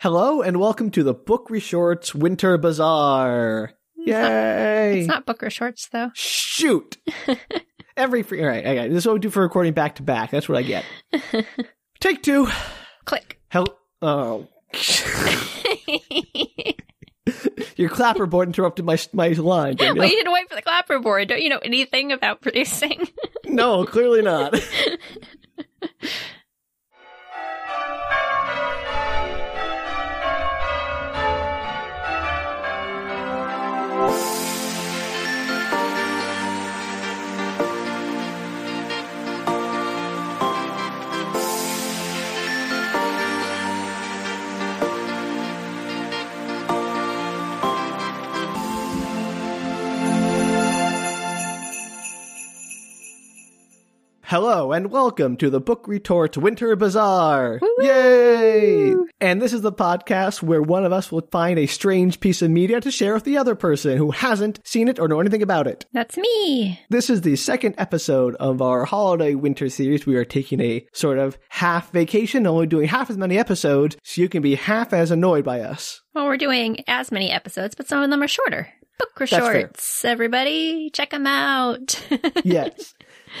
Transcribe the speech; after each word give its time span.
Hello 0.00 0.42
and 0.42 0.60
welcome 0.60 0.92
to 0.92 1.02
the 1.02 1.12
Book 1.12 1.50
Resorts 1.50 2.14
Winter 2.14 2.56
Bazaar. 2.56 3.72
Yay! 3.96 5.00
It's 5.00 5.08
not 5.08 5.26
Booker 5.26 5.50
Shorts 5.50 5.88
though. 5.88 6.12
Shoot! 6.14 6.98
Every 7.96 8.22
free. 8.22 8.40
All 8.40 8.46
right, 8.46 8.64
okay. 8.64 8.86
This 8.86 8.98
is 8.98 9.06
what 9.08 9.14
we 9.14 9.18
do 9.18 9.28
for 9.28 9.42
recording 9.42 9.72
back 9.72 9.96
to 9.96 10.04
back. 10.04 10.30
That's 10.30 10.48
what 10.48 10.56
I 10.56 10.62
get. 10.62 10.84
Take 12.00 12.22
two. 12.22 12.46
Click. 13.06 13.40
Hell. 13.48 13.76
Oh. 14.00 14.46
Your 17.74 17.90
clapperboard 17.90 18.46
interrupted 18.46 18.84
my 18.84 18.98
my 19.12 19.30
line. 19.30 19.74
Danielle. 19.74 19.96
well, 19.96 20.08
you 20.08 20.14
didn't 20.14 20.32
wait 20.32 20.48
for 20.48 20.54
the 20.54 20.62
clapperboard. 20.62 21.26
Don't 21.26 21.42
you 21.42 21.48
know 21.48 21.58
anything 21.58 22.12
about 22.12 22.40
producing? 22.40 23.08
No, 23.46 23.84
clearly 23.84 24.22
not. 24.22 24.54
Hello 54.28 54.72
and 54.72 54.90
welcome 54.90 55.38
to 55.38 55.48
the 55.48 55.58
Book 55.58 55.88
Retort 55.88 56.36
Winter 56.36 56.76
Bazaar. 56.76 57.58
Woo-woo! 57.62 57.82
Yay! 57.82 58.94
And 59.22 59.40
this 59.40 59.54
is 59.54 59.62
the 59.62 59.72
podcast 59.72 60.42
where 60.42 60.60
one 60.60 60.84
of 60.84 60.92
us 60.92 61.10
will 61.10 61.26
find 61.32 61.58
a 61.58 61.64
strange 61.64 62.20
piece 62.20 62.42
of 62.42 62.50
media 62.50 62.78
to 62.82 62.90
share 62.90 63.14
with 63.14 63.24
the 63.24 63.38
other 63.38 63.54
person 63.54 63.96
who 63.96 64.10
hasn't 64.10 64.60
seen 64.64 64.86
it 64.86 64.98
or 64.98 65.08
know 65.08 65.20
anything 65.20 65.42
about 65.42 65.66
it. 65.66 65.86
That's 65.94 66.18
me. 66.18 66.78
This 66.90 67.08
is 67.08 67.22
the 67.22 67.36
second 67.36 67.76
episode 67.78 68.34
of 68.34 68.60
our 68.60 68.84
holiday 68.84 69.34
winter 69.34 69.70
series. 69.70 70.04
We 70.04 70.16
are 70.16 70.26
taking 70.26 70.60
a 70.60 70.86
sort 70.92 71.16
of 71.16 71.38
half 71.48 71.90
vacation, 71.92 72.46
only 72.46 72.66
doing 72.66 72.86
half 72.86 73.08
as 73.08 73.16
many 73.16 73.38
episodes, 73.38 73.96
so 74.02 74.20
you 74.20 74.28
can 74.28 74.42
be 74.42 74.56
half 74.56 74.92
as 74.92 75.10
annoyed 75.10 75.46
by 75.46 75.62
us. 75.62 76.02
Well, 76.14 76.26
we're 76.26 76.36
doing 76.36 76.84
as 76.86 77.10
many 77.10 77.30
episodes, 77.30 77.74
but 77.74 77.88
some 77.88 78.02
of 78.02 78.10
them 78.10 78.22
are 78.22 78.28
shorter. 78.28 78.68
Fair. 79.16 79.26
Shorts, 79.26 80.04
everybody, 80.04 80.90
check 80.90 81.10
them 81.10 81.26
out. 81.26 82.04
Yes. 82.44 82.94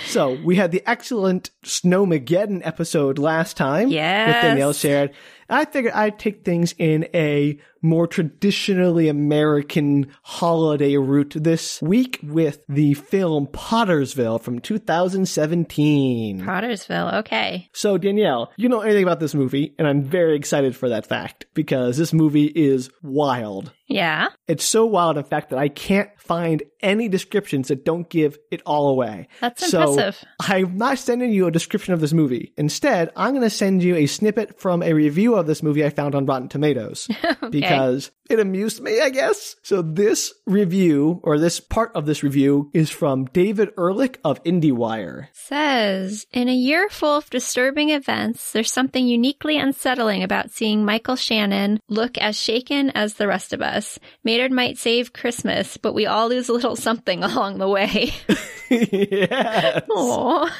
So 0.06 0.32
we 0.44 0.56
had 0.56 0.70
the 0.70 0.82
excellent 0.88 1.50
Snowmageddon 1.64 2.60
episode 2.64 3.18
last 3.18 3.56
time. 3.56 3.88
Yes. 3.88 4.32
That 4.32 4.42
Danielle 4.42 4.72
shared. 4.72 5.14
I 5.48 5.64
figured 5.64 5.94
I'd 5.94 6.18
take 6.18 6.44
things 6.44 6.74
in 6.78 7.08
a 7.14 7.58
more 7.82 8.06
traditionally 8.06 9.08
American 9.08 10.08
holiday 10.22 10.96
route 10.96 11.34
this 11.36 11.80
week 11.82 12.18
with 12.22 12.60
the 12.68 12.94
film 12.94 13.46
Pottersville 13.46 14.40
from 14.40 14.58
2017. 14.60 16.42
Pottersville, 16.42 17.14
okay. 17.20 17.68
So 17.72 17.98
Danielle, 17.98 18.52
you 18.56 18.68
know 18.68 18.80
anything 18.80 19.02
about 19.02 19.20
this 19.20 19.34
movie, 19.34 19.74
and 19.78 19.86
I'm 19.86 20.02
very 20.02 20.36
excited 20.36 20.76
for 20.76 20.88
that 20.90 21.06
fact 21.06 21.46
because 21.54 21.96
this 21.96 22.12
movie 22.12 22.46
is 22.54 22.90
wild. 23.02 23.72
Yeah. 23.86 24.28
It's 24.46 24.64
so 24.64 24.84
wild, 24.84 25.16
in 25.16 25.24
fact, 25.24 25.48
that 25.50 25.58
I 25.58 25.68
can't 25.68 26.10
find 26.18 26.62
any 26.82 27.08
descriptions 27.08 27.68
that 27.68 27.86
don't 27.86 28.08
give 28.10 28.36
it 28.50 28.60
all 28.66 28.90
away. 28.90 29.28
That's 29.40 29.66
So, 29.70 29.92
impressive. 29.92 30.24
I'm 30.40 30.76
not 30.76 30.98
sending 30.98 31.32
you 31.32 31.46
a 31.46 31.50
description 31.50 31.94
of 31.94 32.00
this 32.00 32.12
movie. 32.12 32.52
Instead, 32.58 33.10
I'm 33.16 33.30
going 33.30 33.42
to 33.44 33.50
send 33.50 33.82
you 33.82 33.96
a 33.96 34.04
snippet 34.04 34.60
from 34.60 34.82
a 34.82 34.92
review 34.92 35.36
of 35.36 35.46
this 35.46 35.62
movie 35.62 35.86
I 35.86 35.90
found 35.90 36.14
on 36.14 36.26
Rotten 36.26 36.48
Tomatoes 36.50 37.08
because 37.68 38.10
it 38.28 38.40
amused 38.40 38.80
me, 38.82 39.00
I 39.00 39.10
guess. 39.10 39.56
So 39.62 39.82
this 39.82 40.34
review, 40.46 41.20
or 41.22 41.38
this 41.38 41.60
part 41.60 41.92
of 41.94 42.06
this 42.06 42.22
review, 42.22 42.70
is 42.74 42.90
from 42.90 43.24
David 43.26 43.70
Ehrlich 43.78 44.18
of 44.24 44.42
IndieWire. 44.44 45.28
Says, 45.32 46.26
in 46.32 46.48
a 46.48 46.54
year 46.54 46.88
full 46.90 47.16
of 47.16 47.30
disturbing 47.30 47.90
events, 47.90 48.52
there's 48.52 48.72
something 48.72 49.06
uniquely 49.06 49.56
unsettling 49.56 50.22
about 50.22 50.50
seeing 50.50 50.84
Michael 50.84 51.16
Shannon 51.16 51.80
look 51.88 52.18
as 52.18 52.40
shaken 52.40 52.90
as 52.90 53.14
the 53.14 53.28
rest 53.28 53.52
of 53.52 53.62
us. 53.62 53.98
Maynard 54.24 54.52
might 54.52 54.78
save 54.78 55.12
Christmas, 55.12 55.76
but 55.76 55.94
we 55.94 56.06
all 56.06 56.28
lose 56.28 56.48
a 56.48 56.52
little 56.52 56.76
something 56.88 57.24
along 57.24 57.58
the 57.58 57.68
way. 57.68 58.12
yes. 58.68 59.84
Aww. 59.90 60.50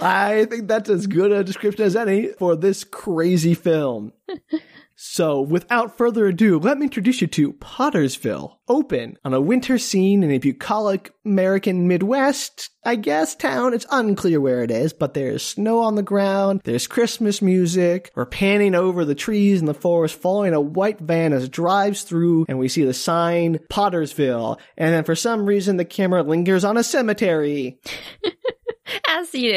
I 0.00 0.44
think 0.46 0.68
that's 0.68 0.90
as 0.90 1.06
good 1.06 1.32
a 1.32 1.44
description 1.44 1.84
as 1.84 1.96
any 1.96 2.28
for 2.28 2.56
this 2.56 2.84
crazy 2.84 3.54
film. 3.54 4.12
so, 4.96 5.40
without 5.40 5.98
further 5.98 6.28
ado, 6.28 6.58
let 6.58 6.78
me 6.78 6.84
introduce 6.84 7.20
you 7.20 7.26
to 7.26 7.54
Pottersville. 7.54 8.58
Open 8.68 9.18
on 9.24 9.34
a 9.34 9.40
winter 9.40 9.76
scene 9.76 10.22
in 10.22 10.30
a 10.30 10.38
bucolic 10.38 11.12
American 11.24 11.88
Midwest, 11.88 12.70
I 12.84 12.94
guess, 12.94 13.34
town. 13.34 13.74
It's 13.74 13.86
unclear 13.90 14.40
where 14.40 14.62
it 14.62 14.70
is, 14.70 14.92
but 14.92 15.14
there's 15.14 15.42
snow 15.42 15.80
on 15.80 15.96
the 15.96 16.02
ground, 16.02 16.60
there's 16.62 16.86
Christmas 16.86 17.42
music, 17.42 18.12
we're 18.14 18.24
panning 18.24 18.76
over 18.76 19.04
the 19.04 19.16
trees 19.16 19.60
in 19.60 19.66
the 19.66 19.74
forest, 19.74 20.14
following 20.14 20.54
a 20.54 20.60
white 20.60 21.00
van 21.00 21.32
as 21.32 21.44
it 21.44 21.50
drives 21.50 22.02
through, 22.02 22.46
and 22.48 22.60
we 22.60 22.68
see 22.68 22.84
the 22.84 22.94
sign 22.94 23.58
Pottersville. 23.70 24.58
And 24.76 24.94
then 24.94 25.02
for 25.02 25.16
some 25.16 25.46
reason, 25.46 25.76
the 25.76 25.84
camera 25.84 26.22
lingers 26.22 26.64
on 26.64 26.76
a 26.76 26.84
cemetery. 26.84 27.80
As 29.08 29.34
you 29.34 29.52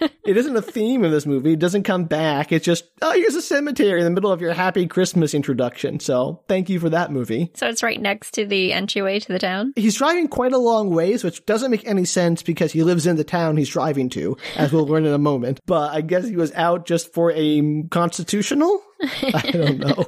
do. 0.00 0.08
It 0.28 0.36
isn't 0.36 0.54
a 0.54 0.60
theme 0.60 1.04
of 1.04 1.10
this 1.10 1.24
movie. 1.24 1.54
It 1.54 1.58
doesn't 1.58 1.84
come 1.84 2.04
back. 2.04 2.52
It's 2.52 2.66
just, 2.66 2.84
oh, 3.00 3.12
here's 3.12 3.34
a 3.34 3.40
cemetery 3.40 3.98
in 3.98 4.04
the 4.04 4.10
middle 4.10 4.30
of 4.30 4.42
your 4.42 4.52
happy 4.52 4.86
Christmas 4.86 5.32
introduction. 5.32 6.00
So 6.00 6.42
thank 6.48 6.68
you 6.68 6.78
for 6.78 6.90
that 6.90 7.10
movie. 7.10 7.50
So 7.54 7.66
it's 7.66 7.82
right 7.82 7.98
next 7.98 8.32
to 8.32 8.44
the 8.44 8.74
entryway 8.74 9.20
to 9.20 9.32
the 9.32 9.38
town. 9.38 9.72
He's 9.74 9.96
driving 9.96 10.28
quite 10.28 10.52
a 10.52 10.58
long 10.58 10.90
ways, 10.90 11.24
which 11.24 11.46
doesn't 11.46 11.70
make 11.70 11.86
any 11.86 12.04
sense 12.04 12.42
because 12.42 12.72
he 12.72 12.82
lives 12.82 13.06
in 13.06 13.16
the 13.16 13.24
town 13.24 13.56
he's 13.56 13.70
driving 13.70 14.10
to, 14.10 14.36
as 14.54 14.70
we'll 14.70 14.86
learn 14.86 15.06
in 15.06 15.14
a 15.14 15.18
moment. 15.18 15.60
But 15.64 15.94
I 15.94 16.02
guess 16.02 16.28
he 16.28 16.36
was 16.36 16.52
out 16.52 16.84
just 16.84 17.14
for 17.14 17.32
a 17.34 17.84
constitutional? 17.84 18.82
I 19.02 19.50
don't 19.50 19.78
know. 19.78 20.04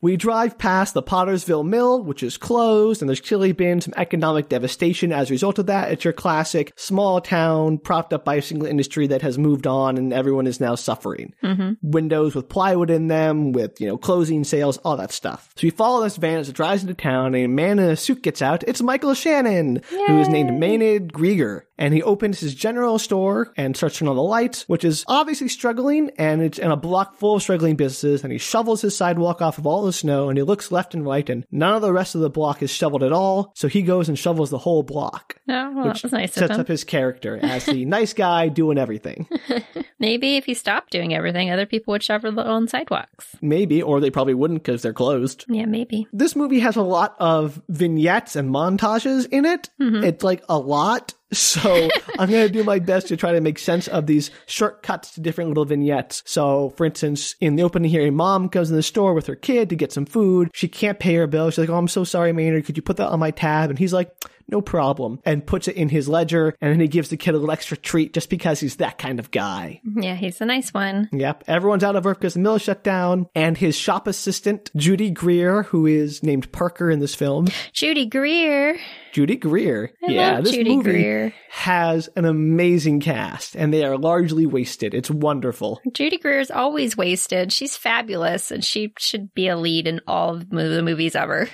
We 0.00 0.16
drive 0.16 0.58
past 0.58 0.94
the 0.94 1.02
Pottersville 1.02 1.66
Mill, 1.66 2.04
which 2.04 2.22
is 2.22 2.36
closed, 2.36 3.02
and 3.02 3.08
there's 3.08 3.20
clearly 3.20 3.52
been 3.52 3.80
some 3.80 3.94
economic 3.96 4.48
devastation 4.48 5.12
as 5.12 5.28
a 5.28 5.34
result 5.34 5.58
of 5.58 5.66
that. 5.66 5.90
It's 5.90 6.04
your 6.04 6.12
classic 6.12 6.72
small 6.76 7.20
town 7.20 7.78
propped 7.78 8.12
up 8.12 8.24
by 8.24 8.36
a 8.36 8.42
single 8.42 8.68
industry 8.68 9.08
that 9.08 9.22
has 9.22 9.38
moved 9.38 9.66
on 9.66 9.96
and 9.96 10.12
everyone 10.12 10.46
is 10.46 10.60
now 10.60 10.76
suffering. 10.76 11.34
Mm-hmm. 11.42 11.72
Windows 11.82 12.34
with 12.34 12.48
plywood 12.48 12.90
in 12.90 13.08
them, 13.08 13.52
with, 13.52 13.80
you 13.80 13.88
know, 13.88 13.98
closing 13.98 14.44
sales, 14.44 14.78
all 14.78 14.96
that 14.96 15.12
stuff. 15.12 15.52
So 15.56 15.66
we 15.66 15.70
follow 15.70 16.02
this 16.04 16.16
van 16.16 16.38
as 16.38 16.48
it 16.48 16.54
drives 16.54 16.82
into 16.82 16.94
town, 16.94 17.34
and 17.34 17.44
a 17.44 17.48
man 17.48 17.78
in 17.78 17.90
a 17.90 17.96
suit 17.96 18.22
gets 18.22 18.40
out. 18.40 18.62
It's 18.68 18.80
Michael 18.80 19.14
Shannon, 19.14 19.82
who 19.90 20.20
is 20.20 20.28
named 20.28 20.58
Maynard 20.58 21.12
Greiger. 21.12 21.62
And 21.78 21.94
he 21.94 22.02
opens 22.02 22.40
his 22.40 22.54
general 22.54 22.98
store 22.98 23.52
and 23.56 23.76
starts 23.76 23.98
turning 23.98 24.10
on 24.10 24.16
the 24.16 24.22
lights, 24.22 24.68
which 24.68 24.84
is 24.84 25.04
obviously 25.06 25.48
struggling, 25.48 26.10
and 26.18 26.42
it's 26.42 26.58
in 26.58 26.70
a 26.70 26.76
block 26.76 27.16
full 27.16 27.36
of 27.36 27.42
struggling 27.42 27.76
businesses, 27.76 28.24
and 28.24 28.32
he 28.32 28.38
shovels 28.38 28.82
his 28.82 28.96
sidewalk 28.96 29.40
off 29.40 29.58
of 29.58 29.66
all 29.66 29.84
the 29.84 29.92
snow, 29.92 30.28
and 30.28 30.36
he 30.36 30.42
looks 30.42 30.72
left 30.72 30.94
and 30.94 31.06
right, 31.06 31.28
and 31.30 31.46
none 31.50 31.74
of 31.74 31.82
the 31.82 31.92
rest 31.92 32.14
of 32.14 32.20
the 32.20 32.30
block 32.30 32.62
is 32.62 32.70
shoveled 32.70 33.02
at 33.02 33.12
all, 33.12 33.52
so 33.54 33.68
he 33.68 33.82
goes 33.82 34.08
and 34.08 34.18
shovels 34.18 34.50
the 34.50 34.58
whole 34.58 34.82
block. 34.82 35.36
Oh, 35.48 35.72
well, 35.72 35.84
that 35.84 36.02
was 36.02 36.12
nice 36.12 36.36
of 36.36 36.48
Sets 36.48 36.58
up 36.58 36.68
his 36.68 36.84
character 36.84 37.38
as 37.40 37.66
the 37.66 37.84
nice 37.86 38.12
guy 38.12 38.48
doing 38.48 38.78
everything. 38.78 39.28
Maybe 39.98 40.36
if 40.36 40.44
he 40.44 40.54
stopped 40.54 40.90
doing 40.90 41.14
everything, 41.14 41.50
other 41.50 41.66
people 41.66 41.92
would 41.92 42.02
shovel 42.02 42.32
their 42.32 42.46
own 42.46 42.68
sidewalks. 42.68 43.36
Maybe, 43.40 43.82
or 43.82 44.00
they 44.00 44.10
probably 44.10 44.34
wouldn't 44.34 44.62
because 44.62 44.82
they're 44.82 44.92
closed. 44.92 45.44
Yeah, 45.48 45.66
maybe. 45.66 46.06
This 46.12 46.36
movie 46.36 46.60
has 46.60 46.76
a 46.76 46.82
lot 46.82 47.16
of 47.18 47.60
vignettes 47.68 48.36
and 48.36 48.50
montages 48.50 49.26
in 49.30 49.44
it. 49.44 49.70
Mm-hmm. 49.80 50.04
It's 50.04 50.22
like 50.22 50.44
a 50.48 50.58
lot. 50.58 51.14
So 51.30 51.88
I'm 52.18 52.30
going 52.30 52.46
to 52.46 52.52
do 52.52 52.64
my 52.64 52.78
best 52.78 53.08
to 53.08 53.16
try 53.16 53.32
to 53.32 53.40
make 53.40 53.58
sense 53.58 53.86
of 53.86 54.06
these 54.06 54.30
shortcuts 54.46 55.12
to 55.12 55.20
different 55.20 55.50
little 55.50 55.66
vignettes. 55.66 56.22
So, 56.24 56.70
for 56.70 56.86
instance, 56.86 57.34
in 57.40 57.56
the 57.56 57.64
opening 57.64 57.90
here, 57.90 58.06
a 58.06 58.10
mom 58.10 58.48
comes 58.48 58.70
in 58.70 58.76
the 58.76 58.82
store 58.82 59.12
with 59.12 59.26
her 59.26 59.34
kid 59.34 59.68
to 59.68 59.76
get 59.76 59.92
some 59.92 60.06
food. 60.06 60.50
She 60.54 60.68
can't 60.68 60.98
pay 60.98 61.14
her 61.16 61.26
bill. 61.26 61.50
She's 61.50 61.58
like, 61.58 61.68
Oh, 61.68 61.76
I'm 61.76 61.88
so 61.88 62.04
sorry, 62.04 62.32
Maynard. 62.32 62.64
Could 62.64 62.76
you 62.76 62.82
put 62.82 62.96
that 62.96 63.10
on 63.10 63.18
my 63.18 63.30
tab? 63.30 63.68
And 63.68 63.78
he's 63.78 63.92
like, 63.92 64.10
no 64.48 64.60
problem, 64.60 65.20
and 65.24 65.46
puts 65.46 65.68
it 65.68 65.76
in 65.76 65.88
his 65.88 66.08
ledger. 66.08 66.54
And 66.60 66.72
then 66.72 66.80
he 66.80 66.88
gives 66.88 67.08
the 67.10 67.16
kid 67.16 67.30
a 67.30 67.38
little 67.38 67.50
extra 67.50 67.76
treat 67.76 68.14
just 68.14 68.30
because 68.30 68.60
he's 68.60 68.76
that 68.76 68.98
kind 68.98 69.18
of 69.18 69.30
guy. 69.30 69.80
Yeah, 69.96 70.14
he's 70.14 70.40
a 70.40 70.46
nice 70.46 70.72
one. 70.72 71.08
Yep. 71.12 71.44
Everyone's 71.46 71.84
out 71.84 71.96
of 71.96 72.04
work 72.04 72.18
because 72.18 72.34
the 72.34 72.40
mill 72.40 72.56
is 72.56 72.62
shut 72.62 72.82
down. 72.84 73.26
And 73.34 73.56
his 73.56 73.76
shop 73.76 74.06
assistant, 74.06 74.70
Judy 74.76 75.10
Greer, 75.10 75.64
who 75.64 75.86
is 75.86 76.22
named 76.22 76.50
Parker 76.52 76.90
in 76.90 77.00
this 77.00 77.14
film. 77.14 77.48
Judy 77.72 78.06
Greer. 78.06 78.78
Judy 79.12 79.36
Greer. 79.36 79.92
I 80.06 80.12
yeah, 80.12 80.40
this 80.40 80.52
Judy 80.52 80.76
movie 80.76 80.90
Greer. 80.92 81.34
has 81.50 82.08
an 82.14 82.24
amazing 82.24 83.00
cast, 83.00 83.56
and 83.56 83.72
they 83.72 83.84
are 83.84 83.96
largely 83.96 84.46
wasted. 84.46 84.94
It's 84.94 85.10
wonderful. 85.10 85.80
Judy 85.92 86.18
Greer 86.18 86.40
is 86.40 86.50
always 86.50 86.96
wasted. 86.96 87.52
She's 87.52 87.76
fabulous, 87.76 88.50
and 88.50 88.64
she 88.64 88.92
should 88.98 89.32
be 89.34 89.48
a 89.48 89.56
lead 89.56 89.86
in 89.88 90.00
all 90.06 90.36
of 90.36 90.50
the 90.50 90.82
movies 90.82 91.16
ever. 91.16 91.48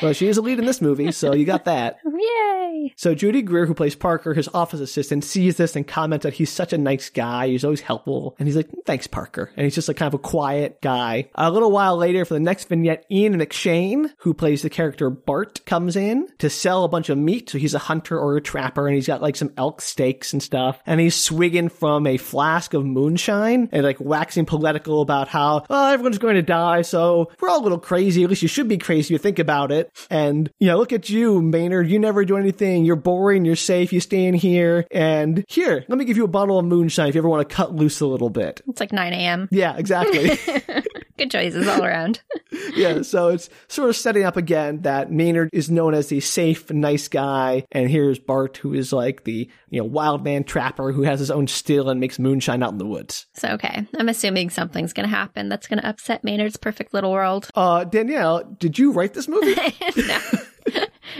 Well, 0.00 0.12
she 0.12 0.28
is 0.28 0.36
a 0.38 0.42
lead 0.42 0.58
in 0.58 0.64
this 0.64 0.80
movie, 0.80 1.12
so 1.12 1.34
you 1.34 1.44
got 1.44 1.64
that. 1.66 1.98
Yay! 2.36 2.92
So 2.96 3.14
Judy 3.14 3.42
Greer, 3.42 3.66
who 3.66 3.74
plays 3.74 3.94
Parker, 3.94 4.34
his 4.34 4.48
office 4.52 4.80
assistant, 4.80 5.24
sees 5.24 5.56
this 5.56 5.76
and 5.76 5.86
comments 5.86 6.24
that 6.24 6.34
he's 6.34 6.50
such 6.50 6.72
a 6.72 6.78
nice 6.78 7.10
guy. 7.10 7.48
He's 7.48 7.64
always 7.64 7.80
helpful. 7.80 8.34
And 8.38 8.48
he's 8.48 8.56
like, 8.56 8.70
thanks, 8.86 9.06
Parker. 9.06 9.50
And 9.56 9.64
he's 9.64 9.74
just 9.74 9.88
like 9.88 9.96
kind 9.96 10.08
of 10.12 10.14
a 10.14 10.22
quiet 10.22 10.80
guy. 10.80 11.28
A 11.34 11.50
little 11.50 11.70
while 11.70 11.96
later, 11.96 12.24
for 12.24 12.34
the 12.34 12.40
next 12.40 12.68
vignette, 12.68 13.04
Ian 13.10 13.38
McShane, 13.38 14.10
who 14.18 14.34
plays 14.34 14.62
the 14.62 14.70
character 14.70 15.10
Bart, 15.10 15.64
comes 15.66 15.96
in 15.96 16.28
to 16.38 16.50
sell 16.50 16.84
a 16.84 16.88
bunch 16.88 17.08
of 17.08 17.18
meat. 17.18 17.50
So 17.50 17.58
he's 17.58 17.74
a 17.74 17.78
hunter 17.78 18.18
or 18.18 18.36
a 18.36 18.40
trapper 18.40 18.86
and 18.86 18.94
he's 18.94 19.06
got 19.06 19.22
like 19.22 19.36
some 19.36 19.52
elk 19.56 19.80
steaks 19.80 20.32
and 20.32 20.42
stuff. 20.42 20.80
And 20.86 21.00
he's 21.00 21.14
swigging 21.14 21.68
from 21.68 22.06
a 22.06 22.16
flask 22.16 22.74
of 22.74 22.84
moonshine 22.84 23.68
and 23.72 23.82
like 23.82 24.00
waxing 24.00 24.46
political 24.46 25.02
about 25.02 25.28
how, 25.28 25.64
oh, 25.68 25.92
everyone's 25.92 26.18
going 26.18 26.36
to 26.36 26.42
die. 26.42 26.82
So 26.82 27.30
we're 27.40 27.48
all 27.48 27.60
a 27.60 27.62
little 27.62 27.78
crazy. 27.78 28.24
At 28.24 28.30
least 28.30 28.42
you 28.42 28.48
should 28.48 28.68
be 28.68 28.78
crazy 28.78 29.06
if 29.06 29.10
you 29.10 29.18
think 29.18 29.38
about 29.38 29.72
it. 29.72 29.90
And, 30.10 30.50
you 30.58 30.68
know, 30.68 30.78
look 30.78 30.92
at 30.92 31.10
you, 31.10 31.42
Maynard. 31.42 31.88
You 31.88 31.98
never 31.98 32.21
do 32.24 32.36
anything. 32.36 32.84
You're 32.84 32.96
boring. 32.96 33.44
You're 33.44 33.56
safe. 33.56 33.92
You 33.92 34.00
stay 34.00 34.24
in 34.24 34.34
here. 34.34 34.86
And 34.90 35.44
here, 35.48 35.84
let 35.88 35.98
me 35.98 36.04
give 36.04 36.16
you 36.16 36.24
a 36.24 36.28
bottle 36.28 36.58
of 36.58 36.64
moonshine 36.64 37.08
if 37.08 37.14
you 37.14 37.20
ever 37.20 37.28
want 37.28 37.48
to 37.48 37.54
cut 37.54 37.74
loose 37.74 38.00
a 38.00 38.06
little 38.06 38.30
bit. 38.30 38.62
It's 38.68 38.80
like 38.80 38.92
9 38.92 39.12
a.m. 39.12 39.48
Yeah, 39.50 39.76
exactly. 39.76 40.38
Good 41.18 41.30
choices 41.30 41.68
all 41.68 41.84
around. 41.84 42.22
yeah, 42.74 43.02
so 43.02 43.28
it's 43.28 43.48
sort 43.68 43.90
of 43.90 43.96
setting 43.96 44.24
up 44.24 44.36
again 44.36 44.82
that 44.82 45.10
Maynard 45.10 45.50
is 45.52 45.70
known 45.70 45.94
as 45.94 46.08
the 46.08 46.20
safe, 46.20 46.70
nice 46.70 47.08
guy, 47.08 47.64
and 47.70 47.90
here's 47.90 48.18
Bart, 48.18 48.56
who 48.56 48.74
is 48.74 48.92
like 48.92 49.24
the 49.24 49.48
you 49.68 49.80
know 49.80 49.84
wild 49.84 50.24
man 50.24 50.44
trapper 50.44 50.92
who 50.92 51.02
has 51.02 51.20
his 51.20 51.30
own 51.30 51.46
still 51.46 51.90
and 51.90 52.00
makes 52.00 52.18
moonshine 52.18 52.62
out 52.62 52.72
in 52.72 52.78
the 52.78 52.86
woods. 52.86 53.26
So, 53.34 53.48
okay, 53.50 53.86
I'm 53.96 54.08
assuming 54.08 54.50
something's 54.50 54.92
going 54.92 55.08
to 55.08 55.14
happen 55.14 55.48
that's 55.48 55.66
going 55.66 55.80
to 55.80 55.88
upset 55.88 56.24
Maynard's 56.24 56.56
perfect 56.56 56.94
little 56.94 57.12
world. 57.12 57.50
Uh, 57.54 57.84
Danielle, 57.84 58.44
did 58.58 58.78
you 58.78 58.92
write 58.92 59.14
this 59.14 59.28
movie? 59.28 59.54
no. 59.96 60.18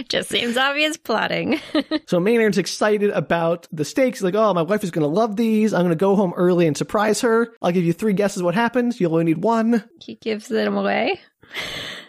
Just 0.09 0.29
seems 0.31 0.57
obvious 0.57 0.97
plotting. 0.97 1.61
so 2.07 2.19
Maynard's 2.21 2.59
excited 2.59 3.11
about 3.11 3.67
the 3.73 3.85
steaks. 3.85 4.23
Like, 4.23 4.35
oh, 4.35 4.55
my 4.55 4.63
wife 4.63 4.85
is 4.85 4.91
going 4.91 5.03
to 5.03 5.09
love 5.09 5.37
these. 5.37 5.73
I'm 5.75 5.81
going 5.83 5.91
to 5.91 5.97
go 5.97 6.17
home 6.17 6.33
early 6.37 6.67
and 6.67 6.77
surprise 6.77 7.21
her. 7.23 7.55
I'll 7.63 7.73
give 7.73 7.85
you 7.85 7.93
three 7.93 8.13
guesses 8.13 8.43
what 8.43 8.55
happens. 8.55 9.01
You'll 9.01 9.13
only 9.13 9.25
need 9.25 9.43
one. 9.43 9.85
he 10.01 10.15
gives 10.17 10.49
them 10.49 10.77
away. 10.77 11.21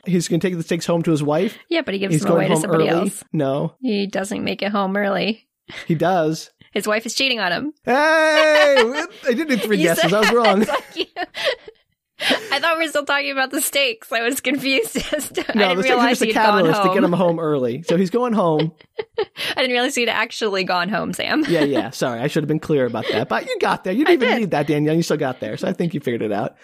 He's 0.06 0.28
going 0.28 0.40
to 0.40 0.48
take 0.48 0.56
the 0.58 0.64
steaks 0.64 0.86
home 0.86 1.04
to 1.04 1.12
his 1.12 1.24
wife. 1.24 1.58
Yeah, 1.70 1.82
but 1.82 1.94
he 1.94 2.00
gives 2.00 2.14
He's 2.14 2.24
them 2.24 2.34
away 2.34 2.48
to 2.48 2.58
somebody 2.58 2.90
early. 2.90 3.02
else. 3.10 3.24
No, 3.34 3.76
He 3.82 4.08
doesn't 4.08 4.44
make 4.44 4.62
it 4.62 4.72
home 4.72 4.96
early. 4.98 5.48
he 5.88 5.96
does. 5.96 6.50
His 6.72 6.88
wife 6.88 7.06
is 7.06 7.14
cheating 7.14 7.40
on 7.40 7.52
him. 7.52 7.74
Hey, 7.86 7.92
I 9.28 9.34
did 9.34 9.48
need 9.50 9.62
three 9.62 9.78
guesses. 9.84 10.12
I 10.12 10.20
was 10.22 10.32
wrong. 10.32 10.66
I 12.52 12.60
thought 12.60 12.78
we 12.78 12.86
were 12.86 12.90
still 12.90 13.06
talking 13.06 13.32
about 13.32 13.52
the 13.52 13.62
steaks. 13.62 14.12
I 14.12 14.22
was 14.22 14.40
confused. 14.42 14.96
As 15.14 15.30
to, 15.30 15.42
I 15.42 15.54
No, 15.58 15.68
didn't 15.70 15.78
the 15.78 15.84
steaks 15.84 16.00
are 16.00 16.10
just 16.10 16.22
a 16.22 16.34
catalyst 16.34 16.84
to 16.84 16.94
get 16.94 17.04
him 17.04 17.14
home 17.14 17.40
early. 17.40 17.84
So 17.84 17.98
he's 17.98 18.10
going 18.10 18.34
home. 18.34 18.74
I 19.20 19.62
didn't 19.62 19.72
realize 19.72 19.96
he'd 19.96 20.10
actually 20.10 20.64
gone 20.64 20.90
home, 20.90 21.14
Sam. 21.14 21.44
Yeah, 21.48 21.64
yeah. 21.64 21.90
Sorry, 21.92 22.20
I 22.20 22.28
should 22.28 22.44
have 22.44 22.48
been 22.48 22.60
clear 22.60 22.86
about 22.86 23.06
that. 23.12 23.30
But 23.30 23.46
you 23.48 23.58
got 23.60 23.84
there. 23.84 23.94
You 23.94 24.06
didn't 24.06 24.24
I 24.24 24.26
even 24.26 24.30
did. 24.30 24.40
need 24.42 24.52
that, 24.52 24.68
Danielle. 24.68 24.96
You 24.96 25.04
still 25.04 25.18
got 25.18 25.40
there. 25.40 25.58
So 25.58 25.68
I 25.68 25.74
think 25.74 25.94
you 25.94 26.00
figured 26.00 26.22
it 26.22 26.32
out. 26.32 26.56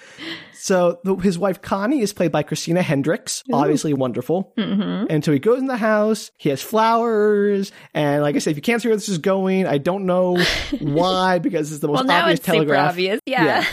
So 0.53 0.99
the, 1.05 1.15
his 1.15 1.39
wife 1.39 1.61
Connie 1.61 2.01
is 2.01 2.11
played 2.11 2.31
by 2.33 2.43
Christina 2.43 2.81
Hendricks, 2.81 3.43
obviously 3.51 3.93
wonderful. 3.93 4.53
Mm-hmm. 4.57 5.05
And 5.09 5.23
so 5.23 5.31
he 5.31 5.39
goes 5.39 5.59
in 5.59 5.67
the 5.67 5.77
house. 5.77 6.31
He 6.37 6.49
has 6.49 6.61
flowers, 6.61 7.71
and 7.93 8.21
like 8.21 8.35
I 8.35 8.39
said, 8.39 8.51
if 8.51 8.57
you 8.57 8.61
can't 8.61 8.81
see 8.81 8.89
where 8.89 8.97
this 8.97 9.07
is 9.07 9.19
going, 9.19 9.65
I 9.67 9.77
don't 9.77 10.05
know 10.05 10.37
why 10.79 11.39
because 11.39 11.71
it's 11.71 11.79
the 11.81 11.87
most 11.87 11.95
Well, 11.99 12.03
now 12.05 12.21
obvious 12.23 12.39
it's 12.39 12.45
super 12.45 12.55
telegraph. 12.57 12.89
obvious. 12.91 13.21
Yeah. 13.25 13.65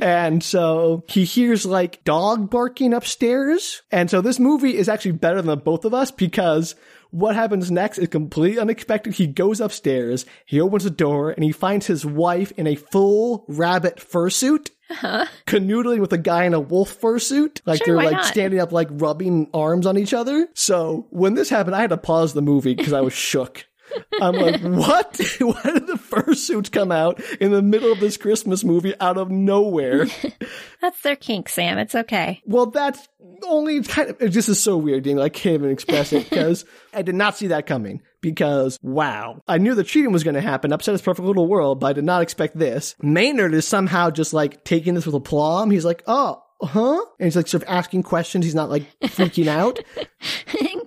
And 0.00 0.42
so 0.42 1.04
he 1.08 1.24
hears 1.24 1.66
like 1.66 2.04
dog 2.04 2.50
barking 2.50 2.94
upstairs. 2.94 3.82
And 3.90 4.10
so 4.10 4.20
this 4.20 4.38
movie 4.38 4.76
is 4.76 4.88
actually 4.88 5.12
better 5.12 5.42
than 5.42 5.58
both 5.60 5.84
of 5.84 5.94
us 5.94 6.10
because 6.10 6.74
what 7.10 7.34
happens 7.34 7.70
next 7.70 7.98
is 7.98 8.08
completely 8.08 8.58
unexpected. 8.58 9.14
He 9.14 9.26
goes 9.26 9.60
upstairs, 9.60 10.26
he 10.46 10.60
opens 10.60 10.84
the 10.84 10.90
door, 10.90 11.30
and 11.30 11.42
he 11.42 11.52
finds 11.52 11.86
his 11.86 12.04
wife 12.04 12.52
in 12.56 12.66
a 12.66 12.74
full 12.74 13.44
rabbit 13.48 13.96
fursuit. 13.96 14.70
Uh-huh. 14.90 15.26
Canoodling 15.46 16.00
with 16.00 16.12
a 16.14 16.18
guy 16.18 16.44
in 16.44 16.54
a 16.54 16.60
wolf 16.60 16.98
fursuit, 17.00 17.60
like 17.66 17.78
Sure, 17.84 17.96
they're 17.96 18.04
like 18.04 18.12
not? 18.16 18.24
standing 18.24 18.58
up, 18.58 18.72
like 18.72 18.88
rubbing 18.90 19.48
arms 19.52 19.86
on 19.86 19.98
each 19.98 20.14
other. 20.14 20.48
So 20.54 21.06
when 21.10 21.34
this 21.34 21.50
happened, 21.50 21.76
I 21.76 21.80
had 21.80 21.90
to 21.90 21.98
pause 21.98 22.32
the 22.32 22.40
movie 22.42 22.74
because 22.74 22.94
I 22.94 23.02
was 23.02 23.12
shook. 23.12 23.66
I'm 24.20 24.34
like, 24.34 24.60
what? 24.60 25.20
Why 25.40 25.62
did 25.64 25.86
the 25.86 25.94
fursuits 25.94 26.70
come 26.70 26.92
out 26.92 27.20
in 27.40 27.52
the 27.52 27.62
middle 27.62 27.92
of 27.92 28.00
this 28.00 28.16
Christmas 28.16 28.64
movie 28.64 28.94
out 29.00 29.16
of 29.16 29.30
nowhere? 29.30 30.06
That's 30.80 31.00
their 31.02 31.16
kink, 31.16 31.48
Sam. 31.48 31.78
It's 31.78 31.94
okay. 31.94 32.42
Well, 32.44 32.66
that's 32.66 33.08
only 33.44 33.82
kind 33.82 34.10
of, 34.10 34.18
this 34.18 34.48
is 34.48 34.60
so 34.60 34.76
weird, 34.76 35.02
Daniel. 35.04 35.24
I 35.24 35.28
can't 35.28 35.54
even 35.54 35.70
express 35.70 36.12
it 36.12 36.30
because 36.30 36.64
I 36.94 37.02
did 37.02 37.16
not 37.16 37.36
see 37.36 37.48
that 37.48 37.66
coming. 37.66 38.02
Because, 38.20 38.78
wow. 38.82 39.42
I 39.46 39.58
knew 39.58 39.74
the 39.74 39.84
cheating 39.84 40.12
was 40.12 40.24
going 40.24 40.34
to 40.34 40.40
happen, 40.40 40.72
upset 40.72 40.92
his 40.92 41.02
perfect 41.02 41.26
little 41.26 41.46
world, 41.46 41.80
but 41.80 41.88
I 41.88 41.92
did 41.92 42.04
not 42.04 42.22
expect 42.22 42.58
this. 42.58 42.96
Maynard 43.00 43.54
is 43.54 43.66
somehow 43.66 44.10
just 44.10 44.32
like 44.32 44.64
taking 44.64 44.94
this 44.94 45.06
with 45.06 45.14
aplomb. 45.14 45.70
He's 45.70 45.84
like, 45.84 46.02
oh, 46.06 46.42
huh? 46.60 47.00
And 47.18 47.26
he's 47.26 47.36
like 47.36 47.46
sort 47.46 47.62
of 47.62 47.68
asking 47.68 48.02
questions. 48.02 48.44
He's 48.44 48.54
not 48.54 48.70
like 48.70 48.86
freaking 49.00 49.46
out. 49.46 49.80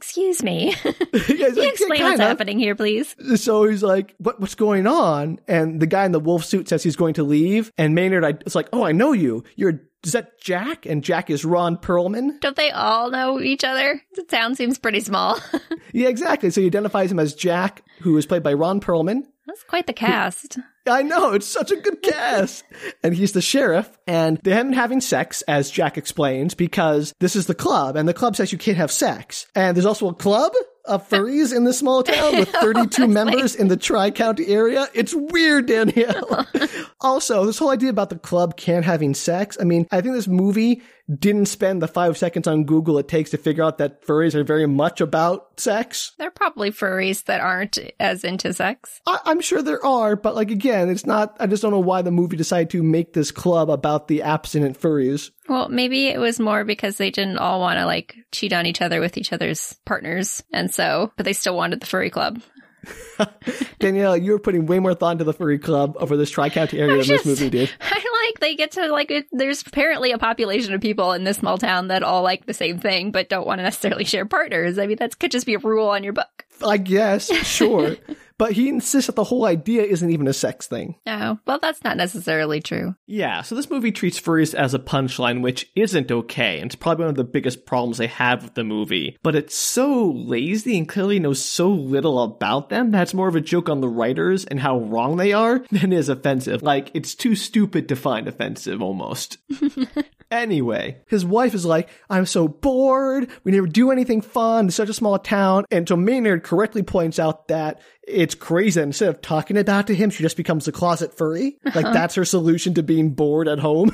Excuse 0.01 0.42
me. 0.42 0.74
Yeah, 1.13 1.48
you 1.48 1.48
like, 1.48 1.56
"Yeah, 1.56 1.69
explain 1.69 2.03
what's 2.03 2.19
happening 2.19 2.57
here, 2.57 2.75
please? 2.75 3.15
So 3.36 3.65
he's 3.65 3.83
like, 3.83 4.15
what, 4.18 4.39
what's 4.39 4.56
going 4.56 4.88
on? 4.88 5.39
And 5.48 5.80
the 5.80 5.86
guy 5.86 6.06
in 6.06 6.12
the 6.12 6.19
wolf 6.19 6.44
suit 6.44 6.68
says 6.68 6.81
he's 6.83 6.95
going 6.95 7.13
to 7.15 7.24
leave. 7.24 7.71
And 7.77 7.94
Maynard, 7.94 8.25
I, 8.25 8.30
it's 8.30 8.56
like, 8.56 8.68
oh, 8.74 8.83
I 8.83 8.92
know 8.92 9.12
you. 9.12 9.44
You're, 9.56 9.81
is 10.03 10.13
that 10.13 10.39
Jack? 10.42 10.86
And 10.86 11.03
Jack 11.03 11.30
is 11.30 11.45
Ron 11.45 11.77
Perlman. 11.77 12.39
Don't 12.42 12.56
they 12.56 12.71
all 12.71 13.12
know 13.12 13.39
each 13.39 13.63
other? 13.63 14.01
The 14.15 14.24
town 14.24 14.56
seems 14.56 14.80
pretty 14.80 15.01
small. 15.01 15.39
Yeah, 15.94 16.07
exactly. 16.07 16.50
So 16.51 16.62
he 16.62 16.68
identifies 16.68 17.12
him 17.12 17.19
as 17.19 17.33
Jack, 17.36 17.83
who 18.00 18.15
is 18.15 18.25
played 18.25 18.44
by 18.44 18.53
Ron 18.53 18.80
Perlman. 18.80 19.24
That's 19.45 19.63
quite 19.63 19.88
the 19.88 19.94
cast. 19.94 20.57
I 20.88 21.04
know, 21.04 21.33
it's 21.33 21.48
such 21.48 21.72
a 21.72 21.75
good 21.75 22.01
cast. 22.01 22.63
and 23.04 23.13
he's 23.13 23.33
the 23.33 23.42
sheriff, 23.42 23.89
and 24.07 24.38
they 24.44 24.51
haven't 24.51 24.74
having 24.74 25.01
sex, 25.01 25.42
as 25.44 25.69
Jack 25.69 25.98
explains, 25.98 26.54
because 26.54 27.13
this 27.19 27.36
is 27.36 27.45
the 27.45 27.56
club, 27.56 27.95
and 27.95 28.07
the 28.07 28.13
club 28.13 28.36
says 28.36 28.51
you 28.51 28.57
can't 28.57 28.78
have 28.78 28.92
sex. 28.92 29.48
And 29.56 29.75
there's 29.75 29.86
also 29.86 30.10
a 30.10 30.13
club 30.13 30.54
of 30.86 31.07
furries 31.07 31.56
in 31.56 31.63
this 31.63 31.78
small 31.78 32.01
town 32.01 32.38
with 32.38 32.50
32 32.62 33.07
members 33.07 33.56
in 33.56 33.68
the 33.68 33.78
Tri-County 33.78 34.48
area. 34.48 34.88
It's 34.94 35.13
weird, 35.16 35.68
Danielle. 35.68 36.48
also, 37.01 37.45
this 37.45 37.60
whole 37.60 37.69
idea 37.69 37.89
about 37.89 38.10
the 38.10 38.18
club 38.18 38.57
can't 38.57 38.86
having 38.86 39.13
sex, 39.13 39.57
I 39.60 39.63
mean, 39.63 39.88
I 39.92 40.01
think 40.01 40.16
this 40.16 40.27
movie 40.27 40.81
didn't 41.19 41.48
spend 41.48 41.81
the 41.81 41.88
five 41.88 42.18
seconds 42.18 42.48
on 42.48 42.63
Google 42.63 42.98
it 42.98 43.08
takes 43.08 43.31
to 43.31 43.38
figure 43.38 43.63
out 43.63 43.78
that 43.80 44.06
furries 44.06 44.36
are 44.36 44.44
very 44.44 44.68
much 44.68 45.02
about 45.02 45.60
sex. 45.60 46.13
They're 46.18 46.31
probably 46.31 46.72
furries 46.72 47.25
that 47.25 47.42
aren't 47.42 47.78
as 48.00 48.24
into 48.24 48.54
sex. 48.54 49.00
I- 49.06 49.19
I'm 49.25 49.42
sure 49.42 49.62
there 49.62 49.84
are, 49.86 50.16
but 50.16 50.36
like 50.36 50.52
again, 50.52 50.90
it's 50.90 51.06
not. 51.06 51.36
I 51.40 51.48
just 51.48 51.62
don't 51.62 51.72
know 51.72 51.80
why 51.80 52.02
the 52.02 52.12
movie 52.12 52.38
decided 52.38 52.69
to 52.72 52.84
make 52.84 53.13
this 53.13 53.31
club 53.31 53.69
about 53.69 54.08
the 54.08 54.22
abstinent 54.24 54.80
furries. 54.80 55.31
Well, 55.50 55.69
maybe 55.69 56.08
it 56.08 56.19
was 56.19 56.40
more 56.40 56.63
because 56.63 56.98
they 56.98 57.12
didn't 57.12 57.38
all 57.38 57.60
want 57.60 57.77
to 57.80 57.86
like 57.86 58.15
cheat 58.32 58.53
on 58.53 58.65
each 58.65 58.82
other 58.82 59.00
with 59.00 59.18
each 59.18 59.34
other's 59.34 59.75
partners. 59.86 60.44
And 60.53 60.72
so, 60.74 61.12
but 61.18 61.25
they 61.25 61.34
still 61.34 61.56
wanted 61.56 61.80
the 61.80 61.86
furry 61.88 62.10
club. 62.10 62.41
Danielle, 63.79 64.17
you 64.17 64.31
were 64.31 64.39
putting 64.39 64.65
way 64.65 64.79
more 64.79 64.93
thought 64.93 65.13
into 65.13 65.23
the 65.23 65.33
furry 65.33 65.59
club 65.59 65.95
over 66.00 66.17
this 66.17 66.29
tri 66.29 66.50
county 66.50 66.79
area 66.79 66.97
than 66.97 67.07
this 67.07 67.25
movie 67.25 67.50
did. 67.50 67.71
I 67.81 68.03
like 68.27 68.39
they 68.39 68.55
get 68.55 68.71
to 68.71 68.88
like 68.91 69.11
it, 69.11 69.27
there's 69.31 69.61
apparently 69.61 70.11
a 70.11 70.17
population 70.17 70.73
of 70.73 70.81
people 70.81 71.11
in 71.13 71.23
this 71.23 71.38
small 71.38 71.57
town 71.57 71.88
that 71.88 72.03
all 72.03 72.23
like 72.23 72.45
the 72.45 72.53
same 72.53 72.79
thing 72.79 73.11
but 73.11 73.29
don't 73.29 73.45
want 73.45 73.59
to 73.59 73.63
necessarily 73.63 74.05
share 74.05 74.25
partners. 74.25 74.77
I 74.77 74.88
mean, 74.88 74.97
that 74.97 75.17
could 75.19 75.31
just 75.31 75.45
be 75.45 75.55
a 75.55 75.59
rule 75.59 75.89
on 75.89 76.03
your 76.03 76.13
book. 76.13 76.45
I 76.63 76.77
guess, 76.77 77.33
sure, 77.45 77.95
but 78.41 78.53
he 78.53 78.69
insists 78.69 79.05
that 79.05 79.15
the 79.15 79.24
whole 79.24 79.45
idea 79.45 79.83
isn't 79.83 80.10
even 80.10 80.27
a 80.27 80.33
sex 80.33 80.65
thing. 80.65 80.95
Oh, 81.05 81.38
well, 81.45 81.60
that's 81.62 81.83
not 81.83 81.95
necessarily 81.95 82.60
true. 82.60 82.95
Yeah, 83.05 83.43
so 83.43 83.53
this 83.53 83.69
movie 83.69 83.91
treats 83.91 84.19
furries 84.19 84.55
as 84.55 84.74
a 84.74 84.79
punchline, 84.79 85.43
which 85.43 85.69
isn't 85.75 86.12
okay, 86.12 86.55
and 86.55 86.65
it's 86.65 86.75
probably 86.75 87.03
one 87.03 87.12
of 87.12 87.17
the 87.17 87.24
biggest 87.24 87.67
problems 87.67 88.00
they 88.00 88.07
have 88.07 88.41
with 88.41 88.55
the 88.55 88.63
movie. 88.63 89.15
But 89.21 89.36
it's 89.36 89.53
so 89.53 90.10
lazy 90.10 90.75
and 90.75 90.89
clearly 90.89 91.19
knows 91.19 91.39
so 91.39 91.69
little 91.69 92.19
about 92.24 92.69
them 92.69 92.89
that's 92.89 93.13
more 93.13 93.27
of 93.27 93.36
a 93.36 93.41
joke 93.41 93.69
on 93.69 93.79
the 93.79 93.88
writers 93.88 94.43
and 94.43 94.60
how 94.60 94.79
wrong 94.79 95.17
they 95.17 95.33
are 95.33 95.60
than 95.71 95.93
it 95.93 96.00
is 96.00 96.10
offensive. 96.10 96.63
Like, 96.63 96.89
it's 96.95 97.13
too 97.13 97.36
stupid 97.36 97.88
to 97.89 97.95
find 97.95 98.27
offensive, 98.27 98.81
almost. 98.81 99.38
anyway, 100.31 100.98
His 101.07 101.24
wife 101.24 101.53
is 101.53 101.65
like, 101.65 101.89
I'm 102.10 102.25
so 102.25 102.48
bored. 102.48 103.29
We 103.43 103.51
never 103.51 103.67
do 103.67 103.91
anything 103.91 104.21
fun. 104.21 104.65
It's 104.65 104.75
such 104.75 104.89
a 104.89 104.93
small 104.93 105.19
town. 105.19 105.65
And 105.69 105.88
so 105.88 105.95
Maynard 105.95 106.41
correctly 106.41 106.81
points 106.81 107.19
out 107.19 107.50
that 107.50 107.79
it's 108.08 108.36
crazy. 108.36 108.79
that 108.79 108.86
Instead 108.86 109.10
of 109.10 109.22
talking 109.22 109.58
about 109.58 109.88
to 109.88 109.96
him, 109.96 110.10
she 110.10 110.24
just 110.24 110.38
becomes 110.38 110.67
a 110.67 110.72
closet 110.72 111.17
furry. 111.17 111.58
Like 111.63 111.86
uh-huh. 111.86 111.93
that's 111.93 112.15
her 112.15 112.25
solution 112.25 112.74
to 112.75 112.84
being 112.84 113.12
bored 113.12 113.48
at 113.48 113.60
home. 113.60 113.91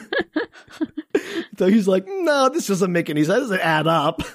so 1.58 1.68
he's 1.68 1.88
like, 1.88 2.06
no, 2.08 2.50
this 2.50 2.68
doesn't 2.68 2.92
make 2.92 3.10
any 3.10 3.24
sense. 3.24 3.38
It 3.38 3.42
doesn't 3.42 3.62
add 3.62 3.88
up. 3.88 4.22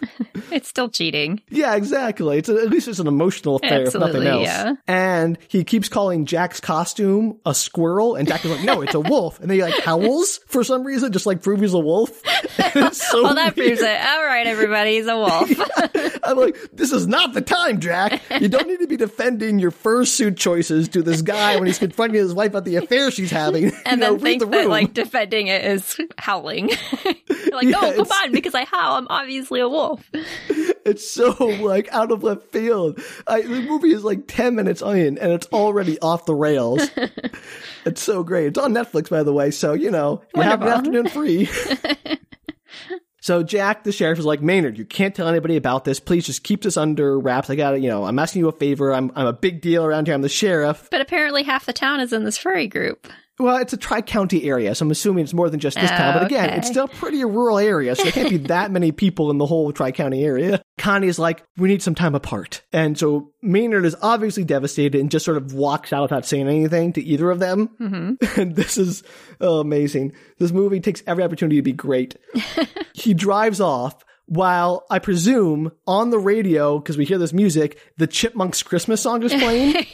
It's 0.53 0.69
still 0.69 0.91
cheating. 0.91 1.41
Yeah, 1.49 1.77
exactly. 1.77 2.37
It's 2.37 2.49
a, 2.51 2.57
at 2.57 2.69
least 2.69 2.87
it's 2.87 2.99
an 2.99 3.07
emotional 3.07 3.57
affair, 3.57 3.85
if 3.85 3.95
nothing 3.95 4.27
else. 4.27 4.45
yeah. 4.45 4.75
And 4.87 5.39
he 5.49 5.65
keeps 5.65 5.89
calling 5.89 6.27
Jack's 6.27 6.61
costume 6.61 7.41
a 7.47 7.55
squirrel, 7.55 8.17
and 8.17 8.29
Jack 8.29 8.45
is 8.45 8.51
like, 8.51 8.63
"No, 8.63 8.83
it's 8.83 8.93
a 8.93 9.01
wolf." 9.01 9.41
And 9.41 9.49
then 9.49 9.57
he 9.57 9.63
like 9.63 9.83
howls 9.83 10.41
for 10.47 10.63
some 10.63 10.85
reason, 10.85 11.11
just 11.11 11.25
like 11.25 11.41
prove 11.43 11.61
he's 11.61 11.73
a 11.73 11.79
wolf. 11.79 12.21
So 12.93 13.23
well, 13.23 13.35
that 13.35 13.57
weird. 13.57 13.69
proves 13.69 13.81
it. 13.83 14.01
All 14.01 14.25
right, 14.25 14.47
everybody, 14.47 14.97
he's 14.97 15.07
a 15.07 15.17
wolf. 15.17 15.51
I'm 16.25 16.37
like, 16.37 16.57
this 16.73 16.93
is 16.93 17.07
not 17.07 17.33
the 17.35 17.41
time, 17.41 17.81
Jack. 17.81 18.23
You 18.41 18.49
don't 18.49 18.67
need 18.67 18.81
to 18.81 18.87
be 18.87 18.97
defending 18.97 19.59
your 19.63 19.71
fursuit 19.71 20.37
choices 20.37 20.89
to 20.91 21.03
this 21.03 21.23
guy 21.23 21.57
when 21.57 21.67
he's 21.67 21.79
confronting 21.81 22.21
his 22.21 22.35
wife 22.35 22.51
about 22.51 22.65
the 22.65 22.77
affair 22.77 23.11
she's 23.11 23.31
having. 23.31 23.67
and 23.67 23.73
You 23.87 23.97
know, 23.97 24.07
then 24.07 24.13
read 24.15 24.23
think 24.23 24.41
the 24.43 24.47
that 24.49 24.69
like 24.69 24.93
defending 24.93 25.47
it 25.47 25.65
is 25.65 25.99
howling. 26.19 26.71
Like, 27.53 27.67
Yeah, 27.67 27.81
oh, 27.83 27.93
come 27.97 28.07
on, 28.07 28.33
because 28.33 28.55
I 28.55 28.65
howl. 28.65 28.97
I'm 28.97 29.07
obviously 29.11 29.61
a 29.61 29.69
wolf. 29.69 30.11
It's 30.87 31.07
so 31.07 31.33
like 31.61 31.87
out 31.93 32.11
of 32.11 32.23
left 32.23 32.51
field. 32.51 32.99
I, 33.27 33.43
the 33.43 33.61
movie 33.61 33.93
is 33.93 34.05
like 34.05 34.27
ten 34.27 34.55
minutes 34.55 34.81
in, 34.81 35.19
and 35.19 35.33
it's 35.33 35.47
already 35.49 35.99
off 36.01 36.25
the 36.25 36.35
rails. 36.35 36.91
it's 37.85 38.01
so 38.03 38.23
great. 38.25 38.47
It's 38.47 38.59
on 38.59 38.73
Netflix, 38.73 39.11
by 39.11 39.23
the 39.23 39.35
way. 39.35 39.51
So 39.51 39.75
you 39.75 39.91
know, 39.91 40.23
you 40.35 40.41
have 40.41 40.63
an 40.63 40.69
afternoon 40.69 41.09
free. 41.09 41.51
So 43.23 43.45
Jack, 43.45 43.85
the 43.85 43.93
sheriff, 43.93 44.19
is 44.19 44.25
like, 44.25 44.43
Maynard, 44.43 44.77
you 44.77 44.85
can't 44.85 45.15
tell 45.15 45.29
anybody 45.29 45.57
about 45.57 45.85
this. 45.85 46.01
Please 46.01 46.27
just 46.27 46.43
keep 46.43 46.63
this 46.63 46.77
under 46.77 47.17
wraps. 47.17 47.51
I 47.51 47.55
gotta, 47.55 47.79
you 47.79 47.89
know, 47.89 48.05
I'm 48.05 48.19
asking 48.19 48.41
you 48.41 48.49
a 48.49 48.53
favor. 48.53 48.93
I'm, 48.93 49.13
I'm 49.15 49.29
a 49.29 49.33
big 49.33 49.61
deal 49.61 49.85
around 49.85 50.09
here. 50.09 50.15
I'm 50.17 50.23
the 50.23 50.29
sheriff. 50.29 50.89
But 50.91 51.01
apparently, 51.01 51.45
half 51.45 51.65
the 51.65 51.73
town 51.73 52.01
is 52.01 52.13
in 52.13 52.25
this 52.25 52.37
furry 52.37 52.67
group. 52.67 53.07
Well, 53.43 53.57
it's 53.57 53.73
a 53.73 53.77
tri-county 53.77 54.45
area, 54.45 54.75
so 54.75 54.85
I'm 54.85 54.91
assuming 54.91 55.25
it's 55.25 55.35
more 55.35 55.51
than 55.51 55.61
just 55.61 55.79
this 55.81 55.91
Oh, 55.91 55.97
town. 55.97 56.15
But 56.15 56.25
again, 56.25 56.51
okay. 56.51 56.59
it's 56.59 56.69
still 56.69 56.87
pretty 56.89 57.21
a 57.21 57.27
rural 57.27 57.59
area, 57.59 57.97
so 57.97 58.05
there 58.05 58.13
can't 58.13 58.31
be 58.31 58.37
that 58.39 58.71
many 58.71 58.93
people 58.93 59.31
in 59.31 59.39
the 59.39 59.47
whole 59.47 59.73
tri-county 59.73 60.25
area. 60.25 60.63
Connie 60.79 61.09
is 61.09 61.19
like, 61.19 61.43
we 61.57 61.69
need 61.69 61.83
some 61.83 61.95
time 61.95 62.15
apart. 62.15 62.63
And 62.73 62.97
so 62.99 63.33
Maynard 63.43 63.85
is 63.85 63.97
obviously 64.01 64.45
devastated 64.45 65.01
and 65.01 65.11
just 65.11 65.25
sort 65.25 65.37
of 65.37 65.55
walks 65.55 65.93
out 65.93 66.03
without 66.03 66.25
saying 66.25 66.49
anything 66.49 66.93
to 66.95 67.03
either 67.03 67.31
of 67.31 67.39
them. 67.39 67.69
Mm-hmm. 67.81 68.41
And 68.41 68.57
this 68.57 68.79
is 68.79 69.03
oh, 69.41 69.61
amazing. 69.61 70.13
This 70.39 70.53
movie 70.53 70.81
takes 70.81 71.03
every 71.07 71.23
opportunity 71.23 71.57
to 71.57 71.63
be 71.63 71.73
great. 71.73 72.17
he 72.95 73.13
drives 73.15 73.61
off 73.61 74.05
while 74.33 74.87
I 74.89 74.99
presume 74.99 75.73
on 75.87 76.09
the 76.09 76.19
radio, 76.19 76.79
because 76.79 76.97
we 76.97 77.05
hear 77.05 77.19
this 77.19 77.35
music, 77.35 77.79
the 77.99 78.07
Chipmunks 78.07 78.63
Christmas 78.63 79.03
song 79.03 79.23
is 79.23 79.35
playing, 79.35 79.85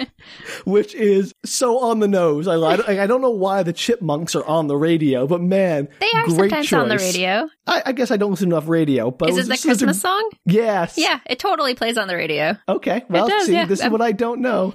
which 0.64 0.94
is 0.94 1.34
so 1.44 1.80
on 1.80 1.98
the 2.00 2.08
nose. 2.08 2.48
I, 2.48 2.54
I, 2.54 3.02
I 3.02 3.06
don't 3.06 3.20
know 3.20 3.28
why 3.28 3.62
the 3.62 3.74
Chipmunks 3.74 4.34
are 4.34 4.44
on 4.46 4.68
the 4.68 4.76
radio, 4.76 5.26
but 5.26 5.42
man, 5.42 5.88
They 6.00 6.08
are 6.14 6.24
great 6.24 6.50
sometimes 6.50 6.72
on 6.72 6.88
the 6.88 6.96
radio. 6.96 7.46
I, 7.66 7.82
I 7.84 7.92
guess 7.92 8.10
I 8.10 8.16
don't 8.16 8.30
listen 8.30 8.48
to 8.48 8.56
enough 8.56 8.70
radio, 8.70 9.10
but 9.10 9.28
Is 9.28 9.36
it 9.36 9.40
was 9.40 9.48
the 9.48 9.56
such 9.56 9.64
a- 9.64 9.68
Christmas 9.68 10.00
song? 10.00 10.30
Yes. 10.46 10.94
Yeah, 10.96 11.20
it 11.26 11.38
totally 11.38 11.74
plays 11.74 11.98
on 11.98 12.08
the 12.08 12.16
radio. 12.16 12.56
Okay. 12.66 13.04
Well, 13.10 13.28
does, 13.28 13.44
see, 13.44 13.52
yeah. 13.52 13.66
this 13.66 13.84
is 13.84 13.90
what 13.90 14.00
I 14.00 14.12
don't 14.12 14.40
know. 14.40 14.72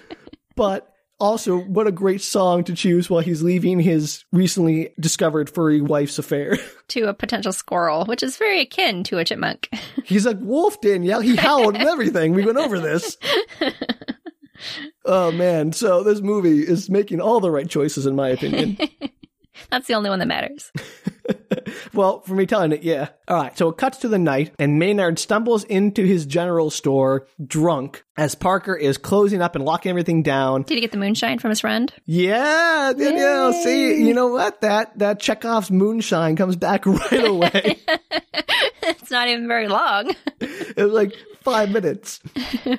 but 0.56 0.95
also, 1.18 1.58
what 1.58 1.86
a 1.86 1.92
great 1.92 2.20
song 2.20 2.62
to 2.64 2.74
choose 2.74 3.08
while 3.08 3.22
he's 3.22 3.42
leaving 3.42 3.80
his 3.80 4.24
recently 4.32 4.90
discovered 5.00 5.48
furry 5.48 5.80
wife's 5.80 6.18
affair. 6.18 6.58
To 6.90 7.08
a 7.08 7.14
potential 7.14 7.52
squirrel, 7.52 8.04
which 8.04 8.22
is 8.22 8.36
very 8.36 8.60
akin 8.60 9.02
to 9.04 9.18
a 9.18 9.24
chipmunk. 9.24 9.68
He's 10.04 10.24
like, 10.24 10.36
Wolf, 10.40 10.80
Danielle. 10.80 11.20
He 11.20 11.34
howled 11.34 11.74
and 11.74 11.82
everything. 11.82 12.32
We 12.32 12.46
went 12.46 12.58
over 12.58 12.78
this. 12.78 13.16
oh, 15.04 15.32
man. 15.32 15.72
So 15.72 16.04
this 16.04 16.20
movie 16.20 16.60
is 16.60 16.88
making 16.88 17.20
all 17.20 17.40
the 17.40 17.50
right 17.50 17.68
choices, 17.68 18.06
in 18.06 18.14
my 18.14 18.28
opinion. 18.28 18.78
That's 19.68 19.88
the 19.88 19.94
only 19.94 20.10
one 20.10 20.20
that 20.20 20.28
matters. 20.28 20.70
Well, 21.92 22.20
for 22.20 22.34
me 22.34 22.46
telling 22.46 22.72
it, 22.72 22.82
yeah. 22.82 23.08
All 23.28 23.36
right. 23.36 23.56
So 23.56 23.68
it 23.68 23.76
cuts 23.76 23.98
to 23.98 24.08
the 24.08 24.18
night, 24.18 24.54
and 24.58 24.78
Maynard 24.78 25.18
stumbles 25.18 25.64
into 25.64 26.04
his 26.04 26.26
general 26.26 26.70
store 26.70 27.26
drunk 27.44 28.04
as 28.16 28.34
Parker 28.34 28.74
is 28.74 28.98
closing 28.98 29.42
up 29.42 29.54
and 29.56 29.64
locking 29.64 29.90
everything 29.90 30.22
down. 30.22 30.62
Did 30.62 30.74
he 30.74 30.80
get 30.80 30.92
the 30.92 30.98
moonshine 30.98 31.38
from 31.38 31.50
his 31.50 31.60
friend? 31.60 31.92
Yeah, 32.04 32.92
Yeah. 32.96 33.52
See, 33.62 34.02
you 34.06 34.14
know 34.14 34.28
what? 34.28 34.60
That 34.60 34.98
that 34.98 35.20
Chekhov's 35.20 35.70
moonshine 35.70 36.36
comes 36.36 36.56
back 36.56 36.86
right 36.86 37.24
away. 37.24 37.78
It's 39.06 39.10
not 39.10 39.28
even 39.28 39.46
very 39.46 39.68
long. 39.68 40.14
it 40.40 40.76
was 40.76 40.92
like 40.92 41.12
five 41.42 41.70
minutes. 41.70 42.20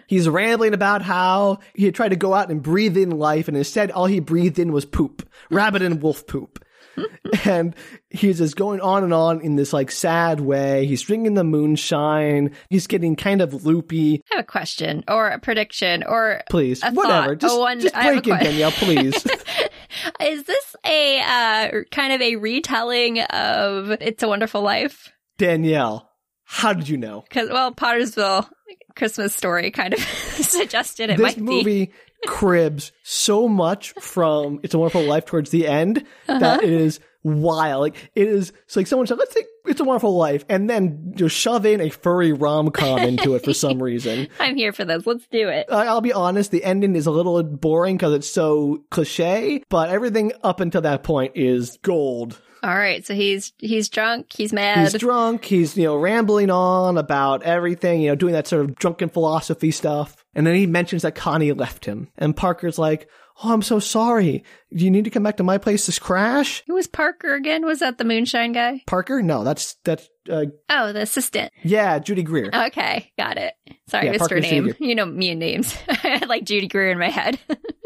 He's 0.08 0.28
rambling 0.28 0.74
about 0.74 1.02
how 1.02 1.60
he 1.74 1.86
had 1.86 1.96
tried 1.96 2.10
to 2.10 2.16
go 2.16 2.34
out 2.34 2.50
and 2.50 2.62
breathe 2.62 2.98
in 2.98 3.12
life, 3.12 3.48
and 3.48 3.56
instead 3.56 3.92
all 3.92 4.06
he 4.08 4.20
breathed 4.20 4.60
in 4.60 4.72
was 4.72 4.86
poop, 4.86 5.28
rabbit 5.50 5.82
and 5.82 6.02
wolf 6.02 6.28
poop. 6.28 6.64
and 7.46 7.76
he's 8.10 8.40
just 8.40 8.56
going 8.56 8.82
on 8.82 9.04
and 9.04 9.14
on 9.14 9.42
in 9.42 9.56
this 9.56 9.74
like 9.74 9.92
sad 9.92 10.40
way. 10.40 10.86
He's 10.86 11.02
drinking 11.02 11.36
the 11.36 11.44
moonshine. 11.44 12.52
He's 12.70 12.88
getting 12.88 13.16
kind 13.16 13.42
of 13.42 13.66
loopy. 13.66 14.22
I 14.32 14.36
have 14.36 14.44
a 14.46 14.48
question 14.48 15.04
or 15.08 15.28
a 15.28 15.40
prediction 15.40 16.04
or 16.04 16.42
Please, 16.50 16.82
whatever. 16.84 17.30
thought, 17.36 17.38
Just, 17.40 17.60
one- 17.60 17.80
just 17.80 17.96
I 17.96 18.04
have 18.04 18.18
a 18.18 18.22
break 18.22 18.28
in, 18.28 18.38
que- 18.38 18.44
Danielle, 18.46 18.72
please. 18.72 19.16
is 20.22 20.44
this 20.44 20.76
a 20.86 21.20
uh, 21.22 21.72
kind 21.92 22.14
of 22.14 22.22
a 22.22 22.36
retelling 22.38 23.22
of 23.22 23.92
It's 24.02 24.24
a 24.24 24.28
Wonderful 24.28 24.62
Life? 24.62 25.12
Danielle, 25.38 26.10
how 26.46 26.74
did 26.74 26.90
you 26.90 26.98
know? 26.98 27.22
Because 27.22 27.50
well, 27.50 27.74
Pottersville 27.74 28.50
Christmas 28.96 29.36
story 29.36 29.70
kind 29.72 29.94
of 29.94 30.00
suggested 30.00 31.10
it 31.12 31.18
this 31.18 31.38
might 31.38 31.46
be. 31.46 31.92
Cribs 32.26 32.92
so 33.04 33.48
much 33.48 33.92
from 34.00 34.60
It's 34.64 34.74
a 34.74 34.80
Wonderful 34.80 35.04
Life 35.04 35.26
towards 35.26 35.50
the 35.52 35.68
end 35.68 36.00
Uh-huh. 36.28 36.40
that 36.40 36.64
it 36.64 36.72
is 36.72 37.00
wild. 37.24 37.82
Like 37.82 38.12
it 38.16 38.28
is 38.28 38.54
it's 38.66 38.76
like 38.76 38.88
someone 38.88 39.06
said, 39.08 39.18
let's 39.18 39.34
take 39.34 39.46
It's 39.66 39.80
a 39.80 39.84
Wonderful 39.84 40.16
Life 40.16 40.46
and 40.50 40.70
then 40.70 41.12
just 41.16 41.36
shove 41.36 41.66
in 41.66 41.82
a 41.82 41.90
furry 41.90 42.32
rom 42.34 42.72
com 42.72 43.00
into 43.00 43.36
it 43.36 43.44
for 43.44 43.54
some 43.54 43.82
reason. 43.84 44.28
I'm 44.40 44.56
here 44.56 44.72
for 44.72 44.86
this. 44.86 45.06
Let's 45.06 45.28
do 45.28 45.50
it. 45.50 45.68
I- 45.70 45.88
I'll 45.88 46.02
be 46.02 46.14
honest, 46.14 46.52
the 46.52 46.64
ending 46.64 46.96
is 46.96 47.06
a 47.06 47.12
little 47.12 47.42
boring 47.44 47.98
because 47.98 48.14
it's 48.14 48.30
so 48.30 48.84
cliche, 48.92 49.64
but 49.70 49.90
everything 49.90 50.32
up 50.44 50.60
until 50.60 50.82
that 50.82 51.04
point 51.04 51.34
is 51.36 51.78
gold. 51.82 52.42
All 52.68 52.76
right, 52.76 53.06
so 53.06 53.14
he's 53.14 53.54
he's 53.60 53.88
drunk, 53.88 54.34
he's 54.36 54.52
mad. 54.52 54.80
He's 54.80 55.00
drunk. 55.00 55.46
He's, 55.46 55.78
you 55.78 55.86
know, 55.86 55.96
rambling 55.96 56.50
on 56.52 56.98
about 56.98 57.44
everything, 57.44 58.02
you 58.02 58.10
know, 58.10 58.16
doing 58.16 58.34
that 58.34 58.46
sort 58.46 58.66
of 58.66 58.76
drunken 58.76 59.08
philosophy 59.08 59.72
stuff. 59.72 60.26
And 60.36 60.46
then 60.46 60.54
he 60.54 60.68
mentions 60.68 61.04
that 61.04 61.16
Connie 61.16 61.54
left 61.54 61.86
him. 61.86 62.10
And 62.18 62.36
Parker's 62.36 62.78
like, 62.78 63.10
Oh, 63.44 63.54
I'm 63.54 63.62
so 63.62 63.78
sorry. 63.80 64.44
Do 64.74 64.84
you 64.84 64.90
need 64.90 65.06
to 65.06 65.12
come 65.12 65.22
back 65.24 65.38
to 65.38 65.44
my 65.44 65.60
place 65.60 65.86
to 65.86 66.02
crash? 66.02 66.64
Who 66.68 66.74
was 66.74 66.88
Parker 66.88 67.36
again? 67.36 67.66
Was 67.66 67.80
that 67.80 68.00
the 68.00 68.04
moonshine 68.04 68.52
guy? 68.52 68.82
Parker? 68.88 69.22
No, 69.22 69.44
that's, 69.44 69.76
that's, 69.86 70.10
uh, 70.28 70.46
Oh, 70.70 70.92
the 70.92 71.02
assistant. 71.02 71.54
yeah, 71.64 72.00
Judy 72.00 72.24
Greer. 72.24 72.50
Okay, 72.52 73.12
got 73.18 73.38
it. 73.38 73.54
Sorry, 73.90 74.06
Yeah, 74.06 74.10
I 74.10 74.14
missed 74.14 74.32
her 74.32 74.42
Parker 74.42 74.42
name. 74.42 74.74
You 74.80 74.96
know 74.96 75.06
me 75.06 75.30
and 75.30 75.40
names. 75.40 75.76
I 75.88 75.94
had 75.94 76.28
like 76.28 76.46
Judy 76.46 76.68
Greer 76.68 76.90
in 76.90 77.00
my 77.00 77.10
head. 77.10 77.40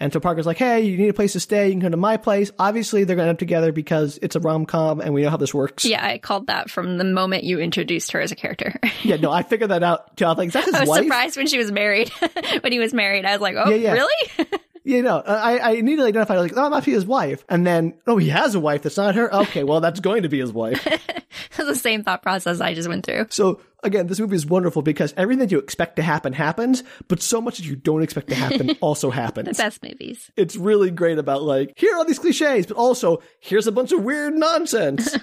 And 0.00 0.12
so 0.12 0.18
Parker's 0.20 0.44
like, 0.44 0.58
Hey, 0.58 0.82
you 0.82 0.96
need 0.98 1.08
a 1.08 1.14
place 1.14 1.32
to 1.34 1.40
stay. 1.40 1.66
You 1.68 1.72
can 1.74 1.80
come 1.82 1.90
to 1.92 1.96
my 1.96 2.16
place. 2.16 2.50
Obviously, 2.58 3.04
they're 3.04 3.14
going 3.16 3.26
to 3.26 3.30
end 3.30 3.36
up 3.36 3.38
together 3.38 3.70
because 3.72 4.18
it's 4.22 4.34
a 4.36 4.40
rom 4.40 4.66
com 4.66 5.00
and 5.00 5.14
we 5.14 5.22
know 5.22 5.30
how 5.30 5.36
this 5.36 5.54
works. 5.54 5.84
yeah, 5.84 6.04
I 6.04 6.18
called 6.18 6.48
that 6.48 6.68
from 6.68 6.98
the 6.98 7.04
moment 7.04 7.44
you 7.44 7.60
introduced 7.60 8.10
her 8.12 8.20
as 8.20 8.32
a 8.32 8.36
character. 8.36 8.78
Yeah, 9.04 9.16
no, 9.16 9.30
I 9.30 9.42
figured 9.42 9.70
that 9.70 9.82
out 9.82 10.16
too. 10.16 10.24
I 10.24 10.28
was 10.30 10.38
like, 10.38 10.46
Is 10.48 10.54
that 10.54 10.64
his 10.64 10.74
I 10.74 10.80
was 10.80 10.88
wife? 10.88 11.02
surprised 11.04 11.36
when 11.36 11.46
she 11.46 11.58
was 11.58 11.70
married. 11.70 12.08
when 12.62 12.72
he 12.72 12.78
was 12.78 12.94
married, 12.94 13.24
I 13.26 13.32
was 13.32 13.40
like, 13.42 13.54
"Oh, 13.58 13.68
Yeah, 13.68 13.76
yeah. 13.76 13.92
really?" 13.92 14.48
You 14.84 15.02
know, 15.02 15.16
uh, 15.16 15.40
I, 15.42 15.56
I 15.56 15.70
immediately 15.72 16.10
identified, 16.10 16.38
like, 16.38 16.52
oh, 16.54 16.66
it 16.66 16.70
must 16.70 16.84
be 16.84 16.92
his 16.92 17.06
wife. 17.06 17.42
And 17.48 17.66
then, 17.66 17.94
oh, 18.06 18.18
he 18.18 18.28
has 18.28 18.54
a 18.54 18.60
wife 18.60 18.82
that's 18.82 18.98
not 18.98 19.14
her? 19.14 19.34
Okay, 19.34 19.64
well, 19.64 19.80
that's 19.80 19.98
going 19.98 20.24
to 20.24 20.28
be 20.28 20.38
his 20.38 20.52
wife. 20.52 20.86
the 21.56 21.74
same 21.74 22.04
thought 22.04 22.22
process 22.22 22.60
I 22.60 22.74
just 22.74 22.88
went 22.88 23.06
through. 23.06 23.26
So, 23.30 23.62
again, 23.82 24.08
this 24.08 24.20
movie 24.20 24.36
is 24.36 24.44
wonderful 24.44 24.82
because 24.82 25.14
everything 25.16 25.40
that 25.40 25.50
you 25.50 25.58
expect 25.58 25.96
to 25.96 26.02
happen 26.02 26.34
happens, 26.34 26.84
but 27.08 27.22
so 27.22 27.40
much 27.40 27.56
that 27.56 27.64
you 27.64 27.76
don't 27.76 28.02
expect 28.02 28.28
to 28.28 28.34
happen 28.34 28.72
also 28.82 29.10
happens. 29.10 29.56
Best 29.56 29.82
movies. 29.82 30.30
It's 30.36 30.56
really 30.56 30.90
great 30.90 31.18
about, 31.18 31.42
like, 31.42 31.72
here 31.76 31.94
are 31.94 31.98
all 31.98 32.04
these 32.04 32.18
cliches, 32.18 32.66
but 32.66 32.76
also, 32.76 33.22
here's 33.40 33.66
a 33.66 33.72
bunch 33.72 33.90
of 33.90 34.02
weird 34.02 34.34
nonsense. 34.34 35.16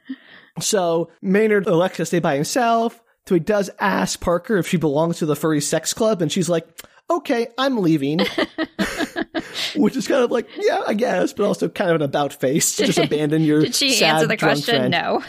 so, 0.60 1.10
Maynard 1.20 1.66
elects 1.66 1.96
to 1.96 2.06
stay 2.06 2.20
by 2.20 2.36
himself. 2.36 3.02
So 3.26 3.34
he 3.34 3.40
does 3.40 3.70
ask 3.78 4.20
Parker 4.20 4.56
if 4.56 4.66
she 4.66 4.76
belongs 4.76 5.18
to 5.18 5.26
the 5.26 5.36
furry 5.36 5.60
sex 5.60 5.94
club, 5.94 6.20
and 6.20 6.32
she's 6.32 6.48
like, 6.48 6.66
okay, 7.10 7.48
I'm 7.58 7.78
leaving. 7.78 8.20
Which 9.76 9.96
is 9.96 10.08
kind 10.08 10.22
of 10.22 10.30
like, 10.30 10.48
yeah, 10.56 10.82
I 10.86 10.94
guess, 10.94 11.32
but 11.32 11.44
also 11.44 11.68
kind 11.68 11.90
of 11.90 11.96
an 11.96 12.02
about 12.02 12.32
face 12.32 12.76
to 12.76 12.86
just 12.86 12.98
abandon 12.98 13.44
your 13.44 13.60
Did 13.60 13.74
she 13.74 13.92
sad, 13.92 14.14
answer 14.14 14.26
the 14.26 14.36
question? 14.36 14.90
friend. 14.90 14.90
No. 14.90 15.22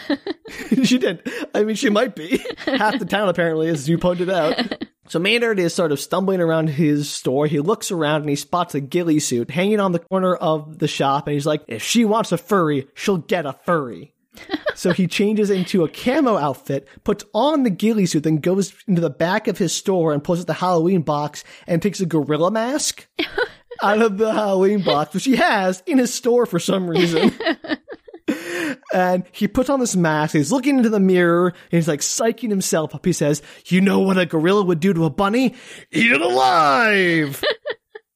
she 0.83 0.97
did. 0.97 1.27
I 1.53 1.63
mean, 1.63 1.75
she 1.75 1.89
might 1.89 2.15
be. 2.15 2.37
Half 2.65 2.99
the 2.99 3.05
town, 3.05 3.29
apparently, 3.29 3.67
as 3.69 3.87
you 3.89 3.97
pointed 3.97 4.29
out. 4.29 4.55
So 5.07 5.19
Maynard 5.19 5.59
is 5.59 5.73
sort 5.73 5.91
of 5.91 5.99
stumbling 5.99 6.39
around 6.39 6.69
his 6.69 7.09
store. 7.09 7.45
He 7.47 7.59
looks 7.59 7.91
around 7.91 8.21
and 8.21 8.29
he 8.29 8.35
spots 8.35 8.75
a 8.75 8.79
ghillie 8.79 9.19
suit 9.19 9.51
hanging 9.51 9.79
on 9.79 9.91
the 9.91 9.99
corner 9.99 10.35
of 10.35 10.79
the 10.79 10.87
shop. 10.87 11.27
And 11.27 11.33
he's 11.33 11.45
like, 11.45 11.63
if 11.67 11.83
she 11.83 12.05
wants 12.05 12.31
a 12.31 12.37
furry, 12.37 12.87
she'll 12.93 13.17
get 13.17 13.45
a 13.45 13.53
furry. 13.65 14.13
So 14.75 14.91
he 14.91 15.07
changes 15.07 15.49
into 15.49 15.83
a 15.83 15.89
camo 15.89 16.37
outfit, 16.37 16.87
puts 17.03 17.23
on 17.33 17.63
the 17.63 17.69
ghillie 17.69 18.05
suit, 18.05 18.23
then 18.23 18.37
goes 18.37 18.73
into 18.87 19.01
the 19.01 19.09
back 19.09 19.47
of 19.47 19.57
his 19.57 19.73
store 19.73 20.13
and 20.13 20.23
pulls 20.23 20.39
out 20.39 20.47
the 20.47 20.53
Halloween 20.53 21.01
box 21.01 21.43
and 21.67 21.81
takes 21.81 21.99
a 21.99 22.05
gorilla 22.05 22.51
mask 22.51 23.07
out 23.81 24.01
of 24.01 24.17
the 24.17 24.33
Halloween 24.33 24.83
box, 24.83 25.13
which 25.13 25.25
he 25.25 25.35
has 25.35 25.83
in 25.85 25.97
his 25.97 26.13
store 26.13 26.45
for 26.45 26.59
some 26.59 26.89
reason. 26.89 27.31
and 28.93 29.23
he 29.31 29.47
puts 29.47 29.69
on 29.69 29.79
this 29.79 29.95
mask. 29.95 30.33
He's 30.33 30.51
looking 30.51 30.77
into 30.77 30.89
the 30.89 30.99
mirror 30.99 31.47
and 31.49 31.77
he's 31.77 31.87
like 31.87 32.01
psyching 32.01 32.49
himself 32.49 32.95
up. 32.95 33.05
He 33.05 33.13
says, 33.13 33.41
You 33.65 33.81
know 33.81 33.99
what 33.99 34.17
a 34.17 34.25
gorilla 34.25 34.63
would 34.63 34.79
do 34.79 34.93
to 34.93 35.05
a 35.05 35.09
bunny? 35.09 35.55
Eat 35.91 36.11
it 36.11 36.21
alive! 36.21 37.43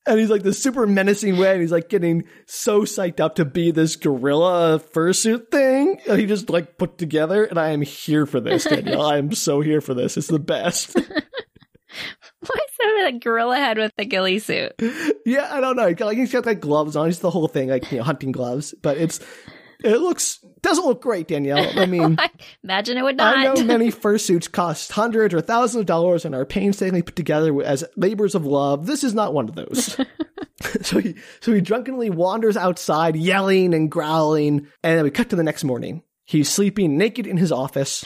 and 0.08 0.20
he's 0.20 0.30
like 0.30 0.44
this 0.44 0.62
super 0.62 0.86
menacing 0.86 1.38
way, 1.38 1.54
and 1.54 1.62
he's 1.62 1.72
like 1.72 1.90
getting 1.90 2.26
so 2.46 2.82
psyched 2.82 3.20
up 3.20 3.36
to 3.36 3.46
be 3.46 3.72
this 3.72 3.96
gorilla 3.96 4.80
fursuit 4.80 5.52
thing. 5.52 6.00
And 6.08 6.20
he 6.20 6.26
just 6.26 6.50
like 6.50 6.78
put 6.78 6.98
together, 6.98 7.44
and 7.44 7.58
I 7.60 7.70
am 7.70 7.82
here 7.82 8.26
for 8.26 8.40
this, 8.40 8.64
Danielle. 8.70 9.02
I 9.02 9.18
am 9.18 9.34
so 9.34 9.62
here 9.62 9.82
for 9.82 9.94
this. 9.94 10.18
It's 10.18 10.28
the 10.28 10.40
best. 10.40 10.96
Why 12.40 12.60
is 12.60 12.76
there 12.80 13.08
a 13.08 13.12
gorilla 13.14 13.58
head 13.58 13.78
with 13.78 13.94
the 13.98 14.06
ghillie 14.06 14.40
suit? 14.40 14.74
yeah, 15.26 15.48
I 15.52 15.62
don't 15.62 15.76
know. 15.76 15.94
Like 16.06 16.18
he's 16.18 16.32
got 16.32 16.46
like 16.46 16.60
gloves 16.60 16.96
on. 16.96 17.08
He's 17.08 17.20
the 17.20 17.32
whole 17.32 17.48
thing, 17.48 17.70
like 17.70 17.92
you 17.92 17.98
know, 18.00 18.04
hunting 18.04 18.32
gloves. 18.32 18.76
But 18.82 18.98
it's 18.98 19.20
it 19.84 19.98
looks 19.98 20.45
doesn't 20.66 20.86
look 20.86 21.02
great, 21.02 21.28
Danielle. 21.28 21.80
I 21.80 21.86
mean, 21.86 22.18
imagine 22.64 22.98
it 22.98 23.04
would 23.04 23.18
not. 23.18 23.38
I 23.38 23.44
know 23.54 23.64
many 23.64 23.92
fursuits 23.92 24.52
cost 24.52 24.92
hundreds 24.92 25.34
or 25.34 25.42
thousands 25.42 25.82
of 25.82 25.86
dollars 25.86 26.26
and 26.26 26.34
are 26.34 26.46
painstakingly 26.46 27.04
put 27.04 27.16
together 27.16 27.62
as 27.64 27.84
labors 27.96 28.36
of 28.36 28.46
love. 28.46 28.88
This 28.88 29.04
is 29.04 29.14
not 29.14 29.34
one 29.34 29.48
of 29.48 29.56
those. 29.56 29.98
so 30.82 31.00
he 31.00 31.16
so 31.40 31.54
he 31.54 31.62
drunkenly 31.62 32.10
wanders 32.10 32.58
outside, 32.58 33.16
yelling 33.16 33.74
and 33.74 33.92
growling, 33.92 34.68
and 34.84 34.98
then 34.98 35.04
we 35.04 35.12
cut 35.12 35.30
to 35.30 35.36
the 35.36 35.44
next 35.44 35.64
morning. 35.64 36.02
He's 36.26 36.50
sleeping 36.50 36.98
naked 36.98 37.28
in 37.28 37.38
his 37.38 37.52
office. 37.52 38.04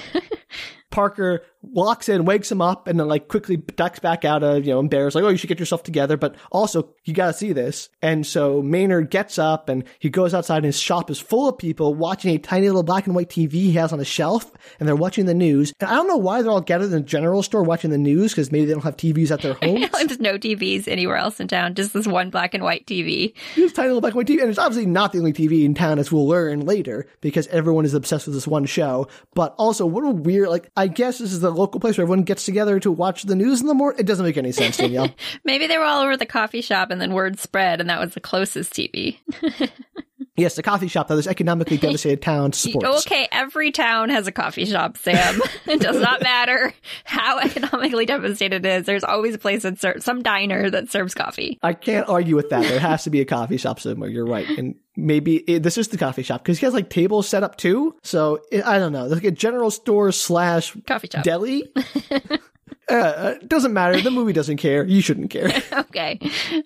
Parker 0.89 1.43
walks 1.61 2.07
in, 2.09 2.25
wakes 2.25 2.51
him 2.51 2.61
up, 2.61 2.87
and 2.87 2.99
then 2.99 3.07
like 3.07 3.27
quickly 3.27 3.57
ducks 3.57 3.99
back 3.99 4.23
out 4.23 4.43
of, 4.43 4.65
you 4.65 4.71
know, 4.73 4.79
embarrassed, 4.79 5.15
like, 5.15 5.23
oh, 5.23 5.29
you 5.29 5.37
should 5.37 5.47
get 5.49 5.59
yourself 5.59 5.83
together. 5.83 6.17
But 6.17 6.35
also, 6.51 6.89
you 7.03 7.13
gotta 7.13 7.33
see 7.33 7.53
this. 7.53 7.89
And 8.01 8.25
so 8.25 8.61
Maynard 8.61 9.09
gets 9.09 9.37
up 9.37 9.69
and 9.69 9.83
he 9.99 10.09
goes 10.09 10.33
outside 10.33 10.57
and 10.57 10.65
his 10.65 10.79
shop 10.79 11.09
is 11.09 11.19
full 11.19 11.49
of 11.49 11.57
people 11.57 11.93
watching 11.93 12.33
a 12.33 12.37
tiny 12.37 12.67
little 12.67 12.83
black 12.83 13.05
and 13.07 13.15
white 13.15 13.29
TV 13.29 13.51
he 13.51 13.71
has 13.73 13.91
on 13.91 13.99
a 13.99 14.05
shelf 14.05 14.51
and 14.79 14.87
they're 14.87 14.95
watching 14.95 15.25
the 15.25 15.33
news. 15.33 15.73
And 15.79 15.89
I 15.89 15.95
don't 15.95 16.07
know 16.07 16.17
why 16.17 16.41
they're 16.41 16.51
all 16.51 16.61
gathered 16.61 16.85
in 16.85 16.91
the 16.91 16.99
general 17.01 17.43
store 17.43 17.63
watching 17.63 17.91
the 17.91 17.97
news 17.97 18.31
because 18.31 18.51
maybe 18.51 18.65
they 18.65 18.73
don't 18.73 18.83
have 18.83 18.97
TVs 18.97 19.31
at 19.31 19.41
their 19.41 19.53
homes. 19.61 19.89
There's 19.91 20.19
no 20.19 20.37
TVs 20.37 20.87
anywhere 20.87 21.17
else 21.17 21.39
in 21.39 21.47
town, 21.47 21.75
just 21.75 21.93
this 21.93 22.07
one 22.07 22.29
black 22.29 22.53
and 22.53 22.63
white 22.63 22.85
TV. 22.85 23.33
This 23.55 23.73
tiny 23.73 23.89
little 23.89 24.01
black 24.01 24.11
and 24.11 24.17
white 24.17 24.27
TV. 24.27 24.41
And 24.41 24.49
it's 24.49 24.59
obviously 24.59 24.85
not 24.85 25.11
the 25.11 25.19
only 25.19 25.33
TV 25.33 25.65
in 25.65 25.73
town, 25.73 25.99
as 25.99 26.11
we'll 26.11 26.27
learn 26.27 26.65
later, 26.65 27.05
because 27.21 27.47
everyone 27.47 27.85
is 27.85 27.93
obsessed 27.93 28.27
with 28.27 28.35
this 28.35 28.47
one 28.47 28.65
show. 28.65 29.07
But 29.33 29.53
also, 29.57 29.85
what 29.85 30.03
a 30.03 30.09
weird, 30.09 30.49
like, 30.49 30.69
I 30.79 30.87
guess 30.87 31.17
this 31.17 31.33
is 31.33 31.41
the 31.41 31.51
local 31.51 31.81
place 31.81 31.97
where 31.97 32.03
everyone 32.03 32.23
gets 32.23 32.45
together 32.45 32.79
to 32.79 32.89
watch 32.89 33.23
the 33.23 33.35
news 33.35 33.59
in 33.59 33.67
the 33.67 33.73
morning. 33.73 33.99
It 33.99 34.05
doesn't 34.05 34.23
make 34.25 34.37
any 34.37 34.53
sense, 34.53 34.77
Danielle. 34.77 35.13
Maybe 35.43 35.67
they 35.67 35.77
were 35.77 35.83
all 35.83 36.01
over 36.01 36.15
the 36.15 36.25
coffee 36.25 36.61
shop 36.61 36.89
and 36.89 37.01
then 37.01 37.11
word 37.11 37.37
spread 37.37 37.81
and 37.81 37.89
that 37.89 37.99
was 37.99 38.13
the 38.13 38.21
closest 38.21 38.71
TV. 38.71 39.17
yes, 40.35 40.57
a 40.57 40.63
coffee 40.63 40.87
shop 40.87 41.07
that 41.07 41.17
is 41.17 41.27
economically 41.27 41.77
devastated 41.79 42.21
town 42.21 42.53
supports. 42.53 43.05
Okay, 43.05 43.27
every 43.31 43.71
town 43.71 44.09
has 44.09 44.27
a 44.27 44.31
coffee 44.31 44.65
shop, 44.65 44.97
Sam. 44.97 45.41
it 45.67 45.79
does 45.79 45.99
not 45.99 46.21
matter 46.21 46.73
how 47.03 47.39
economically 47.39 48.05
devastated 48.05 48.65
it 48.65 48.79
is. 48.79 48.85
There's 48.85 49.03
always 49.03 49.35
a 49.35 49.39
place 49.39 49.63
that 49.63 49.79
serves 49.79 50.05
some 50.05 50.23
diner 50.23 50.69
that 50.69 50.91
serves 50.91 51.13
coffee. 51.13 51.59
I 51.61 51.73
can't 51.73 52.07
argue 52.09 52.35
with 52.35 52.49
that. 52.49 52.63
There 52.63 52.79
has 52.79 53.03
to 53.03 53.09
be 53.09 53.21
a 53.21 53.25
coffee 53.25 53.57
shop 53.57 53.79
somewhere. 53.79 54.09
You're 54.09 54.25
right. 54.25 54.47
And 54.57 54.75
maybe 54.95 55.37
it, 55.37 55.63
this 55.63 55.77
is 55.77 55.89
the 55.89 55.97
coffee 55.97 56.23
shop 56.23 56.43
because 56.43 56.59
he 56.59 56.65
has 56.65 56.73
like 56.73 56.89
tables 56.89 57.27
set 57.27 57.43
up 57.43 57.57
too. 57.57 57.95
So 58.03 58.39
it, 58.51 58.65
I 58.65 58.79
don't 58.79 58.91
know, 58.91 59.07
like 59.07 59.23
a 59.23 59.31
general 59.31 59.71
store 59.71 60.11
slash 60.11 60.75
coffee 60.85 61.09
shop 61.11 61.23
deli. 61.23 61.71
Uh, 62.89 63.35
it 63.41 63.47
doesn't 63.47 63.73
matter. 63.73 64.01
The 64.01 64.11
movie 64.11 64.33
doesn't 64.33 64.57
care. 64.57 64.83
You 64.85 65.01
shouldn't 65.01 65.29
care. 65.29 65.51
okay, 65.73 66.19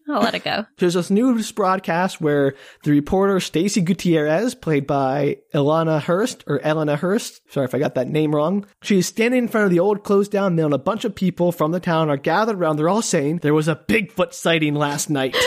I'll 0.10 0.22
let 0.22 0.36
it 0.36 0.44
go. 0.44 0.65
There's 0.77 0.94
this 0.94 1.10
news 1.10 1.51
broadcast 1.51 2.22
where 2.22 2.56
the 2.84 2.92
reporter 2.92 3.39
Stacy 3.39 3.82
Gutierrez, 3.82 4.56
played 4.56 4.88
by 4.88 5.38
Ilana 5.53 6.01
Hurst 6.01 6.44
or 6.48 6.62
Elena 6.62 6.96
Hurst, 6.96 7.42
sorry 7.50 7.65
if 7.65 7.75
I 7.75 7.80
got 7.80 7.96
that 7.96 8.08
name 8.08 8.34
wrong. 8.34 8.65
She's 8.82 9.08
standing 9.08 9.44
in 9.44 9.48
front 9.48 9.65
of 9.65 9.72
the 9.72 9.80
old 9.80 10.03
closed 10.03 10.32
down 10.32 10.56
mill, 10.56 10.65
and 10.65 10.74
a 10.74 10.80
bunch 10.80 11.03
of 11.06 11.15
people 11.15 11.51
from 11.51 11.72
the 11.72 11.80
town 11.80 12.10
are 12.10 12.18
gathered 12.18 12.56
around. 12.58 12.77
They're 12.77 12.89
all 12.89 13.01
saying 13.01 13.39
there 13.39 13.53
was 13.53 13.68
a 13.68 13.75
Bigfoot 13.75 14.34
sighting 14.34 14.75
last 14.75 15.10
night. 15.10 15.36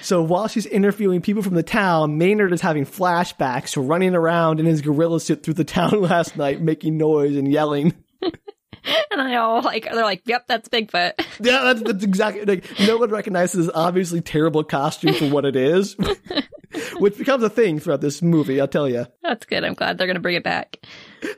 So 0.00 0.22
while 0.22 0.48
she's 0.48 0.66
interviewing 0.66 1.22
people 1.22 1.42
from 1.42 1.54
the 1.54 1.62
town, 1.62 2.18
Maynard 2.18 2.52
is 2.52 2.60
having 2.60 2.84
flashbacks 2.84 3.72
to 3.72 3.80
running 3.80 4.14
around 4.14 4.60
in 4.60 4.66
his 4.66 4.82
gorilla 4.82 5.18
suit 5.20 5.42
through 5.42 5.54
the 5.54 5.64
town 5.64 5.92
last 6.02 6.36
night, 6.36 6.60
making 6.60 6.98
noise 6.98 7.36
and 7.36 7.50
yelling. 7.50 7.94
and 9.10 9.20
I 9.20 9.36
all 9.36 9.62
like 9.62 9.84
they're 9.84 10.02
like, 10.02 10.22
"Yep, 10.26 10.46
that's 10.46 10.68
Bigfoot." 10.68 11.12
Yeah, 11.40 11.62
that's, 11.62 11.82
that's 11.82 12.04
exactly 12.04 12.44
like 12.44 12.64
no 12.80 12.98
one 12.98 13.10
recognizes 13.10 13.66
this 13.66 13.74
obviously 13.74 14.20
terrible 14.20 14.64
costume 14.64 15.14
for 15.14 15.28
what 15.28 15.44
it 15.44 15.56
is, 15.56 15.96
which 16.98 17.16
becomes 17.16 17.42
a 17.42 17.50
thing 17.50 17.78
throughout 17.78 18.00
this 18.00 18.22
movie. 18.22 18.60
I'll 18.60 18.68
tell 18.68 18.88
you. 18.88 19.06
That's 19.22 19.46
good. 19.46 19.64
I'm 19.64 19.74
glad 19.74 19.98
they're 19.98 20.06
going 20.06 20.16
to 20.16 20.20
bring 20.20 20.36
it 20.36 20.44
back. 20.44 20.84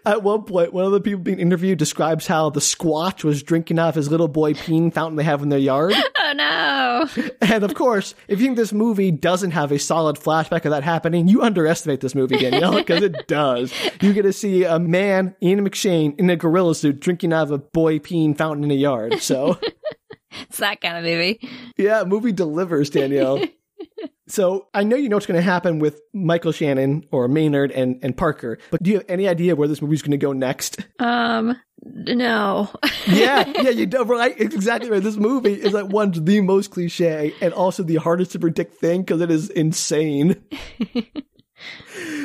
At 0.05 0.23
one 0.23 0.43
point, 0.45 0.73
one 0.73 0.85
of 0.85 0.93
the 0.93 1.01
people 1.01 1.21
being 1.21 1.39
interviewed 1.41 1.79
describes 1.79 2.27
how 2.27 2.51
the 2.51 2.61
Squatch 2.61 3.25
was 3.25 3.43
drinking 3.43 3.79
out 3.79 3.91
of 3.91 3.95
his 3.95 4.11
little 4.11 4.29
boy 4.29 4.55
peen 4.55 4.91
fountain 4.91 5.17
they 5.17 5.25
have 5.25 5.43
in 5.43 5.49
their 5.49 5.59
yard. 5.59 5.95
Oh 6.29 6.33
no! 6.33 7.25
And 7.41 7.63
of 7.63 7.75
course, 7.75 8.17
if 8.27 8.41
you 8.41 8.47
think 8.47 8.57
this 8.57 8.73
movie 8.73 9.13
doesn't 9.13 9.53
have 9.53 9.71
a 9.71 9.79
solid 9.79 10.17
flashback 10.17 10.65
of 10.65 10.73
that 10.73 10.83
happening, 10.83 11.29
you 11.29 11.41
underestimate 11.41 12.01
this 12.01 12.17
movie, 12.17 12.37
Danielle, 12.37 12.75
because 12.77 13.05
it 13.05 13.29
does. 13.29 13.73
You 14.01 14.13
get 14.13 14.23
to 14.23 14.33
see 14.33 14.65
a 14.65 14.81
man, 14.81 15.37
Ian 15.41 15.65
McShane, 15.65 16.19
in 16.19 16.29
a 16.29 16.35
gorilla 16.35 16.75
suit 16.75 16.99
drinking 16.99 17.33
out 17.33 17.45
of 17.45 17.51
a 17.53 17.59
boy 17.59 18.01
peen 18.01 18.35
fountain 18.35 18.65
in 18.65 18.73
a 18.73 18.75
yard. 18.75 19.23
So 19.23 19.61
it's 20.33 20.59
that 20.59 20.81
kind 20.81 20.97
of 20.97 21.05
movie. 21.05 21.49
Yeah, 21.77 22.03
movie 22.03 22.33
delivers, 22.33 22.91
Danielle. 22.91 23.45
So 24.29 24.67
I 24.75 24.83
know 24.83 24.97
you 24.97 25.09
know 25.09 25.17
what's 25.17 25.27
going 25.27 25.39
to 25.39 25.43
happen 25.43 25.79
with 25.79 26.01
Michael 26.13 26.51
Shannon 26.51 27.07
or 27.13 27.29
Maynard 27.29 27.71
and, 27.71 27.99
and 28.03 28.17
Parker, 28.17 28.59
but 28.71 28.83
do 28.83 28.91
you 28.91 28.97
have 28.97 29.07
any 29.09 29.29
idea 29.29 29.55
where 29.55 29.69
this 29.69 29.81
movie's 29.81 30.03
going 30.03 30.11
to 30.13 30.17
go 30.17 30.33
next? 30.33 30.85
Um, 30.99 31.57
no. 31.85 32.69
yeah, 33.07 33.47
yeah, 33.47 33.71
you 33.71 33.87
do 33.87 34.03
right. 34.03 34.35
It's 34.37 34.55
exactly 34.55 34.91
right. 34.91 35.03
This 35.03 35.17
movie 35.17 35.55
is 35.55 35.73
like 35.73 35.89
one's 35.89 36.21
the 36.21 36.41
most 36.41 36.73
cliche 36.73 37.35
and 37.41 37.55
also 37.55 37.85
the 37.85 37.97
hardest 37.97 38.33
to 38.33 38.41
predict 38.41 38.75
thing 38.75 39.03
because 39.03 39.21
it 39.21 39.31
is 39.31 39.49
insane. 39.51 40.43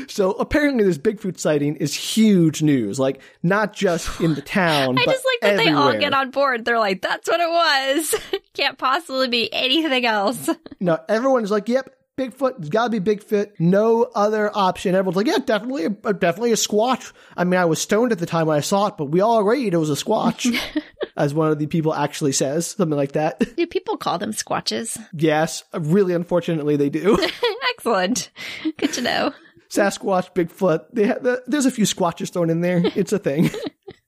So 0.07 0.31
apparently, 0.33 0.83
this 0.83 0.97
Bigfoot 0.97 1.39
sighting 1.39 1.75
is 1.77 1.93
huge 1.93 2.61
news. 2.61 2.99
Like 2.99 3.21
not 3.43 3.73
just 3.73 4.19
in 4.19 4.35
the 4.35 4.41
town. 4.41 4.97
I 4.97 5.05
just 5.05 5.25
like 5.25 5.39
that 5.41 5.53
everywhere. 5.53 5.73
they 5.73 5.79
all 5.95 5.99
get 5.99 6.13
on 6.13 6.31
board. 6.31 6.65
They're 6.65 6.79
like, 6.79 7.01
"That's 7.01 7.27
what 7.29 7.39
it 7.39 7.49
was. 7.49 8.15
Can't 8.53 8.77
possibly 8.77 9.27
be 9.27 9.51
anything 9.53 10.05
else." 10.05 10.49
No, 10.79 10.99
everyone's 11.07 11.51
like, 11.51 11.69
"Yep, 11.69 11.95
Bigfoot. 12.23 12.59
It's 12.59 12.69
got 12.69 12.91
to 12.91 12.99
be 12.99 13.15
Bigfoot. 13.15 13.51
No 13.59 14.03
other 14.03 14.51
option." 14.55 14.95
Everyone's 14.95 15.17
like, 15.17 15.27
"Yeah, 15.27 15.39
definitely, 15.39 15.85
a, 15.85 16.13
definitely 16.13 16.51
a 16.51 16.55
Squatch." 16.55 17.11
I 17.35 17.43
mean, 17.43 17.59
I 17.59 17.65
was 17.65 17.81
stoned 17.81 18.11
at 18.11 18.19
the 18.19 18.25
time 18.25 18.47
when 18.47 18.57
I 18.57 18.61
saw 18.61 18.87
it, 18.87 18.97
but 18.97 19.05
we 19.05 19.21
all 19.21 19.39
agreed 19.39 19.73
it 19.73 19.77
was 19.77 19.89
a 19.89 19.93
Squatch. 19.93 20.57
as 21.17 21.33
one 21.33 21.51
of 21.51 21.59
the 21.59 21.67
people 21.67 21.93
actually 21.93 22.31
says, 22.31 22.67
something 22.67 22.97
like 22.97 23.13
that. 23.13 23.39
Do 23.55 23.67
people 23.67 23.97
call 23.97 24.17
them 24.17 24.31
squatches? 24.31 24.99
Yes, 25.13 25.63
really. 25.73 26.13
Unfortunately, 26.13 26.75
they 26.75 26.89
do. 26.89 27.17
Excellent. 27.71 28.29
Good 28.77 28.93
to 28.93 29.01
know. 29.01 29.33
Sasquatch, 29.69 30.33
Bigfoot. 30.33 30.97
Have, 31.05 31.43
there's 31.47 31.65
a 31.65 31.71
few 31.71 31.85
squatches 31.85 32.31
thrown 32.31 32.49
in 32.49 32.61
there. 32.61 32.81
It's 32.95 33.13
a 33.13 33.19
thing. 33.19 33.49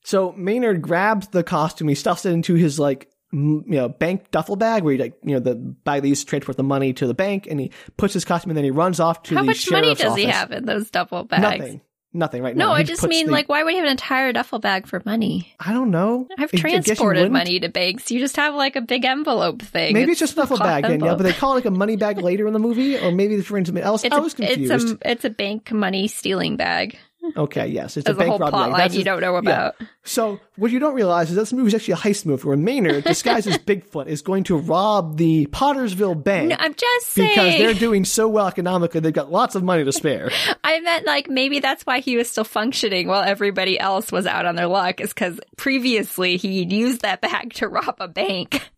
so 0.03 0.33
Maynard 0.33 0.81
grabs 0.81 1.27
the 1.27 1.43
costume. 1.43 1.87
He 1.87 1.95
stuffs 1.95 2.25
it 2.25 2.31
into 2.31 2.55
his 2.55 2.79
like 2.79 3.09
you 3.33 3.63
know 3.65 3.89
bank 3.89 4.29
duffel 4.31 4.55
bag 4.55 4.83
where 4.83 4.93
he 4.93 4.99
like 4.99 5.17
you 5.23 5.33
know 5.33 5.39
the 5.39 5.55
bag 5.55 6.03
they 6.03 6.09
use 6.09 6.19
to 6.21 6.25
transport 6.27 6.55
the 6.55 6.63
money 6.63 6.93
to 6.93 7.07
the 7.07 7.13
bank, 7.15 7.47
and 7.49 7.59
he 7.59 7.71
puts 7.97 8.13
his 8.13 8.23
costume 8.25 8.51
and 8.51 8.57
then 8.57 8.63
he 8.63 8.71
runs 8.71 8.99
off 8.99 9.23
to. 9.23 9.35
How 9.35 9.41
the 9.41 9.47
much 9.47 9.69
money 9.71 9.95
does 9.95 10.11
office. 10.11 10.23
he 10.23 10.29
have 10.29 10.51
in 10.51 10.65
those 10.65 10.89
duffel 10.91 11.23
bags? 11.23 11.41
Nothing. 11.41 11.81
Nothing 12.15 12.43
right 12.43 12.55
no, 12.55 12.67
now. 12.67 12.73
I 12.73 12.81
He 12.81 12.83
just 12.83 13.01
mean 13.07 13.25
the- 13.25 13.31
like, 13.31 13.49
why 13.49 13.63
would 13.63 13.71
he 13.71 13.77
have 13.77 13.85
an 13.85 13.91
entire 13.91 14.31
duffel 14.31 14.59
bag 14.59 14.85
for 14.85 15.01
money? 15.03 15.51
I 15.59 15.73
don't 15.73 15.89
know. 15.89 16.27
I've 16.37 16.41
I- 16.41 16.43
I 16.43 16.45
guess 16.45 16.53
you 16.53 16.59
transported 16.59 17.31
money 17.31 17.59
to 17.59 17.69
banks. 17.69 18.11
You 18.11 18.19
just 18.19 18.35
have 18.35 18.53
like 18.53 18.75
a 18.75 18.81
big 18.81 19.03
envelope 19.03 19.63
thing. 19.63 19.95
Maybe 19.95 20.11
it's 20.11 20.19
just 20.19 20.33
a 20.33 20.35
duffel 20.35 20.59
bag, 20.59 20.83
Danielle, 20.83 20.93
envelope. 20.93 21.17
but 21.17 21.23
they 21.23 21.33
call 21.33 21.53
it 21.53 21.55
like 21.55 21.65
a 21.65 21.71
money 21.71 21.95
bag 21.95 22.19
later 22.19 22.45
in 22.45 22.53
the 22.53 22.59
movie, 22.59 22.99
or 22.99 23.11
maybe 23.11 23.29
they're 23.29 23.37
referring 23.39 23.65
something 23.65 23.83
else. 23.83 24.03
It's 24.03 24.13
I 24.15 24.19
a, 24.19 24.21
was 24.21 24.35
confused. 24.35 24.71
It's 24.71 24.91
a 24.91 24.97
it's 25.11 25.25
a 25.25 25.31
bank 25.31 25.71
money 25.71 26.07
stealing 26.07 26.55
bag. 26.55 26.99
Okay, 27.37 27.67
yes, 27.67 27.97
it's 27.97 28.05
There's 28.05 28.17
a 28.17 28.19
a 28.19 28.23
bank 28.23 28.29
whole 28.29 28.39
robbery. 28.39 28.51
plot 28.51 28.69
line 28.71 28.77
That's 28.79 28.93
you 28.95 28.99
just- 28.99 29.05
don't 29.05 29.21
know 29.21 29.33
yeah. 29.33 29.39
about. 29.39 29.75
So 30.05 30.39
what 30.57 30.71
you 30.71 30.79
don't 30.79 30.93
realize 30.93 31.29
is 31.29 31.35
that 31.35 31.41
this 31.43 31.53
movie 31.53 31.69
is 31.69 31.75
actually 31.75 31.93
a 31.93 31.97
heist 31.97 32.25
movie 32.25 32.45
where 32.47 32.57
Maynard, 32.57 33.05
disguised 33.05 33.47
as 33.51 33.57
Bigfoot, 33.57 34.07
is 34.07 34.21
going 34.21 34.43
to 34.45 34.57
rob 34.57 35.17
the 35.17 35.45
Pottersville 35.47 36.21
Bank. 36.21 36.49
No, 36.49 36.55
I'm 36.59 36.73
just 36.73 37.07
saying. 37.11 37.29
because 37.29 37.57
they're 37.57 37.73
doing 37.73 38.03
so 38.05 38.27
well 38.27 38.47
economically, 38.47 38.99
they've 38.99 39.13
got 39.13 39.31
lots 39.31 39.55
of 39.55 39.63
money 39.63 39.83
to 39.85 39.91
spare. 39.93 40.29
I 40.63 40.79
meant 40.81 41.05
like 41.05 41.29
maybe 41.29 41.59
that's 41.59 41.85
why 41.85 41.99
he 41.99 42.17
was 42.17 42.29
still 42.29 42.43
functioning 42.43 43.07
while 43.07 43.23
everybody 43.23 43.79
else 43.79 44.11
was 44.11 44.25
out 44.27 44.45
on 44.45 44.55
their 44.55 44.67
luck, 44.67 44.99
is 44.99 45.13
because 45.13 45.39
previously 45.55 46.37
he'd 46.37 46.71
used 46.71 47.01
that 47.01 47.21
bag 47.21 47.53
to 47.53 47.67
rob 47.67 47.95
a 47.99 48.07
bank. 48.07 48.69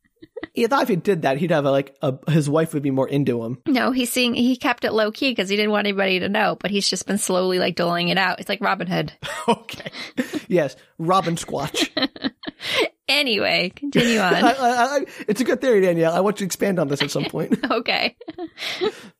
He 0.55 0.67
thought 0.67 0.83
if 0.83 0.89
he 0.89 0.95
did 0.95 1.23
that, 1.23 1.37
he'd 1.37 1.51
have 1.51 1.65
a, 1.65 1.71
like 1.71 1.95
a, 2.01 2.17
his 2.31 2.49
wife 2.49 2.73
would 2.73 2.83
be 2.83 2.91
more 2.91 3.07
into 3.07 3.43
him. 3.43 3.59
No, 3.67 3.91
he's 3.91 4.11
seeing 4.11 4.33
he 4.33 4.55
kept 4.55 4.85
it 4.85 4.93
low 4.93 5.11
key 5.11 5.31
because 5.31 5.49
he 5.49 5.55
didn't 5.55 5.71
want 5.71 5.85
anybody 5.85 6.19
to 6.19 6.29
know, 6.29 6.57
but 6.59 6.71
he's 6.71 6.89
just 6.89 7.05
been 7.05 7.17
slowly 7.17 7.59
like 7.59 7.75
doling 7.75 8.07
it 8.07 8.17
out. 8.17 8.39
It's 8.39 8.49
like 8.49 8.61
Robin 8.61 8.87
Hood. 8.87 9.13
okay, 9.47 9.91
yes, 10.47 10.75
Robin 10.97 11.35
Squatch. 11.35 11.89
Anyway, 13.07 13.71
continue 13.75 14.19
on. 14.19 14.33
I, 14.43 14.55
I, 14.59 14.99
it's 15.27 15.39
a 15.39 15.43
good 15.43 15.61
theory, 15.61 15.81
Danielle. 15.81 16.13
I 16.13 16.21
want 16.21 16.37
you 16.37 16.39
to 16.39 16.45
expand 16.45 16.79
on 16.79 16.87
this 16.87 17.03
at 17.03 17.11
some 17.11 17.25
point. 17.25 17.55
okay. 17.71 18.17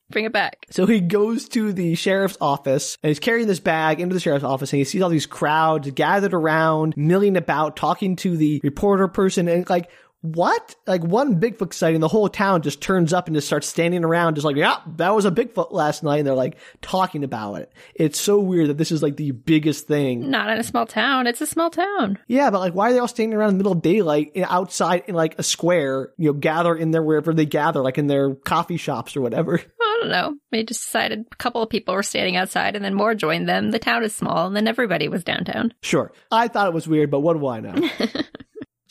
Bring 0.10 0.26
it 0.26 0.34
back. 0.34 0.65
So 0.71 0.86
he 0.86 1.02
goes 1.02 1.48
to 1.50 1.71
the 1.74 1.95
sheriff's 1.95 2.38
office 2.41 2.98
and 3.04 3.10
he's 3.10 3.19
carrying 3.19 3.48
this 3.48 3.60
bag 3.60 4.00
into 4.00 4.13
the 4.13 4.19
sheriff's 4.19 4.43
office 4.43 4.71
and 4.71 4.80
he 4.80 4.86
sees 4.86 5.02
all 5.02 5.10
these 5.10 5.26
crowds 5.26 5.89
gathered 5.91 6.34
around, 6.34 6.95
milling 6.98 7.38
about, 7.38 7.76
talking 7.76 8.15
to 8.17 8.38
the 8.38 8.60
reporter 8.63 9.08
person. 9.08 9.48
And 9.48 9.69
like, 9.69 9.89
what? 10.21 10.75
Like 10.88 11.04
one 11.04 11.39
Bigfoot 11.39 11.73
sighting, 11.73 11.99
the 11.99 12.08
whole 12.08 12.30
town 12.30 12.62
just 12.62 12.82
turns 12.82 13.13
up 13.13 13.28
and 13.28 13.36
just 13.36 13.47
starts 13.47 13.67
standing 13.67 14.04
around, 14.04 14.36
just 14.36 14.45
like, 14.45 14.56
yeah, 14.56 14.80
that 14.97 15.13
was 15.13 15.25
a 15.25 15.32
Bigfoot 15.32 15.71
last 15.71 16.04
night. 16.04 16.17
And 16.17 16.28
they're 16.28 16.34
like 16.34 16.58
talking 16.82 17.23
about 17.23 17.56
it. 17.56 17.71
It's 17.93 18.19
so 18.19 18.39
weird 18.39 18.69
that 18.69 18.78
this 18.78 18.91
is 18.91 19.04
like 19.04 19.17
the 19.17 19.32
biggest 19.32 19.88
thing. 19.88 20.30
Not 20.30 20.49
in 20.49 20.58
a 20.58 20.63
small 20.63 20.86
town. 20.86 21.28
It's 21.28 21.41
a 21.41 21.45
small 21.45 21.69
town. 21.69 22.17
Yeah, 22.28 22.49
but 22.49 22.60
like, 22.60 22.73
why 22.73 22.89
are 22.89 22.93
they 22.93 22.99
all 22.99 23.08
standing 23.08 23.38
around 23.38 23.49
in 23.49 23.56
the 23.56 23.60
middle 23.60 23.73
of 23.73 23.82
daylight 23.82 24.32
in- 24.34 24.45
outside 24.45 25.04
in 25.08 25.15
like 25.15 25.38
a 25.38 25.43
square, 25.43 26.10
you 26.17 26.28
know, 26.28 26.34
gather 26.34 26.75
in 26.75 26.91
there 26.91 27.04
wherever 27.04 27.34
they 27.34 27.45
gather, 27.45 27.82
like 27.82 27.97
in 27.97 28.08
their 28.08 28.34
coffee 28.34 28.78
shops 28.78 29.15
or 29.15 29.21
whatever? 29.21 29.60
I 29.82 29.97
don't 30.01 30.10
know. 30.10 30.36
They 30.51 30.63
just 30.63 30.84
decided 30.84 31.25
a 31.32 31.36
couple 31.36 31.62
of 31.62 31.69
people 31.69 31.93
were 31.93 32.04
standing 32.04 32.36
outside 32.36 32.75
and 32.75 32.84
then 32.84 32.93
more 32.93 33.15
joined 33.15 33.47
them. 33.47 33.71
The 33.71 33.80
town 33.80 34.04
is 34.04 34.15
small 34.15 34.47
and 34.47 34.56
then 34.56 34.67
everybody 34.67 35.08
was 35.08 35.23
downtown. 35.23 35.73
Sure. 35.82 36.12
I 36.32 36.47
thought 36.47 36.67
it 36.67 36.73
was 36.73 36.88
weird, 36.88 37.12
but 37.12 37.21
what 37.21 37.38
do 37.38 37.47
I 37.47 37.60
know? 37.60 37.89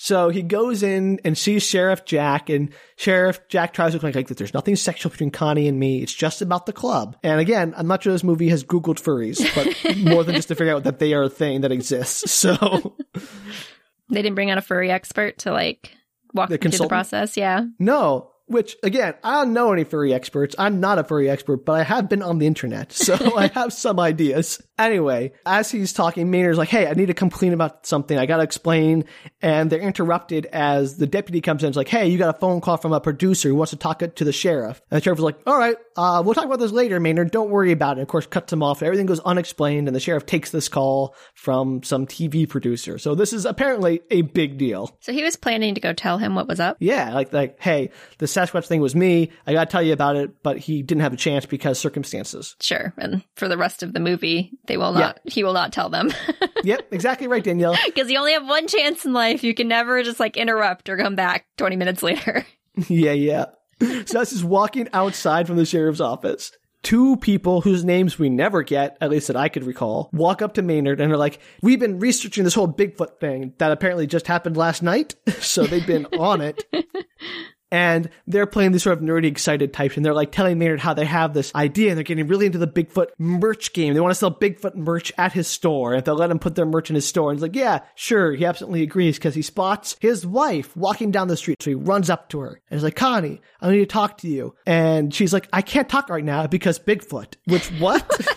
so 0.05 0.29
he 0.29 0.43
goes 0.43 0.83
in 0.83 1.19
and 1.25 1.37
sees 1.37 1.63
Sheriff 1.63 2.05
Jack, 2.05 2.51
and 2.51 2.69
Sheriff 2.97 3.41
Jack 3.49 3.73
tries 3.73 3.93
to 3.93 3.97
explain 3.97 4.13
like 4.13 4.29
that 4.29 4.37
there's 4.37 4.53
nothing 4.53 4.77
sexual 4.77 5.09
between 5.09 5.31
Connie 5.31 5.67
and 5.67 5.81
me. 5.81 6.03
It's 6.03 6.13
just 6.13 6.43
about 6.43 6.67
the 6.67 6.75
club. 6.75 7.17
And 7.23 7.41
again, 7.41 7.73
I'm 7.75 7.87
not 7.87 8.03
sure 8.03 8.13
this 8.13 8.23
movie 8.23 8.51
has 8.51 8.63
Googled 8.65 9.01
furries, 9.01 9.41
but 9.55 9.97
more 10.13 10.23
than 10.23 10.35
just 10.35 10.49
to 10.49 10.57
figure 10.57 10.75
out 10.75 10.85
that 10.85 10.99
they 10.99 11.15
are 11.15 11.23
a 11.23 11.31
thing 11.31 11.63
that 11.63 11.73
exists. 11.73 12.31
So 12.31 12.95
They 14.11 14.21
didn't 14.21 14.35
bring 14.35 14.51
out 14.51 14.59
a 14.59 14.63
furry 14.63 14.91
expert 14.91 15.39
to 15.39 15.53
like 15.53 15.91
walk 16.35 16.51
The 16.51 16.59
through 16.59 16.73
the 16.73 16.87
process. 16.87 17.39
Yeah. 17.39 17.65
no. 17.79 18.31
Which 18.47 18.77
again, 18.83 19.15
I 19.25 19.37
don't 19.43 19.55
know 19.55 19.73
any 19.73 19.85
furry 19.85 20.13
experts. 20.13 20.55
I'm 20.59 20.79
not 20.79 20.99
a 20.99 21.05
furry 21.05 21.31
expert, 21.31 21.65
but 21.65 21.81
I 21.81 21.83
have 21.83 22.11
been 22.11 22.21
on 22.21 22.39
the 22.39 22.47
internet, 22.47 22.93
so 22.93 23.15
I 23.39 23.47
have 23.47 23.73
some 23.73 23.99
ideas. 23.99 24.61
Anyway, 24.79 25.33
as 25.47 25.71
he's 25.71 25.93
talking, 25.93 26.31
Maynard's 26.31 26.59
like, 26.59 26.69
"Hey, 26.69 26.87
I 26.87 26.95
need 26.95 27.07
to 27.07 27.15
complain 27.15 27.53
about 27.53 27.87
something. 27.87 28.19
I 28.19 28.27
got 28.27 28.39
to 28.39 28.43
explain." 28.43 29.05
And 29.41 29.71
they're 29.71 29.81
interrupted 29.81 30.47
as 30.47 30.97
the 30.97 31.07
deputy 31.07 31.41
comes 31.41 31.63
in. 31.63 31.69
It's 31.69 31.77
like, 31.77 31.89
"Hey, 31.89 32.09
you 32.09 32.19
got 32.19 32.35
a 32.35 32.39
phone 32.39 32.61
call 32.61 32.77
from 32.77 32.93
a 32.93 33.01
producer 33.01 33.49
who 33.49 33.55
wants 33.55 33.71
to 33.71 33.77
talk 33.77 34.01
to 34.01 34.25
the 34.25 34.33
sheriff." 34.33 34.81
And 34.91 35.01
the 35.01 35.05
sheriff 35.05 35.19
is 35.19 35.25
like, 35.25 35.39
"All 35.47 35.57
right, 35.57 35.77
uh, 35.97 36.23
we'll 36.25 36.35
talk 36.35 36.47
about 36.47 36.59
this 36.59 36.73
later, 36.73 36.99
Maynard. 36.99 37.31
Don't 37.31 37.51
worry 37.51 37.71
about 37.71 37.99
it." 37.99 38.01
And 38.01 38.03
of 38.03 38.09
course, 38.09 38.27
cuts 38.27 38.53
him 38.53 38.63
off. 38.63 38.83
Everything 38.83 39.07
goes 39.07 39.21
unexplained, 39.21 39.87
and 39.87 39.95
the 39.95 40.01
sheriff 40.01 40.27
takes 40.27 40.51
this 40.51 40.69
call 40.69 41.15
from 41.35 41.83
some 41.85 42.07
TV 42.07 42.49
producer. 42.49 42.99
So 42.99 43.15
this 43.15 43.33
is 43.33 43.47
apparently 43.47 44.01
a 44.11 44.23
big 44.23 44.59
deal. 44.59 44.97
So 45.01 45.13
he 45.13 45.23
was 45.23 45.37
planning 45.37 45.75
to 45.77 45.81
go 45.81 45.93
tell 45.93 46.19
him 46.19 46.35
what 46.35 46.49
was 46.49 46.59
up. 46.59 46.79
Yeah, 46.81 47.15
like 47.15 47.33
like, 47.33 47.61
hey, 47.61 47.91
the 48.19 48.27
Sasquatch 48.27 48.67
thing 48.67 48.81
was 48.81 48.97
me. 48.97 49.31
I 49.47 49.53
gotta 49.53 49.71
tell 49.71 49.83
you 49.83 49.93
about 49.93 50.17
it, 50.17 50.43
but 50.43 50.59
he 50.59 50.83
didn't 50.83 51.03
have 51.03 51.13
a 51.13 51.17
chance 51.17 51.47
because 51.47 51.79
circumstances. 51.79 52.57
Sure. 52.61 52.93
And 52.99 53.23
for 53.37 53.49
the 53.49 53.57
rest 53.57 53.83
of 53.83 53.93
the 53.93 54.01
movie, 54.01 54.53
they 54.67 54.77
will 54.77 54.93
not, 54.93 55.21
he 55.25 55.45
will 55.45 55.53
not 55.53 55.73
tell 55.73 55.89
them. 55.91 56.13
yep, 56.65 56.89
exactly 56.93 57.27
right, 57.29 57.43
Danielle. 57.45 57.77
Because 57.87 58.11
you 58.11 58.19
only 58.19 58.33
have 58.33 58.47
one 58.47 58.67
chance 58.67 59.05
in 59.05 59.13
life. 59.13 59.45
You 59.45 59.55
can 59.55 59.69
never 59.69 60.03
just 60.03 60.19
like 60.21 60.37
interrupt 60.37 60.89
or 60.89 60.97
come 60.97 61.15
back 61.15 61.47
20 61.59 61.77
minutes 61.77 62.03
later. 62.03 62.45
yeah, 62.89 63.13
yeah. 63.13 63.47
So 64.07 64.21
as 64.21 64.31
he's 64.31 64.45
walking 64.45 64.89
outside 64.93 65.47
from 65.47 65.57
the 65.57 65.67
sheriff's 65.67 66.01
office. 66.01 66.53
Two 66.83 67.17
people 67.17 67.63
whose 67.63 67.83
names 67.83 68.19
we 68.19 68.29
never 68.29 68.63
get, 68.63 68.99
at 69.01 69.09
least 69.11 69.29
that 69.29 69.37
I 69.37 69.49
could 69.49 69.65
recall, 69.65 70.11
walk 70.13 70.43
up 70.43 70.55
to 70.55 70.63
Maynard 70.63 71.01
and 71.01 71.11
are 71.11 71.17
like, 71.17 71.39
We've 71.63 71.81
been 71.81 71.99
researching 71.99 72.45
this 72.45 72.53
whole 72.55 72.69
Bigfoot 72.69 73.19
thing 73.21 73.55
that 73.57 73.73
apparently 73.73 74.07
just 74.07 74.27
happened 74.27 74.57
last 74.57 74.83
night. 74.83 75.15
so 75.41 75.65
they've 75.67 75.87
been 75.87 76.07
on 76.19 76.41
it. 76.43 76.65
And 77.75 78.09
they're 78.29 78.47
playing 78.47 78.71
these 78.71 78.85
sort 78.85 78.97
of 78.97 79.03
nerdy, 79.03 79.25
excited 79.25 79.73
types, 79.73 79.97
and 79.97 80.07
they're 80.07 80.15
like 80.15 80.31
telling 80.31 80.61
Maynard 80.61 80.79
how 80.79 80.95
they 80.95 81.07
have 81.07 81.35
this 81.35 81.53
idea 81.57 81.89
and 81.89 81.97
they're 81.97 82.05
getting 82.05 82.29
really 82.29 82.47
into 82.47 82.59
the 82.59 82.69
Bigfoot 82.69 83.09
merch 83.19 83.73
game. 83.73 83.95
They 83.95 84.01
want 84.01 84.13
to 84.13 84.15
sell 84.15 84.33
Bigfoot 84.33 84.77
merch 84.77 85.13
at 85.19 85.33
his 85.33 85.49
store, 85.49 85.93
and 85.93 85.99
if 85.99 86.05
they'll 86.05 86.15
let 86.15 86.31
him 86.31 86.39
put 86.39 86.55
their 86.55 86.67
merch 86.67 86.89
in 86.89 86.95
his 86.95 87.05
store. 87.05 87.31
And 87.31 87.37
he's 87.37 87.43
like, 87.43 87.57
Yeah, 87.57 87.81
sure. 87.97 88.33
He 88.33 88.45
absolutely 88.45 88.83
agrees 88.83 89.19
because 89.19 89.35
he 89.35 89.43
spots 89.43 89.97
his 89.99 90.25
wife 90.25 90.77
walking 90.77 91.11
down 91.11 91.27
the 91.27 91.37
street. 91.37 91.61
So 91.65 91.71
he 91.71 91.75
runs 91.75 92.09
up 92.09 92.29
to 92.29 92.39
her 92.39 92.61
and 92.71 92.79
he's 92.79 92.85
like, 92.85 92.95
Connie, 92.95 93.41
I 93.61 93.73
need 93.73 93.79
to 93.79 93.87
talk 93.87 94.19
to 94.19 94.29
you. 94.29 94.55
And 94.65 95.13
she's 95.13 95.33
like, 95.33 95.49
I 95.53 95.61
can't 95.61 95.89
talk 95.89 96.09
right 96.09 96.25
now 96.25 96.47
because 96.47 96.79
Bigfoot. 96.79 97.35
Which, 97.47 97.67
what? 97.81 98.09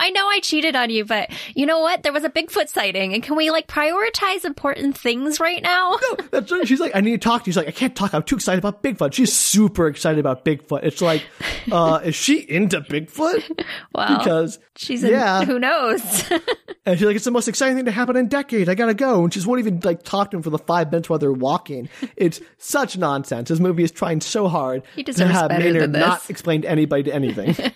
I 0.00 0.10
know, 0.10 0.26
I 0.26 0.40
cheated 0.40 0.74
on 0.74 0.90
you, 0.90 1.04
but 1.04 1.30
you 1.54 1.66
know 1.66 1.80
what? 1.80 2.02
There 2.02 2.12
was 2.12 2.24
a 2.24 2.30
Bigfoot 2.30 2.68
sighting 2.68 3.12
and 3.14 3.22
can 3.22 3.36
we 3.36 3.50
like 3.50 3.66
prioritize 3.68 4.44
important 4.44 4.96
things 4.96 5.38
right 5.38 5.62
now? 5.62 5.98
That's 6.30 6.50
right. 6.50 6.66
She's 6.66 6.80
like, 6.80 6.96
I 6.96 7.00
need 7.00 7.12
to 7.12 7.28
talk 7.28 7.44
to 7.44 7.48
you. 7.48 7.52
She's 7.52 7.56
like, 7.58 7.68
I 7.68 7.72
can't 7.72 7.94
talk. 7.94 8.14
I'm 8.14 8.22
too 8.22 8.36
excited 8.36 8.58
about 8.58 8.82
Bigfoot. 8.82 9.12
She's 9.12 9.32
super 9.32 9.86
excited 9.86 10.18
about 10.18 10.44
Bigfoot. 10.44 10.84
It's 10.84 11.02
like, 11.02 11.22
uh, 11.72 12.00
is 12.02 12.14
she 12.14 12.38
into 12.38 12.80
Bigfoot? 12.80 13.64
Wow. 13.94 14.18
Because 14.18 14.58
She's 14.76 15.04
in, 15.04 15.10
yeah. 15.10 15.44
who 15.44 15.58
knows? 15.58 16.00
And 16.86 16.98
she's 16.98 17.06
like, 17.06 17.14
it's 17.14 17.26
the 17.26 17.30
most 17.30 17.46
exciting 17.46 17.76
thing 17.76 17.84
to 17.84 17.90
happen 17.90 18.16
in 18.16 18.28
decades. 18.28 18.68
I 18.68 18.74
gotta 18.74 18.94
go. 18.94 19.22
And 19.22 19.32
she 19.32 19.44
won't 19.44 19.60
even 19.60 19.80
like 19.84 20.02
talk 20.02 20.30
to 20.30 20.38
him 20.38 20.42
for 20.42 20.48
the 20.48 20.58
five 20.58 20.90
minutes 20.90 21.10
while 21.10 21.18
they're 21.18 21.30
walking. 21.30 21.90
It's 22.16 22.40
such 22.56 22.96
nonsense. 22.96 23.50
This 23.50 23.60
movie 23.60 23.84
is 23.84 23.90
trying 23.90 24.22
so 24.22 24.48
hard 24.48 24.82
He 24.96 25.04
to 25.04 25.28
have 25.28 25.50
Maynard 25.50 25.92
not 25.92 26.28
explain 26.30 26.62
to 26.62 26.70
anybody 26.70 27.02
to 27.04 27.14
anything. 27.14 27.54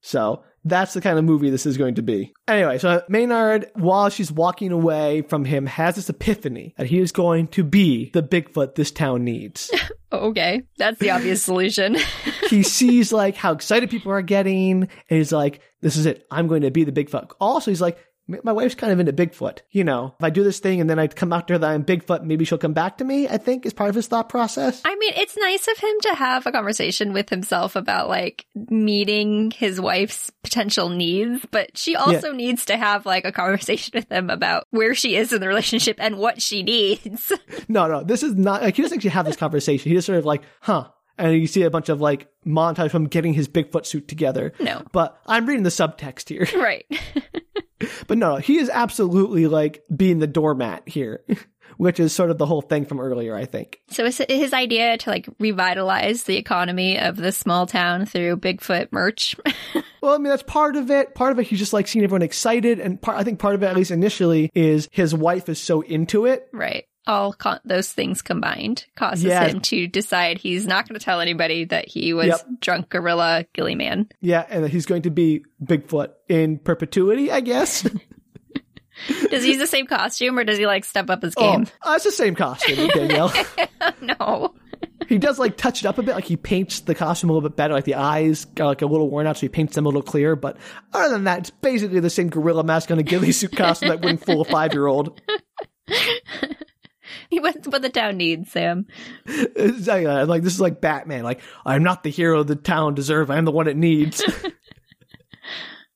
so 0.00 0.42
that's 0.64 0.94
the 0.94 1.00
kind 1.00 1.18
of 1.18 1.24
movie 1.24 1.50
this 1.50 1.66
is 1.66 1.76
going 1.76 1.94
to 1.94 2.02
be. 2.02 2.32
Anyway, 2.46 2.78
so 2.78 3.02
Maynard, 3.08 3.70
while 3.74 4.10
she's 4.10 4.30
walking 4.30 4.72
away 4.72 5.22
from 5.22 5.44
him, 5.44 5.66
has 5.66 5.96
this 5.96 6.08
epiphany 6.08 6.74
that 6.76 6.86
he 6.86 6.98
is 6.98 7.12
going 7.12 7.48
to 7.48 7.64
be 7.64 8.10
the 8.12 8.22
Bigfoot 8.22 8.74
this 8.74 8.90
town 8.90 9.24
needs. 9.24 9.70
okay. 10.12 10.62
That's 10.76 10.98
the 10.98 11.10
obvious 11.10 11.42
solution. 11.42 11.96
he 12.48 12.62
sees 12.62 13.12
like 13.12 13.36
how 13.36 13.52
excited 13.52 13.90
people 13.90 14.12
are 14.12 14.22
getting 14.22 14.82
and 14.82 14.90
he's 15.08 15.32
like 15.32 15.60
this 15.80 15.96
is 15.96 16.06
it 16.06 16.26
i'm 16.30 16.48
going 16.48 16.62
to 16.62 16.70
be 16.70 16.84
the 16.84 16.92
bigfoot 16.92 17.30
also 17.40 17.70
he's 17.70 17.80
like 17.80 17.96
"M- 17.96 18.02
my 18.42 18.52
wife's 18.52 18.74
kind 18.74 18.92
of 18.92 19.00
into 19.00 19.12
bigfoot 19.12 19.58
you 19.70 19.84
know. 19.84 20.14
If 20.18 20.24
i 20.24 20.30
do 20.30 20.44
this 20.44 20.58
thing 20.58 20.80
and 20.80 20.88
then 20.88 20.98
i 20.98 21.06
come 21.06 21.32
out 21.32 21.48
to 21.48 21.54
her 21.54 21.58
that 21.58 21.70
i'm 21.70 21.84
bigfoot 21.84 22.22
maybe 22.22 22.44
she'll 22.44 22.58
come 22.58 22.74
back 22.74 22.98
to 22.98 23.04
me 23.04 23.28
i 23.28 23.38
think 23.38 23.66
is 23.66 23.72
part 23.72 23.88
of 23.88 23.94
his 23.94 24.06
thought 24.06 24.28
process. 24.28 24.82
I 24.84 24.94
mean, 24.96 25.12
it's 25.16 25.36
nice 25.36 25.68
of 25.68 25.78
him 25.78 25.94
to 26.02 26.14
have 26.14 26.46
a 26.46 26.52
conversation 26.52 27.12
with 27.12 27.28
himself 27.28 27.76
about 27.76 28.08
like 28.08 28.46
meeting 28.54 29.50
his 29.50 29.80
wife's 29.80 30.30
potential 30.42 30.88
needs, 30.88 31.46
but 31.50 31.76
she 31.76 31.96
also 31.96 32.32
needs 32.32 32.66
to 32.66 32.76
have 32.76 33.06
like 33.06 33.24
a 33.24 33.32
conversation 33.32 33.92
with 33.94 34.10
him 34.10 34.30
about 34.30 34.64
where 34.70 34.94
she 34.94 35.16
is 35.16 35.32
in 35.32 35.40
the 35.40 35.48
relationship 35.48 35.96
and 36.00 36.18
what 36.18 36.42
she 36.42 36.62
needs. 36.62 37.32
no 37.68 37.86
no 37.86 38.02
this 38.02 38.22
is 38.22 38.34
not 38.34 38.62
like 38.62 38.76
he 38.76 38.82
doesn't 38.82 38.98
actually 38.98 39.10
have 39.10 39.26
this 39.26 39.36
conversation. 39.36 39.88
He 39.88 39.94
just 39.94 40.06
sort 40.06 40.18
of 40.18 40.24
like 40.24 40.42
huh 40.60 40.88
and 41.18 41.34
you 41.34 41.46
see 41.46 41.62
a 41.62 41.70
bunch 41.70 41.88
of 41.88 42.00
like 42.00 42.28
montage 42.46 42.90
from 42.90 43.06
getting 43.06 43.34
his 43.34 43.48
bigfoot 43.48 43.84
suit 43.86 44.08
together 44.08 44.52
No. 44.60 44.82
but 44.92 45.20
i'm 45.26 45.46
reading 45.46 45.64
the 45.64 45.70
subtext 45.70 46.28
here 46.28 46.46
right. 46.62 46.86
but 48.06 48.18
no 48.18 48.36
he 48.36 48.58
is 48.58 48.68
absolutely 48.70 49.46
like 49.46 49.82
being 49.94 50.18
the 50.18 50.26
doormat 50.26 50.88
here 50.88 51.24
which 51.76 52.00
is 52.00 52.12
sort 52.12 52.30
of 52.30 52.38
the 52.38 52.46
whole 52.46 52.62
thing 52.62 52.84
from 52.84 52.98
earlier 53.00 53.36
i 53.36 53.44
think 53.44 53.80
So 53.90 54.04
is 54.04 54.18
it 54.20 54.30
his 54.30 54.52
idea 54.52 54.98
to 54.98 55.10
like 55.10 55.28
revitalize 55.38 56.24
the 56.24 56.36
economy 56.36 56.98
of 56.98 57.16
this 57.16 57.36
small 57.36 57.66
town 57.66 58.06
through 58.06 58.36
Bigfoot 58.38 58.88
merch? 58.92 59.36
Well, 60.00 60.14
I 60.14 60.18
mean, 60.18 60.28
that's 60.30 60.44
part 60.44 60.76
of 60.76 60.90
it. 60.92 61.14
Part 61.16 61.32
of 61.32 61.40
it, 61.40 61.48
he's 61.48 61.58
just 61.58 61.72
like 61.72 61.88
seeing 61.88 62.04
everyone 62.04 62.22
excited. 62.22 62.78
And 62.78 63.02
part, 63.02 63.18
I 63.18 63.24
think 63.24 63.40
part 63.40 63.56
of 63.56 63.64
it, 63.64 63.66
at 63.66 63.74
least 63.76 63.90
initially, 63.90 64.48
is 64.54 64.88
his 64.92 65.12
wife 65.12 65.48
is 65.48 65.60
so 65.60 65.80
into 65.80 66.24
it. 66.26 66.48
right. 66.52 66.84
All 67.08 67.34
those 67.64 67.90
things 67.90 68.22
combined 68.22 68.84
causes 68.94 69.24
Yeah. 69.24 69.46
him 69.46 69.60
to 69.62 69.86
decide 69.88 70.38
he's 70.38 70.66
not 70.66 70.86
going 70.86 70.98
to 70.98 71.04
tell 71.04 71.20
anybody 71.20 71.64
that 71.64 71.88
he 71.88 72.12
was 72.12 72.26
Yep. 72.26 72.46
drunk 72.60 72.88
gorilla 72.90 73.46
ghillie 73.54 73.74
man. 73.74 74.08
Yeah. 74.20 74.44
And 74.48 74.62
that 74.62 74.70
he's 74.70 74.86
going 74.86 75.02
to 75.02 75.10
be 75.10 75.42
Bigfoot 75.64 76.10
in 76.28 76.58
perpetuity, 76.58 77.32
I 77.32 77.40
guess. 77.40 77.82
Does 79.30 79.44
he 79.44 79.50
use 79.50 79.58
the 79.58 79.66
same 79.66 79.86
costume 79.86 80.38
or 80.38 80.44
does 80.44 80.58
he 80.58 80.66
like 80.66 80.84
step 80.84 81.08
up 81.08 81.22
his 81.22 81.32
oh, 81.36 81.52
game? 81.52 81.66
uh, 81.82 81.92
it's 81.94 82.04
the 82.04 82.10
same 82.10 82.34
costume, 82.34 82.88
Danielle. 82.94 83.32
no. 84.02 84.54
he 85.08 85.18
does 85.18 85.38
like 85.38 85.56
touch 85.56 85.82
it 85.82 85.86
up 85.86 85.98
a 85.98 86.02
bit. 86.02 86.16
Like 86.16 86.24
he 86.24 86.36
paints 86.36 86.80
the 86.80 86.96
costume 86.96 87.30
a 87.30 87.32
little 87.32 87.48
bit 87.48 87.56
better. 87.56 87.74
Like 87.74 87.84
the 87.84 87.94
eyes 87.94 88.46
are 88.58 88.66
like 88.66 88.82
a 88.82 88.86
little 88.86 89.08
worn 89.08 89.28
out, 89.28 89.36
so 89.36 89.42
he 89.42 89.48
paints 89.48 89.76
them 89.76 89.86
a 89.86 89.88
little 89.88 90.02
clearer. 90.02 90.34
But 90.34 90.56
other 90.92 91.10
than 91.10 91.24
that, 91.24 91.38
it's 91.38 91.50
basically 91.50 92.00
the 92.00 92.10
same 92.10 92.28
gorilla 92.28 92.64
mask 92.64 92.90
on 92.90 92.98
a 92.98 93.04
ghillie 93.04 93.30
suit 93.30 93.54
costume 93.56 93.90
that 93.90 94.00
wouldn't 94.00 94.24
fool 94.26 94.40
a 94.40 94.44
five 94.44 94.72
year 94.74 94.86
old. 94.88 95.20
He 97.30 97.40
went 97.40 97.66
what 97.66 97.82
the 97.82 97.90
town 97.90 98.16
needs, 98.16 98.50
Sam. 98.52 98.86
Like 99.26 100.42
this 100.42 100.54
is 100.54 100.60
like 100.60 100.80
Batman. 100.80 101.24
Like 101.24 101.40
I'm 101.66 101.82
not 101.82 102.02
the 102.02 102.10
hero 102.10 102.42
the 102.42 102.56
town 102.56 102.94
deserves. 102.94 103.28
I'm 103.30 103.44
the 103.44 103.52
one 103.52 103.68
it 103.68 103.76
needs. 103.76 104.22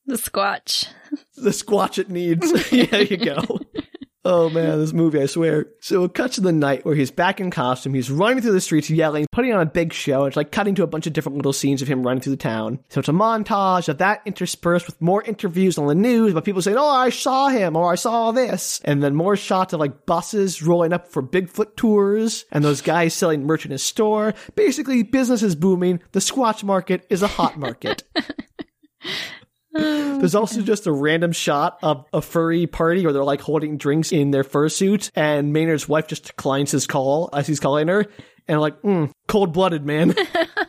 The 0.05 0.17
Squatch. 0.17 0.89
the 1.37 1.51
squatch 1.51 1.97
it 1.97 2.11
needs. 2.11 2.51
yeah, 2.73 2.87
there 2.87 3.03
you 3.05 3.17
go. 3.19 3.61
Oh 4.25 4.49
man, 4.51 4.79
this 4.79 4.93
movie, 4.93 5.21
I 5.21 5.27
swear. 5.27 5.67
So 5.81 6.05
it 6.05 6.15
cuts 6.15 6.37
to 6.37 6.43
the 6.43 6.53
night 6.53 6.85
where 6.85 6.95
he's 6.95 7.11
back 7.11 7.41
in 7.41 7.51
costume. 7.51 7.95
He's 7.95 8.09
running 8.09 8.41
through 8.41 8.53
the 8.53 8.61
streets 8.61 8.89
yelling, 8.89 9.27
putting 9.33 9.53
on 9.53 9.61
a 9.61 9.67
big 9.67 9.93
show. 9.93 10.27
It's 10.27 10.37
like 10.37 10.53
cutting 10.53 10.77
to 10.77 10.85
a 10.85 10.87
bunch 10.87 11.09
of 11.09 11.13
different 11.13 11.39
little 11.39 11.53
scenes 11.53 11.83
of 11.83 11.89
him 11.89 12.05
running 12.05 12.21
through 12.21 12.35
the 12.35 12.37
town. 12.37 12.79
So 12.89 13.01
it's 13.01 13.09
a 13.09 13.13
montage 13.13 13.89
of 13.89 13.99
that 13.99 14.23
interspersed 14.25 14.87
with 14.87 15.01
more 15.01 15.25
interviews 15.25 15.77
on 15.77 15.89
the 15.89 15.95
news 15.97 16.31
about 16.31 16.45
people 16.45 16.63
saying, 16.63 16.77
Oh, 16.77 16.89
I 16.89 17.11
saw 17.11 17.49
him 17.49 17.75
or 17.75 17.91
I 17.91 17.97
saw 17.97 18.31
this. 18.31 18.81
And 18.85 19.03
then 19.03 19.17
more 19.17 19.37
shots 19.37 19.73
of 19.73 19.81
like 19.81 20.07
buses 20.07 20.63
rolling 20.63 20.93
up 20.93 21.09
for 21.09 21.23
Bigfoot 21.23 21.75
tours 21.75 22.45
and 22.53 22.65
those 22.65 22.81
guys 22.81 23.15
selling 23.15 23.45
merch 23.45 23.65
in 23.65 23.73
his 23.73 23.83
store. 23.83 24.35
Basically, 24.55 25.03
business 25.03 25.43
is 25.43 25.57
booming. 25.57 26.01
The 26.13 26.21
Squatch 26.21 26.63
market 26.63 27.05
is 27.11 27.23
a 27.23 27.29
hot 27.29 27.59
market. 27.59 28.05
There's 30.23 30.35
also 30.35 30.61
just 30.61 30.87
a 30.87 30.93
random 30.93 31.33
shot 31.33 31.79
of 31.83 32.05
a 32.13 32.21
furry 32.21 32.67
party 32.67 33.05
where 33.05 33.13
they're 33.13 33.25
like 33.25 33.41
holding 33.41 33.79
drinks 33.79 34.13
in 34.13 34.31
their 34.31 34.45
fursuits, 34.45 35.11
and 35.15 35.53
Maynard's 35.53 35.89
wife 35.89 36.07
just 36.07 36.27
declines 36.27 36.71
his 36.71 36.87
call 36.87 37.31
as 37.33 37.47
he's 37.47 37.61
calling 37.61 37.89
her, 37.89 38.07
and 38.47 38.61
like, 38.61 38.81
mm, 38.83 39.11
cold 39.29 39.53
blooded, 39.53 39.85
man. 39.85 40.15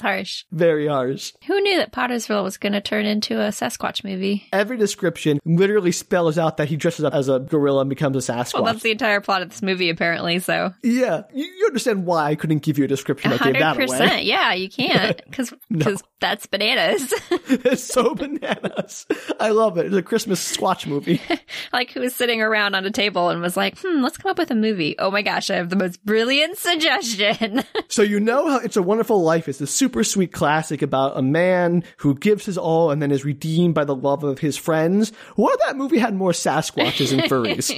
That's 0.00 0.14
harsh. 0.14 0.44
Very 0.50 0.86
harsh. 0.86 1.32
Who 1.46 1.60
knew 1.60 1.76
that 1.78 1.92
Pottersville 1.92 2.42
was 2.42 2.56
going 2.56 2.72
to 2.72 2.80
turn 2.80 3.04
into 3.04 3.40
a 3.40 3.48
Sasquatch 3.48 4.02
movie? 4.02 4.46
Every 4.52 4.76
description 4.76 5.40
literally 5.44 5.92
spells 5.92 6.38
out 6.38 6.56
that 6.56 6.68
he 6.68 6.76
dresses 6.76 7.04
up 7.04 7.14
as 7.14 7.28
a 7.28 7.38
gorilla 7.38 7.82
and 7.82 7.90
becomes 7.90 8.16
a 8.16 8.32
Sasquatch. 8.32 8.54
Well, 8.54 8.64
that's 8.64 8.82
the 8.82 8.92
entire 8.92 9.20
plot 9.20 9.42
of 9.42 9.50
this 9.50 9.62
movie, 9.62 9.90
apparently. 9.90 10.38
So, 10.38 10.72
yeah, 10.82 11.22
you, 11.34 11.44
you 11.44 11.66
understand 11.66 12.06
why 12.06 12.30
I 12.30 12.34
couldn't 12.34 12.62
give 12.62 12.78
you 12.78 12.84
a 12.84 12.88
description 12.88 13.30
that 13.30 13.42
gave 13.42 13.58
that 13.58 13.76
away. 13.76 13.86
100%. 13.86 14.24
Yeah, 14.24 14.54
you 14.54 14.70
can't 14.70 15.20
because 15.30 16.02
that's 16.20 16.46
bananas. 16.46 17.12
it's 17.30 17.82
so 17.82 18.14
bananas. 18.14 19.06
I 19.38 19.50
love 19.50 19.78
it. 19.78 19.86
It's 19.86 19.96
a 19.96 20.02
Christmas 20.02 20.56
Squatch 20.56 20.86
movie. 20.86 21.20
like 21.72 21.90
who 21.90 22.00
was 22.00 22.14
sitting 22.14 22.40
around 22.40 22.74
on 22.74 22.84
a 22.84 22.90
table 22.90 23.30
and 23.30 23.40
was 23.40 23.56
like, 23.56 23.78
"Hmm, 23.78 24.02
let's 24.02 24.18
come 24.18 24.30
up 24.30 24.38
with 24.38 24.50
a 24.50 24.54
movie." 24.54 24.96
Oh 24.98 25.10
my 25.10 25.22
gosh, 25.22 25.50
I 25.50 25.56
have 25.56 25.70
the 25.70 25.76
most 25.76 26.04
brilliant 26.04 26.58
suggestion. 26.58 27.62
so 27.88 28.02
you 28.02 28.20
know 28.20 28.48
how 28.48 28.58
It's 28.58 28.76
a 28.76 28.82
Wonderful 28.82 29.22
Life 29.22 29.48
is 29.48 29.58
this 29.58 29.70
super 29.74 29.89
sweet 30.04 30.32
classic 30.32 30.82
about 30.82 31.16
a 31.16 31.22
man 31.22 31.84
who 31.98 32.14
gives 32.14 32.46
his 32.46 32.58
all 32.58 32.90
and 32.90 33.00
then 33.00 33.10
is 33.10 33.24
redeemed 33.24 33.74
by 33.74 33.84
the 33.84 33.94
love 33.94 34.24
of 34.24 34.38
his 34.38 34.56
friends. 34.56 35.12
What 35.36 35.54
if 35.54 35.60
that 35.66 35.76
movie 35.76 35.98
had 35.98 36.14
more 36.14 36.32
Sasquatches 36.32 37.12
and 37.12 37.22
furries? 37.22 37.70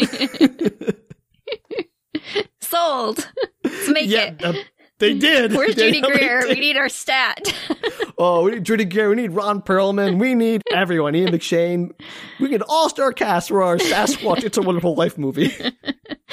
Sold. 2.60 3.28
Let's 3.64 3.88
make 3.88 4.08
yeah, 4.08 4.34
it. 4.38 4.44
Uh, 4.44 4.54
they 4.98 5.14
did. 5.14 5.52
Where's 5.52 5.74
Judy 5.74 6.00
Greer? 6.00 6.46
We 6.46 6.60
need 6.60 6.76
our 6.76 6.88
stat. 6.88 7.52
Oh, 8.18 8.44
we 8.44 8.52
need 8.52 8.64
Judy 8.64 8.84
Greer. 8.84 9.08
We 9.08 9.16
need 9.16 9.32
Ron 9.32 9.62
Perlman. 9.62 10.20
We 10.20 10.36
need 10.36 10.62
everyone. 10.72 11.16
Ian 11.16 11.32
McShane. 11.32 11.90
We 12.38 12.48
need 12.48 12.62
all 12.62 12.88
star 12.88 13.12
cast 13.12 13.48
for 13.48 13.64
our 13.64 13.78
Sasquatch 13.78 14.44
It's 14.44 14.56
a 14.56 14.62
Wonderful 14.62 14.94
Life 14.94 15.18
movie. 15.18 15.50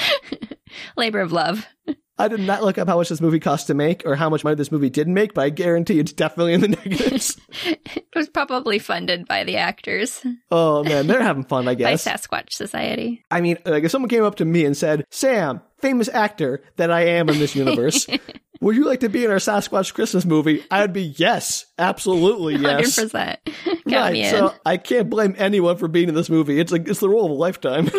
Labor 0.98 1.22
of 1.22 1.32
love. 1.32 1.66
I 2.20 2.28
did 2.28 2.42
not 2.42 2.64
look 2.64 2.78
up 2.78 2.88
how 2.88 2.98
much 2.98 3.10
this 3.10 3.22
movie 3.22 3.40
cost 3.40 3.68
to 3.68 3.74
make 3.74 4.04
or 4.06 4.16
how 4.16 4.30
much 4.30 4.44
money 4.44 4.56
this 4.56 4.72
movie 4.72 4.90
did 4.90 5.08
make, 5.08 5.34
but 5.34 5.42
I 5.46 5.50
guarantee 5.50 6.00
it's 6.00 6.12
definitely 6.12 6.54
in 6.54 6.62
the 6.62 6.68
negatives. 6.70 7.40
It 8.12 8.16
was 8.16 8.30
probably 8.30 8.80
funded 8.80 9.28
by 9.28 9.44
the 9.44 9.58
actors 9.58 10.26
oh 10.52 10.84
man, 10.84 11.06
they're 11.08 11.22
having 11.22 11.44
fun, 11.44 11.68
I 11.68 11.74
guess. 11.76 12.04
by. 12.04 12.12
Sasquatch 12.12 12.52
Society. 12.52 13.24
I 13.32 13.40
mean, 13.40 13.58
like 13.66 13.84
if 13.84 13.92
someone 13.92 14.10
came 14.10 14.24
up 14.24 14.36
to 14.36 14.46
me 14.46 14.66
and 14.66 14.76
said, 14.76 15.06
"Sam, 15.12 15.62
famous 15.80 16.10
actor 16.10 16.62
that 16.78 16.92
I 16.92 17.02
am 17.02 17.30
in 17.30 17.40
this 17.40 17.56
universe, 17.56 18.08
would 18.62 18.76
you 18.76 18.86
like 18.86 19.02
to 19.02 19.10
be 19.10 19.24
in 19.26 19.32
our 19.32 19.38
Sasquatch 19.38 19.94
Christmas 19.94 20.26
movie?" 20.26 20.64
I 20.72 20.82
would 20.82 20.92
be 20.92 21.14
yes, 21.18 21.66
absolutely 21.78 22.56
yes, 22.56 22.96
Hundred 22.96 23.12
percent. 23.12 23.40
In. 23.86 24.32
so 24.32 24.54
I 24.66 24.78
can't 24.78 25.10
blame 25.10 25.36
anyone 25.38 25.78
for 25.78 25.88
being 25.88 26.10
in 26.10 26.16
this 26.16 26.30
movie. 26.30 26.60
It's 26.60 26.72
like 26.72 26.88
it's 26.88 27.00
the 27.00 27.10
role 27.10 27.26
of 27.26 27.32
a 27.32 27.36
lifetime. 27.36 27.90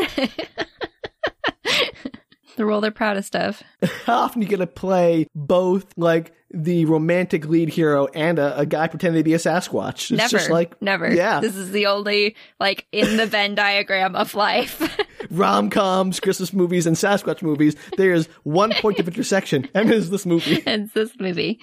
The 2.61 2.67
role 2.67 2.83
they're 2.83 2.91
proudest 2.91 3.35
of. 3.35 3.63
How 4.05 4.19
often 4.19 4.43
you 4.43 4.49
get 4.49 4.59
to 4.59 4.67
play 4.67 5.27
both 5.35 5.87
like 5.97 6.35
the 6.51 6.85
romantic 6.85 7.49
lead 7.49 7.71
hero 7.71 8.07
and 8.09 8.39
a, 8.39 8.59
a 8.59 8.67
guy 8.67 8.87
pretending 8.87 9.21
to 9.21 9.25
be 9.25 9.33
a 9.33 9.39
Sasquatch? 9.39 10.11
It's 10.11 10.11
never. 10.11 10.29
just 10.29 10.51
like 10.51 10.81
never. 10.83 11.11
Yeah, 11.11 11.41
This 11.41 11.57
is 11.57 11.71
the 11.71 11.87
only 11.87 12.37
like 12.61 12.87
in 12.93 13.17
the 13.17 13.25
Venn 13.25 13.55
diagram 13.55 14.15
of 14.15 14.35
life. 14.35 14.95
rom 15.31 15.71
coms, 15.71 16.21
Christmas 16.21 16.53
movies, 16.53 16.87
and 16.87 16.97
Sasquatch 16.97 17.41
movies. 17.41 17.77
There's 17.97 18.27
one 18.43 18.75
point 18.75 18.99
of 18.99 19.09
intersection, 19.09 19.67
and 19.73 19.91
it 19.91 19.97
is 19.97 20.11
this 20.11 20.27
movie. 20.27 20.63
it's 20.67 20.93
this 20.93 21.19
movie. 21.19 21.59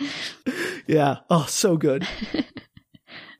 Yeah. 0.87 1.17
Oh, 1.29 1.45
so 1.47 1.77
good. 1.77 2.07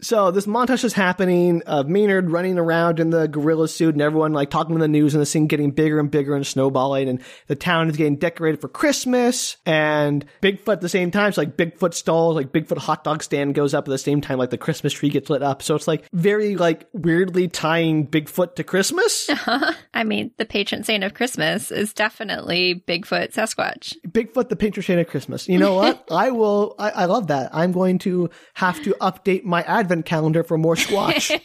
So 0.02 0.30
this 0.30 0.46
montage 0.46 0.84
is 0.84 0.94
happening 0.94 1.64
of 1.64 1.88
Maynard 1.88 2.30
running 2.30 2.60
around 2.60 3.00
in 3.00 3.10
the 3.10 3.28
gorilla 3.28 3.68
suit 3.68 3.96
and 3.96 4.02
everyone 4.02 4.32
like 4.32 4.52
talking 4.52 4.76
to 4.76 4.80
the 4.80 4.88
news 4.88 5.16
and 5.16 5.22
the 5.22 5.26
scene 5.26 5.48
getting 5.48 5.72
bigger 5.72 6.00
and 6.00 6.12
bigger 6.12 6.36
and 6.36 6.46
snowballing 6.46 7.10
and 7.10 7.22
the 7.48 7.56
town 7.56 7.90
is 7.90 7.98
getting 7.98 8.18
decorated 8.18 8.62
for 8.62 8.68
Christmas 8.68 9.58
and 9.66 10.26
Bigfoot 10.42 10.74
at 10.74 10.82
the 10.82 10.90
same 10.90 11.10
time. 11.10 11.32
So 11.32 11.42
like 11.42 11.58
Bigfoot 11.58 11.96
stall, 11.96 12.36
like 12.36 12.52
Bigfoot 12.52 12.78
hot 12.78 13.04
dog 13.04 13.24
stand 13.24 13.56
goes 13.56 13.74
up 13.74 13.88
at 13.88 13.92
the 13.92 13.98
same 13.98 14.22
time 14.22 14.38
like 14.38 14.52
the 14.52 14.58
Christmas 14.58 14.94
tree 14.94 15.10
gets 15.10 15.30
lit 15.30 15.42
up. 15.42 15.64
So 15.64 15.76
it's 15.76 15.88
like 15.88 16.08
very 16.14 16.56
like 16.56 16.88
weirdly 16.94 17.48
tying 17.48 18.08
Bigfoot 18.08 18.56
to 18.56 18.64
Christmas. 18.64 19.30
I 19.94 20.04
mean, 20.04 20.32
the 20.38 20.46
patron 20.46 20.84
saint 20.84 21.04
of 21.04 21.16
Christmas 21.16 21.72
is 21.72 21.94
definitely 21.94 22.84
Bigfoot 22.88 23.34
Sasquatch. 23.34 23.96
Bigfoot, 24.08 24.50
the 24.50 24.56
patron 24.56 24.84
saint 24.84 25.00
of 25.00 25.08
Christmas. 25.08 25.48
You 25.48 25.58
know 25.58 25.74
what? 25.74 26.06
I 26.12 26.30
will. 26.32 26.76
I, 26.78 26.90
I 26.92 27.06
love 27.06 27.28
that. 27.28 27.50
I'm 27.52 27.72
going 27.72 27.98
to 28.00 28.30
have 28.54 28.82
to 28.84 28.92
update 29.02 29.44
my 29.44 29.64
advent 29.88 30.06
calendar 30.06 30.44
for 30.44 30.58
more 30.58 30.76
Squatch. 30.76 31.40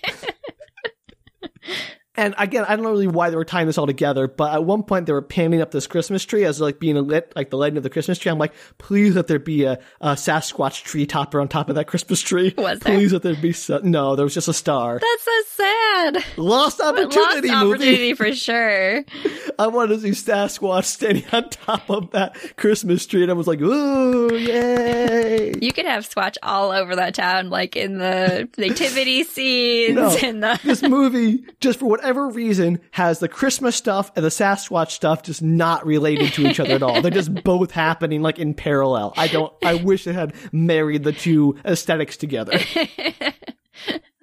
and 2.17 2.35
again, 2.39 2.65
I 2.69 2.77
don't 2.77 2.85
know 2.85 2.91
really 2.91 3.07
why 3.07 3.31
they 3.31 3.37
were 3.37 3.45
tying 3.45 3.67
this 3.67 3.79
all 3.79 3.87
together, 3.87 4.29
but 4.29 4.53
at 4.53 4.65
one 4.65 4.83
point 4.83 5.07
they 5.07 5.13
were 5.13 5.23
panning 5.23 5.61
up 5.61 5.71
this 5.71 5.87
Christmas 5.87 6.25
tree 6.25 6.45
as 6.45 6.61
like 6.61 6.79
being 6.79 6.97
lit, 6.97 7.33
like 7.35 7.51
the 7.51 7.57
lighting 7.57 7.77
of 7.79 7.83
the 7.83 7.91
Christmas 7.91 8.19
tree. 8.19 8.31
I'm 8.31 8.39
like, 8.39 8.53
please 8.79 9.17
let 9.17 9.27
there 9.29 9.39
be 9.39 9.65
a, 9.65 9.79
a 10.01 10.11
Sasquatch 10.13 10.83
tree 10.85 11.07
topper 11.07 11.41
on 11.41 11.49
top 11.49 11.69
of 11.69 11.77
that 11.77 11.87
Christmas 11.87 12.21
tree. 12.21 12.53
Was 12.59 12.81
there? 12.81 12.97
Please 12.97 13.13
let 13.13 13.23
there 13.23 13.35
be. 13.35 13.53
So- 13.53 13.81
no, 13.83 14.15
there 14.17 14.25
was 14.25 14.35
just 14.35 14.49
a 14.49 14.53
star. 14.53 14.99
That's 15.01 15.23
so 15.25 15.43
sad. 15.65 16.15
Lost 16.37 16.63
Lost 16.63 16.81
opportunity 16.81 17.49
movie. 17.49 17.49
Lost 17.49 17.65
opportunity 17.67 18.15
for 18.15 18.33
sure. 18.35 19.05
I 19.59 19.67
wanted 19.69 20.01
to 20.01 20.01
see 20.15 20.31
Sasquatch 20.31 20.85
standing 20.85 21.25
on 21.33 21.49
top 21.51 21.89
of 21.91 22.11
that 22.13 22.37
Christmas 22.57 23.07
tree, 23.07 23.23
and 23.23 23.31
I 23.31 23.35
was 23.35 23.47
like, 23.47 23.61
ooh, 23.61 24.35
yay! 24.37 25.55
You 25.61 25.73
could 25.73 25.87
have 25.87 26.09
Squatch 26.09 26.37
all 26.43 26.71
over 26.71 26.97
that 26.97 27.15
town, 27.15 27.51
like 27.51 27.77
in 27.77 27.99
the 27.99 28.49
nativity 28.59 29.25
scenes 29.25 29.95
No. 29.97 30.17
and 30.23 30.43
the 30.43 30.61
this 30.63 30.83
movie, 30.83 31.45
just 31.61 31.79
for 31.81 31.87
whatever 31.87 32.12
reason, 32.21 32.81
has 32.93 33.19
the 33.19 33.29
Christmas 33.29 33.77
stuff 33.77 34.13
and 34.17 34.25
the 34.25 34.31
Sasquatch 34.31 34.91
stuff 34.91 35.23
just 35.23 35.43
not 35.43 35.87
related 35.87 36.33
to 36.35 36.47
each 36.47 36.61
other 36.61 36.75
at 36.75 36.83
all. 36.83 37.01
They're 37.03 37.11
just 37.11 37.35
both 37.45 37.71
happening 37.71 38.23
like 38.23 38.39
in 38.39 38.55
parallel. 38.55 39.13
I 39.17 39.29
don't, 39.29 39.53
I 39.65 39.75
wish 39.75 40.05
they 40.05 40.13
had 40.13 40.35
married 40.53 41.05
the 41.05 41.13
two 41.13 41.59
aesthetics 41.65 42.17
together. 42.17 42.59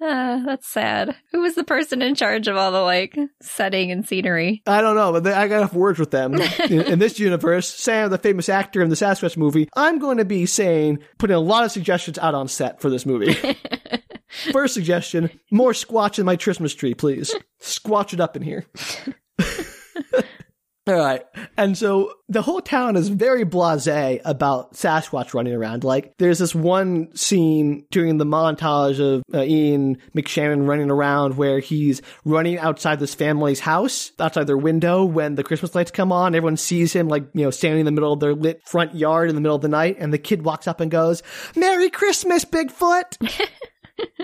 Uh, 0.00 0.38
that's 0.46 0.68
sad. 0.68 1.14
Who 1.32 1.40
was 1.40 1.54
the 1.54 1.64
person 1.64 2.02
in 2.02 2.14
charge 2.14 2.48
of 2.48 2.56
all 2.56 2.72
the 2.72 2.80
like 2.80 3.18
setting 3.42 3.90
and 3.90 4.06
scenery? 4.06 4.62
I 4.66 4.80
don't 4.80 4.96
know, 4.96 5.12
but 5.12 5.24
they, 5.24 5.32
I 5.32 5.48
got 5.48 5.58
enough 5.58 5.74
words 5.74 5.98
with 5.98 6.10
them. 6.10 6.34
In, 6.70 6.80
in 6.82 6.98
this 6.98 7.18
universe, 7.18 7.68
Sam, 7.68 8.10
the 8.10 8.18
famous 8.18 8.48
actor 8.48 8.82
in 8.82 8.90
the 8.90 8.94
Sasquatch 8.94 9.36
movie, 9.36 9.68
I'm 9.74 9.98
going 9.98 10.18
to 10.18 10.24
be 10.24 10.46
saying, 10.46 11.00
putting 11.18 11.34
a 11.34 11.40
lot 11.40 11.64
of 11.64 11.72
suggestions 11.72 12.18
out 12.18 12.34
on 12.34 12.48
set 12.48 12.80
for 12.80 12.90
this 12.90 13.04
movie. 13.04 13.36
First 14.52 14.74
suggestion, 14.74 15.30
more 15.50 15.72
squatch 15.72 16.18
in 16.18 16.26
my 16.26 16.36
Christmas 16.36 16.74
tree, 16.74 16.94
please. 16.94 17.34
Squatch 17.60 18.12
it 18.12 18.20
up 18.20 18.36
in 18.36 18.42
here. 18.42 18.66
All 20.86 20.96
right. 20.96 21.22
And 21.56 21.76
so 21.78 22.14
the 22.28 22.42
whole 22.42 22.60
town 22.60 22.96
is 22.96 23.10
very 23.10 23.44
blasé 23.44 24.20
about 24.24 24.72
Sasquatch 24.72 25.34
running 25.34 25.52
around. 25.52 25.84
Like, 25.84 26.14
there's 26.18 26.38
this 26.38 26.54
one 26.54 27.14
scene 27.14 27.84
during 27.90 28.16
the 28.16 28.24
montage 28.24 28.98
of 28.98 29.22
uh, 29.32 29.42
Ian 29.42 29.98
McShannon 30.16 30.66
running 30.66 30.90
around 30.90 31.36
where 31.36 31.60
he's 31.60 32.00
running 32.24 32.58
outside 32.58 32.98
this 32.98 33.14
family's 33.14 33.60
house, 33.60 34.10
outside 34.18 34.46
their 34.46 34.56
window 34.56 35.04
when 35.04 35.36
the 35.36 35.44
Christmas 35.44 35.74
lights 35.74 35.90
come 35.90 36.10
on. 36.12 36.34
Everyone 36.34 36.56
sees 36.56 36.92
him, 36.92 37.08
like, 37.08 37.24
you 37.34 37.44
know, 37.44 37.50
standing 37.50 37.80
in 37.80 37.86
the 37.86 37.92
middle 37.92 38.14
of 38.14 38.20
their 38.20 38.34
lit 38.34 38.66
front 38.66 38.94
yard 38.94 39.28
in 39.28 39.34
the 39.36 39.40
middle 39.40 39.56
of 39.56 39.62
the 39.62 39.68
night. 39.68 39.96
And 40.00 40.12
the 40.12 40.18
kid 40.18 40.42
walks 40.42 40.66
up 40.66 40.80
and 40.80 40.90
goes, 40.90 41.22
Merry 41.54 41.90
Christmas, 41.90 42.44
Bigfoot! 42.44 43.16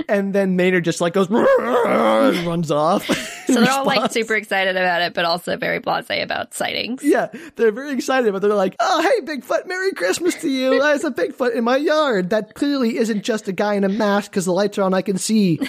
and 0.09 0.35
then 0.35 0.57
Maynard 0.57 0.85
just 0.85 1.01
like 1.01 1.15
goes, 1.15 1.29
and 1.31 2.47
runs 2.47 2.71
off. 2.71 3.09
So 3.47 3.61
they're 3.61 3.71
all 3.71 3.85
like 3.85 4.11
super 4.11 4.35
excited 4.35 4.77
about 4.77 5.03
it, 5.03 5.15
but 5.15 5.25
also 5.25 5.57
very 5.57 5.79
blasé 5.79 6.21
about 6.21 6.53
sightings. 6.53 7.05
Yeah, 7.05 7.29
they're 7.55 7.71
very 7.71 7.93
excited, 7.93 8.33
but 8.33 8.43
they're 8.43 8.53
like, 8.53 8.75
"Oh, 8.81 9.01
hey, 9.01 9.25
Bigfoot! 9.25 9.67
Merry 9.67 9.93
Christmas 9.93 10.35
to 10.41 10.51
you! 10.51 10.81
There's 10.81 11.05
a 11.05 11.13
Bigfoot 11.13 11.55
in 11.55 11.63
my 11.63 11.77
yard. 11.77 12.31
That 12.31 12.55
clearly 12.55 12.99
isn't 12.99 13.23
just 13.23 13.47
a 13.47 13.53
guy 13.53 13.75
in 13.75 13.85
a 13.85 13.89
mask 13.89 14.33
because 14.33 14.47
the 14.47 14.53
lights 14.53 14.79
are 14.79 14.83
on. 14.83 14.95
I 14.95 15.03
can 15.03 15.17
see." 15.17 15.61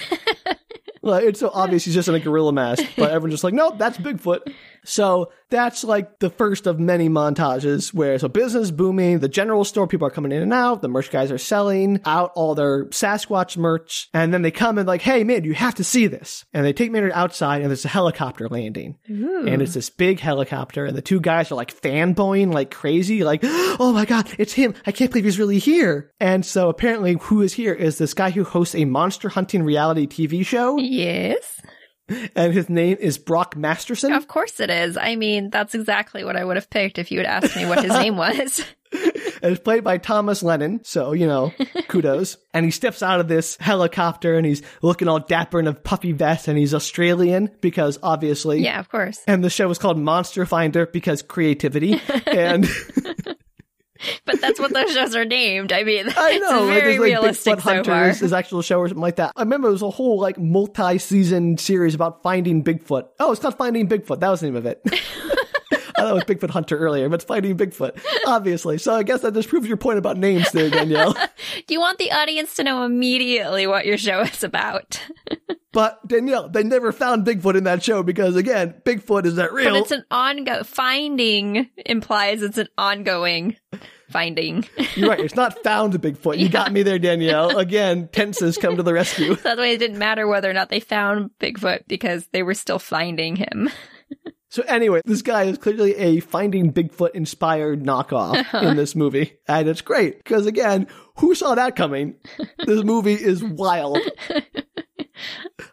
well, 1.04 1.20
it's 1.20 1.40
so 1.40 1.52
obvious 1.54 1.86
he's 1.86 1.94
just 1.94 2.08
in 2.08 2.16
a 2.16 2.20
gorilla 2.20 2.52
mask, 2.52 2.84
but 2.98 3.12
everyone's 3.12 3.36
just 3.36 3.44
like, 3.44 3.54
"Nope, 3.54 3.78
that's 3.78 4.00
Bigfoot." 4.00 4.52
So 4.88 5.32
that's 5.50 5.84
like 5.84 6.20
the 6.20 6.30
first 6.30 6.66
of 6.66 6.80
many 6.80 7.10
montages 7.10 7.94
where 7.94 8.18
so 8.18 8.30
business 8.30 8.72
booming, 8.72 9.20
the 9.20 9.28
general 9.28 9.66
store 9.66 9.86
people 9.86 10.08
are 10.08 10.12
coming 10.12 10.32
in 10.32 10.42
and 10.42 10.54
out, 10.54 10.82
the 10.82 10.88
merch 10.88 11.12
guys 11.12 11.30
are 11.30 11.38
selling 11.38 12.00
out 12.06 12.32
all 12.36 12.56
their 12.56 12.86
Sasquatch 12.86 13.58
merch, 13.58 14.10
and 14.14 14.34
then 14.34 14.44
they 14.44 14.52
come 14.52 14.78
and 14.78 14.88
like, 14.88 15.02
"Hey, 15.02 15.26
man, 15.26 15.44
you 15.44 15.54
have 15.54 15.76
to 15.76 15.84
see 15.84 16.08
this!" 16.08 16.46
And 16.54 16.66
they 16.66 16.72
take 16.72 16.92
Maynard 16.92 17.12
outside, 17.14 17.62
and 17.62 17.70
there's 17.70 17.84
a 17.84 17.90
helicopter 17.90 18.48
landing, 18.48 18.98
and 19.08 19.62
it's 19.62 19.74
this 19.74 19.90
big 19.90 20.22
helicopter, 20.22 20.86
and 20.86 20.96
the 20.96 21.02
two 21.02 21.20
guys 21.20 21.52
are 21.52 21.56
like 21.56 21.74
fanboying 21.74 22.54
like 22.54 22.72
crazy, 22.72 23.24
like, 23.26 23.42
"Oh 23.44 23.92
my 23.94 24.06
god, 24.06 24.30
it's 24.38 24.54
him! 24.54 24.74
I 24.86 24.94
can't 24.94 25.12
believe 25.12 25.26
he's 25.26 25.40
really 25.40 25.60
here!" 25.60 26.12
And 26.20 26.46
so 26.46 26.70
apparently, 26.70 27.18
who 27.20 27.42
is 27.42 27.54
here 27.54 27.74
is 27.74 27.98
this 27.98 28.14
guy 28.14 28.30
who 28.30 28.46
hosts 28.46 28.76
a 28.76 28.86
monster 28.86 29.30
hunting 29.30 29.64
reality 29.64 30.08
TV 30.08 30.46
show, 30.46 30.78
Yes. 30.78 31.62
And 32.36 32.54
his 32.54 32.70
name 32.70 32.98
is 33.00 33.18
Brock 33.18 33.56
Masterson. 33.56 34.14
Of 34.14 34.28
course 34.28 34.60
it 34.60 34.70
is. 34.70 34.98
I 34.98 35.16
mean, 35.16 35.50
that's 35.50 35.76
exactly 35.76 36.24
what 36.24 36.36
I 36.36 36.44
would 36.44 36.56
have 36.58 36.70
picked 36.70 36.98
if 36.98 37.12
you 37.12 37.20
had 37.20 37.28
asked 37.28 37.56
me 37.56 37.66
what 37.66 37.84
his 37.84 37.94
name 37.94 38.18
was. 38.18 38.64
it's 38.92 39.60
played 39.60 39.84
by 39.84 39.98
Thomas 39.98 40.44
Lennon. 40.44 40.82
So, 40.84 41.14
you 41.14 41.28
know, 41.28 41.54
kudos. 41.88 42.38
and 42.54 42.66
he 42.66 42.72
steps 42.72 43.04
out 43.04 43.20
of 43.20 43.28
this 43.28 43.58
helicopter 43.60 44.38
and 44.38 44.46
he's 44.46 44.62
looking 44.82 45.08
all 45.08 45.20
dapper 45.20 45.60
in 45.60 45.68
a 45.68 45.74
puffy 45.74 46.12
vest 46.12 46.48
and 46.48 46.58
he's 46.58 46.74
Australian 46.74 47.50
because 47.62 48.00
obviously. 48.02 48.62
Yeah, 48.62 48.80
of 48.80 48.90
course. 48.90 49.22
And 49.28 49.44
the 49.44 49.50
show 49.50 49.70
is 49.70 49.78
called 49.78 49.98
Monster 49.98 50.46
Finder 50.46 50.86
because 50.86 51.22
creativity. 51.22 52.02
and 52.28 52.68
But 54.26 54.42
that's 54.42 54.60
what 54.60 54.74
those 54.74 54.92
shows 54.94 55.16
are 55.16 55.26
named. 55.26 55.72
I 55.72 55.84
mean, 55.84 56.08
I 56.18 56.38
know, 56.38 56.68
it's 56.70 56.82
very 56.82 57.00
like 57.00 57.06
realistic 57.06 57.56
Bigfoot 57.56 57.62
so 57.62 57.84
far. 57.84 57.96
Hunters, 57.96 58.20
his 58.20 58.34
actual 58.34 58.62
show 58.62 58.80
or 58.80 58.88
something 58.88 59.02
like 59.02 59.16
that. 59.18 59.32
I 59.36 59.42
remember 59.42 59.70
it 59.70 59.72
was 59.72 59.82
a 59.82 59.90
whole 59.90 60.20
like 60.20 60.38
multi-season 60.38 61.58
series 61.58 61.96
about 61.96 62.24
finding 62.24 62.64
Bigfoot. 62.64 63.08
Oh, 63.20 63.32
it's 63.32 63.42
not 63.44 63.58
Finding 63.58 63.88
Bigfoot. 63.88 64.20
That 64.20 64.30
was 64.30 64.42
the 64.42 64.48
name 64.48 64.56
of 64.56 64.66
it. 64.66 64.82
I 65.98 66.02
thought 66.02 66.12
it 66.12 66.14
was 66.14 66.24
Bigfoot 66.26 66.52
Hunter 66.52 66.78
earlier, 66.78 67.10
but 67.10 67.16
it's 67.16 67.26
Finding 67.26 67.58
Bigfoot, 67.58 68.00
obviously. 68.28 68.78
So 68.78 68.94
I 68.94 69.04
guess 69.04 69.22
that 69.22 69.34
just 69.34 69.50
proves 69.50 69.68
your 69.68 69.78
point 69.78 69.98
about 69.98 70.18
names 70.18 70.52
there, 70.52 70.70
Danielle. 70.70 71.14
Do 71.14 71.74
you 71.74 71.80
want 71.80 71.98
the 71.98 72.12
audience 72.12 72.54
to 72.56 72.64
know 72.64 72.84
immediately 72.84 73.66
what 73.66 73.86
your 73.86 73.98
show 73.98 74.22
is 74.22 74.44
about? 74.44 75.02
But 75.78 76.08
Danielle, 76.08 76.50
they 76.50 76.64
never 76.64 76.92
found 76.92 77.24
Bigfoot 77.24 77.56
in 77.56 77.66
that 77.66 77.84
show 77.84 78.02
because 78.02 78.36
again, 78.36 78.82
Bigfoot 78.84 79.28
is 79.28 79.36
that 79.36 79.54
real. 79.54 79.74
But 79.74 79.82
it's 79.82 79.92
an 79.92 80.06
ongoing 80.10 80.64
finding 80.64 81.70
implies 81.86 82.42
it's 82.42 82.58
an 82.58 82.68
ongoing 82.80 83.58
finding. 84.10 84.66
You're 84.96 85.10
right. 85.10 85.20
It's 85.20 85.36
not 85.36 85.62
found 85.64 85.94
Bigfoot. 85.94 86.40
You 86.40 86.50
got 86.50 86.74
me 86.74 86.82
there, 86.82 86.98
Danielle. 86.98 87.56
Again, 87.60 88.08
tenses 88.08 88.58
come 88.58 88.78
to 88.78 88.82
the 88.82 88.92
rescue. 88.92 89.36
That 89.44 89.60
way 89.60 89.74
it 89.74 89.78
didn't 89.78 90.00
matter 90.00 90.28
whether 90.28 90.50
or 90.50 90.54
not 90.54 90.70
they 90.70 90.80
found 90.80 91.30
Bigfoot 91.40 91.84
because 91.88 92.26
they 92.32 92.42
were 92.42 92.56
still 92.56 92.80
finding 92.80 93.36
him. 93.36 93.70
So 94.50 94.64
anyway, 94.64 95.02
this 95.04 95.22
guy 95.22 95.44
is 95.44 95.58
clearly 95.58 95.94
a 95.98 96.22
Finding 96.22 96.72
Bigfoot 96.72 97.12
inspired 97.12 97.84
knockoff 97.84 98.38
uh-huh. 98.38 98.60
in 98.60 98.78
this 98.78 98.96
movie. 98.96 99.34
And 99.48 99.68
it's 99.68 99.82
great 99.82 100.18
because 100.18 100.46
again, 100.46 100.88
who 101.18 101.36
saw 101.36 101.54
that 101.56 101.76
coming? 101.76 102.16
This 102.66 102.84
movie 102.84 103.14
is 103.14 103.44
wild. 103.44 104.00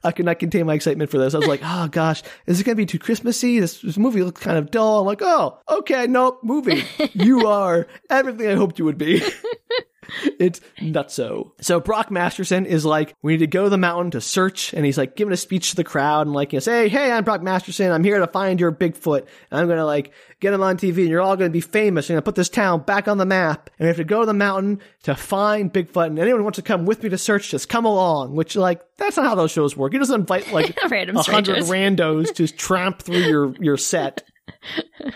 I 0.02 0.12
could 0.12 0.24
not 0.24 0.38
contain 0.38 0.66
my 0.66 0.74
excitement 0.74 1.11
for 1.11 1.18
this. 1.18 1.35
I 1.35 1.38
was 1.38 1.46
like, 1.48 1.61
oh 1.62 1.88
gosh, 1.88 2.22
is 2.46 2.61
it 2.61 2.64
going 2.64 2.76
to 2.76 2.80
be 2.80 2.87
too 2.87 2.98
Christmassy? 2.98 3.61
This, 3.61 3.80
this 3.80 3.98
movie 3.98 4.22
looks 4.22 4.40
kind 4.40 4.59
of 4.59 4.70
dull. 4.70 5.00
I'm 5.00 5.07
like, 5.07 5.22
oh, 5.22 5.59
okay, 5.68 6.07
nope, 6.07 6.40
movie. 6.42 6.85
You 7.14 7.46
are 7.46 7.87
everything 8.11 8.48
I 8.48 8.54
hoped 8.54 8.78
you 8.78 8.85
would 8.85 8.98
be. 8.98 9.22
it's 10.38 10.60
nutso. 10.78 11.04
So 11.14 11.52
So 11.60 11.80
Brock 11.80 12.10
Masterson 12.10 12.66
is 12.66 12.84
like, 12.84 13.14
we 13.22 13.32
need 13.32 13.38
to 13.38 13.46
go 13.46 13.64
to 13.64 13.70
the 13.70 13.78
mountain 13.78 14.12
to 14.12 14.20
search, 14.20 14.72
and 14.72 14.84
he's 14.84 14.96
like 14.98 15.16
giving 15.16 15.32
a 15.32 15.36
speech 15.36 15.70
to 15.70 15.76
the 15.76 15.84
crowd 15.84 16.26
and 16.26 16.34
like, 16.34 16.52
you 16.52 16.58
know, 16.58 16.60
say, 16.60 16.88
hey, 16.88 17.10
I'm 17.10 17.24
Brock 17.24 17.42
Masterson. 17.42 17.90
I'm 17.90 18.04
here 18.04 18.18
to 18.18 18.26
find 18.26 18.60
your 18.60 18.70
Bigfoot. 18.70 19.26
And 19.50 19.60
I'm 19.60 19.68
gonna 19.68 19.84
like 19.84 20.12
get 20.40 20.52
him 20.52 20.62
on 20.62 20.76
TV, 20.76 20.98
and 20.98 21.08
you're 21.08 21.20
all 21.20 21.36
gonna 21.36 21.50
be 21.50 21.60
famous. 21.60 22.08
I'm 22.08 22.14
gonna 22.14 22.22
put 22.22 22.34
this 22.34 22.48
town 22.48 22.82
back 22.82 23.08
on 23.08 23.18
the 23.18 23.26
map, 23.26 23.70
and 23.78 23.86
we 23.86 23.88
have 23.88 23.96
to 23.96 24.04
go 24.04 24.20
to 24.20 24.26
the 24.26 24.34
mountain 24.34 24.80
to 25.04 25.14
find 25.14 25.72
Bigfoot. 25.72 26.06
And 26.06 26.18
anyone 26.18 26.40
who 26.40 26.44
wants 26.44 26.56
to 26.56 26.62
come 26.62 26.86
with 26.86 27.02
me 27.02 27.08
to 27.08 27.18
search, 27.18 27.50
just 27.50 27.68
come 27.68 27.84
along. 27.84 28.34
Which 28.36 28.54
like 28.56 28.80
that's 28.96 29.16
not 29.16 29.26
how 29.26 29.34
those 29.34 29.50
shows 29.50 29.76
work. 29.76 29.92
You 29.92 29.98
doesn't 29.98 30.20
invite 30.20 30.52
like 30.52 30.76
a 30.82 31.22
hundred 31.32 31.64
randos 31.64 32.34
to 32.34 32.46
tramp 32.48 33.02
through 33.02 33.18
your 33.18 33.54
your 33.56 33.76
set. 33.76 34.22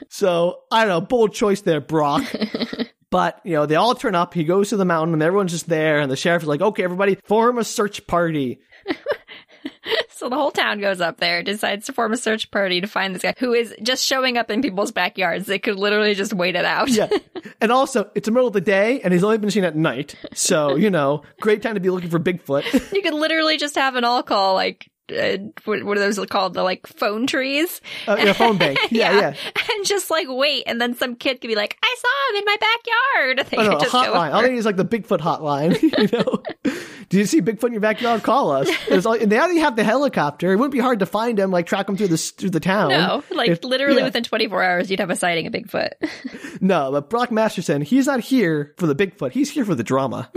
So 0.09 0.61
I 0.71 0.85
don't 0.85 0.89
know, 0.89 1.01
bold 1.01 1.33
choice 1.33 1.63
there, 1.63 1.81
Brock. 1.81 2.25
But, 3.11 3.41
you 3.43 3.55
know, 3.55 3.65
they 3.65 3.75
all 3.75 3.95
turn 3.95 4.15
up. 4.15 4.35
He 4.35 4.45
goes 4.45 4.69
to 4.69 4.77
the 4.77 4.85
mountain 4.85 5.15
and 5.15 5.23
everyone's 5.23 5.53
just 5.53 5.67
there. 5.67 5.99
And 6.01 6.11
the 6.11 6.17
sheriff 6.17 6.43
is 6.43 6.49
like, 6.49 6.61
okay, 6.61 6.85
everybody 6.85 7.15
form 7.25 7.59
a 7.59 7.65
search 7.65 8.07
party. 8.07 8.61
So 10.11 10.29
the 10.29 10.35
whole 10.35 10.51
town 10.51 10.81
goes 10.81 11.01
up 11.01 11.19
there, 11.19 11.45
decides 11.45 11.87
to 11.87 11.93
form 11.93 12.13
a 12.13 12.17
search 12.17 12.51
party 12.51 12.81
to 12.81 12.89
find 12.89 13.15
this 13.15 13.23
guy 13.23 13.35
who 13.39 13.55
is 13.55 13.73
just 13.81 14.05
showing 14.05 14.37
up 14.37 14.51
in 14.51 14.63
people's 14.63 14.91
backyards. 14.91 15.47
They 15.47 15.61
could 15.61 15.77
literally 15.77 16.15
just 16.15 16.33
wait 16.33 16.57
it 16.57 16.65
out. 16.65 16.89
Yeah. 16.89 17.09
and 17.61 17.71
also, 17.71 18.11
it's 18.17 18.27
the 18.27 18.33
middle 18.33 18.49
of 18.49 18.53
the 18.53 18.61
day 18.61 19.01
and 19.01 19.13
he's 19.13 19.23
only 19.23 19.39
been 19.39 19.53
seen 19.53 19.63
at 19.63 19.77
night. 19.77 20.17
So, 20.35 20.75
you 20.75 20.91
know, 20.91 21.23
great 21.41 21.63
time 21.63 21.75
to 21.75 21.81
be 21.81 21.91
looking 21.91 22.11
for 22.11 22.19
Bigfoot. 22.19 22.93
You 22.93 23.01
could 23.01 23.15
literally 23.15 23.59
just 23.59 23.77
have 23.77 23.95
an 23.95 24.03
all 24.03 24.25
call 24.25 24.55
like 24.55 24.91
uh, 25.13 25.39
what, 25.65 25.83
what 25.85 25.97
are 25.97 26.01
those 26.01 26.19
called? 26.27 26.55
The 26.55 26.63
like 26.63 26.87
phone 26.87 27.27
trees, 27.27 27.81
uh, 28.07 28.17
yeah, 28.19 28.33
phone 28.33 28.59
bank. 28.59 28.79
Yeah, 28.91 29.13
yeah. 29.13 29.35
and 29.55 29.87
just 29.87 30.11
like 30.11 30.27
wait, 30.29 30.65
and 30.67 30.81
then 30.81 30.95
some 30.95 31.15
kid 31.17 31.41
could 31.41 31.49
be 31.49 31.55
like, 31.55 31.77
"I 31.83 31.97
saw 31.99 32.31
him 32.33 32.39
in 32.41 32.45
my 32.45 32.57
backyard." 32.61 33.49
They 33.51 33.57
Oh, 33.57 33.63
no, 33.63 33.69
could 33.71 33.79
a 33.79 33.81
just 33.83 33.93
go 33.93 33.99
hotline. 34.13 34.31
I 34.33 34.39
over. 34.39 34.47
think 34.47 34.57
it's 34.59 34.67
like 34.67 34.77
the 34.77 34.85
Bigfoot 34.85 35.21
hotline. 35.21 35.81
you 36.13 36.19
know, 36.19 36.43
do 37.09 37.19
you 37.19 37.25
see 37.27 37.41
Bigfoot 37.41 37.67
in 37.67 37.73
your 37.73 37.81
backyard? 37.81 38.23
Call 38.23 38.51
us. 38.53 38.69
All, 39.07 39.15
and 39.15 39.31
they 39.33 39.39
already 39.39 39.59
have 39.61 39.77
the 39.77 39.85
helicopter. 39.85 40.53
It 40.53 40.57
wouldn't 40.57 40.73
be 40.73 40.79
hard 40.79 40.99
to 41.01 41.07
find 41.07 41.39
him, 41.39 41.51
like 41.51 41.67
track 41.67 41.89
him 41.89 41.97
through 41.97 42.09
the 42.09 42.19
through 42.19 42.51
the 42.51 42.61
town. 42.61 42.91
No, 42.91 43.23
like 43.31 43.51
If- 43.51 43.65
literally 43.65 43.99
yeah. 43.99 44.05
within 44.05 44.25
24 44.25 44.63
hours, 44.63 44.91
you'd 44.91 45.01
have 45.01 45.11
a 45.11 45.17
sighting 45.17 45.47
of 45.47 45.53
Bigfoot. 45.53 45.91
No, 46.61 46.91
but 46.93 47.09
Brock 47.11 47.31
Masterson, 47.31 47.83
he's 47.83 48.07
not 48.07 48.21
here 48.21 48.75
for 48.79 48.87
the 48.87 48.95
Bigfoot. 48.95 49.33
He's 49.33 49.51
here 49.51 49.65
for 49.65 49.75
the 49.75 49.85
drama. 49.85 50.31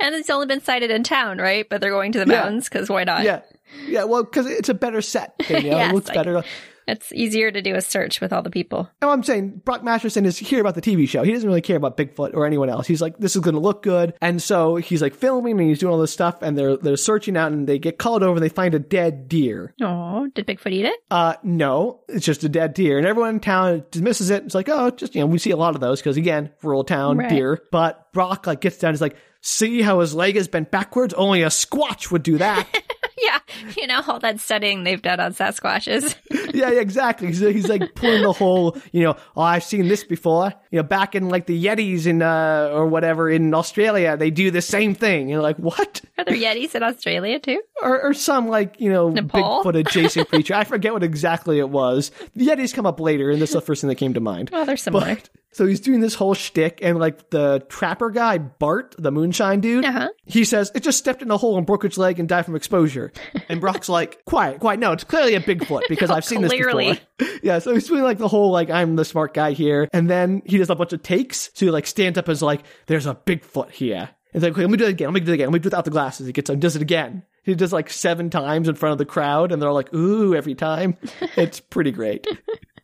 and 0.00 0.14
it's 0.14 0.30
only 0.30 0.46
been 0.46 0.60
sighted 0.60 0.90
in 0.90 1.02
town, 1.02 1.38
right? 1.38 1.68
But 1.68 1.80
they're 1.80 1.90
going 1.90 2.12
to 2.12 2.18
the 2.18 2.26
mountains 2.26 2.68
because 2.68 2.88
why 2.88 3.04
not? 3.04 3.22
Yeah. 3.24 3.40
Yeah, 3.86 4.04
well, 4.04 4.22
because 4.24 4.46
it's 4.46 4.68
a 4.68 4.74
better 4.74 5.00
set. 5.02 5.38
Danielle. 5.48 5.78
Yes, 5.78 5.90
it 5.90 5.94
looks 5.94 6.10
better. 6.10 6.42
It's 6.86 7.12
easier 7.12 7.50
to 7.50 7.60
do 7.60 7.74
a 7.74 7.82
search 7.82 8.18
with 8.22 8.32
all 8.32 8.40
the 8.40 8.48
people. 8.48 8.88
No, 9.02 9.10
I'm 9.10 9.22
saying 9.22 9.60
Brock 9.62 9.84
Masterson 9.84 10.24
is 10.24 10.38
here 10.38 10.58
about 10.62 10.74
the 10.74 10.80
TV 10.80 11.06
show. 11.06 11.22
He 11.22 11.32
doesn't 11.32 11.46
really 11.46 11.60
care 11.60 11.76
about 11.76 11.98
Bigfoot 11.98 12.32
or 12.32 12.46
anyone 12.46 12.70
else. 12.70 12.86
He's 12.86 13.02
like, 13.02 13.18
this 13.18 13.36
is 13.36 13.42
going 13.42 13.56
to 13.56 13.60
look 13.60 13.82
good. 13.82 14.14
And 14.22 14.40
so 14.40 14.76
he's 14.76 15.02
like 15.02 15.14
filming 15.14 15.60
and 15.60 15.68
he's 15.68 15.80
doing 15.80 15.92
all 15.92 15.98
this 16.00 16.12
stuff 16.12 16.40
and 16.40 16.56
they're, 16.56 16.78
they're 16.78 16.96
searching 16.96 17.36
out 17.36 17.52
and 17.52 17.66
they 17.66 17.78
get 17.78 17.98
called 17.98 18.22
over 18.22 18.36
and 18.36 18.42
they 18.42 18.48
find 18.48 18.74
a 18.74 18.78
dead 18.78 19.28
deer. 19.28 19.74
Oh, 19.82 20.28
did 20.34 20.46
Bigfoot 20.46 20.72
eat 20.72 20.86
it? 20.86 20.96
Uh, 21.10 21.34
no, 21.42 22.00
it's 22.08 22.24
just 22.24 22.42
a 22.44 22.48
dead 22.48 22.72
deer. 22.72 22.96
And 22.96 23.06
everyone 23.06 23.34
in 23.34 23.40
town 23.40 23.84
dismisses 23.90 24.30
it. 24.30 24.44
It's 24.44 24.54
like, 24.54 24.70
oh, 24.70 24.88
just, 24.90 25.14
you 25.14 25.20
know, 25.20 25.26
we 25.26 25.36
see 25.36 25.50
a 25.50 25.58
lot 25.58 25.74
of 25.74 25.82
those 25.82 26.00
because 26.00 26.16
again, 26.16 26.48
rural 26.62 26.84
town 26.84 27.18
Right. 27.18 27.28
deer. 27.28 27.60
But 27.70 28.14
Brock 28.14 28.46
like 28.46 28.62
gets 28.62 28.78
down. 28.78 28.94
He's 28.94 29.02
like, 29.02 29.16
see 29.42 29.82
how 29.82 30.00
his 30.00 30.14
leg 30.14 30.36
is 30.36 30.48
bent 30.48 30.70
backwards? 30.70 31.12
Only 31.12 31.42
a 31.42 31.48
squatch 31.48 32.10
would 32.10 32.22
do 32.22 32.38
that. 32.38 32.66
Yeah, 33.28 33.38
you 33.76 33.86
know 33.86 34.02
all 34.06 34.20
that 34.20 34.40
studying 34.40 34.84
they've 34.84 35.02
done 35.02 35.18
on 35.20 35.34
Sasquatches. 35.34 36.14
yeah, 36.54 36.70
exactly. 36.70 37.28
He's, 37.28 37.40
he's 37.40 37.68
like 37.68 37.94
pulling 37.94 38.22
the 38.22 38.32
whole, 38.32 38.76
you 38.92 39.02
know, 39.02 39.16
oh, 39.36 39.42
I've 39.42 39.64
seen 39.64 39.88
this 39.88 40.04
before. 40.04 40.52
You 40.70 40.78
know, 40.78 40.82
back 40.82 41.14
in 41.14 41.28
like 41.28 41.46
the 41.46 41.64
Yetis 41.64 42.06
in, 42.06 42.22
uh, 42.22 42.70
or 42.72 42.86
whatever 42.86 43.28
in 43.28 43.52
Australia, 43.54 44.16
they 44.16 44.30
do 44.30 44.50
the 44.50 44.62
same 44.62 44.94
thing. 44.94 45.28
You're 45.28 45.42
like, 45.42 45.56
what? 45.56 46.00
Are 46.16 46.24
there 46.24 46.34
Yetis 46.34 46.74
in 46.74 46.82
Australia 46.82 47.38
too? 47.38 47.60
Or, 47.82 48.00
or 48.00 48.14
some 48.14 48.48
like, 48.48 48.80
you 48.80 48.90
know, 48.90 49.10
Nepal? 49.10 49.64
Bigfoot 49.64 49.78
adjacent 49.78 50.28
creature. 50.30 50.54
I 50.54 50.64
forget 50.64 50.92
what 50.92 51.02
exactly 51.02 51.58
it 51.58 51.68
was. 51.70 52.10
The 52.36 52.46
Yetis 52.46 52.72
come 52.72 52.86
up 52.86 53.00
later, 53.00 53.30
and 53.30 53.42
this 53.42 53.50
is 53.50 53.54
the 53.54 53.60
first 53.60 53.80
thing 53.80 53.88
that 53.88 53.96
came 53.96 54.14
to 54.14 54.20
mind. 54.20 54.50
Well, 54.50 54.64
they're 54.64 54.76
similar. 54.76 55.16
But 55.16 55.28
so 55.52 55.66
he's 55.66 55.80
doing 55.80 56.00
this 56.00 56.14
whole 56.14 56.34
shtick, 56.34 56.80
and 56.82 56.98
like 56.98 57.30
the 57.30 57.64
trapper 57.68 58.10
guy, 58.10 58.38
Bart, 58.38 58.94
the 58.98 59.10
moonshine 59.10 59.60
dude, 59.60 59.84
Uh-huh. 59.84 60.08
he 60.26 60.44
says, 60.44 60.70
It 60.74 60.82
just 60.82 60.98
stepped 60.98 61.22
in 61.22 61.30
a 61.30 61.36
hole 61.36 61.56
and 61.56 61.66
broke 61.66 61.84
its 61.84 61.98
leg 61.98 62.18
and 62.20 62.28
died 62.28 62.44
from 62.44 62.56
exposure. 62.56 63.12
And 63.48 63.60
Brock's 63.60 63.88
like, 63.88 64.24
Quiet, 64.26 64.60
quiet. 64.60 64.78
No, 64.78 64.92
it's 64.92 65.04
clearly 65.04 65.34
a 65.34 65.40
Bigfoot 65.40 65.82
because 65.88 66.10
I've 66.10 66.24
seen 66.24 66.46
Clearly. 66.46 66.90
this 66.92 67.00
before. 67.18 67.34
yeah, 67.42 67.58
so 67.60 67.72
he's 67.72 67.86
doing 67.88 68.02
like 68.02 68.18
the 68.18 68.28
whole, 68.28 68.50
like, 68.50 68.68
I'm 68.70 68.96
the 68.96 69.04
smart 69.04 69.32
guy 69.34 69.52
here. 69.52 69.88
And 69.92 70.08
then 70.10 70.42
he 70.44 70.58
does 70.58 70.70
a 70.70 70.74
bunch 70.74 70.92
of 70.92 71.02
takes. 71.02 71.50
So 71.54 71.66
he 71.66 71.70
like 71.70 71.86
stands 71.86 72.18
up 72.18 72.26
and 72.28 72.32
is 72.32 72.42
like, 72.42 72.62
There's 72.86 73.06
a 73.06 73.14
Bigfoot 73.14 73.70
here. 73.70 74.10
And 74.34 74.42
like, 74.42 74.52
okay, 74.52 74.60
let 74.60 74.70
me 74.70 74.76
do 74.76 74.84
it 74.84 74.90
again. 74.90 75.06
Let 75.08 75.14
me 75.14 75.20
do 75.20 75.30
it 75.32 75.34
again. 75.36 75.46
Let 75.46 75.54
me 75.54 75.58
do 75.60 75.66
it 75.68 75.70
without 75.72 75.86
the 75.86 75.90
glasses. 75.90 76.26
He 76.26 76.32
gets, 76.34 76.50
on 76.50 76.54
and 76.54 76.62
does 76.62 76.76
it 76.76 76.82
again. 76.82 77.22
He 77.44 77.54
does 77.54 77.72
like 77.72 77.88
seven 77.88 78.28
times 78.28 78.68
in 78.68 78.74
front 78.74 78.92
of 78.92 78.98
the 78.98 79.06
crowd, 79.06 79.50
and 79.52 79.62
they're 79.62 79.70
all 79.70 79.74
like, 79.74 79.94
"Ooh!" 79.94 80.34
every 80.34 80.54
time. 80.54 80.98
It's 81.36 81.60
pretty 81.60 81.92
great. 81.92 82.26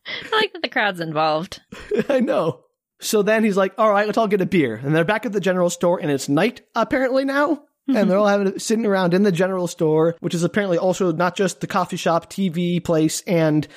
I 0.32 0.36
like 0.36 0.52
that 0.52 0.62
the 0.62 0.68
crowd's 0.68 1.00
involved. 1.00 1.62
I 2.08 2.20
know. 2.20 2.60
So 3.00 3.22
then 3.22 3.44
he's 3.44 3.56
like, 3.56 3.74
all 3.76 3.90
right, 3.90 4.06
let's 4.06 4.18
all 4.18 4.28
get 4.28 4.40
a 4.40 4.46
beer. 4.46 4.76
And 4.76 4.94
they're 4.94 5.04
back 5.04 5.26
at 5.26 5.32
the 5.32 5.40
general 5.40 5.68
store 5.70 6.00
and 6.00 6.10
it's 6.10 6.28
night 6.28 6.62
apparently 6.74 7.24
now. 7.24 7.64
And 7.86 8.10
they're 8.10 8.16
all 8.16 8.26
having 8.26 8.58
sitting 8.58 8.86
around 8.86 9.12
in 9.12 9.24
the 9.24 9.32
general 9.32 9.66
store, 9.66 10.16
which 10.20 10.34
is 10.34 10.42
apparently 10.42 10.78
also 10.78 11.12
not 11.12 11.36
just 11.36 11.60
the 11.60 11.66
coffee 11.66 11.98
shop, 11.98 12.30
TV 12.30 12.82
place, 12.82 13.20
and 13.26 13.68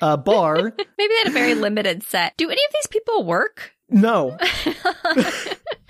uh, 0.00 0.16
bar. 0.16 0.56
Maybe 0.56 0.74
they 0.96 1.18
had 1.18 1.26
a 1.26 1.30
very 1.32 1.54
limited 1.54 2.02
set. 2.02 2.34
Do 2.38 2.48
any 2.48 2.62
of 2.62 2.72
these 2.72 2.86
people 2.86 3.24
work? 3.24 3.72
no, 3.90 4.38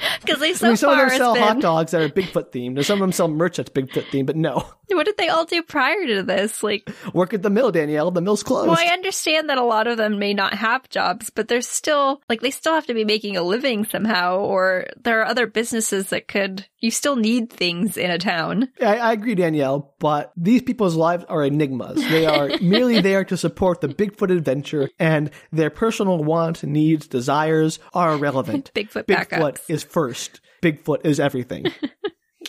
Because 0.21 0.41
they 0.41 0.51
I 0.51 0.53
so 0.53 0.69
mean, 0.69 0.77
some 0.77 0.91
of 0.93 0.99
them 0.99 1.11
sell 1.11 1.35
hot 1.35 1.61
dogs 1.61 1.93
that 1.93 2.03
are 2.03 2.09
Bigfoot 2.09 2.53
themed, 2.53 2.77
and 2.77 2.87
some 2.87 2.95
of 2.95 3.01
them 3.01 3.13
sell 3.13 3.29
merch 3.29 3.57
that's 3.57 3.71
Bigfoot 3.71 4.05
themed. 4.11 4.27
But 4.27 4.37
no, 4.37 4.67
What 4.97 5.07
did 5.07 5.17
they 5.17 5.29
all 5.29 5.45
do 5.45 5.63
prior 5.63 6.07
to 6.07 6.23
this? 6.23 6.63
Like, 6.63 6.91
work 7.15 7.33
at 7.33 7.43
the 7.43 7.51
mill, 7.51 7.71
Danielle. 7.71 8.11
The 8.11 8.21
mill's 8.21 8.43
closed. 8.43 8.69
well, 8.69 8.79
I 8.79 8.93
understand 8.93 9.49
that 9.49 9.59
a 9.59 9.65
lot 9.65 9.87
of 9.87 9.97
them 9.97 10.19
may 10.19 10.35
not 10.35 10.55
have 10.55 10.89
jobs, 10.89 11.31
but 11.31 11.49
they're 11.49 11.61
still 11.61 12.21
like 12.29 12.41
they 12.41 12.51
still 12.51 12.75
have 12.75 12.87
to 12.87 12.95
be 12.95 13.05
making 13.05 13.37
a 13.37 13.43
living 13.43 13.85
somehow, 13.85 14.39
or 14.39 14.87
there 15.03 15.21
are 15.21 15.27
other 15.27 15.47
businesses 15.47 16.09
that 16.11 16.29
could. 16.29 16.67
You 16.81 16.91
still 16.91 17.17
need 17.17 17.53
things 17.53 17.97
in 17.99 18.11
a 18.11 18.19
town. 18.19 18.71
I, 18.81 18.97
I 18.97 19.13
agree, 19.13 19.35
Danielle, 19.35 19.95
but 19.99 20.33
these 20.37 20.63
people's 20.63 20.97
lives 20.97 21.25
are 21.29 21.45
enigmas. 21.45 22.01
They 22.09 22.25
are 22.25 22.51
merely 22.63 23.01
there 23.01 23.23
to 23.25 23.37
support 23.37 23.81
the 23.83 23.89
Bigfoot 23.89 24.31
adventure, 24.35 24.89
and 24.99 25.31
their 25.53 25.71
personal 25.71 26.25
wants, 26.25 26.63
needs, 26.65 27.07
desires 27.07 27.79
are 27.93 28.15
irrelevant. 28.15 28.73
Bigfoot 28.75 29.05
Bigfoot 29.05 29.29
backups. 29.29 29.61
is 29.69 29.85
first. 29.91 30.41
Bigfoot 30.63 31.05
is 31.05 31.21
everything. 31.21 31.67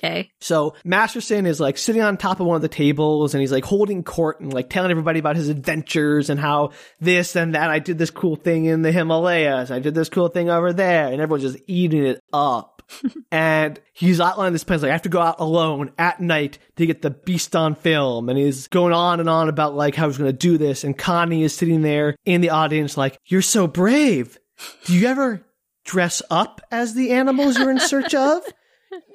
Okay. 0.03 0.31
So 0.39 0.75
Masterson 0.83 1.45
is 1.45 1.59
like 1.59 1.77
sitting 1.77 2.01
on 2.01 2.17
top 2.17 2.39
of 2.39 2.47
one 2.47 2.55
of 2.55 2.63
the 2.63 2.67
tables 2.67 3.35
and 3.35 3.41
he's 3.41 3.51
like 3.51 3.65
holding 3.65 4.03
court 4.03 4.39
and 4.39 4.51
like 4.51 4.67
telling 4.67 4.89
everybody 4.89 5.19
about 5.19 5.35
his 5.35 5.47
adventures 5.49 6.31
and 6.31 6.39
how 6.39 6.71
this 6.99 7.35
and 7.35 7.53
that. 7.53 7.69
I 7.69 7.77
did 7.77 7.99
this 7.99 8.09
cool 8.09 8.35
thing 8.35 8.65
in 8.65 8.81
the 8.81 8.91
Himalayas. 8.91 9.69
I 9.69 9.77
did 9.77 9.93
this 9.93 10.09
cool 10.09 10.29
thing 10.29 10.49
over 10.49 10.73
there. 10.73 11.07
And 11.07 11.21
everyone's 11.21 11.43
just 11.43 11.63
eating 11.67 12.05
it 12.05 12.19
up. 12.33 12.81
and 13.31 13.79
he's 13.93 14.19
outlining 14.19 14.53
this 14.53 14.63
plan. 14.63 14.79
He's 14.79 14.83
like, 14.83 14.89
I 14.89 14.93
have 14.93 15.03
to 15.03 15.09
go 15.09 15.21
out 15.21 15.39
alone 15.39 15.91
at 15.99 16.19
night 16.19 16.57
to 16.77 16.85
get 16.87 17.03
the 17.03 17.11
beast 17.11 17.55
on 17.55 17.75
film. 17.75 18.27
And 18.27 18.39
he's 18.39 18.67
going 18.69 18.93
on 18.93 19.19
and 19.19 19.29
on 19.29 19.49
about 19.49 19.75
like 19.75 19.93
how 19.93 20.07
he's 20.07 20.17
going 20.17 20.31
to 20.31 20.37
do 20.37 20.57
this. 20.57 20.83
And 20.83 20.97
Connie 20.97 21.43
is 21.43 21.53
sitting 21.53 21.83
there 21.83 22.15
in 22.25 22.41
the 22.41 22.49
audience 22.49 22.97
like, 22.97 23.19
you're 23.25 23.43
so 23.43 23.67
brave. 23.67 24.39
Do 24.85 24.97
you 24.97 25.07
ever 25.07 25.43
dress 25.83 26.21
up 26.29 26.61
as 26.71 26.93
the 26.93 27.11
animals 27.11 27.57
you're 27.57 27.71
in 27.71 27.79
search 27.79 28.13
of? 28.13 28.43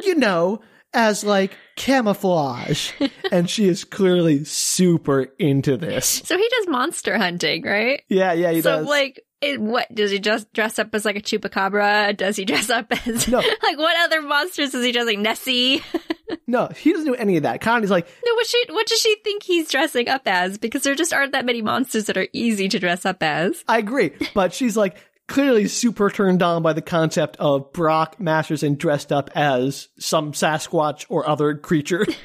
you 0.02 0.14
know, 0.14 0.60
as 0.92 1.24
like 1.24 1.56
camouflage. 1.76 2.92
and 3.30 3.48
she 3.48 3.68
is 3.68 3.84
clearly 3.84 4.44
super 4.44 5.28
into 5.38 5.76
this. 5.76 6.06
So 6.24 6.36
he 6.36 6.48
does 6.48 6.68
monster 6.68 7.16
hunting, 7.18 7.62
right? 7.62 8.02
Yeah, 8.08 8.32
yeah, 8.32 8.52
he 8.52 8.62
so 8.62 8.78
does. 8.78 8.86
So 8.86 8.90
like 8.90 9.20
it, 9.42 9.60
what 9.60 9.94
does 9.94 10.10
he 10.10 10.18
just 10.18 10.50
dress 10.54 10.78
up 10.78 10.94
as 10.94 11.04
like 11.04 11.16
a 11.16 11.20
chupacabra? 11.20 12.16
Does 12.16 12.36
he 12.36 12.44
dress 12.44 12.70
up 12.70 12.86
as 13.06 13.28
No. 13.28 13.38
like 13.62 13.78
what 13.78 13.96
other 14.04 14.22
monsters 14.22 14.70
does 14.70 14.84
he 14.84 14.92
dress 14.92 15.06
like 15.06 15.18
Nessie? 15.18 15.82
no, 16.46 16.68
he 16.68 16.92
doesn't 16.92 17.06
do 17.06 17.14
any 17.14 17.36
of 17.36 17.42
that. 17.42 17.60
Connie's 17.60 17.90
like, 17.90 18.06
no, 18.24 18.34
what 18.34 18.46
she 18.46 18.62
what 18.70 18.86
does 18.86 18.98
she 18.98 19.16
think 19.22 19.42
he's 19.42 19.70
dressing 19.70 20.08
up 20.08 20.22
as? 20.26 20.56
Because 20.56 20.82
there 20.82 20.94
just 20.94 21.12
aren't 21.12 21.32
that 21.32 21.44
many 21.44 21.60
monsters 21.60 22.06
that 22.06 22.16
are 22.16 22.28
easy 22.32 22.68
to 22.68 22.78
dress 22.78 23.04
up 23.04 23.22
as. 23.22 23.62
I 23.68 23.78
agree. 23.78 24.12
But 24.34 24.54
she's 24.54 24.76
like 24.76 24.96
clearly 25.28 25.68
super 25.68 26.10
turned 26.10 26.42
on 26.42 26.62
by 26.62 26.72
the 26.72 26.82
concept 26.82 27.36
of 27.38 27.72
Brock 27.72 28.20
Masterson 28.20 28.76
dressed 28.76 29.12
up 29.12 29.30
as 29.34 29.88
some 29.98 30.32
Sasquatch 30.32 31.06
or 31.08 31.28
other 31.28 31.54
creature. 31.54 32.06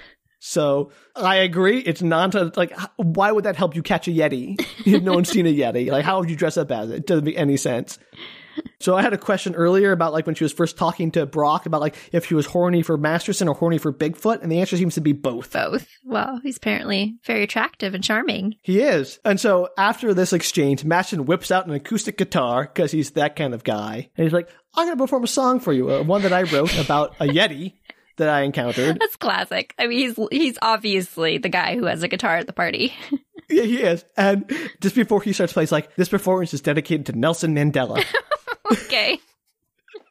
So 0.43 0.89
I 1.15 1.35
agree. 1.35 1.77
It's 1.81 2.01
nonsense. 2.01 2.57
Like, 2.57 2.75
why 2.95 3.31
would 3.31 3.43
that 3.43 3.55
help 3.55 3.75
you 3.75 3.83
catch 3.83 4.07
a 4.07 4.11
Yeti 4.11 4.59
if 4.87 5.03
no 5.03 5.13
one's 5.13 5.29
seen 5.29 5.45
a 5.45 5.55
Yeti? 5.55 5.91
Like, 5.91 6.03
how 6.03 6.19
would 6.19 6.31
you 6.31 6.35
dress 6.35 6.57
up 6.57 6.71
as 6.71 6.89
it? 6.89 6.95
It 6.95 7.05
doesn't 7.05 7.25
make 7.25 7.37
any 7.37 7.57
sense. 7.57 7.99
So 8.81 8.95
I 8.95 9.03
had 9.03 9.13
a 9.13 9.17
question 9.17 9.53
earlier 9.53 9.91
about 9.91 10.11
like 10.11 10.25
when 10.25 10.33
she 10.33 10.43
was 10.43 10.51
first 10.51 10.75
talking 10.75 11.11
to 11.11 11.27
Brock 11.27 11.67
about 11.67 11.81
like 11.81 11.95
if 12.11 12.25
she 12.25 12.33
was 12.33 12.47
horny 12.47 12.81
for 12.81 12.97
Masterson 12.97 13.47
or 13.47 13.53
horny 13.53 13.77
for 13.77 13.93
Bigfoot, 13.93 14.41
and 14.41 14.51
the 14.51 14.59
answer 14.59 14.75
seems 14.75 14.95
to 14.95 15.01
be 15.01 15.13
both. 15.13 15.53
Both. 15.53 15.87
Well, 16.03 16.39
he's 16.41 16.57
apparently 16.57 17.19
very 17.23 17.43
attractive 17.43 17.93
and 17.93 18.03
charming. 18.03 18.55
He 18.63 18.81
is. 18.81 19.19
And 19.23 19.39
so 19.39 19.69
after 19.77 20.15
this 20.15 20.33
exchange, 20.33 20.83
Masterson 20.83 21.25
whips 21.25 21.51
out 21.51 21.67
an 21.67 21.73
acoustic 21.73 22.17
guitar 22.17 22.63
because 22.63 22.91
he's 22.91 23.11
that 23.11 23.35
kind 23.35 23.53
of 23.53 23.63
guy. 23.63 24.09
And 24.17 24.23
he's 24.23 24.33
like, 24.33 24.49
I'm 24.73 24.87
going 24.87 24.97
to 24.97 25.03
perform 25.03 25.25
a 25.25 25.27
song 25.27 25.59
for 25.59 25.73
you, 25.73 25.91
uh, 25.91 26.01
one 26.01 26.23
that 26.23 26.33
I 26.33 26.43
wrote 26.43 26.75
about 26.79 27.15
a 27.19 27.25
Yeti 27.25 27.73
that 28.17 28.29
I 28.29 28.41
encountered. 28.41 28.99
That's 28.99 29.15
classic. 29.15 29.73
I 29.77 29.87
mean, 29.87 29.99
he's 29.99 30.19
he's 30.31 30.57
obviously 30.61 31.37
the 31.37 31.49
guy 31.49 31.75
who 31.75 31.85
has 31.85 32.03
a 32.03 32.07
guitar 32.07 32.37
at 32.37 32.47
the 32.47 32.53
party. 32.53 32.93
yeah, 33.49 33.63
he 33.63 33.77
is. 33.77 34.05
And 34.17 34.51
just 34.79 34.95
before 34.95 35.21
he 35.21 35.33
starts 35.33 35.53
playing, 35.53 35.65
he's 35.65 35.71
like, 35.71 35.95
this 35.95 36.09
performance 36.09 36.53
is 36.53 36.61
dedicated 36.61 37.07
to 37.07 37.13
Nelson 37.13 37.55
Mandela. 37.55 38.03
okay. 38.71 39.19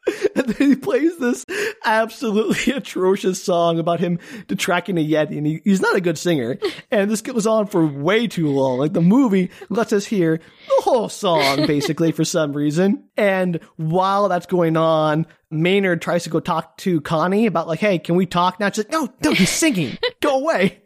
and 0.34 0.46
then 0.46 0.70
he 0.70 0.76
plays 0.76 1.16
this 1.18 1.44
absolutely 1.84 2.72
atrocious 2.76 3.42
song 3.42 3.78
about 3.78 4.00
him 4.00 4.18
tracking 4.56 4.98
a 4.98 5.06
Yeti, 5.06 5.38
and 5.38 5.46
he, 5.46 5.60
he's 5.64 5.80
not 5.80 5.96
a 5.96 6.00
good 6.00 6.18
singer. 6.18 6.58
And 6.92 7.08
this 7.08 7.22
goes 7.22 7.46
on 7.46 7.66
for 7.66 7.86
way 7.86 8.26
too 8.26 8.48
long. 8.48 8.78
Like 8.78 8.92
the 8.92 9.00
movie 9.00 9.50
lets 9.68 9.92
us 9.92 10.04
hear 10.04 10.38
the 10.38 10.82
whole 10.82 11.08
song 11.08 11.66
basically 11.66 12.10
for 12.10 12.24
some 12.24 12.52
reason. 12.52 13.04
And 13.16 13.60
while 13.76 14.28
that's 14.28 14.46
going 14.46 14.76
on, 14.76 15.26
Maynard 15.52 16.02
tries 16.02 16.24
to 16.24 16.30
go 16.30 16.40
talk 16.40 16.76
to 16.78 17.00
Connie 17.00 17.46
about 17.46 17.68
like, 17.68 17.78
hey, 17.78 18.00
can 18.00 18.16
we 18.16 18.26
talk 18.26 18.58
now? 18.58 18.70
She's 18.70 18.78
like, 18.78 18.90
no, 18.92 19.08
no, 19.22 19.32
he's 19.32 19.50
singing. 19.50 19.98
go 20.20 20.40
away. 20.40 20.82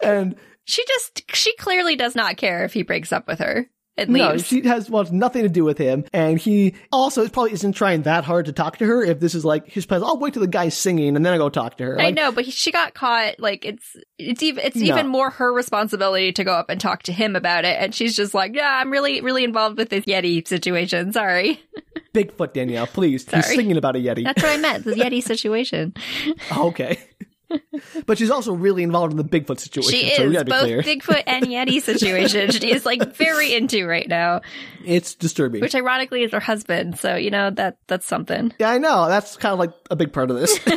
And 0.00 0.36
She 0.64 0.84
just 0.86 1.22
she 1.34 1.54
clearly 1.56 1.96
does 1.96 2.14
not 2.14 2.36
care 2.36 2.64
if 2.64 2.72
he 2.72 2.82
breaks 2.82 3.12
up 3.12 3.26
with 3.26 3.40
her. 3.40 3.68
It 3.96 4.08
no, 4.08 4.32
leaves. 4.32 4.46
she 4.46 4.62
has 4.66 4.90
wants 4.90 5.12
nothing 5.12 5.42
to 5.44 5.48
do 5.48 5.62
with 5.64 5.78
him, 5.78 6.04
and 6.12 6.36
he 6.38 6.74
also 6.90 7.28
probably 7.28 7.52
isn't 7.52 7.74
trying 7.74 8.02
that 8.02 8.24
hard 8.24 8.46
to 8.46 8.52
talk 8.52 8.78
to 8.78 8.84
her. 8.86 9.04
If 9.04 9.20
this 9.20 9.36
is 9.36 9.44
like 9.44 9.68
his 9.68 9.86
plan, 9.86 10.02
I'll 10.02 10.18
wait 10.18 10.34
till 10.34 10.40
the 10.42 10.48
guy's 10.48 10.76
singing 10.76 11.14
and 11.14 11.24
then 11.24 11.32
I 11.32 11.36
go 11.38 11.48
talk 11.48 11.76
to 11.78 11.84
her. 11.84 12.00
I 12.00 12.10
know, 12.10 12.32
but 12.32 12.44
he, 12.44 12.50
she 12.50 12.72
got 12.72 12.94
caught. 12.94 13.38
Like 13.38 13.64
it's 13.64 13.96
it's 14.18 14.42
even 14.42 14.64
it's 14.64 14.74
No. 14.76 14.82
even 14.86 15.06
more 15.06 15.30
her 15.30 15.52
responsibility 15.52 16.32
to 16.32 16.42
go 16.42 16.52
up 16.52 16.70
and 16.70 16.80
talk 16.80 17.04
to 17.04 17.12
him 17.12 17.36
about 17.36 17.64
it. 17.64 17.76
And 17.80 17.94
she's 17.94 18.16
just 18.16 18.34
like, 18.34 18.56
yeah, 18.56 18.78
I'm 18.80 18.90
really 18.90 19.20
really 19.20 19.44
involved 19.44 19.78
with 19.78 19.90
this 19.90 20.04
Yeti 20.06 20.46
situation. 20.46 21.12
Sorry, 21.12 21.62
Bigfoot 22.14 22.52
Danielle, 22.52 22.88
please. 22.88 23.24
Sorry. 23.24 23.42
He's 23.44 23.54
singing 23.54 23.76
about 23.76 23.94
a 23.94 24.00
Yeti. 24.00 24.24
that's 24.24 24.42
what 24.42 24.52
I 24.52 24.56
meant. 24.56 24.84
The 24.84 24.92
Yeti 24.96 25.22
situation. 25.22 25.94
okay. 26.56 26.98
but 28.06 28.18
she's 28.18 28.30
also 28.30 28.52
really 28.52 28.82
involved 28.82 29.12
in 29.12 29.16
the 29.16 29.24
Bigfoot 29.24 29.58
situation. 29.60 29.92
She 29.92 30.14
so 30.14 30.22
we 30.22 30.28
is 30.28 30.32
gotta 30.32 30.44
be 30.44 30.50
both 30.50 30.62
clear. 30.62 30.82
Bigfoot 30.82 31.22
and 31.26 31.46
Yeti 31.46 31.80
situation. 31.82 32.50
She 32.50 32.70
is 32.70 32.84
like 32.86 33.14
very 33.14 33.54
into 33.54 33.86
right 33.86 34.08
now, 34.08 34.40
it's 34.84 35.14
disturbing. 35.14 35.60
which 35.60 35.74
ironically 35.74 36.22
is 36.22 36.32
her 36.32 36.40
husband. 36.40 36.98
So 36.98 37.16
you 37.16 37.30
know 37.30 37.50
that 37.50 37.78
that's 37.86 38.06
something. 38.06 38.52
yeah, 38.58 38.70
I 38.70 38.78
know. 38.78 39.08
That's 39.08 39.36
kind 39.36 39.52
of 39.52 39.58
like 39.58 39.72
a 39.90 39.96
big 39.96 40.12
part 40.12 40.30
of 40.30 40.38
this. 40.38 40.58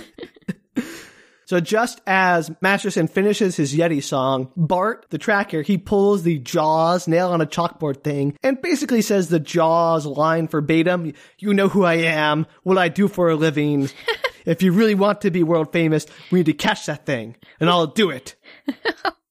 So 1.48 1.62
just 1.62 2.02
as 2.06 2.52
Masterson 2.62 3.08
finishes 3.08 3.56
his 3.56 3.74
Yeti 3.74 4.04
song, 4.04 4.52
Bart, 4.58 5.06
the 5.12 5.18
tracker, 5.18 5.62
he 5.62 5.78
pulls 5.78 6.24
the 6.24 6.40
Jaws 6.40 7.08
nail 7.08 7.30
on 7.30 7.40
a 7.40 7.46
chalkboard 7.46 8.04
thing 8.04 8.38
and 8.44 8.62
basically 8.62 9.02
says 9.02 9.30
the 9.30 9.40
Jaws 9.40 10.06
line 10.06 10.50
verbatim, 10.50 11.14
you 11.40 11.54
know 11.54 11.70
who 11.70 11.86
I 11.86 11.94
am, 11.94 12.48
what 12.64 12.78
I 12.78 12.90
do 12.90 13.08
for 13.08 13.30
a 13.30 13.36
living. 13.38 13.90
If 14.48 14.64
you 14.64 14.72
really 14.72 14.96
want 14.96 15.22
to 15.22 15.32
be 15.32 15.44
world 15.44 15.72
famous, 15.72 16.06
we 16.32 16.40
need 16.40 16.48
to 16.48 16.54
catch 16.54 16.88
that 16.88 17.06
thing 17.06 17.36
and 17.60 17.70
I'll 17.70 17.88
do 17.88 18.10
it. 18.10 18.36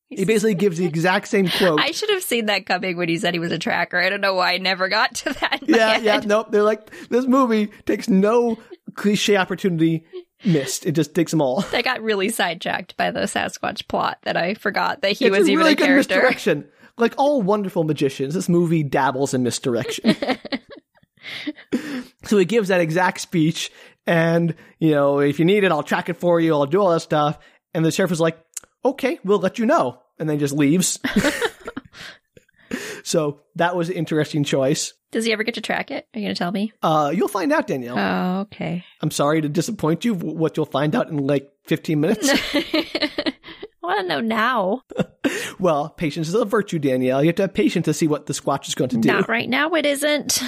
he 0.09 0.25
basically 0.25 0.55
gives 0.55 0.79
the 0.79 0.85
exact 0.85 1.29
same 1.29 1.49
quote. 1.49 1.81
I 1.81 1.91
should 1.91 2.11
have 2.11 2.23
seen 2.23 2.47
that 2.47 2.67
coming 2.67 2.97
when 2.97 3.09
he 3.09 3.19
said 3.19 3.35
he 3.35 3.41
was 3.41 3.53
a 3.53 3.59
tracker. 3.59 3.99
I 3.99 4.09
don't 4.09 4.21
know 4.21 4.35
why 4.35 4.55
I 4.55 4.59
never 4.59 4.89
got 4.89 5.15
to 5.17 5.33
that. 5.33 5.61
yeah, 5.67 5.95
head. 5.95 6.05
yeah, 6.05 6.21
nope. 6.25 6.49
They're 6.51 6.63
like, 6.63 6.91
this 7.09 7.27
movie 7.27 7.69
takes 7.87 8.09
no 8.09 8.59
cliche 8.95 9.37
opportunity 9.37 10.05
missed. 10.45 10.87
It 10.87 10.93
just 10.93 11.15
takes 11.15 11.31
them 11.31 11.41
all. 11.41 11.65
I 11.73 11.83
got 11.83 12.03
really 12.03 12.29
sidetracked 12.29 12.97
by 12.97 13.11
the 13.11 13.21
Sasquatch 13.21 13.89
plot 13.89 14.19
that 14.23 14.37
I 14.37 14.55
forgot 14.55 15.03
that 15.03 15.13
he 15.13 15.27
it's 15.27 15.37
was 15.37 15.49
a 15.49 15.51
even 15.51 15.59
really 15.59 15.73
a 15.73 15.77
good 15.77 15.87
character. 15.87 16.17
misdirection. 16.17 16.69
Like 16.99 17.15
all 17.19 17.43
wonderful 17.43 17.85
magicians, 17.85 18.35
this 18.35 18.49
movie 18.49 18.83
dabbles 18.83 19.35
in 19.35 19.43
misdirection. 19.43 20.17
so 22.25 22.39
he 22.39 22.45
gives 22.45 22.69
that 22.69 22.81
exact 22.81 23.21
speech, 23.21 23.71
and 24.07 24.55
you 24.79 24.93
know, 24.93 25.21
if 25.21 25.39
you 25.39 25.45
need 25.45 25.65
it, 25.65 25.73
I'll 25.73 25.83
track 25.83 26.09
it 26.09 26.17
for 26.17 26.41
you. 26.41 26.53
I'll 26.55 26.67
do 26.67 26.81
all 26.81 26.91
that 26.91 27.01
stuff. 27.01 27.39
And 27.75 27.85
the 27.85 27.91
sheriff 27.91 28.13
is 28.13 28.21
like, 28.21 28.39
"Okay, 28.85 29.19
we'll 29.25 29.39
let 29.39 29.59
you 29.59 29.67
know," 29.67 30.01
and 30.19 30.29
then 30.29 30.39
just 30.39 30.55
leaves. 30.55 30.99
so 33.05 33.41
that 33.57 33.77
was 33.77 33.89
an 33.89 33.97
interesting 33.97 34.45
choice. 34.45 34.95
Does 35.13 35.25
he 35.25 35.33
ever 35.33 35.45
get 35.45 35.55
to 35.55 35.61
track 35.61 35.91
it? 35.91 36.07
Are 36.15 36.19
you 36.19 36.27
going 36.27 36.35
to 36.35 36.39
tell 36.39 36.53
me? 36.53 36.73
Uh, 36.83 37.13
you'll 37.15 37.29
find 37.29 37.53
out, 37.53 37.67
Danielle. 37.67 37.99
Oh, 37.99 38.41
okay. 38.43 38.85
I'm 39.01 39.11
sorry 39.11 39.41
to 39.41 39.49
disappoint 39.49 40.05
you. 40.05 40.15
What 40.15 40.57
you'll 40.57 40.67
find 40.67 40.95
out 40.95 41.09
in 41.09 41.27
like 41.27 41.51
15 41.67 42.01
minutes. 42.01 42.29
I 42.55 43.35
want 43.83 44.01
to 44.01 44.09
know 44.09 44.21
now. 44.21 44.83
well, 45.59 45.89
patience 45.89 46.29
is 46.29 46.35
a 46.35 46.45
virtue, 46.45 46.79
Danielle. 46.79 47.23
You 47.23 47.29
have 47.29 47.37
to 47.37 47.43
have 47.45 47.55
patience 47.55 47.85
to 47.85 47.95
see 47.95 48.09
what 48.09 48.27
the 48.27 48.33
Squatch 48.33 48.69
is 48.69 48.75
going 48.75 48.91
to 48.91 48.99
do. 48.99 49.09
Not 49.09 49.29
right 49.29 49.49
now. 49.49 49.73
It 49.75 49.87
isn't. 49.87 50.43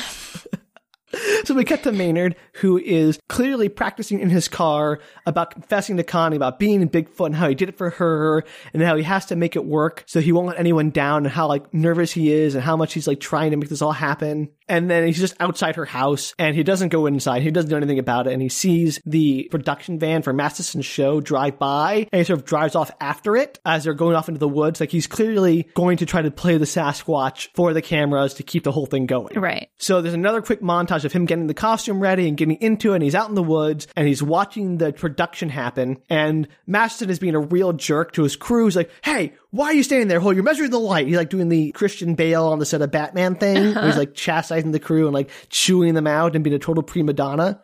So 1.45 1.55
we 1.55 1.65
cut 1.65 1.83
to 1.85 1.93
Maynard, 1.93 2.37
who 2.55 2.79
is 2.79 3.19
clearly 3.29 3.69
practicing 3.69 4.21
in 4.21 4.29
his 4.29 4.49
car 4.49 5.01
about 5.25 5.53
confessing 5.53 5.97
to 5.97 6.03
Connie 6.05 6.37
about 6.37 6.59
being 6.59 6.83
in 6.83 6.91
Bigfoot 6.91 7.27
and 7.27 7.37
how 7.37 7.49
he 7.49 7.55
did 7.55 7.71
it 7.71 7.79
for 7.79 7.91
her 7.91 8.45
and 8.75 8.83
how 8.83 8.97
he 8.97 9.05
has 9.05 9.25
to 9.27 9.37
make 9.37 9.57
it 9.57 9.65
work 9.65 10.05
so 10.07 10.21
he 10.21 10.33
won't 10.33 10.49
let 10.49 10.59
anyone 10.59 10.91
down 10.91 11.25
and 11.25 11.33
how 11.33 11.47
like 11.47 11.73
nervous 11.73 12.13
he 12.13 12.33
is 12.33 12.55
and 12.55 12.65
how 12.65 12.77
much 12.77 12.93
he's 12.93 13.07
like 13.07 13.21
trying 13.21 13.53
to 13.53 13.57
make 13.57 13.71
this 13.71 13.81
all 13.81 13.93
happen. 13.93 14.51
And 14.69 14.91
then 14.91 15.07
he's 15.07 15.19
just 15.19 15.35
outside 15.41 15.77
her 15.77 15.85
house 15.85 16.35
and 16.39 16.55
he 16.55 16.62
doesn't 16.62 16.91
go 16.91 17.07
inside. 17.07 17.43
He 17.43 17.51
doesn't 17.51 17.71
do 17.71 17.77
anything 17.77 17.99
about 17.99 18.27
it. 18.27 18.33
And 18.33 18.43
he 18.43 18.49
sees 18.49 19.01
the 19.05 19.49
production 19.51 19.99
van 19.99 20.23
for 20.23 20.33
Masterson's 20.33 20.87
show 20.87 21.21
drive 21.21 21.59
by 21.59 22.09
and 22.12 22.19
he 22.21 22.25
sort 22.25 22.39
of 22.39 22.45
drives 22.45 22.75
off 22.75 22.91
after 23.01 23.37
it 23.37 23.59
as 23.64 23.85
they're 23.85 23.95
going 23.95 24.16
off 24.16 24.29
into 24.29 24.39
the 24.39 24.49
woods. 24.49 24.81
Like 24.81 24.91
he's 24.91 25.07
clearly 25.07 25.69
going 25.75 25.99
to 25.99 26.07
try 26.07 26.23
to 26.23 26.31
play 26.31 26.59
the 26.59 26.64
Sasquatch 26.64 27.49
for 27.55 27.73
the 27.73 27.83
cameras 27.83 28.35
to 28.35 28.43
keep 28.43 28.64
the 28.64 28.73
whole 28.73 28.87
thing 28.87 29.07
going. 29.07 29.39
Right. 29.39 29.69
So 29.79 30.03
there's 30.03 30.14
another 30.14 30.43
quick 30.43 30.61
montage 30.61 31.05
of 31.05 31.12
him 31.12 31.25
getting 31.25 31.47
the 31.47 31.55
costume 31.55 32.01
ready 32.01 32.29
and 32.29 32.37
getting 32.37 32.57
into 32.57 32.93
it. 32.93 32.97
And 32.97 33.03
he's 33.03 33.14
out 33.14 33.29
in 33.29 33.35
the 33.35 33.43
woods 33.43 33.87
and 33.97 34.07
he's 34.07 34.23
watching 34.23 34.79
the 34.79 34.93
production 34.93 35.49
happen. 35.49 35.99
And 36.09 36.49
Masterson 36.66 37.11
is 37.11 37.19
being 37.19 37.35
a 37.35 37.41
real 37.41 37.73
jerk 37.73 38.12
to 38.12 38.23
his 38.23 38.37
crew. 38.37 38.66
He's 38.66 38.77
like, 38.77 38.91
"Hey, 39.03 39.35
why 39.51 39.66
are 39.66 39.74
you 39.74 39.82
standing 39.82 40.09
there? 40.09 40.20
Hold, 40.20 40.34
you're 40.34 40.44
measuring 40.44 40.70
the 40.70 40.78
light." 40.78 41.07
He's 41.07 41.16
like 41.16 41.30
doing 41.30 41.49
the 41.49 41.72
Christian 41.72 42.14
Bale 42.14 42.46
on 42.46 42.59
the 42.59 42.66
set 42.66 42.82
of 42.82 42.90
Batman 42.90 43.34
thing. 43.36 43.74
where 43.74 43.86
he's 43.86 43.96
like 43.96 44.14
chastising 44.14 44.72
the 44.72 44.80
crew 44.80 45.07
and 45.07 45.14
like 45.14 45.30
chewing 45.49 45.94
them 45.94 46.07
out 46.07 46.34
and 46.34 46.44
being 46.44 46.55
a 46.55 46.59
total 46.59 46.82
prima 46.82 47.12
donna 47.12 47.61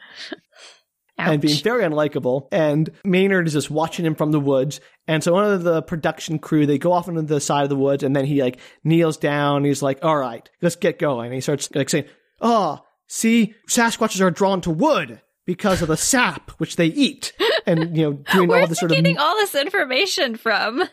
and 1.19 1.41
being 1.41 1.59
very 1.59 1.85
unlikable. 1.85 2.49
And 2.51 2.91
Maynard 3.05 3.47
is 3.47 3.53
just 3.53 3.71
watching 3.71 4.05
him 4.05 4.15
from 4.15 4.33
the 4.33 4.41
woods. 4.41 4.81
And 5.07 5.23
so 5.23 5.33
one 5.33 5.45
of 5.45 5.63
the 5.63 5.83
production 5.83 6.39
crew, 6.39 6.67
they 6.67 6.79
go 6.79 6.93
off 6.93 7.09
into 7.09 7.23
the 7.23 7.41
side 7.41 7.63
of 7.65 7.69
the 7.69 7.77
woods 7.77 8.03
and 8.03 8.17
then 8.17 8.25
he 8.25 8.43
like 8.43 8.59
kneels 8.83 9.17
down. 9.17 9.65
he's 9.65 9.83
like, 9.83 9.99
all 10.03 10.17
right, 10.17 10.49
let's 10.63 10.77
get 10.77 10.99
going. 10.99 11.27
And 11.27 11.35
he 11.35 11.41
starts 11.41 11.73
like 11.75 11.91
saying, 11.91 12.07
oh, 12.41 12.81
see, 13.07 13.55
Sasquatches 13.71 14.21
are 14.21 14.31
drawn 14.31 14.61
to 14.63 14.71
wood 14.71 15.21
because 15.47 15.83
of 15.83 15.89
the 15.89 15.97
sap 15.97 16.51
which 16.53 16.77
they 16.77 16.87
eat. 16.87 17.33
and 17.67 17.97
you 17.97 18.03
know 18.05 18.13
doing 18.33 18.53
all 18.61 18.67
this 18.67 18.79
sort 18.79 18.91
of. 18.91 18.97
getting 18.97 19.19
all 19.19 19.37
this 19.37 19.55
information 19.55 20.37
from? 20.37 20.85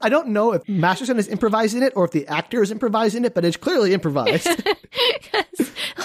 I 0.00 0.08
don't 0.08 0.28
know 0.28 0.52
if 0.52 0.68
Masterson 0.68 1.18
is 1.18 1.28
improvising 1.28 1.82
it 1.82 1.92
or 1.96 2.04
if 2.04 2.10
the 2.10 2.26
actor 2.26 2.62
is 2.62 2.70
improvising 2.70 3.24
it, 3.24 3.34
but 3.34 3.44
it's 3.44 3.56
clearly 3.56 3.92
improvised. 3.94 4.48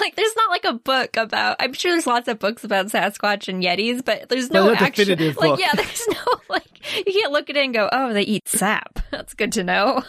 like, 0.00 0.16
there's 0.16 0.34
not 0.36 0.50
like 0.50 0.64
a 0.64 0.72
book 0.74 1.16
about. 1.16 1.56
I'm 1.60 1.72
sure 1.72 1.92
there's 1.92 2.06
lots 2.06 2.28
of 2.28 2.38
books 2.38 2.64
about 2.64 2.86
Sasquatch 2.86 3.48
and 3.48 3.62
Yetis, 3.62 4.04
but 4.04 4.28
there's 4.28 4.50
No, 4.50 4.70
actual. 4.72 4.86
definitive 4.88 5.36
like, 5.36 5.50
book. 5.50 5.60
yeah, 5.60 5.72
there's 5.76 6.06
no 6.08 6.16
like. 6.48 6.64
You 6.96 7.12
can't 7.12 7.32
look 7.32 7.50
at 7.50 7.56
it 7.56 7.64
and 7.64 7.74
go, 7.74 7.88
"Oh, 7.92 8.12
they 8.14 8.22
eat 8.22 8.48
sap." 8.48 9.00
That's 9.10 9.34
good 9.34 9.52
to 9.52 9.62
know. 9.64 10.02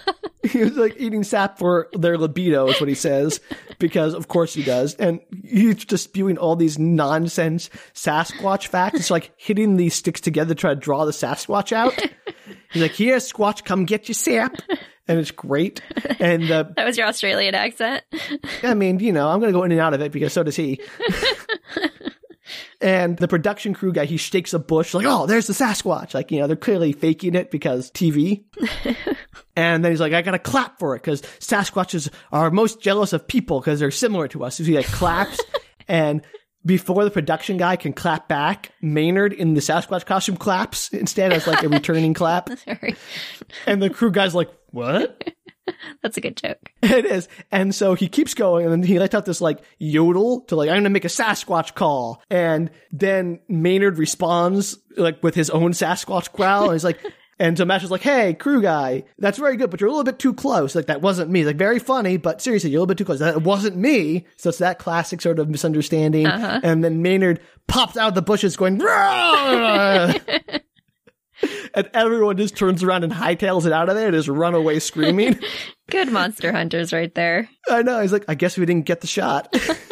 he 0.43 0.59
was 0.63 0.77
like 0.77 0.95
eating 0.97 1.23
sap 1.23 1.59
for 1.59 1.89
their 1.93 2.17
libido, 2.17 2.67
is 2.67 2.79
what 2.79 2.87
he 2.87 2.95
says, 2.95 3.41
because 3.77 4.13
of 4.13 4.27
course 4.29 4.53
he 4.53 4.63
does. 4.63 4.95
And 4.95 5.19
he's 5.43 5.83
just 5.83 6.05
spewing 6.05 6.37
all 6.37 6.55
these 6.55 6.79
nonsense 6.79 7.69
Sasquatch 7.93 8.67
facts. 8.67 8.99
It's 9.01 9.11
like 9.11 9.31
hitting 9.35 9.75
these 9.75 9.95
sticks 9.95 10.21
together 10.21 10.53
to 10.55 10.59
try 10.59 10.73
to 10.73 10.79
draw 10.79 11.03
the 11.05 11.11
Sasquatch 11.11 11.73
out. 11.73 11.93
He's 12.71 12.81
like, 12.81 12.91
here, 12.93 13.17
Squatch, 13.17 13.65
come 13.65 13.83
get 13.85 14.07
your 14.07 14.15
sap. 14.15 14.55
And 15.07 15.19
it's 15.19 15.31
great. 15.31 15.81
And 16.19 16.49
uh, 16.49 16.65
that 16.75 16.85
was 16.85 16.97
your 16.97 17.07
Australian 17.07 17.55
accent. 17.55 18.03
I 18.63 18.73
mean, 18.73 18.99
you 18.99 19.11
know, 19.11 19.27
I'm 19.27 19.39
going 19.39 19.51
to 19.51 19.57
go 19.57 19.63
in 19.63 19.71
and 19.71 19.81
out 19.81 19.93
of 19.93 20.01
it 20.01 20.11
because 20.11 20.33
so 20.33 20.43
does 20.43 20.55
he. 20.55 20.79
and 22.81 23.17
the 23.17 23.27
production 23.27 23.73
crew 23.73 23.91
guy, 23.91 24.05
he 24.05 24.17
shakes 24.17 24.53
a 24.53 24.59
bush 24.59 24.93
like, 24.93 25.05
oh, 25.05 25.25
there's 25.25 25.47
the 25.47 25.53
Sasquatch. 25.53 26.13
Like, 26.13 26.31
you 26.31 26.39
know, 26.39 26.47
they're 26.47 26.55
clearly 26.55 26.93
faking 26.93 27.35
it 27.35 27.51
because 27.51 27.91
TV. 27.91 28.43
and 29.55 29.83
then 29.83 29.91
he's 29.91 29.99
like, 30.01 30.13
I 30.13 30.21
got 30.21 30.31
to 30.31 30.39
clap 30.39 30.79
for 30.79 30.95
it 30.95 30.99
because 30.99 31.21
Sasquatches 31.39 32.09
are 32.31 32.51
most 32.51 32.81
jealous 32.81 33.13
of 33.13 33.27
people 33.27 33.59
because 33.59 33.79
they're 33.79 33.91
similar 33.91 34.27
to 34.29 34.43
us. 34.43 34.57
So 34.57 34.63
he 34.63 34.75
like 34.75 34.87
claps 34.87 35.39
and 35.87 36.21
before 36.65 37.03
the 37.03 37.11
production 37.11 37.57
guy 37.57 37.75
can 37.75 37.93
clap 37.93 38.27
back, 38.27 38.71
Maynard 38.81 39.33
in 39.33 39.53
the 39.53 39.61
Sasquatch 39.61 40.05
costume 40.05 40.37
claps 40.37 40.89
instead 40.89 41.33
as 41.33 41.47
like 41.47 41.63
a 41.63 41.69
returning 41.69 42.13
clap. 42.13 42.49
Sorry, 42.65 42.95
And 43.65 43.81
the 43.81 43.89
crew 43.89 44.11
guy's 44.11 44.35
like, 44.35 44.49
what? 44.69 45.23
that's 46.01 46.17
a 46.17 46.21
good 46.21 46.37
joke. 46.37 46.71
It 46.81 47.05
is. 47.05 47.27
And 47.51 47.73
so 47.73 47.93
he 47.93 48.07
keeps 48.07 48.33
going 48.33 48.65
and 48.65 48.71
then 48.71 48.83
he 48.83 48.99
lets 48.99 49.15
out 49.15 49.25
this 49.25 49.41
like 49.41 49.59
yodel 49.79 50.41
to 50.41 50.55
like, 50.55 50.69
I'm 50.69 50.75
going 50.75 50.83
to 50.85 50.89
make 50.89 51.05
a 51.05 51.09
Sasquatch 51.09 51.73
call. 51.73 52.21
And 52.29 52.69
then 52.91 53.39
Maynard 53.47 53.97
responds 53.97 54.77
like 54.97 55.21
with 55.23 55.35
his 55.35 55.49
own 55.49 55.71
Sasquatch 55.71 56.31
growl. 56.31 56.65
And 56.65 56.73
he's 56.73 56.83
like, 56.83 56.99
and 57.41 57.57
so 57.57 57.65
Mash 57.65 57.83
is 57.83 57.89
like, 57.89 58.03
hey, 58.03 58.35
crew 58.35 58.61
guy, 58.61 59.03
that's 59.17 59.39
very 59.39 59.57
good, 59.57 59.71
but 59.71 59.81
you're 59.81 59.87
a 59.87 59.91
little 59.91 60.03
bit 60.03 60.19
too 60.19 60.31
close. 60.31 60.75
Like, 60.75 60.85
that 60.85 61.01
wasn't 61.01 61.31
me. 61.31 61.43
Like, 61.43 61.55
very 61.55 61.79
funny, 61.79 62.17
but 62.17 62.39
seriously, 62.39 62.69
you're 62.69 62.77
a 62.77 62.81
little 62.81 62.89
bit 62.89 62.99
too 62.99 63.05
close. 63.05 63.17
That 63.17 63.41
wasn't 63.41 63.77
me. 63.77 64.27
So 64.37 64.49
it's 64.49 64.59
that 64.59 64.77
classic 64.77 65.21
sort 65.21 65.39
of 65.39 65.49
misunderstanding. 65.49 66.27
Uh-huh. 66.27 66.59
And 66.61 66.83
then 66.83 67.01
Maynard 67.01 67.41
pops 67.67 67.97
out 67.97 68.09
of 68.09 68.13
the 68.13 68.21
bushes 68.21 68.55
going, 68.55 68.79
and 71.73 71.89
everyone 71.95 72.37
just 72.37 72.55
turns 72.55 72.83
around 72.83 73.05
and 73.05 73.11
hightails 73.11 73.65
it 73.65 73.73
out 73.73 73.89
of 73.89 73.95
there 73.95 74.09
and 74.09 74.15
just 74.15 74.27
run 74.27 74.53
away 74.53 74.77
screaming. 74.77 75.39
Good 75.89 76.11
monster 76.11 76.51
hunters 76.51 76.93
right 76.93 77.13
there. 77.15 77.49
I 77.67 77.81
know. 77.81 78.01
He's 78.01 78.13
like, 78.13 78.25
I 78.27 78.35
guess 78.35 78.55
we 78.55 78.67
didn't 78.67 78.85
get 78.85 79.01
the 79.01 79.07
shot. 79.07 79.51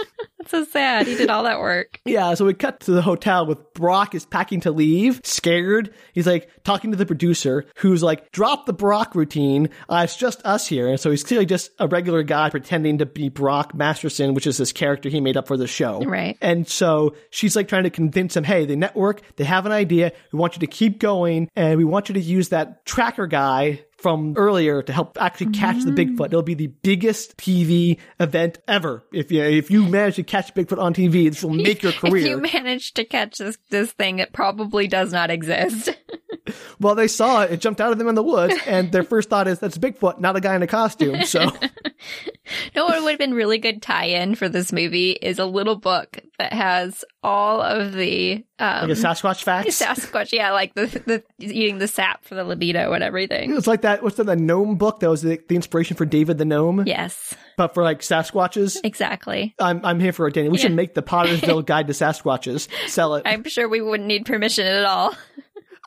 That's 0.49 0.67
so 0.67 0.71
sad. 0.71 1.07
He 1.07 1.15
did 1.15 1.29
all 1.29 1.43
that 1.43 1.59
work. 1.59 1.99
yeah, 2.05 2.33
so 2.33 2.45
we 2.45 2.53
cut 2.53 2.81
to 2.81 2.91
the 2.91 3.01
hotel 3.01 3.45
with 3.45 3.73
Brock 3.73 4.15
is 4.15 4.25
packing 4.25 4.61
to 4.61 4.71
leave, 4.71 5.21
scared. 5.23 5.93
He's 6.13 6.27
like 6.27 6.49
talking 6.63 6.91
to 6.91 6.97
the 6.97 7.05
producer, 7.05 7.65
who's 7.77 8.01
like, 8.03 8.31
drop 8.31 8.65
the 8.65 8.73
Brock 8.73 9.15
routine. 9.15 9.69
Uh, 9.87 10.01
it's 10.03 10.15
just 10.15 10.45
us 10.45 10.67
here. 10.67 10.87
And 10.87 10.99
so 10.99 11.11
he's 11.11 11.23
clearly 11.23 11.45
just 11.45 11.71
a 11.79 11.87
regular 11.87 12.23
guy 12.23 12.49
pretending 12.49 12.99
to 12.99 13.05
be 13.05 13.29
Brock 13.29 13.73
Masterson, 13.73 14.33
which 14.33 14.47
is 14.47 14.57
this 14.57 14.71
character 14.71 15.09
he 15.09 15.21
made 15.21 15.37
up 15.37 15.47
for 15.47 15.57
the 15.57 15.67
show. 15.67 16.01
Right. 16.01 16.37
And 16.41 16.67
so 16.67 17.15
she's 17.29 17.55
like 17.55 17.67
trying 17.67 17.83
to 17.83 17.89
convince 17.89 18.35
him, 18.35 18.43
hey, 18.43 18.65
the 18.65 18.75
network, 18.75 19.21
they 19.35 19.43
have 19.43 19.65
an 19.65 19.71
idea. 19.71 20.11
We 20.31 20.39
want 20.39 20.55
you 20.55 20.61
to 20.61 20.67
keep 20.67 20.99
going 20.99 21.49
and 21.55 21.77
we 21.77 21.85
want 21.85 22.09
you 22.09 22.13
to 22.13 22.21
use 22.21 22.49
that 22.49 22.85
tracker 22.85 23.27
guy 23.27 23.81
from 24.01 24.33
earlier 24.37 24.81
to 24.81 24.93
help 24.93 25.17
actually 25.19 25.51
catch 25.51 25.83
the 25.83 25.91
Bigfoot. 25.91 26.17
Mm. 26.17 26.25
It'll 26.25 26.41
be 26.41 26.53
the 26.53 26.67
biggest 26.67 27.37
TV 27.37 27.97
event 28.19 28.59
ever. 28.67 29.03
If 29.11 29.31
you 29.31 29.43
if 29.43 29.69
you 29.69 29.85
manage 29.85 30.15
to 30.15 30.23
catch 30.23 30.53
Bigfoot 30.53 30.79
on 30.79 30.93
TV, 30.93 31.29
this 31.29 31.43
will 31.43 31.49
make 31.53 31.83
your 31.83 31.91
career. 31.91 32.17
If 32.17 32.25
you 32.25 32.37
manage 32.37 32.93
to 32.93 33.03
catch 33.03 33.37
this 33.37 33.57
this 33.69 33.91
thing, 33.91 34.19
it 34.19 34.33
probably 34.33 34.87
does 34.87 35.11
not 35.11 35.29
exist. 35.29 35.89
well, 36.79 36.95
they 36.95 37.07
saw 37.07 37.43
it; 37.43 37.51
it 37.51 37.61
jumped 37.61 37.81
out 37.81 37.91
of 37.91 37.97
them 37.97 38.07
in 38.07 38.15
the 38.15 38.23
woods, 38.23 38.55
and 38.65 38.91
their 38.91 39.03
first 39.03 39.29
thought 39.29 39.47
is 39.47 39.59
that's 39.59 39.77
Bigfoot, 39.77 40.19
not 40.19 40.35
a 40.35 40.41
guy 40.41 40.55
in 40.55 40.63
a 40.63 40.67
costume. 40.67 41.23
So 41.23 41.51
no, 42.75 42.85
what 42.85 43.01
would 43.03 43.09
have 43.09 43.19
been 43.19 43.33
really 43.33 43.57
good 43.57 43.81
tie-in 43.81 44.35
for 44.35 44.47
this 44.49 44.71
movie 44.71 45.11
is 45.11 45.39
a 45.39 45.45
little 45.45 45.75
book 45.75 46.19
that 46.37 46.53
has 46.53 47.03
all 47.23 47.61
of 47.61 47.93
the 47.93 48.43
um, 48.59 48.81
like 48.89 48.97
a 48.97 49.01
Sasquatch 49.01 49.43
facts. 49.43 49.81
Sasquatch, 49.81 50.31
yeah, 50.31 50.51
like 50.51 50.73
the 50.75 50.85
the 51.05 51.23
eating 51.39 51.77
the 51.77 51.87
sap 51.87 52.23
for 52.23 52.35
the 52.35 52.43
libido 52.43 52.93
and 52.93 53.03
everything. 53.03 53.55
It's 53.55 53.67
like 53.67 53.81
that. 53.81 54.03
What's 54.03 54.17
that? 54.17 54.25
The 54.25 54.35
gnome 54.35 54.75
book 54.75 54.99
that 54.99 55.09
was 55.09 55.21
the, 55.21 55.39
the 55.47 55.55
inspiration 55.55 55.97
for 55.97 56.05
David 56.05 56.37
the 56.37 56.45
gnome, 56.45 56.83
Yes, 56.85 57.33
but 57.57 57.73
for 57.73 57.83
like 57.83 57.99
Sasquatches. 58.01 58.77
exactly. 58.83 59.55
I'm 59.59 59.83
I'm 59.85 59.99
here 59.99 60.13
for 60.13 60.27
it, 60.27 60.33
Danny. 60.33 60.49
We 60.49 60.57
should 60.57 60.73
make 60.73 60.93
the 60.93 61.03
Pottersville 61.03 61.65
Guide 61.65 61.87
to 61.87 61.93
Sasquatches. 61.93 62.67
Sell 62.87 63.15
it. 63.15 63.23
I'm 63.25 63.43
sure 63.45 63.67
we 63.67 63.81
wouldn't 63.81 64.07
need 64.07 64.25
permission 64.25 64.65
at 64.65 64.85
all. 64.85 65.15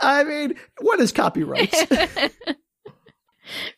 I 0.01 0.25
mean, 0.25 0.55
what 0.81 1.01
is 1.01 1.13
copyright? 1.13 1.75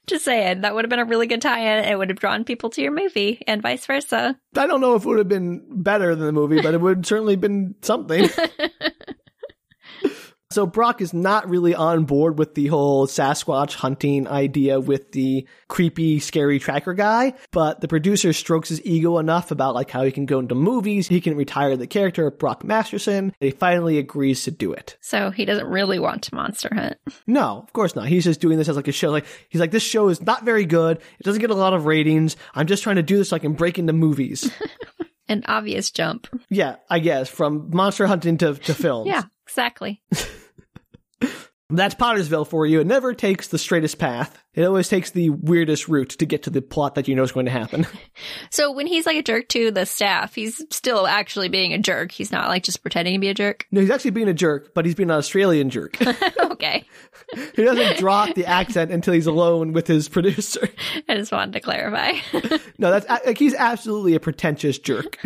Just 0.07 0.25
saying, 0.25 0.61
that 0.61 0.75
would 0.75 0.85
have 0.85 0.91
been 0.91 0.99
a 0.99 1.05
really 1.05 1.27
good 1.27 1.43
tie-in. 1.43 1.85
It 1.85 1.97
would 1.97 2.11
have 2.11 2.19
drawn 2.19 2.45
people 2.45 2.71
to 2.71 2.83
your 2.83 2.93
movie, 2.93 3.43
and 3.47 3.63
vice 3.63 3.87
versa. 3.87 4.39
I 4.57 4.67
don't 4.67 4.81
know 4.81 4.95
if 4.95 5.05
it 5.05 5.09
would 5.09 5.19
have 5.19 5.29
been 5.29 5.65
better 5.71 6.15
than 6.15 6.27
the 6.27 6.33
movie, 6.33 6.61
but 6.61 6.75
it 6.75 6.81
would 6.81 6.99
have 6.99 7.07
certainly 7.07 7.37
been 7.37 7.75
something. 7.83 8.29
so 10.55 10.67
Brock 10.67 11.01
is 11.01 11.13
not 11.13 11.49
really 11.49 11.75
on 11.75 12.05
board 12.05 12.39
with 12.39 12.55
the 12.55 12.69
whole 12.69 13.07
Sasquatch 13.07 13.75
hunting 13.75 14.29
idea 14.29 14.79
with 14.79 15.13
the 15.13 15.47
creepy, 15.69 16.21
scary 16.21 16.59
tracker 16.59 16.95
guy, 16.95 17.35
but 17.51 17.81
the 17.81 17.89
producer 17.89 18.33
strokes 18.33 18.69
his 18.69 18.85
ego 18.87 19.19
enough 19.19 19.51
about 19.51 19.75
like 19.75 19.91
how 19.91 20.05
he 20.05 20.13
can 20.13 20.27
go 20.27 20.39
into 20.39 20.55
movies, 20.55 21.09
he 21.09 21.21
can 21.21 21.37
retire 21.37 21.77
the 21.77 21.87
character 21.87 22.27
of 22.27 22.39
Brock 22.39 22.63
Masterson, 22.65 23.25
and 23.25 23.35
he 23.41 23.51
finally 23.51 23.99
agrees 23.99 24.45
to 24.45 24.51
do 24.51 24.73
it. 24.73 24.97
So 25.01 25.31
he 25.31 25.45
doesn't 25.45 25.67
really 25.67 25.99
want 25.99 26.23
to 26.25 26.35
monster 26.35 26.71
hunt. 26.73 26.97
No, 27.27 27.59
of 27.59 27.73
course 27.73 27.97
not. 27.97 28.07
He's 28.07 28.25
just 28.25 28.41
doing 28.41 28.57
this 28.57 28.69
as 28.69 28.77
like 28.77 28.89
a 28.89 28.93
show. 28.93 29.11
Like 29.11 29.27
he's 29.49 29.61
like, 29.61 29.73
this 29.73 29.83
show 29.83 30.09
is 30.09 30.23
not 30.23 30.45
very 30.45 30.65
good. 30.65 30.99
It 31.19 31.25
doesn't 31.25 31.41
get 31.41 31.51
a 31.51 31.55
lot 31.55 31.75
of 31.75 31.87
ratings. 31.87 32.37
I'm 32.55 32.69
just 32.69 32.85
trying 32.85 32.97
to 32.97 33.03
do 33.03 33.17
this 33.17 33.31
so 33.31 33.37
I 33.37 33.41
can 33.41 33.55
break 33.55 33.79
into 33.79 33.93
movies. 33.93 34.51
An 35.29 35.43
obvious 35.47 35.91
jump. 35.91 36.29
yeah, 36.51 36.77
I 36.89 36.99
guess 36.99 37.29
from 37.29 37.71
monster 37.75 38.07
hunting 38.07 38.39
to 38.39 38.55
to 38.55 38.75
films. 38.75 39.09
Yeah, 39.09 39.23
exactly. 39.47 40.03
that's 41.71 41.95
Pottersville 41.95 42.47
for 42.47 42.67
you. 42.67 42.81
It 42.81 42.87
never 42.87 43.15
takes 43.15 43.49
the 43.49 43.59
straightest 43.59 43.99
path. 43.99 44.39
It 44.53 44.65
always 44.65 44.89
takes 44.89 45.11
the 45.11 45.31
weirdest 45.31 45.89
route 45.89 46.11
to 46.11 46.27
get 46.27 46.45
to 46.45 46.51
the 46.51 46.61
plot 46.61 46.95
that 46.95 47.09
you 47.09 47.15
know 47.15 47.23
is 47.23 47.33
going 47.33 47.47
to 47.47 47.53
happen. 47.53 47.87
So 48.51 48.71
when 48.71 48.87
he's 48.87 49.05
like 49.05 49.17
a 49.17 49.23
jerk 49.23 49.49
to 49.49 49.73
the 49.73 49.85
staff, 49.85 50.35
he's 50.37 50.63
still 50.71 51.09
actually 51.09 51.49
being 51.49 51.73
a 51.73 51.79
jerk. 51.79 52.13
He's 52.13 52.31
not 52.31 52.49
like 52.49 52.63
just 52.63 52.83
pretending 52.83 53.15
to 53.15 53.19
be 53.19 53.29
a 53.29 53.35
jerk. 53.35 53.67
no, 53.73 53.81
he's 53.81 53.91
actually 53.91 54.13
being 54.13 54.29
a 54.29 54.35
jerk, 54.35 54.73
but 54.75 54.85
he's 54.85 54.95
being 54.95 55.11
an 55.11 55.17
Australian 55.17 55.71
jerk. 55.71 56.01
okay. 56.45 56.85
he 57.57 57.65
doesn't 57.65 57.99
drop 57.99 58.35
the 58.35 58.47
accent 58.47 58.93
until 58.93 59.13
he's 59.13 59.27
alone 59.27 59.73
with 59.73 59.89
his 59.89 60.09
producer. 60.09 60.69
I 61.09 61.17
just 61.17 61.33
wanted 61.33 61.55
to 61.55 61.61
clarify. 61.61 62.13
No, 62.79 62.93
that's 62.93 63.09
like 63.27 63.39
he's 63.39 63.55
absolutely 63.55 64.15
a 64.15 64.21
pretentious 64.21 64.79
jerk. 64.79 65.19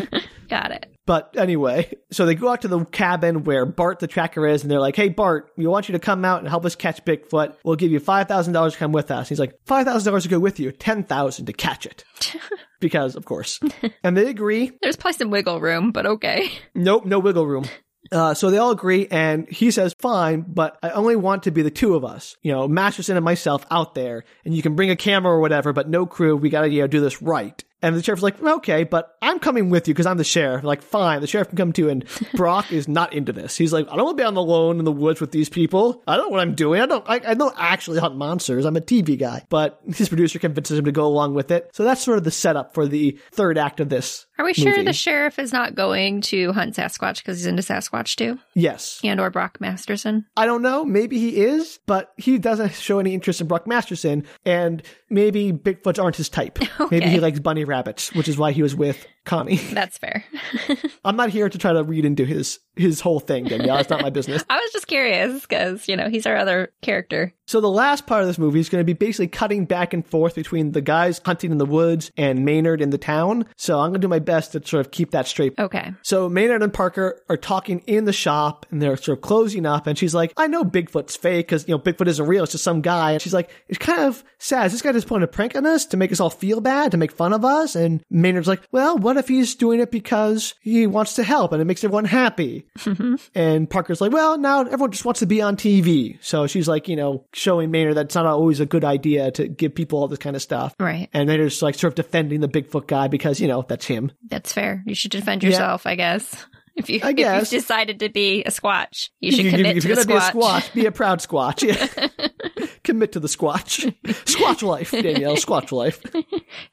Got 0.48 0.70
it. 0.70 0.97
But 1.08 1.34
anyway, 1.38 1.90
so 2.12 2.26
they 2.26 2.34
go 2.34 2.50
out 2.50 2.60
to 2.60 2.68
the 2.68 2.84
cabin 2.84 3.44
where 3.44 3.64
Bart 3.64 3.98
the 3.98 4.06
tracker 4.06 4.46
is, 4.46 4.60
and 4.60 4.70
they're 4.70 4.78
like, 4.78 4.94
"Hey, 4.94 5.08
Bart, 5.08 5.50
we 5.56 5.66
want 5.66 5.88
you 5.88 5.94
to 5.94 5.98
come 5.98 6.22
out 6.22 6.40
and 6.40 6.48
help 6.48 6.66
us 6.66 6.76
catch 6.76 7.02
Bigfoot. 7.02 7.54
We'll 7.64 7.76
give 7.76 7.90
you 7.90 7.98
five 7.98 8.28
thousand 8.28 8.52
dollars 8.52 8.74
to 8.74 8.78
come 8.78 8.92
with 8.92 9.10
us." 9.10 9.26
He's 9.26 9.40
like, 9.40 9.58
5000 9.64 10.10
dollars 10.10 10.24
to 10.24 10.28
go 10.28 10.38
with 10.38 10.60
you, 10.60 10.70
ten 10.70 11.02
thousand 11.04 11.46
to 11.46 11.54
catch 11.54 11.86
it." 11.86 12.04
because, 12.80 13.16
of 13.16 13.24
course. 13.24 13.58
And 14.04 14.16
they 14.16 14.28
agree. 14.28 14.72
There's 14.82 14.96
probably 14.96 15.18
some 15.18 15.30
wiggle 15.30 15.60
room, 15.60 15.92
but 15.92 16.06
okay. 16.06 16.50
Nope, 16.74 17.04
no 17.04 17.18
wiggle 17.18 17.46
room. 17.46 17.64
Uh, 18.12 18.34
so 18.34 18.50
they 18.50 18.58
all 18.58 18.70
agree, 18.70 19.08
and 19.10 19.48
he 19.48 19.70
says, 19.70 19.94
"Fine, 19.98 20.44
but 20.48 20.78
I 20.82 20.90
only 20.90 21.16
want 21.16 21.44
to 21.44 21.50
be 21.50 21.62
the 21.62 21.70
two 21.70 21.94
of 21.94 22.04
us, 22.04 22.36
you 22.42 22.52
know, 22.52 22.68
Masterson 22.68 23.16
and 23.16 23.24
myself 23.24 23.64
out 23.70 23.94
there, 23.94 24.24
and 24.44 24.54
you 24.54 24.62
can 24.62 24.76
bring 24.76 24.90
a 24.90 24.96
camera 24.96 25.32
or 25.32 25.40
whatever, 25.40 25.72
but 25.72 25.88
no 25.88 26.04
crew. 26.04 26.36
We 26.36 26.50
gotta, 26.50 26.68
you 26.68 26.82
know, 26.82 26.86
do 26.86 27.00
this 27.00 27.22
right." 27.22 27.64
And 27.82 27.94
the 27.94 28.02
sheriff's 28.02 28.22
like, 28.22 28.42
"Okay, 28.42 28.84
but 28.84 29.16
I'm 29.22 29.38
coming 29.38 29.70
with 29.70 29.86
you 29.86 29.94
because 29.94 30.06
I'm 30.06 30.16
the 30.16 30.24
sheriff." 30.24 30.64
Like, 30.64 30.82
fine, 30.82 31.20
the 31.20 31.26
sheriff 31.26 31.48
can 31.48 31.56
come 31.56 31.72
too. 31.72 31.88
And 31.88 32.04
Brock 32.34 32.72
is 32.72 32.88
not 32.88 33.12
into 33.12 33.32
this. 33.32 33.56
He's 33.56 33.72
like, 33.72 33.86
"I 33.90 33.96
don't 33.96 34.04
want 34.04 34.18
to 34.18 34.22
be 34.22 34.26
on 34.26 34.34
the 34.34 34.42
lone 34.42 34.78
in 34.78 34.84
the 34.84 34.92
woods 34.92 35.20
with 35.20 35.30
these 35.30 35.48
people. 35.48 36.02
I 36.06 36.16
don't 36.16 36.26
know 36.26 36.30
what 36.30 36.40
I'm 36.40 36.54
doing. 36.54 36.80
I 36.80 36.86
don't. 36.86 37.04
I, 37.08 37.20
I 37.24 37.34
don't 37.34 37.54
actually 37.56 38.00
hunt 38.00 38.16
monsters. 38.16 38.64
I'm 38.64 38.76
a 38.76 38.80
TV 38.80 39.18
guy." 39.18 39.44
But 39.48 39.80
his 39.94 40.08
producer 40.08 40.38
convinces 40.38 40.78
him 40.78 40.84
to 40.86 40.92
go 40.92 41.06
along 41.06 41.34
with 41.34 41.50
it. 41.50 41.70
So 41.72 41.84
that's 41.84 42.02
sort 42.02 42.18
of 42.18 42.24
the 42.24 42.30
setup 42.30 42.74
for 42.74 42.86
the 42.86 43.18
third 43.32 43.58
act 43.58 43.80
of 43.80 43.88
this. 43.88 44.26
Are 44.38 44.44
we 44.44 44.54
sure 44.54 44.70
movie. 44.70 44.84
the 44.84 44.92
sheriff 44.92 45.38
is 45.38 45.52
not 45.52 45.74
going 45.74 46.20
to 46.22 46.52
hunt 46.52 46.76
Sasquatch 46.76 47.18
because 47.18 47.38
he's 47.38 47.46
into 47.46 47.62
Sasquatch 47.62 48.14
too? 48.14 48.38
Yes. 48.54 49.00
And 49.02 49.20
or 49.20 49.30
Brock 49.30 49.60
Masterson? 49.60 50.26
I 50.36 50.46
don't 50.46 50.62
know. 50.62 50.84
Maybe 50.84 51.18
he 51.18 51.38
is, 51.38 51.80
but 51.86 52.12
he 52.16 52.38
doesn't 52.38 52.72
show 52.74 53.00
any 53.00 53.14
interest 53.14 53.40
in 53.40 53.48
Brock 53.48 53.66
Masterson, 53.66 54.24
and 54.44 54.82
maybe 55.10 55.52
Bigfoots 55.52 56.00
aren't 56.00 56.16
his 56.16 56.28
type. 56.28 56.58
Maybe 56.90 57.06
he 57.06 57.20
likes 57.20 57.40
bunny 57.40 57.64
rabbits, 57.68 58.12
which 58.14 58.26
is 58.28 58.36
why 58.36 58.50
he 58.52 58.62
was 58.62 58.74
with 58.74 59.06
Connie. 59.28 59.56
That's 59.72 59.98
fair. 59.98 60.24
I'm 61.04 61.16
not 61.16 61.30
here 61.30 61.48
to 61.48 61.58
try 61.58 61.72
to 61.72 61.84
read 61.84 62.04
into 62.04 62.24
his 62.24 62.58
his 62.78 63.00
whole 63.00 63.20
thing, 63.20 63.44
Danielle. 63.44 63.78
It's 63.78 63.90
not 63.90 64.02
my 64.02 64.10
business. 64.10 64.44
I 64.50 64.56
was 64.56 64.72
just 64.72 64.86
curious 64.86 65.42
because, 65.42 65.88
you 65.88 65.96
know, 65.96 66.08
he's 66.08 66.26
our 66.26 66.36
other 66.36 66.72
character. 66.80 67.34
So 67.46 67.60
the 67.60 67.68
last 67.68 68.06
part 68.06 68.22
of 68.22 68.28
this 68.28 68.38
movie 68.38 68.60
is 68.60 68.68
going 68.68 68.80
to 68.80 68.84
be 68.84 68.92
basically 68.92 69.28
cutting 69.28 69.64
back 69.64 69.92
and 69.92 70.06
forth 70.06 70.34
between 70.34 70.72
the 70.72 70.80
guys 70.80 71.20
hunting 71.24 71.50
in 71.50 71.58
the 71.58 71.66
woods 71.66 72.12
and 72.16 72.44
Maynard 72.44 72.80
in 72.80 72.90
the 72.90 72.98
town. 72.98 73.46
So 73.56 73.80
I'm 73.80 73.90
going 73.90 74.00
to 74.00 74.06
do 74.06 74.08
my 74.08 74.18
best 74.18 74.52
to 74.52 74.64
sort 74.64 74.84
of 74.84 74.92
keep 74.92 75.10
that 75.12 75.26
straight. 75.26 75.54
Okay. 75.58 75.92
So 76.02 76.28
Maynard 76.28 76.62
and 76.62 76.72
Parker 76.72 77.20
are 77.28 77.36
talking 77.36 77.80
in 77.86 78.04
the 78.04 78.12
shop 78.12 78.66
and 78.70 78.80
they're 78.80 78.96
sort 78.96 79.18
of 79.18 79.22
closing 79.22 79.66
up 79.66 79.86
and 79.86 79.98
she's 79.98 80.14
like, 80.14 80.32
I 80.36 80.46
know 80.46 80.62
Bigfoot's 80.62 81.16
fake 81.16 81.48
because, 81.48 81.66
you 81.66 81.74
know, 81.74 81.78
Bigfoot 81.78 82.06
isn't 82.06 82.26
real. 82.26 82.44
It's 82.44 82.52
just 82.52 82.64
some 82.64 82.82
guy. 82.82 83.12
And 83.12 83.22
she's 83.22 83.34
like, 83.34 83.50
it's 83.68 83.78
kind 83.78 84.02
of 84.02 84.22
sad. 84.38 84.66
Is 84.66 84.72
this 84.72 84.82
guy 84.82 84.92
just 84.92 85.08
pulling 85.08 85.22
a 85.22 85.28
prank 85.28 85.56
on 85.56 85.66
us 85.66 85.86
to 85.86 85.96
make 85.96 86.12
us 86.12 86.20
all 86.20 86.30
feel 86.30 86.60
bad, 86.60 86.90
to 86.92 86.96
make 86.96 87.12
fun 87.12 87.32
of 87.32 87.44
us? 87.44 87.74
And 87.74 88.04
Maynard's 88.10 88.48
like, 88.48 88.62
well, 88.72 88.98
what 88.98 89.16
if 89.18 89.28
he's 89.28 89.54
doing 89.54 89.80
it 89.80 89.90
because 89.90 90.54
he 90.60 90.86
wants 90.86 91.14
to 91.14 91.22
help 91.22 91.52
and 91.52 91.60
it 91.60 91.64
makes 91.64 91.84
everyone 91.84 92.04
happy? 92.06 92.66
Mm-hmm. 92.78 93.16
And 93.34 93.68
Parker's 93.68 94.00
like, 94.00 94.12
well, 94.12 94.38
now 94.38 94.60
everyone 94.62 94.90
just 94.92 95.04
wants 95.04 95.20
to 95.20 95.26
be 95.26 95.42
on 95.42 95.56
TV. 95.56 96.18
So 96.22 96.46
she's 96.46 96.68
like, 96.68 96.88
you 96.88 96.96
know, 96.96 97.24
showing 97.32 97.70
Maynard 97.70 97.96
that 97.96 98.06
it's 98.06 98.14
not 98.14 98.26
always 98.26 98.60
a 98.60 98.66
good 98.66 98.84
idea 98.84 99.30
to 99.32 99.48
give 99.48 99.74
people 99.74 99.98
all 99.98 100.08
this 100.08 100.18
kind 100.18 100.36
of 100.36 100.42
stuff. 100.42 100.74
Right. 100.80 101.08
And 101.12 101.28
Maynard's 101.28 101.60
like 101.62 101.74
sort 101.74 101.92
of 101.92 101.94
defending 101.96 102.40
the 102.40 102.48
Bigfoot 102.48 102.86
guy 102.86 103.08
because, 103.08 103.40
you 103.40 103.48
know, 103.48 103.64
that's 103.68 103.86
him. 103.86 104.12
That's 104.28 104.52
fair. 104.52 104.82
You 104.86 104.94
should 104.94 105.10
defend 105.10 105.42
yourself, 105.42 105.86
I 105.86 105.94
guess. 105.94 106.46
If 106.78 106.88
you 106.88 107.00
I 107.02 107.10
if 107.10 107.16
guess. 107.16 107.52
you've 107.52 107.62
decided 107.62 107.98
to 107.98 108.08
be 108.08 108.44
a 108.44 108.50
squatch, 108.52 109.08
you 109.18 109.32
should 109.32 109.46
You- 109.46 109.50
commit 109.50 109.78
if 109.78 109.82
to 109.82 109.88
you're 109.88 109.96
the 109.96 110.04
gonna 110.04 110.20
squatch. 110.20 110.32
be 110.32 110.38
a 110.38 110.42
squatch, 110.44 110.74
be 110.74 110.86
a 110.86 110.92
proud 110.92 111.18
squatch. 111.18 111.62
Yeah. 111.66 112.66
Commit 112.84 113.10
to 113.12 113.18
the 113.20 113.26
squatch. 113.26 113.92
Squatch 114.04 114.62
life, 114.62 114.92
Danielle. 114.92 115.34
Squatch 115.34 115.72
life. 115.72 116.00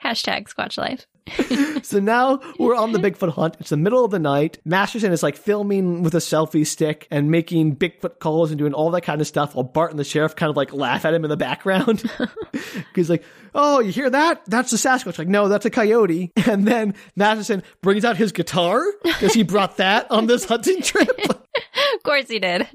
Hashtag 0.03 0.47
squatch 0.53 0.77
life. 0.77 1.07
So 1.83 1.99
now 1.99 2.39
we're 2.57 2.75
on 2.75 2.93
the 2.93 2.99
Bigfoot 2.99 3.33
hunt. 3.33 3.57
It's 3.59 3.69
the 3.69 3.77
middle 3.77 4.03
of 4.03 4.09
the 4.09 4.17
night. 4.17 4.57
Masterson 4.65 5.11
is 5.11 5.21
like 5.21 5.35
filming 5.35 6.01
with 6.01 6.15
a 6.15 6.19
selfie 6.19 6.65
stick 6.65 7.07
and 7.11 7.29
making 7.29 7.75
Bigfoot 7.75 8.17
calls 8.17 8.49
and 8.49 8.57
doing 8.57 8.73
all 8.73 8.89
that 8.91 9.01
kind 9.01 9.21
of 9.21 9.27
stuff 9.27 9.53
while 9.53 9.63
Bart 9.63 9.91
and 9.91 9.99
the 9.99 10.03
sheriff 10.03 10.35
kind 10.35 10.49
of 10.49 10.57
like 10.57 10.73
laugh 10.73 11.05
at 11.05 11.13
him 11.13 11.23
in 11.23 11.29
the 11.29 11.37
background. 11.37 12.03
He's 12.95 13.09
like, 13.09 13.23
Oh, 13.53 13.81
you 13.81 13.91
hear 13.91 14.09
that? 14.09 14.43
That's 14.47 14.71
the 14.71 14.77
Sasquatch. 14.77 15.19
Like, 15.19 15.27
no, 15.27 15.47
that's 15.47 15.65
a 15.65 15.69
coyote. 15.69 16.31
And 16.47 16.67
then 16.67 16.95
Masterson 17.15 17.63
brings 17.81 18.05
out 18.05 18.17
his 18.17 18.31
guitar 18.31 18.83
because 19.03 19.33
he 19.33 19.43
brought 19.43 19.77
that 19.77 20.09
on 20.09 20.25
this 20.27 20.45
hunting 20.45 20.81
trip. 20.81 21.09
Of 21.29 22.03
course 22.03 22.27
he 22.29 22.39
did. 22.39 22.67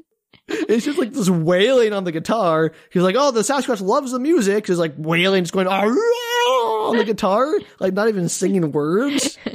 It's 0.51 0.84
just 0.84 0.98
like 0.98 1.12
this 1.12 1.30
wailing 1.30 1.92
on 1.92 2.05
the 2.05 2.12
guitar. 2.12 2.72
He's 2.92 3.03
like, 3.03 3.16
"Oh, 3.18 3.30
the 3.30 3.40
Sasquatch 3.40 3.80
loves 3.80 4.12
the 4.12 4.18
music." 4.18 4.66
He's 4.66 4.78
like 4.78 4.94
wailing, 4.96 5.44
just 5.44 5.53
going 5.53 5.68
"Ah," 5.68 5.84
on 5.84 6.96
the 6.96 7.05
guitar, 7.05 7.53
like 7.78 7.94
not 7.94 8.09
even 8.09 8.28
singing 8.28 8.72
words. 8.72 9.38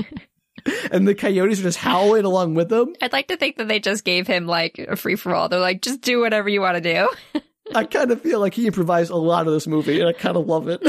And 0.92 1.08
the 1.08 1.14
coyotes 1.14 1.60
are 1.60 1.64
just 1.64 1.78
howling 1.78 2.26
along 2.26 2.56
with 2.56 2.74
him. 2.74 2.96
I'd 3.00 3.14
like 3.14 3.28
to 3.28 3.38
think 3.38 3.58
that 3.58 3.68
they 3.68 3.80
just 3.80 4.04
gave 4.04 4.26
him 4.26 4.48
like 4.48 4.80
a 4.80 4.96
free 4.96 5.16
for 5.16 5.36
all. 5.36 5.48
They're 5.48 5.60
like, 5.60 5.82
just 5.82 6.02
do 6.02 6.22
whatever 6.22 6.50
you 6.50 6.60
want 6.60 6.82
to 6.82 6.82
do. 6.82 7.42
I 7.74 7.84
kind 7.84 8.12
of 8.12 8.22
feel 8.22 8.40
like 8.40 8.54
he 8.54 8.68
improvised 8.68 9.12
a 9.12 9.16
lot 9.16 9.48
of 9.48 9.54
this 9.54 9.68
movie, 9.68 10.00
and 10.00 10.10
I 10.10 10.14
kind 10.14 10.38
of 10.38 10.48
love 10.48 10.68
it. 10.68 10.82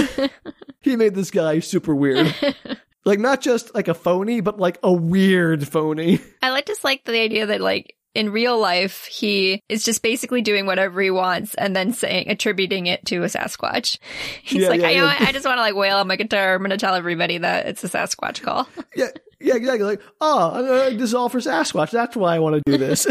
he 0.80 0.96
made 0.96 1.14
this 1.14 1.30
guy 1.30 1.60
super 1.60 1.94
weird, 1.94 2.34
like 3.04 3.18
not 3.18 3.40
just 3.40 3.74
like 3.74 3.88
a 3.88 3.94
phony, 3.94 4.40
but 4.40 4.58
like 4.58 4.78
a 4.82 4.92
weird 4.92 5.66
phony. 5.66 6.20
I 6.42 6.50
like 6.50 6.66
just 6.66 6.84
like 6.84 7.04
the 7.04 7.18
idea 7.18 7.46
that 7.46 7.60
like 7.60 7.95
in 8.16 8.30
real 8.30 8.58
life 8.58 9.04
he 9.04 9.62
is 9.68 9.84
just 9.84 10.02
basically 10.02 10.40
doing 10.42 10.66
whatever 10.66 11.00
he 11.00 11.10
wants 11.10 11.54
and 11.54 11.76
then 11.76 11.92
saying 11.92 12.28
attributing 12.30 12.86
it 12.86 13.04
to 13.06 13.22
a 13.22 13.26
Sasquatch. 13.26 13.98
He's 14.42 14.62
Yeah, 14.62 14.68
like, 14.68 14.80
yeah, 14.80 14.86
I, 14.88 14.90
yeah. 14.92 15.16
I 15.20 15.32
just 15.32 15.44
want 15.44 15.58
to 15.58 15.62
like 15.62 15.74
wail 15.74 15.98
on 15.98 16.08
my 16.08 16.16
guitar. 16.16 16.54
I'm 16.54 16.62
gonna 16.62 16.76
tell 16.76 16.94
everybody 16.94 17.38
that 17.38 17.66
it's 17.66 17.84
a 17.84 17.88
Sasquatch 17.88 18.42
call. 18.42 18.68
Yeah, 18.96 19.08
yeah, 19.40 19.56
exactly. 19.56 19.84
Like, 19.84 20.00
oh, 20.20 20.90
this 20.90 21.02
is 21.02 21.14
all 21.14 21.28
for 21.28 21.38
Sasquatch. 21.40 21.90
That's 21.90 22.16
why 22.16 22.34
I 22.34 22.38
want 22.38 22.56
to 22.56 22.72
do 22.72 22.78
this. 22.78 23.06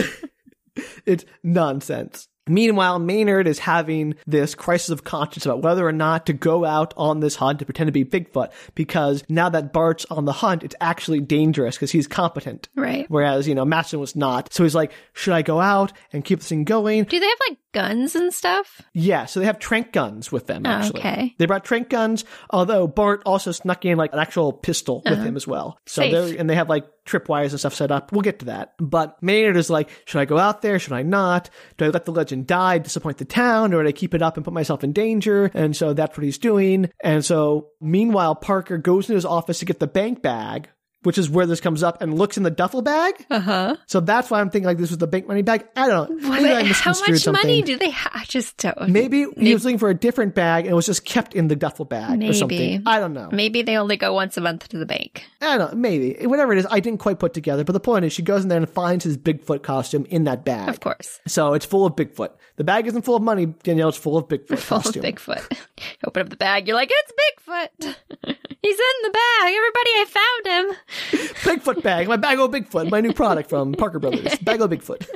it's 1.06 1.24
nonsense. 1.44 2.28
Meanwhile, 2.48 3.00
Maynard 3.00 3.48
is 3.48 3.60
having 3.60 4.16
this 4.28 4.56
crisis 4.56 4.90
of 4.90 5.04
conscience 5.04 5.46
about 5.46 5.62
whether 5.62 5.86
or 5.86 5.92
not 5.92 6.26
to 6.28 6.34
go 6.34 6.66
out 6.66 6.94
on 6.96 7.20
this 7.20 7.36
hunt 7.36 7.60
to 7.60 7.66
pretend 7.66 7.88
to 7.88 7.92
be 7.92 8.06
Bigfoot 8.06 8.52
because 8.76 9.24
now 9.30 9.50
that 9.50 9.74
Bart's 9.74 10.06
on 10.12 10.26
the 10.26 10.32
hunt, 10.32 10.64
it's 10.64 10.76
actually 10.80 11.22
dangerous 11.22 11.76
because 11.76 11.92
he's 11.92 12.08
competent. 12.08 12.70
Right. 12.76 13.06
Whereas, 13.10 13.48
you 13.48 13.56
know, 13.56 13.66
Matson 13.66 14.00
was 14.00 14.16
not. 14.16 14.54
So 14.54 14.64
he's 14.64 14.76
like, 14.76 14.92
should 15.14 15.34
I 15.34 15.42
go 15.42 15.60
out 15.60 15.94
and 16.14 16.24
keep 16.24 16.40
this 16.40 16.50
thing 16.50 16.64
going? 16.64 17.04
Do 17.06 17.20
they 17.20 17.26
have 17.26 17.38
like 17.50 17.58
guns 17.76 18.16
and 18.16 18.34
stuff? 18.34 18.82
Yeah, 18.94 19.26
so 19.26 19.40
they 19.40 19.46
have 19.46 19.60
trank 19.60 19.92
guns 19.92 20.32
with 20.32 20.48
them, 20.48 20.64
oh, 20.66 20.70
actually. 20.70 21.00
okay. 21.02 21.36
They 21.38 21.46
brought 21.46 21.66
trank 21.66 21.90
guns, 21.90 22.24
although 22.50 22.88
Bart 22.88 23.22
also 23.26 23.52
snuck 23.52 23.84
in 23.84 23.98
like 23.98 24.14
an 24.14 24.20
actual 24.20 24.54
pistol 24.54 25.02
with 25.04 25.14
uh-huh. 25.14 25.24
him 25.24 25.36
as 25.36 25.46
well. 25.46 25.78
So 25.86 26.02
and 26.02 26.50
they 26.50 26.56
have 26.56 26.70
like 26.70 26.86
tripwires 27.06 27.52
and 27.52 27.60
stuff 27.60 27.74
set 27.74 27.92
up. 27.92 28.12
We'll 28.12 28.22
get 28.22 28.40
to 28.40 28.46
that. 28.46 28.76
But 28.80 29.22
Maynard 29.22 29.58
is 29.58 29.70
like, 29.70 29.90
should 30.06 30.22
I 30.22 30.26
go 30.26 30.38
out 30.38 30.62
there? 30.62 30.80
Should 30.80 30.94
I 30.94 31.04
not? 31.04 31.50
Do 31.78 31.86
I 31.86 31.90
let 31.90 32.06
the 32.06 32.12
legend 32.12 32.48
die, 32.48 32.80
disappoint 32.80 33.18
the 33.18 33.26
town, 33.26 33.74
or 33.74 33.84
do 33.84 33.90
I 33.90 33.92
keep 33.92 34.14
it 34.14 34.22
up 34.22 34.38
and 34.38 34.46
put 34.46 34.54
myself 34.54 34.84
in 34.84 34.94
danger? 34.94 35.52
And 35.54 35.76
so 35.76 35.94
that's 35.94 36.18
what 36.18 36.24
he's 36.24 36.38
doing. 36.38 36.90
And 37.04 37.24
so 37.24 37.72
meanwhile, 37.82 38.36
Parker 38.36 38.78
goes 38.78 39.06
into 39.06 39.16
his 39.16 39.26
office 39.26 39.60
to 39.60 39.66
get 39.66 39.80
the 39.80 39.88
bank 39.88 40.22
bag. 40.22 40.70
Which 41.06 41.18
is 41.18 41.30
where 41.30 41.46
this 41.46 41.62
comes 41.62 41.84
up 41.84 42.02
and 42.02 42.18
looks 42.18 42.36
in 42.38 42.44
the 42.44 42.52
duffel 42.52 42.82
bag. 42.82 43.26
Uh 43.30 43.40
huh. 43.40 43.76
So 43.86 44.00
that's 44.00 44.30
why 44.30 44.42
I'm 44.42 44.50
thinking 44.50 44.66
like 44.68 44.78
this 44.78 44.90
was 44.90 44.98
the 44.98 45.08
bank 45.08 45.28
money 45.28 45.42
bag. 45.44 45.66
I 45.76 45.88
don't 45.88 46.22
know. 46.22 46.30
Maybe 46.30 46.50
I 46.50 46.64
How 46.66 46.92
much 46.92 47.20
something. 47.20 47.32
money 47.34 47.62
do 47.62 47.78
they 47.78 47.92
have? 47.92 48.12
I 48.14 48.26
just 48.26 48.58
don't. 48.58 48.90
Maybe 48.90 49.26
he 49.38 49.54
was 49.54 49.64
looking 49.64 49.78
for 49.78 49.90
a 49.90 49.94
different 49.94 50.36
bag 50.36 50.66
and 50.66 50.72
it 50.72 50.76
was 50.76 50.86
just 50.88 51.06
kept 51.06 51.34
in 51.36 51.48
the 51.48 51.56
duffel 51.56 51.86
bag 51.86 52.22
or 52.24 52.34
something. 52.34 52.84
I 52.86 53.00
don't 53.00 53.14
know. 53.14 53.30
Maybe 53.32 53.62
they 53.62 53.78
only 53.78 53.98
go 53.98 54.14
once 54.14 54.36
a 54.38 54.42
month 54.42 54.68
to 54.70 54.78
the 54.78 54.86
bank. 54.86 55.24
I 55.42 55.58
don't 55.58 55.72
know. 55.72 55.78
Maybe. 55.78 56.26
Whatever 56.26 56.54
it 56.54 56.60
is, 56.60 56.68
I 56.70 56.80
didn't 56.80 57.00
quite 57.00 57.20
put 57.20 57.34
together. 57.34 57.64
But 57.64 57.74
the 57.74 57.80
point 57.80 58.06
is, 58.06 58.12
she 58.14 58.22
goes 58.24 58.42
in 58.44 58.50
there 58.50 58.58
and 58.58 58.68
finds 58.70 59.04
his 59.06 59.18
Bigfoot 59.18 59.62
costume 59.64 60.06
in 60.10 60.24
that 60.24 60.44
bag. 60.44 60.70
Of 60.70 60.80
course. 60.80 61.20
So 61.28 61.54
it's 61.54 61.66
full 61.66 61.86
of 61.86 61.96
Bigfoot. 61.96 62.32
The 62.58 62.64
bag 62.64 62.88
isn't 62.88 63.04
full 63.04 63.16
of 63.16 63.22
money, 63.22 63.46
Danielle. 63.46 63.90
It's 63.90 63.98
full 63.98 64.18
of 64.18 64.28
Bigfoot 64.28 64.58
Full 64.60 64.78
costume. 64.82 65.06
of 65.06 65.12
Bigfoot. 65.14 65.58
Open 66.08 66.24
up 66.24 66.30
the 66.30 66.36
bag. 66.36 66.68
You're 66.68 66.76
like, 66.76 66.90
it's 66.92 67.12
Bigfoot. 67.12 67.96
He's 68.62 68.80
in 68.80 68.96
the 69.04 69.10
bag. 69.12 69.54
Everybody, 69.54 69.90
I 69.92 70.06
found 70.08 70.70
him. 70.70 70.78
Bigfoot 71.12 71.84
bag. 71.84 72.08
My 72.08 72.18
bag 72.18 72.40
o' 72.40 72.48
Bigfoot. 72.48 72.90
My 72.90 73.02
new 73.02 73.14
product 73.14 73.50
from 73.50 73.74
Parker 73.74 74.00
Brothers. 74.00 74.38
Bag 74.42 74.62
o' 74.62 74.68
Bigfoot. 74.68 75.08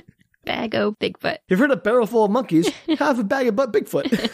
Bag 0.46 0.76
o 0.76 0.94
Bigfoot. 0.94 1.38
You've 1.48 1.60
heard 1.60 1.72
a 1.72 1.76
barrel 1.78 2.08
full 2.08 2.26
of 2.26 2.32
monkeys. 2.32 2.70
Have 2.98 3.20
a 3.20 3.24
bag 3.24 3.48
of 3.48 3.56
butt 3.56 3.72
Bigfoot. 3.72 4.30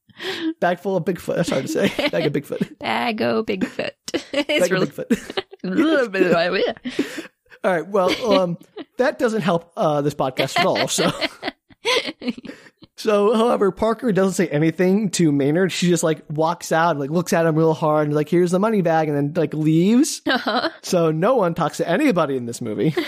bag 0.60 0.80
full 0.80 0.96
of 0.96 1.04
Bigfoot. 1.04 1.36
That's 1.36 1.50
hard 1.50 1.66
to 1.66 1.68
say. 1.68 1.88
Bag 2.10 2.26
of 2.26 2.32
Bigfoot. 2.32 2.78
Bag 2.80 3.22
o 3.22 3.44
Bigfoot. 3.44 3.92
it's 4.12 4.68
Bag 4.68 4.72
really. 4.72 4.86
of 4.86 6.12
Bigfoot. 6.12 7.28
All 7.64 7.72
right. 7.72 7.86
Well, 7.86 8.32
um, 8.32 8.58
that 8.98 9.18
doesn't 9.18 9.42
help 9.42 9.72
uh, 9.76 10.00
this 10.00 10.14
podcast 10.14 10.58
at 10.58 10.66
all. 10.66 10.88
So, 10.88 11.10
so, 12.98 13.34
however, 13.34 13.70
Parker 13.70 14.12
doesn't 14.12 14.34
say 14.34 14.48
anything 14.48 15.10
to 15.12 15.32
Maynard. 15.32 15.72
She 15.72 15.88
just 15.88 16.02
like 16.02 16.22
walks 16.28 16.72
out, 16.72 16.98
like 16.98 17.10
looks 17.10 17.32
at 17.32 17.46
him 17.46 17.56
real 17.56 17.74
hard, 17.74 18.08
and 18.08 18.14
like, 18.14 18.28
"Here's 18.28 18.50
the 18.50 18.58
money 18.58 18.82
bag," 18.82 19.08
and 19.08 19.16
then 19.16 19.32
like 19.34 19.54
leaves. 19.54 20.20
Uh-huh. 20.26 20.70
So 20.82 21.10
no 21.10 21.36
one 21.36 21.54
talks 21.54 21.78
to 21.78 21.88
anybody 21.88 22.36
in 22.36 22.46
this 22.46 22.60
movie. 22.60 22.94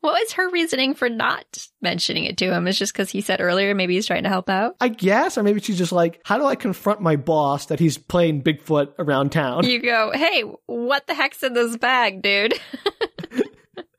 What 0.00 0.20
was 0.20 0.32
her 0.32 0.50
reasoning 0.50 0.94
for 0.94 1.08
not 1.08 1.66
mentioning 1.80 2.24
it 2.24 2.36
to 2.38 2.52
him? 2.52 2.68
Is 2.68 2.78
just 2.78 2.92
because 2.92 3.10
he 3.10 3.22
said 3.22 3.40
earlier 3.40 3.74
maybe 3.74 3.94
he's 3.94 4.06
trying 4.06 4.24
to 4.24 4.28
help 4.28 4.50
out? 4.50 4.76
I 4.80 4.88
guess, 4.88 5.38
or 5.38 5.42
maybe 5.42 5.60
she's 5.60 5.78
just 5.78 5.92
like, 5.92 6.20
"How 6.24 6.38
do 6.38 6.44
I 6.44 6.54
confront 6.54 7.00
my 7.00 7.16
boss 7.16 7.66
that 7.66 7.80
he's 7.80 7.96
playing 7.96 8.42
Bigfoot 8.42 8.92
around 8.98 9.32
town?" 9.32 9.64
You 9.64 9.80
go, 9.80 10.12
hey, 10.14 10.42
what 10.66 11.06
the 11.06 11.14
heck's 11.14 11.42
in 11.42 11.54
this 11.54 11.76
bag, 11.76 12.22
dude? 12.22 12.54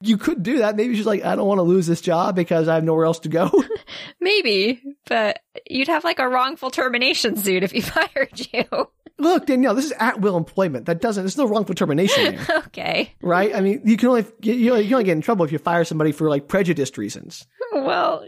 You 0.06 0.18
could 0.18 0.43
do 0.43 0.60
that. 0.60 0.76
Maybe 0.76 0.95
she's 0.95 1.06
like, 1.06 1.24
"I 1.26 1.36
don't 1.36 1.47
want 1.47 1.60
to 1.60 1.64
lose 1.64 1.88
this 1.88 2.01
job 2.01 2.36
because 2.36 2.68
I 2.68 2.76
have 2.76 2.84
nowhere 2.84 3.06
else 3.06 3.20
to 3.20 3.30
go." 3.30 3.51
Maybe, 4.20 4.82
but 5.08 5.39
you'd 5.70 5.88
have 5.88 6.03
like 6.03 6.20
a 6.20 6.28
wrongful 6.28 6.72
termination 6.72 7.38
suit 7.38 7.64
if 7.64 7.72
he 7.72 7.82
fired 7.82 8.47
you. 8.53 8.88
Look, 9.18 9.45
Danielle, 9.45 9.76
this 9.76 9.86
is 9.86 9.93
at 9.97 10.20
will 10.20 10.36
employment. 10.36 10.88
That 10.88 10.99
doesn't. 10.99 11.24
There's 11.24 11.38
no 11.38 11.45
wrongful 11.47 11.74
termination 11.74 12.36
there. 12.36 12.58
okay. 12.68 13.14
right? 13.22 13.56
I 13.56 13.62
mean, 13.62 13.82
you 13.86 13.95
can 13.95 14.10
only 14.10 14.26
you, 14.41 14.53
you 14.53 14.72
only 14.74 15.06
get 15.06 15.14
in 15.14 15.22
trouble 15.22 15.45
if 15.45 15.53
you 15.53 15.58
fire 15.58 15.86
somebody 15.86 16.12
for 16.12 16.30
like 16.30 16.49
prejudiced 16.49 16.97
reasons. 16.97 17.47
Well, 17.72 18.26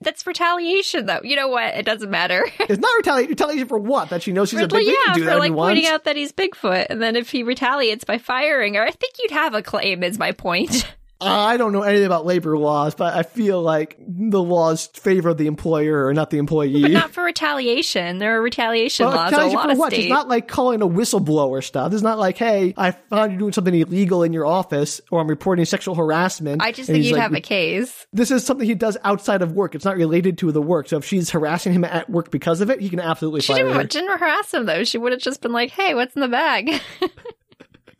that's 0.00 0.26
retaliation, 0.26 1.06
though. 1.06 1.20
You 1.22 1.36
know 1.36 1.48
what? 1.48 1.74
It 1.74 1.86
doesn't 1.86 2.10
matter. 2.10 2.46
It's 2.60 2.80
not 2.80 2.94
retaliation. 2.96 3.30
Retaliation 3.30 3.68
for 3.68 3.78
what? 3.78 4.10
That 4.10 4.22
she 4.22 4.32
knows 4.32 4.50
she's 4.50 4.60
a 4.60 4.68
big. 4.68 4.86
yeah, 4.86 5.14
do 5.14 5.20
for 5.20 5.26
that 5.26 5.38
like 5.38 5.52
pointing 5.52 5.86
out 5.86 6.04
that 6.04 6.16
he's 6.16 6.32
Bigfoot, 6.32 6.86
and 6.90 7.00
then 7.00 7.16
if 7.16 7.30
he 7.30 7.42
retaliates 7.42 8.04
by 8.04 8.18
firing 8.18 8.74
her, 8.74 8.82
I 8.82 8.90
think 8.90 9.14
you'd 9.18 9.30
have 9.30 9.54
a 9.54 9.62
claim. 9.62 10.02
Is 10.02 10.18
my 10.18 10.32
point. 10.32 10.86
I 11.18 11.56
don't 11.56 11.72
know 11.72 11.80
anything 11.82 12.04
about 12.04 12.26
labor 12.26 12.58
laws, 12.58 12.94
but 12.94 13.14
I 13.14 13.22
feel 13.22 13.62
like 13.62 13.96
the 14.06 14.42
laws 14.42 14.86
favor 14.88 15.32
the 15.32 15.46
employer 15.46 16.04
or 16.06 16.12
not 16.12 16.28
the 16.28 16.36
employee. 16.36 16.82
But 16.82 16.90
not 16.90 17.10
for 17.12 17.24
retaliation. 17.24 18.18
There 18.18 18.36
are 18.36 18.42
retaliation 18.42 19.06
Well, 19.06 19.16
laws 19.16 19.32
a 19.32 19.36
retaliation 19.36 19.56
lot 19.56 19.64
for 19.66 19.72
of 19.72 19.78
what? 19.78 19.92
states. 19.92 20.04
It's 20.04 20.10
not 20.10 20.28
like 20.28 20.46
calling 20.46 20.82
a 20.82 20.86
whistleblower 20.86 21.64
stuff. 21.64 21.94
It's 21.94 22.02
not 22.02 22.18
like, 22.18 22.36
hey, 22.36 22.74
I 22.76 22.90
found 22.90 23.32
you 23.32 23.38
doing 23.38 23.52
something 23.54 23.74
illegal 23.74 24.24
in 24.24 24.34
your 24.34 24.44
office, 24.44 25.00
or 25.10 25.20
I'm 25.20 25.28
reporting 25.28 25.64
sexual 25.64 25.94
harassment. 25.94 26.60
I 26.60 26.70
just 26.72 26.90
And 26.90 26.96
think 26.96 27.06
you'd 27.06 27.12
like, 27.14 27.22
have 27.22 27.32
a 27.34 27.40
case. 27.40 28.06
This 28.12 28.30
is 28.30 28.44
something 28.44 28.66
he 28.66 28.74
does 28.74 28.98
outside 29.02 29.40
of 29.40 29.52
work. 29.52 29.74
It's 29.74 29.86
not 29.86 29.96
related 29.96 30.36
to 30.38 30.52
the 30.52 30.60
work. 30.60 30.86
So 30.88 30.98
if 30.98 31.06
she's 31.06 31.30
harassing 31.30 31.72
him 31.72 31.84
at 31.84 32.10
work 32.10 32.30
because 32.30 32.60
of 32.60 32.68
it, 32.68 32.80
he 32.82 32.90
can 32.90 33.00
absolutely 33.00 33.40
She 33.40 33.54
fire 33.54 33.64
didn't, 33.64 33.74
her. 33.76 33.84
didn't 33.84 34.18
harass 34.18 34.52
him 34.52 34.66
though. 34.66 34.84
She 34.84 34.98
would 34.98 35.12
have 35.12 35.20
just 35.22 35.40
been 35.40 35.52
like, 35.52 35.70
"Hey, 35.70 35.94
what's 35.94 36.14
in 36.14 36.20
the 36.20 36.28
bag?" 36.28 36.78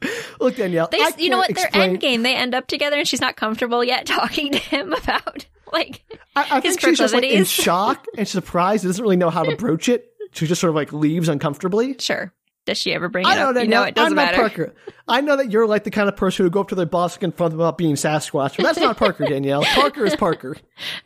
Look, 0.40 0.56
Danielle. 0.56 0.88
They, 0.90 0.98
you 1.18 1.30
know 1.30 1.38
what? 1.38 1.54
Their 1.54 1.64
explain- 1.66 1.90
end 1.90 2.00
game, 2.00 2.22
they 2.22 2.34
end 2.34 2.54
up 2.54 2.66
together, 2.66 2.96
and 2.98 3.08
she's 3.08 3.20
not 3.20 3.36
comfortable 3.36 3.82
yet 3.84 4.06
talking 4.06 4.52
to 4.52 4.58
him 4.58 4.92
about 4.92 5.46
like 5.72 6.02
I, 6.34 6.42
I 6.42 6.60
his 6.60 6.76
think 6.76 6.80
she's 6.80 6.98
just 6.98 7.14
like 7.14 7.24
in 7.24 7.44
shock 7.46 8.06
and 8.16 8.26
surprised. 8.28 8.84
doesn't 8.84 9.02
really 9.02 9.16
know 9.16 9.30
how 9.30 9.42
to 9.42 9.56
broach 9.56 9.88
it. 9.88 10.12
She 10.32 10.46
just 10.46 10.60
sort 10.60 10.68
of 10.70 10.74
like 10.74 10.92
leaves 10.92 11.28
uncomfortably. 11.28 11.96
Sure. 11.98 12.32
Does 12.66 12.78
she 12.78 12.92
ever 12.92 13.08
bring 13.08 13.24
it 13.24 13.28
I 13.28 13.36
know 13.36 13.48
up? 13.50 13.54
that 13.54 13.62
You 13.62 13.70
know, 13.70 13.84
it 13.84 13.94
doesn't 13.94 14.12
I'm 14.12 14.16
not 14.16 14.32
matter. 14.32 14.36
Parker. 14.38 14.74
I 15.06 15.20
know 15.20 15.36
that 15.36 15.52
you're 15.52 15.68
like 15.68 15.84
the 15.84 15.90
kind 15.92 16.08
of 16.08 16.16
person 16.16 16.38
who 16.42 16.46
would 16.46 16.52
go 16.52 16.60
up 16.62 16.68
to 16.70 16.74
their 16.74 16.84
boss 16.84 17.14
and 17.14 17.20
confront 17.20 17.52
them 17.52 17.60
about 17.60 17.78
being 17.78 17.94
Sasquatch, 17.94 18.56
but 18.56 18.64
that's 18.64 18.80
not 18.80 18.96
Parker, 18.96 19.24
Danielle. 19.24 19.62
Parker 19.64 20.04
is 20.04 20.16
Parker. 20.16 20.56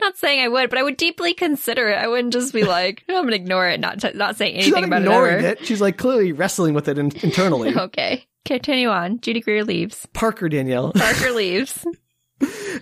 Not 0.01 0.17
saying 0.17 0.43
I 0.43 0.47
would, 0.47 0.71
but 0.71 0.79
I 0.79 0.83
would 0.83 0.97
deeply 0.97 1.35
consider 1.35 1.87
it. 1.89 1.97
I 1.97 2.07
wouldn't 2.07 2.33
just 2.33 2.51
be 2.51 2.63
like, 2.63 3.03
I'm 3.07 3.23
gonna 3.23 3.35
ignore 3.35 3.69
it, 3.69 3.79
not 3.79 4.01
t- 4.01 4.09
not 4.15 4.37
saying 4.37 4.55
She's 4.55 4.73
anything 4.73 4.89
not 4.89 5.01
about 5.01 5.01
ignoring 5.03 5.45
it. 5.45 5.61
it. 5.61 5.65
She's 5.67 5.81
like 5.81 5.97
clearly 5.99 6.31
wrestling 6.31 6.73
with 6.73 6.87
it 6.87 6.97
in- 6.97 7.11
internally. 7.21 7.75
Okay, 7.77 8.25
continue 8.45 8.89
on. 8.89 9.19
Judy 9.19 9.41
Greer 9.41 9.63
leaves. 9.63 10.07
Parker, 10.13 10.49
Danielle. 10.49 10.91
Parker 10.95 11.31
leaves. 11.31 11.85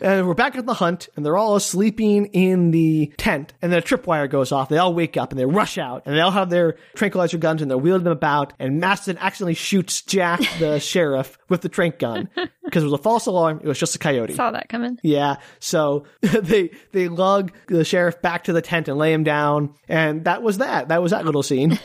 And 0.02 0.26
we're 0.28 0.34
back 0.34 0.56
at 0.56 0.66
the 0.66 0.74
hunt, 0.74 1.10
and 1.16 1.26
they're 1.26 1.36
all 1.36 1.60
sleeping 1.60 2.28
in 2.28 2.72
the 2.72 3.12
tent. 3.18 3.54
And 3.62 3.72
then 3.72 3.80
a 3.80 3.82
tripwire 3.82 4.30
goes 4.30 4.54
off. 4.54 4.70
They 4.70 4.78
all 4.78 4.94
wake 4.94 5.18
up 5.18 5.32
and 5.32 5.40
they 5.40 5.46
rush 5.46 5.78
out, 5.78 6.04
and 6.06 6.16
they 6.16 6.22
all 6.22 6.32
have 6.32 6.50
their 6.50 6.78
tranquilizer 6.96 7.38
guns 7.38 7.62
and 7.62 7.70
they're 7.70 7.78
wheeling 7.78 8.04
them 8.04 8.14
about. 8.14 8.54
And 8.60 8.80
Maston 8.80 9.18
accidentally 9.18 9.56
shoots 9.56 10.02
Jack, 10.02 10.40
the 10.60 10.80
sheriff, 10.80 11.38
with 11.50 11.62
the 11.62 11.70
trank 11.70 12.00
gun 12.00 12.30
because 12.64 12.84
it 12.84 12.86
was 12.86 12.94
a 12.94 13.04
false 13.04 13.26
alarm. 13.26 13.60
It 13.62 13.68
was 13.68 13.78
just 13.78 13.96
a 13.96 14.00
coyote. 14.00 14.36
Saw 14.36 14.52
that 14.52 14.70
coming. 14.70 14.98
Yeah, 15.04 15.38
so 15.60 16.06
they 16.22 16.72
they 16.94 17.10
lug 17.10 17.52
the 17.68 17.84
sheriff 17.84 18.22
back 18.22 18.46
to 18.46 18.54
the 18.54 18.62
tent 18.62 18.88
and 18.88 18.98
lay 18.98 19.12
him 19.12 19.26
down, 19.26 19.74
and 19.90 20.24
that 20.24 20.42
was 20.42 20.60
that. 20.60 20.88
That 20.88 21.02
was 21.02 21.12
that 21.12 21.26
little 21.26 21.44
scene 21.44 21.78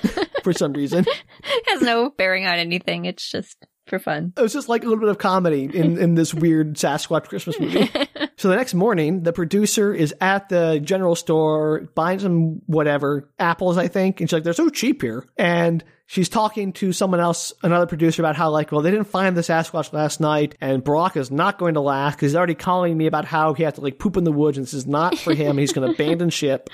for 0.44 0.52
some 0.52 0.72
reason. 0.72 1.04
It 1.46 1.64
has 1.68 1.82
no 1.82 2.10
bearing 2.10 2.46
on 2.46 2.58
anything. 2.58 3.04
It's 3.04 3.30
just 3.30 3.66
for 3.86 3.98
fun. 3.98 4.32
It 4.36 4.40
was 4.40 4.52
just 4.52 4.68
like 4.68 4.82
a 4.82 4.86
little 4.86 5.00
bit 5.00 5.10
of 5.10 5.18
comedy 5.18 5.64
in, 5.64 5.98
in 5.98 6.14
this 6.14 6.32
weird 6.32 6.74
Sasquatch 6.74 7.28
Christmas 7.28 7.58
movie. 7.60 7.90
so 8.36 8.48
the 8.48 8.56
next 8.56 8.74
morning, 8.74 9.22
the 9.22 9.32
producer 9.32 9.92
is 9.92 10.14
at 10.20 10.48
the 10.48 10.80
general 10.82 11.14
store 11.14 11.88
buying 11.94 12.18
some 12.18 12.62
whatever, 12.66 13.30
apples, 13.38 13.76
I 13.76 13.88
think. 13.88 14.20
And 14.20 14.28
she's 14.28 14.34
like, 14.34 14.44
they're 14.44 14.52
so 14.52 14.70
cheap 14.70 15.02
here. 15.02 15.26
And 15.36 15.84
she's 16.06 16.28
talking 16.28 16.72
to 16.74 16.92
someone 16.92 17.20
else, 17.20 17.52
another 17.62 17.86
producer, 17.86 18.22
about 18.22 18.36
how, 18.36 18.50
like, 18.50 18.72
well, 18.72 18.80
they 18.80 18.90
didn't 18.90 19.08
find 19.08 19.36
the 19.36 19.42
Sasquatch 19.42 19.92
last 19.92 20.20
night. 20.20 20.56
And 20.60 20.82
Brock 20.82 21.16
is 21.16 21.30
not 21.30 21.58
going 21.58 21.74
to 21.74 21.80
last 21.80 22.16
because 22.16 22.32
he's 22.32 22.36
already 22.36 22.54
calling 22.54 22.96
me 22.96 23.06
about 23.06 23.26
how 23.26 23.52
he 23.52 23.64
has 23.64 23.74
to, 23.74 23.82
like, 23.82 23.98
poop 23.98 24.16
in 24.16 24.24
the 24.24 24.32
woods 24.32 24.56
and 24.56 24.66
this 24.66 24.74
is 24.74 24.86
not 24.86 25.18
for 25.18 25.34
him. 25.34 25.58
He's 25.58 25.72
going 25.72 25.86
to 25.94 25.94
abandon 25.94 26.30
ship. 26.30 26.70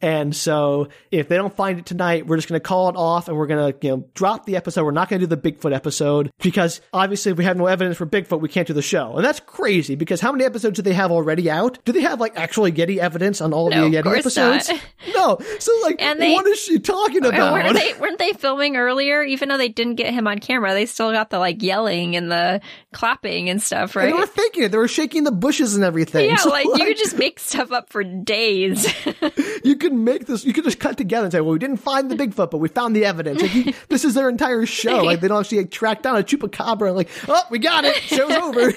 And 0.00 0.34
so 0.34 0.88
if 1.10 1.28
they 1.28 1.36
don't 1.36 1.54
find 1.54 1.78
it 1.78 1.86
tonight, 1.86 2.26
we're 2.26 2.36
just 2.36 2.48
going 2.48 2.60
to 2.60 2.62
call 2.66 2.88
it 2.88 2.94
off 2.96 3.26
and 3.28 3.36
we're 3.36 3.46
going 3.48 3.72
to, 3.72 3.78
you 3.86 3.96
know, 3.96 4.04
drop 4.14 4.46
the 4.46 4.54
episode. 4.56 4.84
We're 4.84 4.92
not 4.92 5.08
going 5.08 5.20
to 5.20 5.26
do 5.26 5.34
the 5.34 5.50
Bigfoot 5.52 5.74
episode 5.74 6.30
because 6.40 6.80
obviously 6.92 7.32
if 7.32 7.38
we 7.38 7.44
have 7.44 7.56
no 7.56 7.66
evidence 7.66 7.96
for 7.96 8.06
Bigfoot, 8.06 8.40
we 8.40 8.48
can't 8.48 8.66
do 8.68 8.74
the 8.74 8.82
show. 8.82 9.16
And 9.16 9.24
that's 9.24 9.40
crazy 9.40 9.96
because 9.96 10.20
how 10.20 10.30
many 10.30 10.44
episodes 10.44 10.76
do 10.76 10.82
they 10.82 10.92
have 10.94 11.10
already 11.10 11.50
out? 11.50 11.78
Do 11.84 11.92
they 11.92 12.02
have 12.02 12.20
like 12.20 12.38
actually 12.38 12.70
Yeti 12.72 12.98
evidence 12.98 13.40
on 13.40 13.52
all 13.52 13.70
No, 13.70 13.88
the 13.90 13.96
Yeti 13.96 14.18
episodes? 14.18 14.68
not. 14.68 14.80
No. 15.14 15.38
So 15.58 15.72
like, 15.82 16.00
And 16.00 16.20
they- 16.20 16.32
what 16.34 16.46
is 16.46 16.60
she 16.60 16.78
talking 16.78 17.24
about? 17.24 17.52
weren't 17.52 17.74
they 17.74 17.94
weren't 17.94 18.18
they 18.18 18.32
filming 18.34 18.76
earlier? 18.76 19.22
Even 19.24 19.48
though 19.48 19.56
they 19.58 19.68
didn't 19.68 19.96
get 19.96 20.12
him 20.14 20.28
on 20.28 20.38
camera, 20.38 20.74
they 20.74 20.86
still 20.86 21.10
got 21.12 21.30
the 21.30 21.38
like 21.40 21.60
yelling 21.62 22.14
and 22.14 22.30
the 22.30 22.60
clapping 22.92 23.48
and 23.50 23.60
stuff, 23.62 23.96
And 23.96 24.04
right? 24.04 24.12
they 24.14 24.20
were 24.20 24.26
faking 24.26 24.62
it. 24.64 24.72
They 24.72 24.78
were 24.78 24.86
shaking 24.88 25.24
the 25.24 25.32
bushes 25.32 25.74
and 25.74 25.82
everything. 25.84 26.26
yeah, 26.30 26.36
So, 26.48 26.50
like, 26.50 26.66
you 26.66 26.84
could 26.84 26.96
just 26.96 27.18
make 27.18 27.38
stuff 27.40 27.72
up 27.72 27.90
for 27.90 28.04
days. 28.04 28.86
you 29.64 29.76
could 29.76 29.87
make 29.92 30.26
this. 30.26 30.44
You 30.44 30.52
could 30.52 30.64
just 30.64 30.80
cut 30.80 30.96
together 30.96 31.24
and 31.24 31.32
say, 31.32 31.40
"Well, 31.40 31.52
we 31.52 31.58
didn't 31.58 31.78
find 31.78 32.10
the 32.10 32.16
Bigfoot, 32.16 32.50
but 32.50 32.58
we 32.58 32.68
found 32.68 32.94
the 32.94 33.04
evidence." 33.04 33.42
Like, 33.42 33.76
this 33.88 34.04
is 34.04 34.14
their 34.14 34.28
entire 34.28 34.66
show. 34.66 35.02
Like 35.02 35.20
they 35.20 35.28
don't 35.28 35.40
actually 35.40 35.58
like, 35.58 35.70
track 35.70 36.02
down 36.02 36.16
a 36.16 36.22
chupacabra 36.22 36.88
and 36.88 36.96
like, 36.96 37.10
"Oh, 37.28 37.42
we 37.50 37.58
got 37.58 37.84
it. 37.84 37.96
Show's 37.96 38.32
over." 38.32 38.72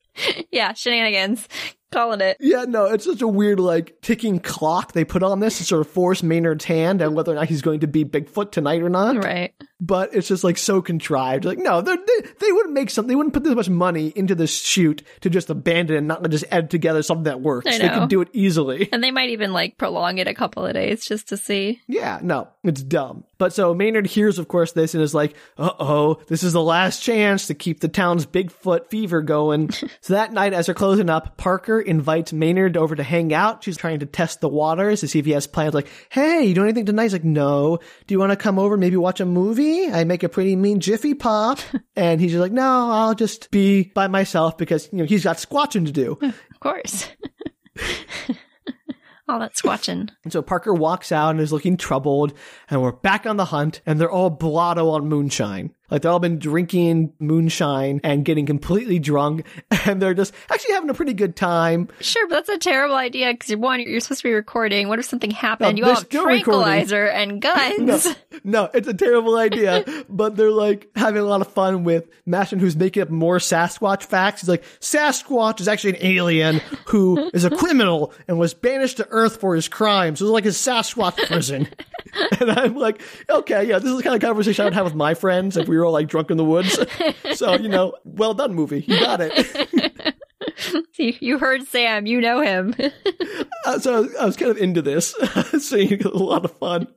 yeah, 0.50 0.72
shenanigans. 0.72 1.48
Calling 1.92 2.20
it. 2.20 2.36
yeah, 2.40 2.64
no, 2.66 2.86
it's 2.86 3.04
such 3.04 3.22
a 3.22 3.28
weird 3.28 3.60
like 3.60 4.00
ticking 4.00 4.38
clock 4.40 4.92
they 4.92 5.04
put 5.04 5.22
on 5.22 5.40
this 5.40 5.58
to 5.58 5.64
sort 5.64 5.80
of 5.82 5.88
force 5.92 6.22
Maynard's 6.22 6.64
hand 6.64 7.02
on 7.02 7.14
whether 7.14 7.32
or 7.32 7.34
not 7.36 7.48
he's 7.48 7.62
going 7.62 7.80
to 7.80 7.86
be 7.86 8.04
Bigfoot 8.04 8.50
tonight 8.50 8.82
or 8.82 8.88
not. 8.88 9.16
Right. 9.22 9.52
But 9.80 10.14
it's 10.14 10.28
just 10.28 10.44
like 10.44 10.58
so 10.58 10.80
contrived. 10.80 11.44
Like, 11.44 11.58
no, 11.58 11.80
they're- 11.80 11.96
they 11.96 12.28
they 12.40 12.52
wouldn't 12.52 12.74
make 12.74 12.90
something. 12.90 13.08
They 13.08 13.16
wouldn't 13.16 13.34
put 13.34 13.44
this 13.44 13.54
much 13.54 13.68
money 13.68 14.12
into 14.16 14.34
this 14.34 14.56
shoot 14.62 15.02
to 15.20 15.30
just 15.30 15.50
abandon 15.50 15.96
and 15.96 16.08
not 16.08 16.28
just 16.30 16.44
add 16.50 16.70
together 16.70 17.02
something 17.02 17.24
that 17.24 17.40
works. 17.40 17.66
They 17.66 17.88
could 17.88 18.08
do 18.08 18.20
it 18.20 18.28
easily. 18.32 18.88
And 18.92 19.02
they 19.02 19.10
might 19.10 19.30
even 19.30 19.52
like 19.52 19.76
prolong 19.78 20.18
it 20.18 20.26
a 20.28 20.34
couple 20.34 20.64
of 20.66 20.74
days 20.74 21.04
just 21.04 21.28
to 21.28 21.36
see. 21.36 21.80
Yeah, 21.88 22.20
no, 22.22 22.48
it's 22.64 22.82
dumb. 22.82 23.24
But 23.38 23.52
so 23.52 23.74
Maynard 23.74 24.06
hears, 24.06 24.38
of 24.38 24.46
course, 24.48 24.72
this 24.72 24.94
and 24.94 25.02
is 25.02 25.14
like, 25.14 25.34
uh 25.58 25.70
oh, 25.80 26.20
this 26.28 26.42
is 26.44 26.52
the 26.52 26.62
last 26.62 27.02
chance 27.02 27.48
to 27.48 27.54
keep 27.54 27.80
the 27.80 27.88
town's 27.88 28.24
Bigfoot 28.24 28.86
fever 28.88 29.20
going. 29.20 29.70
so 30.00 30.14
that 30.14 30.32
night, 30.32 30.52
as 30.52 30.66
they're 30.66 30.74
closing 30.76 31.10
up, 31.10 31.36
Parker 31.36 31.81
invites 31.82 32.32
Maynard 32.32 32.76
over 32.76 32.96
to 32.96 33.02
hang 33.02 33.34
out. 33.34 33.62
She's 33.64 33.76
trying 33.76 34.00
to 34.00 34.06
test 34.06 34.40
the 34.40 34.48
waters 34.48 35.00
to 35.00 35.08
see 35.08 35.18
if 35.18 35.26
he 35.26 35.32
has 35.32 35.46
plans. 35.46 35.74
Like, 35.74 35.88
hey, 36.08 36.44
you 36.44 36.54
doing 36.54 36.68
anything 36.68 36.86
tonight? 36.86 37.04
He's 37.04 37.12
like, 37.12 37.24
no. 37.24 37.78
Do 38.06 38.14
you 38.14 38.18
want 38.18 38.30
to 38.32 38.36
come 38.36 38.58
over 38.58 38.76
maybe 38.76 38.96
watch 38.96 39.20
a 39.20 39.26
movie? 39.26 39.90
I 39.90 40.04
make 40.04 40.22
a 40.22 40.28
pretty 40.28 40.56
mean 40.56 40.80
Jiffy 40.80 41.14
Pop. 41.14 41.58
and 41.96 42.20
he's 42.20 42.32
just 42.32 42.40
like, 42.40 42.52
no, 42.52 42.90
I'll 42.90 43.14
just 43.14 43.50
be 43.50 43.84
by 43.94 44.06
myself 44.08 44.56
because, 44.56 44.88
you 44.92 44.98
know, 44.98 45.04
he's 45.04 45.24
got 45.24 45.36
squatching 45.36 45.86
to 45.86 45.92
do. 45.92 46.18
Of 46.52 46.60
course. 46.60 47.08
All 49.28 49.40
that 49.40 49.54
squatching. 49.54 50.10
And 50.22 50.32
so 50.32 50.42
Parker 50.42 50.72
walks 50.72 51.10
out 51.10 51.30
and 51.30 51.40
is 51.40 51.52
looking 51.52 51.76
troubled, 51.76 52.34
and 52.70 52.80
we're 52.80 52.92
back 52.92 53.26
on 53.26 53.36
the 53.36 53.46
hunt, 53.46 53.80
and 53.84 54.00
they're 54.00 54.10
all 54.10 54.30
blotto 54.30 54.90
on 54.90 55.08
moonshine. 55.08 55.74
Like 55.92 56.00
they've 56.00 56.10
all 56.10 56.20
been 56.20 56.38
drinking 56.38 57.12
moonshine 57.18 58.00
and 58.02 58.24
getting 58.24 58.46
completely 58.46 58.98
drunk, 58.98 59.44
and 59.84 60.00
they're 60.00 60.14
just 60.14 60.32
actually 60.50 60.72
having 60.72 60.88
a 60.88 60.94
pretty 60.94 61.12
good 61.12 61.36
time. 61.36 61.88
Sure, 62.00 62.26
but 62.28 62.46
that's 62.46 62.48
a 62.48 62.56
terrible 62.56 62.94
idea 62.94 63.30
because 63.30 63.54
one, 63.56 63.78
you're 63.78 64.00
supposed 64.00 64.22
to 64.22 64.28
be 64.28 64.32
recording. 64.32 64.88
What 64.88 64.98
if 64.98 65.04
something 65.04 65.30
happened? 65.30 65.76
No, 65.76 65.78
you 65.78 65.84
all 65.84 65.96
have 65.96 66.04
still 66.04 66.24
recording. 66.24 66.44
tranquilizer 66.44 67.06
and 67.06 67.42
guns. 67.42 68.06
No, 68.06 68.14
no, 68.42 68.70
it's 68.72 68.88
a 68.88 68.94
terrible 68.94 69.36
idea, 69.36 69.84
but 70.08 70.34
they're 70.34 70.50
like 70.50 70.88
having 70.96 71.20
a 71.20 71.26
lot 71.26 71.42
of 71.42 71.52
fun 71.52 71.84
with 71.84 72.08
Maston, 72.24 72.58
who's 72.58 72.74
making 72.74 73.02
up 73.02 73.10
more 73.10 73.36
Sasquatch 73.36 74.04
facts. 74.04 74.40
He's 74.40 74.48
like, 74.48 74.64
Sasquatch 74.80 75.60
is 75.60 75.68
actually 75.68 75.98
an 75.98 76.06
alien 76.06 76.62
who 76.86 77.30
is 77.34 77.44
a 77.44 77.50
criminal 77.50 78.14
and 78.26 78.38
was 78.38 78.54
banished 78.54 78.96
to 78.96 79.06
Earth 79.10 79.36
for 79.36 79.54
his 79.54 79.68
crimes. 79.68 80.22
It 80.22 80.24
was 80.24 80.30
like 80.30 80.46
a 80.46 80.48
Sasquatch 80.48 81.18
prison. 81.26 81.68
and 82.40 82.50
I'm 82.50 82.76
like, 82.76 83.02
okay, 83.28 83.64
yeah, 83.64 83.78
this 83.78 83.90
is 83.90 83.96
the 83.96 84.02
kind 84.02 84.14
of 84.14 84.20
conversation 84.20 84.62
I 84.62 84.66
would 84.66 84.74
have 84.74 84.84
with 84.84 84.94
my 84.94 85.14
friends 85.14 85.56
if 85.56 85.68
we 85.68 85.76
were 85.76 85.84
all 85.84 85.92
like 85.92 86.08
drunk 86.08 86.30
in 86.30 86.36
the 86.36 86.44
woods. 86.44 86.78
so, 87.34 87.54
you 87.54 87.68
know, 87.68 87.94
well 88.04 88.34
done, 88.34 88.54
movie. 88.54 88.84
You 88.86 89.00
got 89.00 89.20
it. 89.22 90.14
you, 90.96 91.14
you 91.20 91.38
heard 91.38 91.64
Sam. 91.66 92.06
You 92.06 92.20
know 92.20 92.40
him. 92.40 92.74
Uh, 93.64 93.78
so 93.78 93.94
I 93.94 94.00
was, 94.00 94.16
I 94.16 94.24
was 94.26 94.36
kind 94.36 94.50
of 94.50 94.56
into 94.56 94.82
this, 94.82 95.14
seeing 95.60 96.02
a 96.04 96.08
lot 96.08 96.44
of 96.44 96.50
fun. 96.58 96.88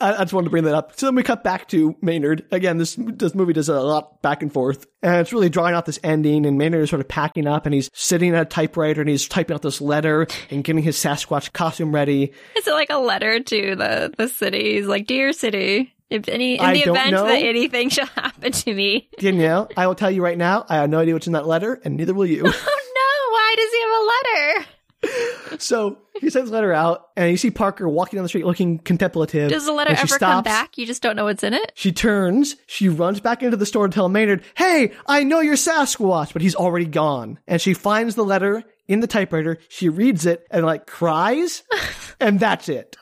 I, 0.00 0.14
I 0.14 0.18
just 0.18 0.32
wanted 0.32 0.46
to 0.46 0.50
bring 0.50 0.64
that 0.64 0.74
up. 0.74 0.98
So 0.98 1.06
then 1.06 1.14
we 1.14 1.22
cut 1.22 1.44
back 1.44 1.68
to 1.68 1.94
Maynard. 2.02 2.44
Again, 2.50 2.78
this 2.78 2.96
this 2.98 3.32
movie 3.32 3.52
does 3.52 3.68
a 3.68 3.80
lot 3.80 4.20
back 4.22 4.42
and 4.42 4.52
forth, 4.52 4.86
and 5.02 5.20
it's 5.20 5.32
really 5.32 5.48
drawing 5.48 5.76
out 5.76 5.86
this 5.86 6.00
ending. 6.02 6.46
And 6.46 6.58
Maynard 6.58 6.82
is 6.82 6.90
sort 6.90 6.98
of 6.98 7.06
packing 7.06 7.46
up, 7.46 7.64
and 7.64 7.72
he's 7.76 7.90
sitting 7.94 8.34
at 8.34 8.42
a 8.42 8.44
typewriter, 8.44 9.02
and 9.02 9.08
he's 9.08 9.28
typing 9.28 9.54
out 9.54 9.62
this 9.62 9.80
letter 9.80 10.26
and 10.50 10.64
getting 10.64 10.82
his 10.82 10.96
Sasquatch 10.96 11.52
costume 11.52 11.94
ready. 11.94 12.32
Is 12.56 12.66
it 12.66 12.72
like 12.72 12.90
a 12.90 12.98
letter 12.98 13.38
to 13.38 13.76
the 13.76 14.12
the 14.18 14.26
city? 14.26 14.74
He's 14.74 14.86
like, 14.86 15.06
dear 15.06 15.32
city, 15.32 15.94
if 16.10 16.28
any 16.28 16.54
in 16.54 16.60
I 16.60 16.74
the 16.74 16.90
event 16.90 17.12
know. 17.12 17.26
that 17.26 17.40
anything 17.40 17.88
shall 17.88 18.06
happen 18.06 18.31
to 18.50 18.74
me. 18.74 19.08
Danielle, 19.18 19.70
I 19.76 19.86
will 19.86 19.94
tell 19.94 20.10
you 20.10 20.22
right 20.22 20.38
now, 20.38 20.64
I 20.68 20.76
have 20.76 20.90
no 20.90 20.98
idea 20.98 21.14
what's 21.14 21.26
in 21.26 21.32
that 21.34 21.46
letter, 21.46 21.80
and 21.84 21.96
neither 21.96 22.14
will 22.14 22.26
you. 22.26 22.44
Oh 22.54 22.80
no! 22.94 23.32
Why 23.32 23.54
does 23.56 23.72
he 23.72 23.80
have 23.80 23.90
a 23.90 24.06
letter? 24.12 25.58
so 25.58 25.98
he 26.20 26.30
sends 26.30 26.50
the 26.50 26.54
letter 26.54 26.72
out, 26.72 27.08
and 27.16 27.30
you 27.30 27.36
see 27.36 27.50
Parker 27.50 27.88
walking 27.88 28.16
down 28.16 28.22
the 28.22 28.28
street 28.28 28.46
looking 28.46 28.78
contemplative. 28.78 29.50
Does 29.50 29.64
the 29.64 29.72
letter 29.72 29.92
ever 29.92 30.18
come 30.18 30.44
back? 30.44 30.78
You 30.78 30.86
just 30.86 31.02
don't 31.02 31.16
know 31.16 31.24
what's 31.24 31.42
in 31.42 31.54
it. 31.54 31.72
She 31.74 31.92
turns, 31.92 32.56
she 32.66 32.88
runs 32.88 33.20
back 33.20 33.42
into 33.42 33.56
the 33.56 33.66
store 33.66 33.88
to 33.88 33.92
tell 33.94 34.08
Maynard, 34.08 34.44
Hey, 34.54 34.92
I 35.06 35.24
know 35.24 35.40
you're 35.40 35.56
Sasquatch, 35.56 36.32
but 36.32 36.42
he's 36.42 36.54
already 36.54 36.86
gone. 36.86 37.38
And 37.48 37.60
she 37.60 37.74
finds 37.74 38.14
the 38.14 38.24
letter 38.24 38.62
in 38.88 39.00
the 39.00 39.06
typewriter, 39.06 39.58
she 39.68 39.88
reads 39.88 40.26
it 40.26 40.46
and 40.50 40.66
like 40.66 40.86
cries, 40.86 41.62
and 42.20 42.38
that's 42.38 42.68
it. 42.68 42.96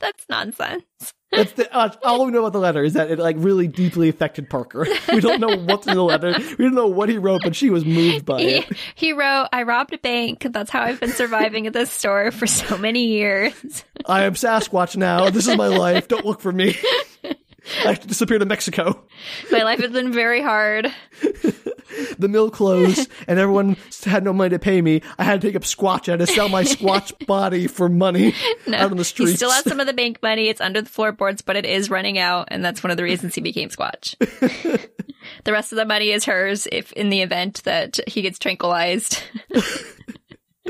That's 0.00 0.24
nonsense. 0.28 0.84
That's 1.30 1.52
the, 1.52 1.72
uh, 1.76 1.90
all 2.04 2.24
we 2.24 2.32
know 2.32 2.40
about 2.40 2.54
the 2.54 2.58
letter 2.58 2.82
is 2.82 2.94
that 2.94 3.10
it 3.10 3.18
like 3.18 3.36
really 3.38 3.66
deeply 3.66 4.08
affected 4.08 4.48
Parker. 4.48 4.86
We 5.12 5.20
don't 5.20 5.40
know 5.40 5.56
what's 5.58 5.86
in 5.86 5.94
the 5.94 6.02
letter. 6.02 6.34
We 6.58 6.64
don't 6.64 6.74
know 6.74 6.86
what 6.86 7.08
he 7.08 7.18
wrote, 7.18 7.42
but 7.44 7.54
she 7.54 7.68
was 7.70 7.84
moved 7.84 8.24
by 8.24 8.40
He, 8.40 8.48
it. 8.56 8.72
he 8.94 9.12
wrote, 9.12 9.48
I 9.52 9.64
robbed 9.64 9.92
a 9.92 9.98
bank. 9.98 10.46
That's 10.50 10.70
how 10.70 10.82
I've 10.82 11.00
been 11.00 11.12
surviving 11.12 11.66
at 11.66 11.72
this 11.74 11.90
store 11.90 12.30
for 12.30 12.46
so 12.46 12.78
many 12.78 13.06
years. 13.08 13.84
I 14.06 14.24
am 14.24 14.34
Sasquatch 14.34 14.96
now. 14.96 15.28
This 15.30 15.46
is 15.48 15.56
my 15.56 15.66
life. 15.68 16.08
Don't 16.08 16.24
look 16.24 16.40
for 16.40 16.52
me. 16.52 16.76
I 17.84 17.88
have 17.88 18.00
to 18.00 18.08
disappear 18.08 18.38
to 18.38 18.46
Mexico. 18.46 19.04
My 19.50 19.62
life 19.62 19.80
has 19.80 19.90
been 19.92 20.12
very 20.12 20.40
hard. 20.42 20.92
the 22.18 22.28
mill 22.28 22.50
closed 22.50 23.10
and 23.26 23.38
everyone 23.38 23.76
had 24.04 24.24
no 24.24 24.32
money 24.32 24.50
to 24.50 24.58
pay 24.58 24.80
me. 24.80 25.02
I 25.18 25.24
had 25.24 25.40
to 25.40 25.46
take 25.46 25.56
up 25.56 25.62
Squatch. 25.62 26.08
I 26.08 26.12
had 26.12 26.20
to 26.20 26.26
sell 26.26 26.48
my 26.48 26.62
Squatch 26.64 27.12
body 27.26 27.66
for 27.66 27.88
money 27.88 28.34
out 28.68 28.90
on 28.90 28.96
the 28.96 28.96
He 28.98 29.04
streets. 29.04 29.34
still 29.36 29.50
has 29.50 29.64
some 29.64 29.80
of 29.80 29.86
the 29.86 29.92
bank 29.92 30.22
money. 30.22 30.48
It's 30.48 30.60
under 30.60 30.80
the 30.82 30.88
floorboards, 30.88 31.42
but 31.42 31.56
it 31.56 31.66
is 31.66 31.90
running 31.90 32.18
out, 32.18 32.48
and 32.50 32.64
that's 32.64 32.82
one 32.82 32.90
of 32.90 32.96
the 32.96 33.02
reasons 33.04 33.34
he 33.34 33.40
became 33.40 33.68
Squatch. 33.70 34.14
The 35.44 35.52
rest 35.52 35.72
of 35.72 35.76
the 35.76 35.84
money 35.84 36.10
is 36.10 36.24
hers 36.24 36.66
if 36.72 36.92
in 36.92 37.10
the 37.10 37.20
event 37.22 37.62
that 37.64 37.98
he 38.06 38.22
gets 38.22 38.38
tranquilized 38.38 39.22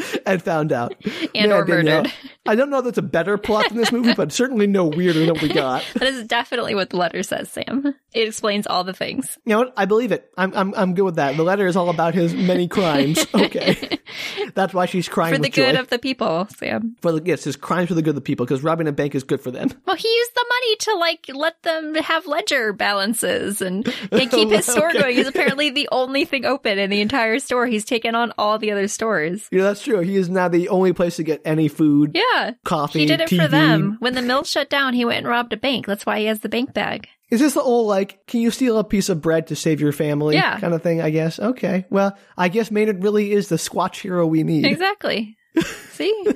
and 0.27 0.43
found 0.43 0.73
out. 0.73 0.95
and 1.35 1.51
Man, 1.51 1.53
or 1.53 1.65
Danielle, 1.65 2.03
murdered. 2.03 2.13
I 2.47 2.55
don't 2.55 2.71
know 2.71 2.79
if 2.79 2.85
that's 2.85 2.99
a 2.99 3.03
better 3.03 3.37
plot 3.39 3.69
than 3.69 3.79
this 3.79 3.93
movie, 3.93 4.15
but 4.15 4.33
certainly 4.33 4.67
no 4.67 4.87
weirder 4.87 5.27
than 5.27 5.37
we 5.41 5.49
got. 5.49 5.85
That 5.95 6.09
is 6.09 6.27
definitely 6.27 6.75
what 6.75 6.91
the 6.91 6.97
letter 6.97 7.23
says, 7.23 7.51
Sam. 7.51 7.95
It 8.13 8.29
explains 8.29 8.67
all 8.67 8.85
the 8.85 8.93
things. 8.93 9.39
You 9.45 9.51
know 9.53 9.59
what? 9.61 9.75
I 9.77 9.85
believe 9.85 10.13
it. 10.13 10.31
I'm 10.37 10.53
I'm 10.55 10.75
I'm 10.75 10.95
good 10.95 11.03
with 11.05 11.17
that. 11.17 11.37
The 11.37 11.43
letter 11.43 11.67
is 11.67 11.77
all 11.77 11.91
about 11.91 12.15
his 12.15 12.35
many 12.35 12.69
crimes. 12.69 13.27
Okay, 13.35 13.98
that's 14.55 14.75
why 14.75 14.87
she's 14.87 15.09
crying 15.09 15.33
For 15.35 15.39
the 15.39 15.49
with 15.49 15.53
joy. 15.55 15.67
good 15.67 15.77
of 15.77 15.89
the 15.89 15.99
people, 15.99 16.47
Sam. 16.57 16.97
for 17.03 17.13
the 17.13 17.23
yes, 17.25 17.45
his 17.45 17.57
crimes 17.57 17.89
for 17.89 17.95
the 17.95 18.03
good 18.03 18.11
of 18.11 18.15
the 18.17 18.21
people 18.21 18.47
because 18.47 18.63
robbing 18.63 18.89
a 18.89 18.93
bank 18.93 19.15
is 19.15 19.25
good 19.25 19.41
for 19.41 19.51
them. 19.51 19.71
Well, 19.87 19.97
he 19.97 20.09
used 20.09 20.35
the 20.35 20.45
money 20.49 20.77
to 20.77 20.95
like 20.97 21.27
let 21.35 21.63
them 21.63 21.95
have 21.97 22.27
ledger 22.27 22.73
balances 22.73 23.61
and, 23.63 23.87
and 24.13 24.31
keep 24.31 24.49
his 24.51 24.67
store 24.67 24.91
Okay. 24.91 24.99
going. 25.01 25.15
He's 25.17 25.27
apparently 25.27 25.71
the 25.71 25.89
only 25.93 26.25
thing 26.25 26.45
open 26.45 26.79
in 26.79 26.91
the 26.91 27.01
entire 27.01 27.39
store. 27.39 27.67
He's 27.67 27.85
taken 27.85 28.15
on 28.15 28.33
all 28.39 28.59
the 28.59 28.71
other 28.73 28.89
stores. 28.89 29.49
Yeah, 29.51 29.63
that's 29.65 29.83
true. 29.83 30.01
He 30.01 30.17
is 30.17 30.29
now 30.29 30.49
the 30.49 30.69
only 30.69 30.93
place 30.93 31.17
to 31.17 31.23
get 31.23 31.41
any 31.45 31.69
food, 31.69 32.13
Yeah. 32.15 32.53
coffee, 32.65 33.01
He 33.01 33.07
did 33.07 33.21
it 33.21 33.29
TV. 33.29 33.43
for 33.43 33.49
them. 33.49 33.97
When 34.01 34.15
the 34.15 34.23
mill 34.23 34.45
shut 34.45 34.69
down, 34.71 34.95
he 34.95 35.05
went 35.05 35.19
and 35.19 35.29
robbed 35.29 35.53
a 35.53 35.57
bank. 35.57 35.87
That's 35.87 36.05
why 36.07 36.21
he 36.21 36.27
has 36.27 36.41
the 36.41 36.49
bank 36.49 36.73
bag. 36.75 37.09
Is 37.31 37.41
this 37.41 37.55
the 37.55 37.63
old 37.63 37.87
like, 37.87 38.27
can 38.27 38.41
you 38.41 38.51
steal 38.51 38.79
a 38.79 38.85
piece 38.85 39.09
of 39.09 39.21
bread 39.21 39.49
to 39.49 39.57
save 39.57 39.81
your 39.81 39.93
family? 39.93 40.35
Yeah. 40.35 40.59
kind 40.59 40.75
of 40.75 40.83
thing. 40.83 41.01
I 41.01 41.11
guess. 41.11 41.39
Okay. 41.39 41.85
Well, 41.91 42.17
I 42.37 42.49
guess 42.49 42.71
Maynard 42.71 43.03
really 43.03 43.33
is 43.33 43.49
the 43.49 43.57
Squatch 43.57 44.01
hero 44.01 44.27
we 44.27 44.43
need. 44.43 44.65
Exactly. 44.65 45.37
See? 45.91 46.27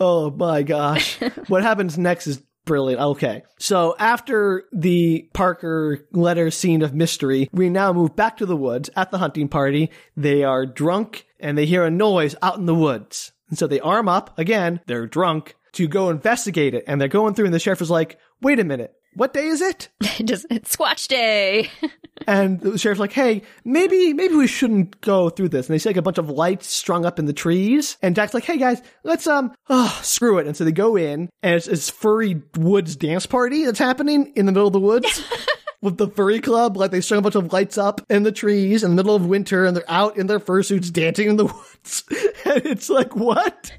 Oh 0.00 0.30
my 0.30 0.62
gosh. 0.62 1.18
what 1.48 1.62
happens 1.62 1.98
next 1.98 2.26
is 2.26 2.42
brilliant. 2.64 3.00
Okay. 3.00 3.42
So 3.58 3.94
after 3.98 4.64
the 4.72 5.28
Parker 5.34 6.06
letter 6.12 6.50
scene 6.50 6.82
of 6.82 6.94
mystery, 6.94 7.48
we 7.52 7.68
now 7.68 7.92
move 7.92 8.16
back 8.16 8.38
to 8.38 8.46
the 8.46 8.56
woods 8.56 8.90
at 8.96 9.10
the 9.10 9.18
hunting 9.18 9.48
party. 9.48 9.90
They 10.16 10.44
are 10.44 10.66
drunk 10.66 11.26
and 11.38 11.58
they 11.58 11.66
hear 11.66 11.84
a 11.84 11.90
noise 11.90 12.34
out 12.42 12.56
in 12.56 12.66
the 12.66 12.74
woods. 12.74 13.32
And 13.50 13.58
so 13.58 13.66
they 13.66 13.80
arm 13.80 14.08
up 14.08 14.36
again. 14.38 14.80
They're 14.86 15.06
drunk 15.06 15.56
to 15.74 15.88
go 15.88 16.10
investigate 16.10 16.74
it. 16.74 16.84
And 16.86 17.00
they're 17.00 17.08
going 17.08 17.34
through 17.34 17.46
and 17.46 17.54
the 17.54 17.58
sheriff 17.58 17.82
is 17.82 17.90
like, 17.90 18.18
wait 18.40 18.58
a 18.58 18.64
minute. 18.64 18.94
What 19.14 19.32
day 19.32 19.46
is 19.46 19.60
it? 19.60 19.90
Just 20.24 20.46
it's 20.50 20.74
Squatch 20.74 21.08
Day. 21.08 21.70
And 22.28 22.60
the 22.60 22.78
sheriff's 22.78 23.00
like, 23.00 23.12
hey, 23.12 23.42
maybe, 23.64 24.12
maybe 24.12 24.34
we 24.36 24.46
shouldn't 24.46 25.00
go 25.00 25.30
through 25.30 25.48
this. 25.48 25.66
And 25.68 25.74
they 25.74 25.78
see 25.78 25.88
like 25.88 25.96
a 25.96 26.02
bunch 26.02 26.16
of 26.16 26.30
lights 26.30 26.68
strung 26.68 27.04
up 27.04 27.18
in 27.18 27.26
the 27.26 27.32
trees. 27.32 27.98
And 28.02 28.14
Jack's 28.14 28.32
like, 28.32 28.44
hey 28.44 28.56
guys, 28.56 28.80
let's, 29.02 29.26
um, 29.26 29.52
oh, 29.68 30.00
screw 30.02 30.38
it. 30.38 30.46
And 30.46 30.56
so 30.56 30.64
they 30.64 30.70
go 30.72 30.94
in 30.96 31.28
and 31.42 31.54
it's 31.56 31.66
this 31.66 31.90
furry 31.90 32.40
woods 32.56 32.94
dance 32.94 33.26
party 33.26 33.64
that's 33.64 33.80
happening 33.80 34.32
in 34.36 34.46
the 34.46 34.52
middle 34.52 34.68
of 34.68 34.72
the 34.72 34.80
woods. 34.80 35.24
With 35.82 35.98
the 35.98 36.08
furry 36.08 36.40
club, 36.40 36.76
like 36.76 36.92
they 36.92 37.00
strung 37.00 37.18
a 37.18 37.22
bunch 37.22 37.34
of 37.34 37.52
lights 37.52 37.76
up 37.76 38.00
in 38.08 38.22
the 38.22 38.32
trees 38.32 38.84
in 38.84 38.90
the 38.90 38.96
middle 38.96 39.16
of 39.16 39.26
winter 39.26 39.66
and 39.66 39.76
they're 39.76 39.90
out 39.90 40.16
in 40.16 40.28
their 40.28 40.40
fursuits 40.40 40.90
dancing 40.90 41.28
in 41.28 41.36
the 41.36 41.46
woods. 41.46 42.04
and 42.46 42.64
it's 42.64 42.88
like, 42.88 43.14
what? 43.16 43.72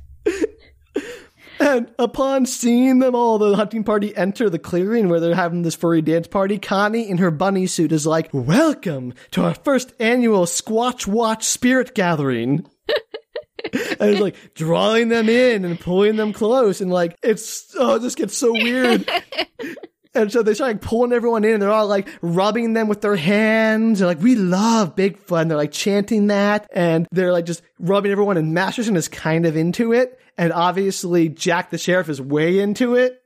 And 1.60 1.91
upon 1.97 2.45
seeing 2.45 2.99
them 2.99 3.16
all, 3.16 3.38
the 3.38 3.56
hunting 3.56 3.84
party 3.84 4.16
enter 4.16 4.49
the 4.49 4.60
clearing 4.60 5.10
where 5.10 5.20
they're 5.20 5.36
having 5.36 5.62
this 5.62 5.76
furry 5.76 6.01
dance 6.01 6.28
party. 6.28 6.58
Connie 6.58 7.10
in 7.10 7.18
her 7.18 7.32
bunny 7.32 7.68
suit 7.68 7.91
is 7.91 8.06
like, 8.06 8.30
Welcome 8.34 9.14
to 9.32 9.43
our 9.43 9.56
first 9.56 9.93
annual 9.99 10.45
Squatch 10.45 11.08
Watch 11.08 11.43
Spirit 11.43 11.95
Gathering. 11.95 12.66
and 13.74 14.01
it's 14.01 14.22
like 14.22 14.36
drawing 14.53 15.10
them 15.10 15.30
in 15.30 15.66
and 15.66 15.80
pulling 15.80 16.18
them 16.18 16.34
close. 16.34 16.82
And 16.82 16.91
like, 16.91 17.18
it's, 17.24 17.74
oh, 17.78 17.99
just 17.99 18.18
gets 18.18 18.38
so 18.38 18.51
weird. 18.51 19.10
And 20.16 20.32
so 20.32 20.41
they 20.41 20.53
start 20.53 20.72
like 20.72 20.82
pulling 20.82 21.11
everyone 21.11 21.43
in 21.43 21.53
and 21.53 21.61
they're 21.61 21.72
all 21.72 21.88
like 21.88 22.07
rubbing 22.22 22.74
them 22.74 22.88
with 22.88 23.01
their 23.01 23.18
hands. 23.18 23.99
They're 23.99 24.07
like, 24.07 24.22
we 24.22 24.36
love 24.36 24.95
Bigfoot. 24.95 25.41
And 25.41 25.51
they're 25.51 25.57
like 25.57 25.74
chanting 25.74 26.28
that. 26.28 26.68
And 26.74 27.07
they're 27.11 27.34
like 27.34 27.45
just 27.45 27.61
rubbing 27.80 28.11
everyone 28.11 28.38
and 28.38 28.53
Masterson 28.53 28.95
is 28.95 29.07
kind 29.07 29.45
of 29.45 29.57
into 29.57 29.91
it. 29.91 30.20
And 30.38 30.53
obviously 30.53 31.30
Jack 31.30 31.70
the 31.70 31.78
sheriff 31.78 32.09
is 32.09 32.22
way 32.22 32.59
into 32.59 32.95
it. 32.95 33.22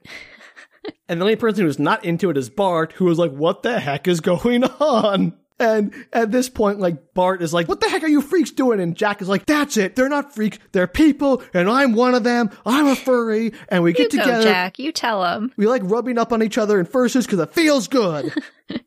and 1.08 1.22
the 1.22 1.26
only 1.26 1.36
person 1.36 1.66
who's 1.66 1.80
not 1.80 2.04
into 2.04 2.30
it 2.32 2.38
is 2.38 2.50
Bart, 2.50 2.94
who 2.94 3.10
is 3.10 3.20
like, 3.20 3.32
what 3.32 3.64
the 3.64 3.80
heck 3.80 4.08
is 4.08 4.20
going 4.20 4.64
on? 4.64 5.38
And 5.60 5.94
at 6.14 6.32
this 6.32 6.50
point, 6.50 6.80
like 6.80 7.14
Bart 7.14 7.42
is 7.42 7.54
like, 7.54 7.68
"What 7.68 7.82
the 7.82 7.90
heck 7.90 8.04
are 8.04 8.08
you 8.08 8.22
freaks 8.22 8.52
doing?" 8.52 8.80
And 8.80 8.96
Jack 8.96 9.22
is 9.22 9.28
like, 9.28 9.46
"That's 9.46 9.76
it. 9.78 9.96
They're 9.96 10.10
not 10.10 10.34
freaks. 10.34 10.58
They're 10.72 10.88
people, 10.88 11.44
and 11.54 11.70
I'm 11.70 11.94
one 11.94 12.16
of 12.16 12.24
them. 12.24 12.50
I'm 12.66 12.88
a 12.88 12.96
furry." 12.96 13.54
And 13.68 13.84
we 13.84 13.92
You 13.92 13.96
get 13.96 14.12
go, 14.12 14.20
together. 14.20 14.44
Jack. 14.44 14.80
You 14.80 14.92
tell 14.92 15.22
them. 15.24 15.52
We 15.58 15.68
like 15.68 15.82
rubbing 15.86 16.18
up 16.18 16.32
on 16.32 16.42
each 16.42 16.58
other 16.58 16.80
in 16.80 16.86
fursuits 16.86 17.24
because 17.26 17.40
it 17.40 17.54
feels 17.54 17.88
good. 17.88 18.34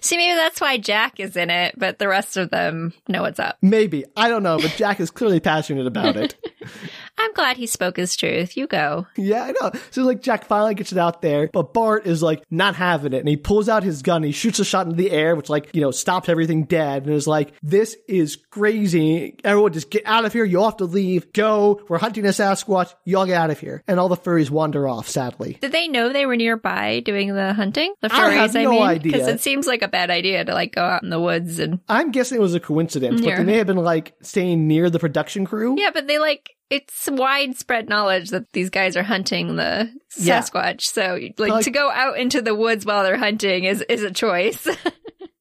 See, 0.00 0.16
maybe 0.16 0.34
that's 0.34 0.60
why 0.60 0.76
Jack 0.76 1.20
is 1.20 1.36
in 1.36 1.48
it, 1.48 1.74
but 1.78 1.98
the 1.98 2.06
rest 2.08 2.36
of 2.36 2.50
them 2.50 2.92
know 3.08 3.22
what's 3.22 3.38
up. 3.40 3.56
Maybe. 3.62 4.04
I 4.16 4.28
don't 4.28 4.42
know, 4.42 4.58
but 4.58 4.74
Jack 4.76 5.00
is 5.00 5.10
clearly 5.10 5.40
passionate 5.40 5.86
about 5.86 6.16
it. 6.16 6.34
I'm 7.22 7.34
glad 7.34 7.56
he 7.58 7.66
spoke 7.66 7.96
his 7.98 8.16
truth. 8.16 8.56
You 8.56 8.66
go. 8.66 9.06
yeah, 9.16 9.44
I 9.44 9.52
know. 9.60 9.72
So 9.90 10.02
like 10.02 10.22
Jack 10.22 10.44
finally 10.46 10.74
gets 10.74 10.90
it 10.92 10.98
out 10.98 11.20
there, 11.22 11.50
but 11.52 11.74
Bart 11.74 12.06
is 12.06 12.22
like 12.22 12.42
not 12.50 12.74
having 12.76 13.12
it. 13.12 13.18
And 13.18 13.28
he 13.28 13.36
pulls 13.36 13.68
out 13.68 13.82
his 13.82 14.02
gun, 14.02 14.22
he 14.22 14.32
shoots 14.32 14.58
a 14.58 14.64
shot 14.64 14.86
into 14.86 14.96
the 14.96 15.10
air, 15.10 15.36
which 15.36 15.50
like, 15.50 15.68
you 15.74 15.80
know, 15.82 15.90
stops 15.90 16.28
everything 16.28 16.64
dead 16.64 17.04
and 17.04 17.14
is 17.14 17.26
like, 17.26 17.52
this 17.62 17.96
is 18.08 18.36
crazy. 18.50 19.36
Everyone 19.44 19.72
just 19.72 19.90
get 19.90 20.02
out 20.06 20.24
of 20.24 20.32
here. 20.32 20.44
You 20.44 20.60
all 20.60 20.70
have 20.70 20.78
to 20.78 20.84
leave. 20.84 21.32
Go. 21.32 21.82
We're 21.88 21.98
hunting 21.98 22.24
a 22.24 22.28
Sasquatch. 22.28 22.94
You 23.04 23.18
all 23.18 23.26
get 23.26 23.36
out 23.40 23.50
of 23.50 23.60
here. 23.60 23.82
And 23.86 24.00
all 24.00 24.08
the 24.08 24.16
furries 24.16 24.50
wander 24.50 24.88
off, 24.88 25.08
sadly. 25.08 25.58
Did 25.60 25.72
they 25.72 25.88
know 25.88 26.12
they 26.12 26.26
were 26.26 26.36
nearby 26.36 27.00
doing 27.00 27.34
the 27.34 27.52
hunting? 27.52 27.94
The 28.00 28.08
I 28.12 28.18
furries, 28.18 28.36
have 28.36 28.54
no 28.54 28.70
mean, 28.70 28.82
idea. 28.82 29.12
because 29.12 29.28
it 29.28 29.40
seems 29.40 29.66
like 29.66 29.82
a 29.82 29.88
bad 29.88 30.10
idea 30.10 30.44
to 30.44 30.54
like 30.54 30.74
go 30.74 30.82
out 30.82 31.02
in 31.02 31.10
the 31.10 31.20
woods 31.20 31.58
and 31.58 31.80
I'm 31.88 32.10
guessing 32.12 32.38
it 32.38 32.40
was 32.40 32.54
a 32.54 32.60
coincidence, 32.60 33.20
but 33.20 33.36
they 33.36 33.44
may 33.44 33.56
have 33.58 33.66
been 33.66 33.76
like 33.76 34.14
staying 34.22 34.66
near 34.66 34.88
the 34.90 34.98
production 34.98 35.44
crew. 35.44 35.76
yeah, 35.78 35.90
but 35.92 36.06
they 36.06 36.18
like 36.18 36.50
it's 36.70 37.08
widespread 37.10 37.88
knowledge 37.88 38.30
that 38.30 38.52
these 38.52 38.70
guys 38.70 38.96
are 38.96 39.02
hunting 39.02 39.56
the 39.56 39.90
Yeah. 40.16 40.40
Sasquatch. 40.40 40.82
So 40.82 41.18
like, 41.38 41.50
Like- 41.50 41.64
to 41.64 41.70
go 41.70 41.90
out 41.90 42.18
into 42.18 42.40
the 42.40 42.54
woods 42.54 42.86
while 42.86 43.02
they're 43.02 43.16
hunting 43.18 43.64
is 43.64 43.82
is 43.88 44.02
a 44.02 44.10
choice. 44.10 44.66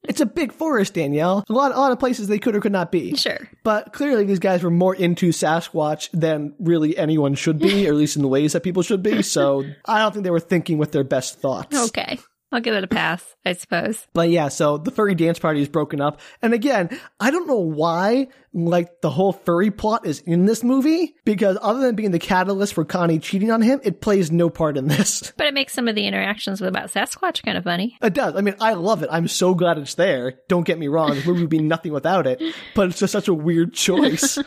It's 0.08 0.22
a 0.22 0.26
big 0.26 0.52
forest, 0.52 0.96
Danielle. 0.96 1.44
A 1.48 1.54
lot, 1.54 1.72
a 1.72 1.78
lot 1.80 1.92
of 1.92 2.00
places 2.00 2.28
they 2.28 2.40
could 2.40 2.56
or 2.56 2.62
could 2.62 2.72
not 2.72 2.92
be. 2.92 3.16
sure. 3.16 3.48
But 3.64 3.94
clearly, 3.94 4.24
these 4.24 4.40
guys 4.40 4.64
were 4.64 4.72
more 4.72 4.96
into 4.96 5.28
Sasquatch 5.30 6.10
than 6.14 6.56
really 6.58 6.98
anyone 6.98 7.36
should 7.36 7.60
be, 7.60 7.86
or 7.88 7.92
at 7.92 7.96
least 7.96 8.16
in 8.16 8.24
the 8.24 8.28
ways 8.28 8.54
that 8.54 8.64
people 8.64 8.82
should 8.82 9.04
be. 9.04 9.22
So 9.22 9.64
I 9.86 10.00
don't 10.00 10.12
think 10.12 10.24
they 10.24 10.32
were 10.32 10.40
thinking 10.40 10.80
with 10.80 10.94
their 10.94 11.04
best 11.04 11.40
thoughts. 11.40 11.78
Okay. 11.90 12.18
I'll 12.52 12.62
give 12.62 12.74
it 12.74 12.84
a 12.84 12.88
pass, 12.88 13.36
I 13.46 13.54
suppose. 13.54 14.08
But 14.14 14.30
yeah, 14.30 14.48
so 14.48 14.78
the 14.78 14.90
furry 14.90 15.14
dance 15.14 15.38
party 15.38 15.62
is 15.62 15.70
broken 15.70 16.02
up. 16.02 16.20
And 16.42 16.54
again, 16.54 16.90
I 17.20 17.30
don't 17.30 17.48
know 17.48 17.60
why, 17.60 18.28
like, 18.54 19.02
the 19.02 19.12
whole 19.12 19.34
furry 19.34 19.70
plot 19.70 20.08
is 20.08 20.22
in 20.22 20.46
this 20.46 20.64
movie, 20.64 21.16
because 21.26 21.60
other 21.62 21.82
than 21.82 21.96
being 21.96 22.10
the 22.10 22.18
catalyst 22.18 22.74
for 22.74 22.86
Connie 22.86 23.20
cheating 23.20 23.52
on 23.52 23.62
him, 23.62 23.80
it 23.84 24.02
plays 24.02 24.32
no 24.32 24.50
part 24.50 24.78
in 24.78 24.88
this. 24.88 25.32
But 25.40 25.48
it 25.48 25.54
makes 25.54 25.74
some 25.74 25.88
of 25.88 25.96
the 25.96 26.06
interactions 26.06 26.60
with 26.60 26.68
about 26.68 26.92
Sasquatch 26.92 27.44
kind 27.44 27.58
of 27.58 27.64
funny. 27.64 27.98
It 28.02 28.14
does. 28.14 28.36
I 28.36 28.42
mean, 28.42 28.56
I 28.60 28.74
love 28.74 29.04
it. 29.04 29.10
I'm 29.12 29.28
so 29.28 29.54
glad 29.54 29.78
it's 29.78 29.96
there. 29.96 30.40
Don't 30.50 30.66
get 30.66 30.78
me 30.78 30.88
wrong. 30.88 31.12
This 31.12 31.26
movie 31.26 31.42
would 31.42 31.50
be 31.50 31.60
nothing 31.60 31.94
without 31.94 32.28
it, 32.28 32.42
but 32.76 32.90
it's 32.90 33.00
just 33.00 33.14
such 33.14 33.28
a 33.28 33.34
weird 33.34 33.74
choice. 33.74 34.38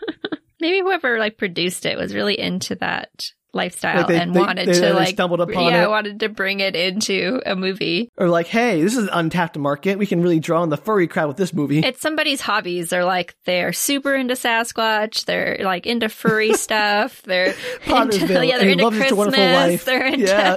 Maybe 0.60 0.80
whoever 0.80 1.18
like 1.18 1.36
produced 1.36 1.84
it 1.84 1.98
was 1.98 2.14
really 2.14 2.38
into 2.38 2.76
that 2.76 3.32
lifestyle 3.52 3.96
Like, 3.98 4.06
they- 4.08 4.20
and 4.20 4.34
they- 4.34 4.40
wanted 4.40 4.68
they- 4.68 4.80
to 4.80 4.92
like 4.92 5.08
stumbled 5.14 5.40
upon 5.40 5.64
yeah, 5.72 5.84
it. 5.84 5.88
wanted 5.88 6.20
to 6.20 6.28
bring 6.28 6.60
it 6.60 6.76
into 6.76 7.40
a 7.46 7.56
movie. 7.56 8.10
or 8.18 8.28
like, 8.28 8.46
hey, 8.46 8.82
this 8.82 8.92
is 8.96 9.04
an 9.04 9.10
untapped 9.12 9.56
market. 9.58 9.98
We 9.98 10.06
can 10.06 10.20
really 10.22 10.40
draw 10.40 10.62
on 10.62 10.68
the 10.68 10.76
furry 10.76 11.06
crowd 11.06 11.28
with 11.28 11.36
this 11.38 11.54
movie. 11.54 11.78
It's 11.80 12.00
somebody's 12.00 12.40
hobbies. 12.40 12.90
They're 12.90 13.04
like 13.04 13.34
they're 13.46 13.72
super 13.72 14.14
into 14.14 14.34
Sasquatch. 14.34 15.24
They're 15.24 15.58
like 15.62 15.86
into 15.86 16.08
furry 16.08 16.52
stuff. 16.54 17.22
They're 17.22 17.54
into, 17.86 18.46
yeah, 18.46 18.58
they're 18.58 18.68
into 18.68 18.84
Love 18.84 18.94
Is 18.94 19.00
Just 19.00 19.12
a 19.12 19.14
Christmas. 19.16 19.84
They're 19.84 20.06
into 20.06 20.26
yeah, 20.26 20.56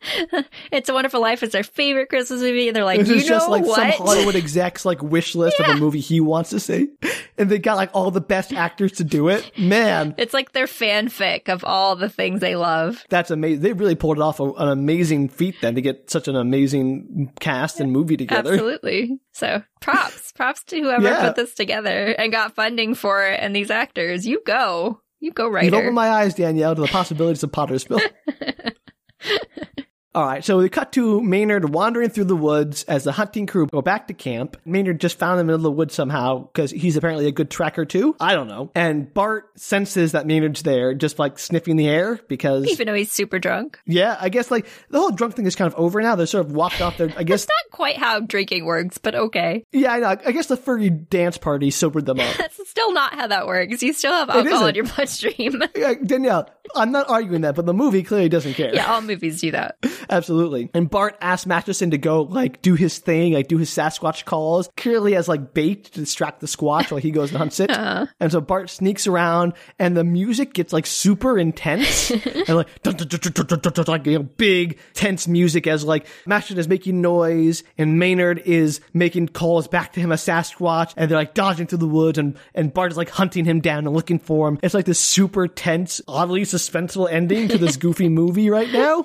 It's 0.70 0.88
a 0.88 0.94
Wonderful 0.94 1.20
Life 1.20 1.42
is 1.42 1.50
their 1.52 1.62
favorite 1.64 2.08
Christmas 2.08 2.40
movie, 2.40 2.68
and 2.68 2.76
they're 2.76 2.84
like, 2.84 3.00
this 3.00 3.08
you 3.08 3.14
is 3.16 3.22
know 3.28 3.36
just 3.36 3.48
like 3.48 3.64
what? 3.64 3.76
some 3.76 4.06
Hollywood 4.06 4.36
exec's 4.36 4.84
like 4.84 5.02
wish 5.02 5.34
list 5.34 5.58
of 5.60 5.66
a 5.68 5.76
movie 5.76 6.00
he 6.00 6.20
wants 6.20 6.50
to 6.50 6.60
see, 6.60 6.88
and 7.36 7.50
they 7.50 7.58
got 7.58 7.76
like 7.76 7.90
all 7.94 8.10
the 8.10 8.20
best 8.20 8.52
actors 8.52 8.92
to 8.92 9.04
do 9.04 9.28
it. 9.28 9.50
Man, 9.58 10.14
it's 10.18 10.34
like 10.34 10.52
their 10.52 10.66
fanfic 10.66 11.48
of 11.48 11.64
all 11.64 11.96
the 11.96 12.08
things 12.08 12.40
they 12.40 12.54
love. 12.56 13.04
that's 13.08 13.30
amazing. 13.30 13.62
They 13.62 13.72
really 13.72 13.94
pulled 13.94 14.18
it 14.18 14.22
off 14.22 14.40
a, 14.40 14.44
an 14.52 14.68
amazing 14.68 15.28
feat 15.30 15.56
then 15.62 15.74
to 15.74 15.80
get 15.80 16.10
such 16.10 16.28
an 16.28 16.36
amazing 16.36 17.32
cast 17.40 17.80
and 17.80 17.90
movie 17.90 18.16
together. 18.16 18.52
Absolutely. 18.52 19.18
So 19.32 19.62
props, 19.80 20.32
props 20.36 20.62
to 20.64 20.80
whoever 20.80 21.04
Yeah. 21.04 21.26
put 21.26 21.36
this 21.36 21.54
together 21.54 22.08
and 22.18 22.30
got 22.30 22.54
funding 22.54 22.94
for 22.94 23.24
it, 23.26 23.40
and 23.40 23.54
these 23.54 23.70
actors. 23.70 24.26
You 24.26 24.40
go, 24.46 25.00
you 25.20 25.32
go, 25.32 25.46
You've 25.58 25.74
opened 25.74 25.94
my 25.94 26.08
eyes, 26.10 26.34
Danielle, 26.34 26.74
to 26.76 26.82
the 26.82 26.88
possibilities 26.88 27.42
of 27.42 27.50
Potter's 27.52 27.84
Pottersville. 27.84 28.10
All 30.14 30.24
right, 30.24 30.42
so 30.42 30.56
we 30.58 30.68
cut 30.70 30.92
to 30.92 31.20
Maynard 31.20 31.68
wandering 31.68 32.08
through 32.08 32.24
the 32.24 32.34
woods 32.34 32.82
as 32.84 33.04
the 33.04 33.12
hunting 33.12 33.46
crew 33.46 33.66
go 33.66 33.82
back 33.82 34.08
to 34.08 34.14
camp. 34.14 34.56
Maynard 34.64 35.00
just 35.00 35.18
found 35.18 35.38
them 35.38 35.40
in 35.40 35.46
the 35.48 35.52
middle 35.58 35.66
of 35.66 35.74
the 35.74 35.78
woods 35.78 35.94
somehow 35.94 36.44
because 36.50 36.70
he's 36.70 36.96
apparently 36.96 37.26
a 37.28 37.30
good 37.32 37.50
tracker 37.50 37.84
too. 37.84 38.16
I 38.18 38.34
don't 38.34 38.48
know. 38.48 38.70
And 38.74 39.12
Bart 39.12 39.50
senses 39.56 40.12
that 40.12 40.26
Maynard's 40.26 40.62
there, 40.62 40.94
just 40.94 41.18
like 41.18 41.38
sniffing 41.38 41.76
the 41.76 41.86
air 41.88 42.18
because, 42.26 42.66
Even 42.68 42.86
though 42.86 42.94
he's 42.94 43.12
super 43.12 43.38
drunk. 43.38 43.78
yeah, 43.86 44.16
I 44.18 44.30
guess 44.30 44.50
like 44.50 44.66
the 44.88 44.98
whole 44.98 45.10
drunk 45.10 45.36
thing 45.36 45.44
is 45.46 45.54
kind 45.54 45.70
of 45.72 45.78
over 45.78 46.00
now. 46.00 46.16
They're 46.16 46.26
sort 46.26 46.46
of 46.46 46.52
walked 46.52 46.80
off 46.80 46.96
their, 46.96 47.12
I 47.16 47.22
guess, 47.22 47.42
It's 47.44 47.50
not 47.50 47.76
quite 47.76 47.98
how 47.98 48.20
drinking 48.20 48.64
works, 48.64 48.96
but 48.96 49.14
okay. 49.14 49.66
yeah, 49.72 49.92
I 49.92 49.98
know. 50.00 50.16
I 50.24 50.32
guess 50.32 50.46
the 50.46 50.56
furry 50.56 50.88
dance 50.88 51.36
party 51.36 51.70
sobered 51.70 52.06
them 52.06 52.18
up. 52.18 52.34
That's 52.38 52.68
still 52.68 52.92
not 52.94 53.12
how 53.14 53.26
that 53.26 53.46
works. 53.46 53.82
You 53.82 53.92
still 53.92 54.12
have 54.12 54.30
alcohol 54.30 54.66
in 54.68 54.74
your 54.74 54.84
bloodstream. 54.86 55.62
Yeah, 55.76 55.94
Danielle, 56.02 56.48
I'm 56.74 56.92
not 56.92 57.08
arguing 57.08 57.42
that, 57.42 57.54
but 57.54 57.66
the 57.66 57.74
movie 57.74 58.02
clearly 58.02 58.28
doesn't 58.28 58.54
care. 58.54 58.74
Yeah, 58.74 58.92
all 58.92 59.00
movies 59.00 59.40
do 59.40 59.50
that. 59.52 59.76
Absolutely. 60.10 60.70
And 60.74 60.88
Bart 60.88 61.16
asks 61.20 61.46
Masterson 61.46 61.90
to 61.90 61.98
go 61.98 62.22
like 62.22 62.62
do 62.62 62.74
his 62.74 62.98
thing, 62.98 63.32
like 63.32 63.48
do 63.48 63.58
his 63.58 63.70
Sasquatch 63.70 64.24
calls, 64.24 64.68
clearly 64.76 65.14
as 65.16 65.28
like 65.28 65.54
bait 65.54 65.84
to 65.84 66.00
distract 66.00 66.40
the 66.40 66.46
Squatch 66.46 66.90
while 66.90 67.00
he 67.00 67.10
goes 67.10 67.30
and 67.30 67.38
hunts 67.38 67.60
it. 67.60 67.70
Uh-huh. 67.78 68.06
And 68.18 68.32
so 68.32 68.40
Bart 68.40 68.70
sneaks 68.70 69.06
around, 69.06 69.52
and 69.78 69.96
the 69.96 70.02
music 70.02 70.52
gets 70.52 70.72
like 70.72 70.84
super 70.84 71.38
intense 71.38 72.10
and 72.10 72.48
like 72.48 72.66
like 72.84 74.06
you 74.06 74.18
know, 74.18 74.22
big 74.22 74.78
tense 74.94 75.28
music 75.28 75.66
as 75.66 75.84
like 75.84 76.06
Masterson 76.26 76.58
is 76.58 76.66
making 76.66 77.00
noise 77.00 77.62
and 77.76 77.98
Maynard 77.98 78.40
is 78.40 78.80
making 78.92 79.28
calls 79.28 79.68
back 79.68 79.92
to 79.92 80.00
him 80.00 80.10
as 80.10 80.22
Sasquatch, 80.22 80.92
and 80.96 81.10
they're 81.10 81.18
like 81.18 81.34
dodging 81.34 81.66
through 81.66 81.78
the 81.78 81.86
woods, 81.86 82.18
and 82.18 82.36
and 82.54 82.74
Bart 82.74 82.90
is 82.90 82.96
like 82.96 83.10
hunting 83.10 83.44
him 83.44 83.60
down 83.60 83.86
and 83.86 83.94
looking 83.94 84.18
for 84.18 84.48
him. 84.48 84.58
It's 84.62 84.74
like 84.74 84.86
this 84.86 85.00
super 85.00 85.46
tense, 85.46 86.00
oddly 86.08 86.44
suspenseful 86.58 87.10
ending 87.10 87.48
to 87.48 87.58
this 87.58 87.76
goofy 87.78 88.08
movie 88.08 88.50
right 88.50 88.70
now. 88.72 89.02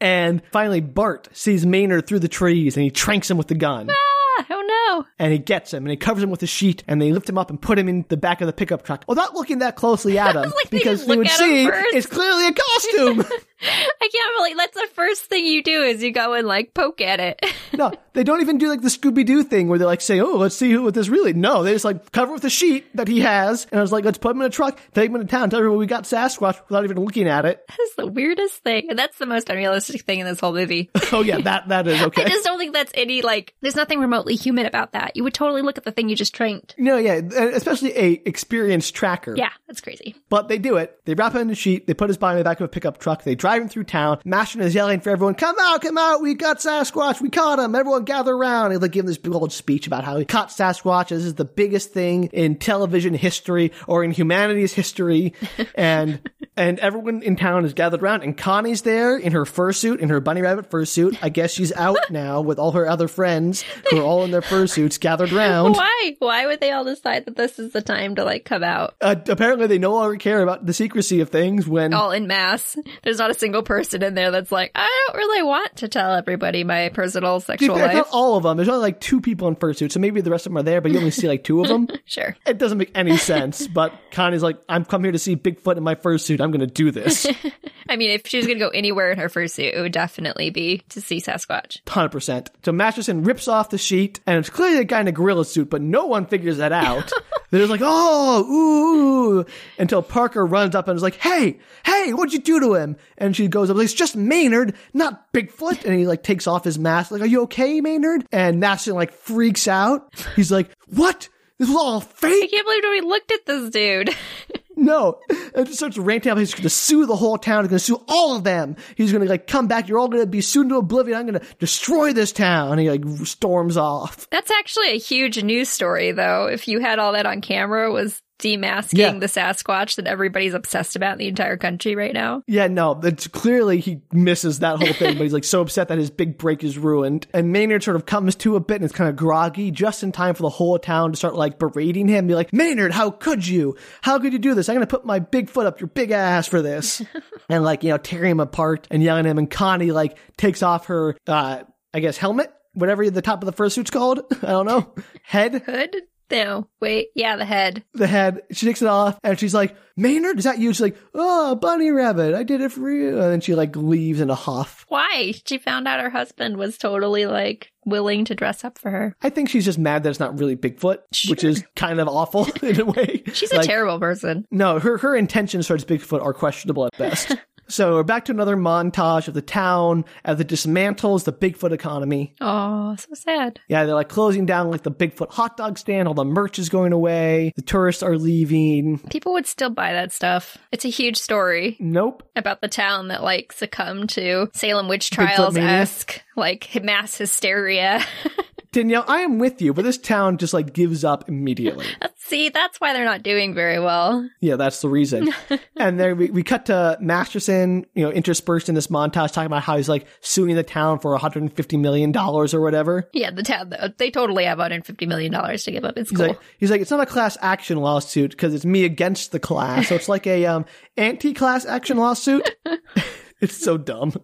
And 0.00 0.42
finally, 0.52 0.80
Bart 0.80 1.28
sees 1.32 1.64
Maynard 1.64 2.06
through 2.06 2.20
the 2.20 2.28
trees 2.28 2.76
and 2.76 2.84
he 2.84 2.90
tranks 2.90 3.30
him 3.30 3.36
with 3.38 3.48
the 3.48 3.54
gun. 3.54 3.88
Ah, 3.90 4.46
oh 4.50 4.62
no. 5.00 5.06
And 5.18 5.32
he 5.32 5.38
gets 5.38 5.72
him 5.72 5.84
and 5.84 5.90
he 5.90 5.96
covers 5.96 6.22
him 6.22 6.30
with 6.30 6.42
a 6.42 6.46
sheet 6.46 6.82
and 6.88 7.00
they 7.00 7.12
lift 7.12 7.28
him 7.28 7.38
up 7.38 7.50
and 7.50 7.60
put 7.60 7.78
him 7.78 7.88
in 7.88 8.04
the 8.08 8.16
back 8.16 8.40
of 8.40 8.46
the 8.46 8.52
pickup 8.52 8.82
truck 8.84 9.04
without 9.08 9.34
looking 9.34 9.60
that 9.60 9.76
closely 9.76 10.18
at 10.18 10.34
him 10.36 10.42
Like, 10.42 10.70
because 10.70 11.06
you 11.06 11.16
would 11.18 11.28
see 11.28 11.66
it's 11.66 12.06
clearly 12.06 12.48
a 12.48 12.52
costume. 12.52 13.24
I 13.64 14.08
can't 14.12 14.36
believe 14.36 14.56
that's 14.56 14.74
the 14.74 14.94
first 14.94 15.24
thing 15.24 15.46
you 15.46 15.62
do 15.62 15.82
is 15.82 16.02
you 16.02 16.12
go 16.12 16.34
and 16.34 16.46
like 16.46 16.74
poke 16.74 17.00
at 17.00 17.20
it. 17.20 17.40
no, 17.72 17.92
they 18.12 18.24
don't 18.24 18.40
even 18.40 18.58
do 18.58 18.68
like 18.68 18.82
the 18.82 18.88
Scooby 18.88 19.24
Doo 19.24 19.42
thing 19.42 19.68
where 19.68 19.78
they 19.78 19.84
like 19.84 20.00
say, 20.00 20.20
oh, 20.20 20.36
let's 20.36 20.56
see 20.56 20.70
who 20.70 20.82
what 20.82 20.94
this 20.94 21.08
really. 21.08 21.32
No, 21.32 21.62
they 21.62 21.72
just 21.72 21.84
like 21.84 22.12
cover 22.12 22.32
it 22.32 22.34
with 22.34 22.44
a 22.44 22.50
sheet 22.50 22.84
that 22.96 23.08
he 23.08 23.20
has. 23.20 23.66
And 23.70 23.78
I 23.78 23.82
was 23.82 23.92
like, 23.92 24.04
let's 24.04 24.18
put 24.18 24.32
him 24.34 24.42
in 24.42 24.46
a 24.46 24.50
truck, 24.50 24.78
take 24.92 25.08
him 25.10 25.16
into 25.16 25.26
town, 25.26 25.50
tell 25.50 25.58
everyone 25.58 25.78
we 25.78 25.86
got 25.86 26.04
Sasquatch 26.04 26.60
without 26.68 26.84
even 26.84 26.98
looking 26.98 27.28
at 27.28 27.44
it. 27.44 27.64
That 27.68 27.80
is 27.80 27.94
the 27.96 28.06
weirdest 28.06 28.62
thing. 28.62 28.86
And 28.90 28.98
that's 28.98 29.18
the 29.18 29.26
most 29.26 29.48
unrealistic 29.48 30.02
thing 30.02 30.20
in 30.20 30.26
this 30.26 30.40
whole 30.40 30.52
movie. 30.52 30.90
Oh, 31.12 31.20
yeah, 31.20 31.38
that, 31.42 31.68
that 31.68 31.86
is 31.86 32.02
okay. 32.06 32.24
I 32.24 32.28
just 32.28 32.44
don't 32.44 32.58
think 32.58 32.72
that's 32.72 32.90
any 32.94 33.22
like 33.22 33.54
there's 33.60 33.76
nothing 33.76 34.00
remotely 34.00 34.34
human 34.34 34.66
about 34.66 34.92
that. 34.92 35.14
You 35.14 35.22
would 35.22 35.34
totally 35.34 35.62
look 35.62 35.78
at 35.78 35.84
the 35.84 35.92
thing 35.92 36.08
you 36.08 36.16
just 36.16 36.34
trained. 36.34 36.74
no, 36.76 36.96
yeah, 36.96 37.20
especially 37.52 37.96
a 37.96 38.20
experienced 38.26 38.96
tracker. 38.96 39.34
Yeah, 39.36 39.50
that's 39.68 39.80
crazy. 39.80 40.16
But 40.28 40.48
they 40.48 40.58
do 40.58 40.76
it. 40.76 40.98
They 41.04 41.14
wrap 41.14 41.34
him 41.34 41.42
in 41.42 41.50
a 41.50 41.54
sheet. 41.54 41.86
They 41.86 41.94
put 41.94 42.08
his 42.08 42.16
body 42.16 42.32
in 42.34 42.38
the 42.38 42.44
back 42.44 42.58
of 42.58 42.64
a 42.64 42.68
pickup 42.68 42.98
truck. 42.98 43.22
They 43.22 43.36
drive 43.36 43.53
him 43.62 43.68
through 43.68 43.84
town. 43.84 44.20
Masterson 44.24 44.62
is 44.62 44.74
yelling 44.74 45.00
for 45.00 45.10
everyone, 45.10 45.34
come 45.34 45.56
out, 45.60 45.82
come 45.82 45.98
out. 45.98 46.20
We 46.20 46.34
got 46.34 46.58
Sasquatch. 46.58 47.20
We 47.20 47.30
caught 47.30 47.58
him. 47.58 47.74
Everyone 47.74 48.04
gather 48.04 48.34
around. 48.34 48.74
They 48.74 48.88
give 48.88 49.04
him 49.04 49.06
this 49.06 49.18
big 49.18 49.34
old 49.34 49.52
speech 49.52 49.86
about 49.86 50.04
how 50.04 50.16
he 50.16 50.24
caught 50.24 50.48
Sasquatch. 50.48 51.08
This 51.08 51.24
is 51.24 51.34
the 51.34 51.44
biggest 51.44 51.92
thing 51.92 52.24
in 52.32 52.56
television 52.56 53.14
history 53.14 53.72
or 53.86 54.04
in 54.04 54.10
humanity's 54.10 54.72
history. 54.72 55.34
and, 55.74 56.20
and 56.56 56.78
everyone 56.80 57.22
in 57.22 57.36
town 57.36 57.64
is 57.64 57.74
gathered 57.74 58.02
around 58.02 58.22
and 58.22 58.36
Connie's 58.36 58.82
there 58.82 59.16
in 59.16 59.32
her 59.32 59.44
fursuit, 59.44 59.98
in 59.98 60.08
her 60.08 60.20
bunny 60.20 60.42
rabbit 60.42 60.70
fursuit. 60.70 61.18
I 61.22 61.28
guess 61.28 61.52
she's 61.52 61.72
out 61.72 61.98
now 62.10 62.40
with 62.40 62.58
all 62.58 62.72
her 62.72 62.88
other 62.88 63.08
friends 63.08 63.64
who 63.90 63.98
are 64.00 64.04
all 64.04 64.24
in 64.24 64.30
their 64.30 64.42
fursuits 64.42 64.98
gathered 64.98 65.32
around. 65.32 65.72
Why? 65.72 66.16
Why 66.18 66.46
would 66.46 66.60
they 66.60 66.70
all 66.72 66.84
decide 66.84 67.24
that 67.26 67.36
this 67.36 67.58
is 67.58 67.72
the 67.72 67.82
time 67.82 68.14
to 68.16 68.24
like 68.24 68.44
come 68.44 68.62
out 68.62 68.94
Uh, 69.00 69.14
apparently 69.28 69.66
they 69.66 69.78
no 69.78 69.92
longer 69.92 70.16
care 70.16 70.42
about 70.42 70.66
the 70.66 70.72
secrecy 70.72 71.20
of 71.20 71.30
things 71.30 71.66
when 71.66 71.92
all 71.94 72.10
in 72.10 72.26
mass? 72.26 72.76
There's 73.02 73.18
not 73.18 73.30
a 73.30 73.34
single 73.44 73.62
person 73.62 74.02
in 74.02 74.14
there 74.14 74.30
that's 74.30 74.50
like, 74.50 74.72
I 74.74 74.88
don't 75.06 75.18
really 75.18 75.42
want 75.42 75.76
to 75.76 75.88
tell 75.88 76.14
everybody 76.14 76.64
my 76.64 76.88
personal 76.88 77.40
sexual 77.40 77.76
fair, 77.76 77.88
life. 77.88 77.96
not 77.96 78.08
all 78.10 78.38
of 78.38 78.44
them. 78.44 78.56
There's 78.56 78.70
only 78.70 78.80
like 78.80 79.00
two 79.00 79.20
people 79.20 79.48
in 79.48 79.56
fursuit, 79.56 79.92
so 79.92 80.00
maybe 80.00 80.22
the 80.22 80.30
rest 80.30 80.46
of 80.46 80.52
them 80.52 80.56
are 80.56 80.62
there, 80.62 80.80
but 80.80 80.90
you 80.92 80.96
only 80.98 81.10
see 81.10 81.28
like 81.28 81.44
two 81.44 81.60
of 81.60 81.68
them. 81.68 81.88
Sure. 82.06 82.36
It 82.46 82.58
doesn't 82.58 82.78
make 82.78 82.90
any 82.94 83.16
sense. 83.32 83.66
But 83.66 83.92
Connie's 84.12 84.42
like, 84.42 84.58
I'm 84.68 84.84
come 84.84 85.02
here 85.02 85.12
to 85.12 85.18
see 85.18 85.36
Bigfoot 85.36 85.76
in 85.76 85.82
my 85.82 85.94
fursuit. 85.94 86.40
I'm 86.40 86.50
going 86.50 86.60
to 86.60 86.66
do 86.66 86.90
this. 86.90 87.26
I 87.88 87.96
mean, 87.96 88.10
if 88.10 88.26
she 88.26 88.36
was 88.38 88.46
going 88.46 88.58
to 88.58 88.64
go 88.64 88.70
anywhere 88.70 89.10
in 89.10 89.18
her 89.18 89.28
fursuit, 89.28 89.74
it 89.74 89.80
would 89.80 89.92
definitely 89.92 90.50
be 90.50 90.78
to 90.90 91.00
see 91.00 91.20
Sasquatch. 91.20 91.82
100%. 91.84 92.48
So 92.64 92.72
Masterson 92.72 93.24
rips 93.24 93.48
off 93.48 93.70
the 93.70 93.78
sheet, 93.78 94.20
and 94.26 94.38
it's 94.38 94.50
clearly 94.50 94.78
a 94.78 94.84
guy 94.84 95.00
in 95.00 95.08
a 95.08 95.12
gorilla 95.12 95.44
suit, 95.44 95.68
but 95.70 95.82
no 95.82 96.06
one 96.06 96.26
figures 96.26 96.58
that 96.58 96.72
out. 96.72 97.10
They're 97.58 97.66
like, 97.66 97.80
oh, 97.82 98.44
ooh, 98.44 99.40
ooh," 99.40 99.46
until 99.78 100.02
Parker 100.02 100.44
runs 100.44 100.74
up 100.74 100.88
and 100.88 100.96
is 100.96 101.02
like, 101.02 101.16
hey, 101.16 101.58
hey, 101.84 102.12
what'd 102.12 102.32
you 102.32 102.40
do 102.40 102.60
to 102.60 102.74
him? 102.74 102.96
And 103.18 103.36
she 103.36 103.48
goes 103.48 103.70
up, 103.70 103.76
like, 103.76 103.84
it's 103.84 103.94
just 103.94 104.16
Maynard, 104.16 104.74
not 104.92 105.32
Bigfoot. 105.32 105.84
And 105.84 105.98
he 105.98 106.06
like 106.06 106.22
takes 106.22 106.46
off 106.46 106.64
his 106.64 106.78
mask, 106.78 107.10
like, 107.10 107.22
are 107.22 107.26
you 107.26 107.42
okay, 107.42 107.80
Maynard? 107.80 108.26
And 108.32 108.60
Masterson 108.60 108.94
like 108.94 109.12
freaks 109.12 109.68
out. 109.68 110.12
He's 110.36 110.52
like, 110.52 110.70
what? 110.88 111.28
This 111.58 111.68
was 111.68 111.76
all 111.76 112.00
fake. 112.00 112.44
I 112.44 112.46
can't 112.48 112.66
believe 112.66 112.82
we 112.90 113.00
looked 113.08 113.30
at 113.30 113.46
this 113.46 113.70
dude. 113.70 114.10
No. 114.84 115.18
And 115.54 115.66
just 115.66 115.78
starts 115.78 115.98
ranting. 115.98 116.36
He's 116.36 116.54
going 116.54 116.62
to 116.62 116.70
sue 116.70 117.06
the 117.06 117.16
whole 117.16 117.38
town. 117.38 117.64
He's 117.64 117.70
going 117.70 117.78
to 117.78 117.84
sue 117.84 118.04
all 118.08 118.36
of 118.36 118.44
them. 118.44 118.76
He's 118.96 119.12
going 119.12 119.24
to 119.24 119.30
like 119.30 119.46
come 119.46 119.66
back. 119.66 119.88
You're 119.88 119.98
all 119.98 120.08
going 120.08 120.22
to 120.22 120.28
be 120.28 120.40
sued 120.40 120.64
into 120.64 120.76
oblivion. 120.76 121.18
I'm 121.18 121.26
going 121.26 121.40
to 121.40 121.46
destroy 121.58 122.12
this 122.12 122.32
town. 122.32 122.72
And 122.72 122.80
he 122.80 122.90
like 122.90 123.26
storms 123.26 123.76
off. 123.76 124.28
That's 124.30 124.50
actually 124.50 124.90
a 124.90 124.98
huge 124.98 125.42
news 125.42 125.68
story, 125.68 126.12
though. 126.12 126.46
If 126.46 126.68
you 126.68 126.80
had 126.80 126.98
all 126.98 127.12
that 127.12 127.26
on 127.26 127.40
camera, 127.40 127.90
was 127.92 128.20
demasking 128.40 128.98
Yeah. 128.98 129.12
the 129.18 129.26
Sasquatch 129.26 129.96
that 129.96 130.06
everybody's 130.06 130.54
obsessed 130.54 130.96
about 130.96 131.12
in 131.12 131.18
the 131.18 131.28
entire 131.28 131.56
country 131.56 131.94
right 131.94 132.12
now. 132.12 132.42
Yeah, 132.46 132.66
no, 132.66 132.98
it's 133.02 133.26
clearly 133.28 133.80
he 133.80 134.02
misses 134.12 134.58
that 134.58 134.78
whole 134.78 134.92
thing, 134.92 135.14
but 135.16 135.22
he's 135.22 135.32
like 135.32 135.44
so 135.44 135.60
upset 135.60 135.88
that 135.88 135.98
his 135.98 136.10
big 136.10 136.36
break 136.38 136.64
is 136.64 136.76
ruined. 136.76 137.26
And 137.32 137.52
Maynard 137.52 137.82
sort 137.82 137.96
of 137.96 138.06
comes 138.06 138.34
to 138.36 138.56
a 138.56 138.60
bit 138.60 138.76
and 138.76 138.84
is 138.84 138.92
kind 138.92 139.08
of 139.08 139.16
groggy 139.16 139.70
just 139.70 140.02
in 140.02 140.12
time 140.12 140.34
for 140.34 140.42
the 140.42 140.48
whole 140.48 140.78
town 140.78 141.12
to 141.12 141.16
start 141.16 141.36
like 141.36 141.58
berating 141.58 142.08
him. 142.08 142.26
Be 142.26 142.34
like, 142.34 142.52
Maynard, 142.52 142.92
how 142.92 143.10
could 143.10 143.46
you? 143.46 143.76
How 144.02 144.18
could 144.18 144.32
you 144.32 144.38
do 144.38 144.54
this? 144.54 144.68
I'm 144.68 144.74
going 144.76 144.86
to 144.86 144.90
put 144.90 145.04
my 145.06 145.18
big 145.20 145.48
foot 145.48 145.66
up 145.66 145.80
your 145.80 145.88
big 145.88 146.10
ass 146.10 146.46
for 146.48 146.60
this. 146.60 147.02
and 147.48 147.62
like, 147.64 147.84
you 147.84 147.90
know, 147.90 147.98
tearing 147.98 148.32
him 148.32 148.40
apart 148.40 148.88
and 148.90 149.02
yelling 149.02 149.26
at 149.26 149.30
him. 149.30 149.38
And 149.38 149.50
Connie 149.50 149.92
like 149.92 150.18
takes 150.36 150.62
off 150.62 150.86
her, 150.86 151.16
uh, 151.26 151.62
I 151.92 152.00
guess 152.00 152.16
helmet, 152.16 152.50
whatever 152.72 153.08
the 153.08 153.22
top 153.22 153.42
of 153.42 153.46
the 153.46 153.52
fursuit's 153.52 153.90
called. 153.90 154.20
I 154.42 154.46
don't 154.48 154.66
know. 154.66 154.94
Head. 155.22 155.62
Hood? 155.66 155.94
No, 156.30 156.68
wait, 156.80 157.08
yeah, 157.14 157.36
the 157.36 157.44
head. 157.44 157.84
the 157.92 158.06
head. 158.06 158.42
She 158.50 158.66
takes 158.66 158.82
it 158.82 158.88
off 158.88 159.18
and 159.22 159.38
she's 159.38 159.54
like, 159.54 159.76
Maynard, 159.96 160.38
is 160.38 160.44
that 160.44 160.58
you? 160.58 160.72
She's 160.72 160.80
like, 160.80 160.96
oh, 161.14 161.54
bunny 161.54 161.90
rabbit, 161.90 162.34
I 162.34 162.42
did 162.42 162.60
it 162.60 162.72
for 162.72 162.90
you. 162.90 163.10
And 163.10 163.32
then 163.32 163.40
she 163.40 163.54
like 163.54 163.76
leaves 163.76 164.20
in 164.20 164.30
a 164.30 164.34
huff. 164.34 164.84
Why? 164.88 165.34
She 165.46 165.58
found 165.58 165.86
out 165.86 166.00
her 166.00 166.10
husband 166.10 166.56
was 166.56 166.78
totally 166.78 167.26
like 167.26 167.70
willing 167.86 168.24
to 168.24 168.34
dress 168.34 168.64
up 168.64 168.78
for 168.78 168.90
her. 168.90 169.16
I 169.22 169.30
think 169.30 169.48
she's 169.48 169.64
just 169.64 169.78
mad 169.78 170.02
that 170.02 170.10
it's 170.10 170.20
not 170.20 170.38
really 170.38 170.56
Bigfoot, 170.56 170.98
which 171.28 171.44
is 171.44 171.64
kind 171.76 172.00
of 172.00 172.08
awful 172.08 172.46
in 172.62 172.80
a 172.80 172.84
way. 172.84 173.22
She's 173.32 173.52
a 173.52 173.62
terrible 173.62 174.00
person. 174.00 174.46
No, 174.50 174.78
her, 174.78 174.98
her 174.98 175.14
intentions 175.14 175.68
towards 175.68 175.84
Bigfoot 175.84 176.22
are 176.22 176.32
questionable 176.32 176.86
at 176.86 176.96
best. 176.98 177.36
so 177.68 177.94
we're 177.94 178.02
back 178.02 178.24
to 178.26 178.32
another 178.32 178.56
montage 178.56 179.28
of 179.28 179.34
the 179.34 179.42
town 179.42 180.04
as 180.24 180.40
it 180.40 180.48
dismantles 180.48 181.24
the 181.24 181.32
Bigfoot 181.32 181.72
economy. 181.72 182.34
Oh, 182.40 182.96
so 182.96 183.08
sad. 183.14 183.60
Yeah, 183.68 183.84
they're 183.84 183.94
like 183.94 184.08
closing 184.08 184.46
down 184.46 184.70
like 184.70 184.82
the 184.82 184.90
Bigfoot 184.90 185.30
hot 185.30 185.56
dog 185.56 185.78
stand. 185.78 186.08
All 186.08 186.14
the 186.14 186.24
merch 186.24 186.58
is 186.58 186.68
going 186.68 186.92
away. 186.92 187.52
The 187.56 187.62
tourists 187.62 188.02
are 188.02 188.16
leaving. 188.18 188.98
People 189.10 189.32
would 189.32 189.46
still 189.46 189.70
buy 189.70 189.92
that 189.92 190.12
stuff. 190.12 190.56
It's 190.72 190.84
a 190.84 190.88
huge 190.90 191.16
story 191.16 191.76
Nope. 191.80 192.22
about 192.36 192.60
the 192.60 192.68
town 192.68 193.08
that 193.08 193.22
like 193.22 193.52
succumbed 193.52 194.10
to 194.10 194.50
Salem 194.54 194.88
witch 194.88 195.10
trials 195.10 195.56
esque 195.56 196.22
like 196.36 196.82
mass 196.82 197.16
hysteria. 197.16 198.04
Danielle, 198.74 199.04
I 199.06 199.20
am 199.20 199.38
with 199.38 199.62
you, 199.62 199.72
but 199.72 199.84
this 199.84 199.96
town 199.96 200.36
just 200.36 200.52
like 200.52 200.72
gives 200.72 201.04
up 201.04 201.28
immediately. 201.28 201.86
See, 202.16 202.48
that's 202.48 202.80
why 202.80 202.92
they're 202.92 203.04
not 203.04 203.22
doing 203.22 203.54
very 203.54 203.78
well. 203.78 204.28
Yeah, 204.40 204.56
that's 204.56 204.80
the 204.80 204.88
reason. 204.88 205.32
and 205.76 206.00
then 206.00 206.16
we, 206.16 206.30
we 206.30 206.42
cut 206.42 206.66
to 206.66 206.98
Masterson, 207.00 207.86
you 207.94 208.02
know, 208.02 208.10
interspersed 208.10 208.68
in 208.68 208.74
this 208.74 208.88
montage 208.88 209.30
talking 209.30 209.46
about 209.46 209.62
how 209.62 209.76
he's 209.76 209.88
like 209.88 210.06
suing 210.20 210.56
the 210.56 210.64
town 210.64 210.98
for 210.98 211.16
$150 211.16 211.78
million 211.78 212.16
or 212.16 212.60
whatever. 212.60 213.08
Yeah, 213.12 213.30
the 213.30 213.44
town 213.44 213.72
they 213.96 214.10
totally 214.10 214.44
have 214.44 214.58
150 214.58 215.06
million 215.06 215.30
dollars 215.30 215.62
to 215.64 215.70
give 215.70 215.84
up. 215.84 215.96
It's 215.96 216.10
He's 216.10 216.18
cool. 216.18 216.28
like, 216.28 216.40
he's 216.58 216.70
like, 216.72 216.80
it's 216.80 216.90
not 216.90 217.00
a 217.00 217.06
class 217.06 217.36
action 217.40 217.78
lawsuit 217.78 218.32
because 218.32 218.54
it's 218.54 218.64
me 218.64 218.84
against 218.84 219.30
the 219.30 219.38
class. 219.38 219.86
So 219.86 219.94
it's 219.94 220.08
like 220.08 220.26
a 220.26 220.46
um, 220.46 220.64
anti-class 220.96 221.64
action 221.64 221.96
lawsuit. 221.96 222.50
it's 223.40 223.56
so 223.56 223.78
dumb. 223.78 224.14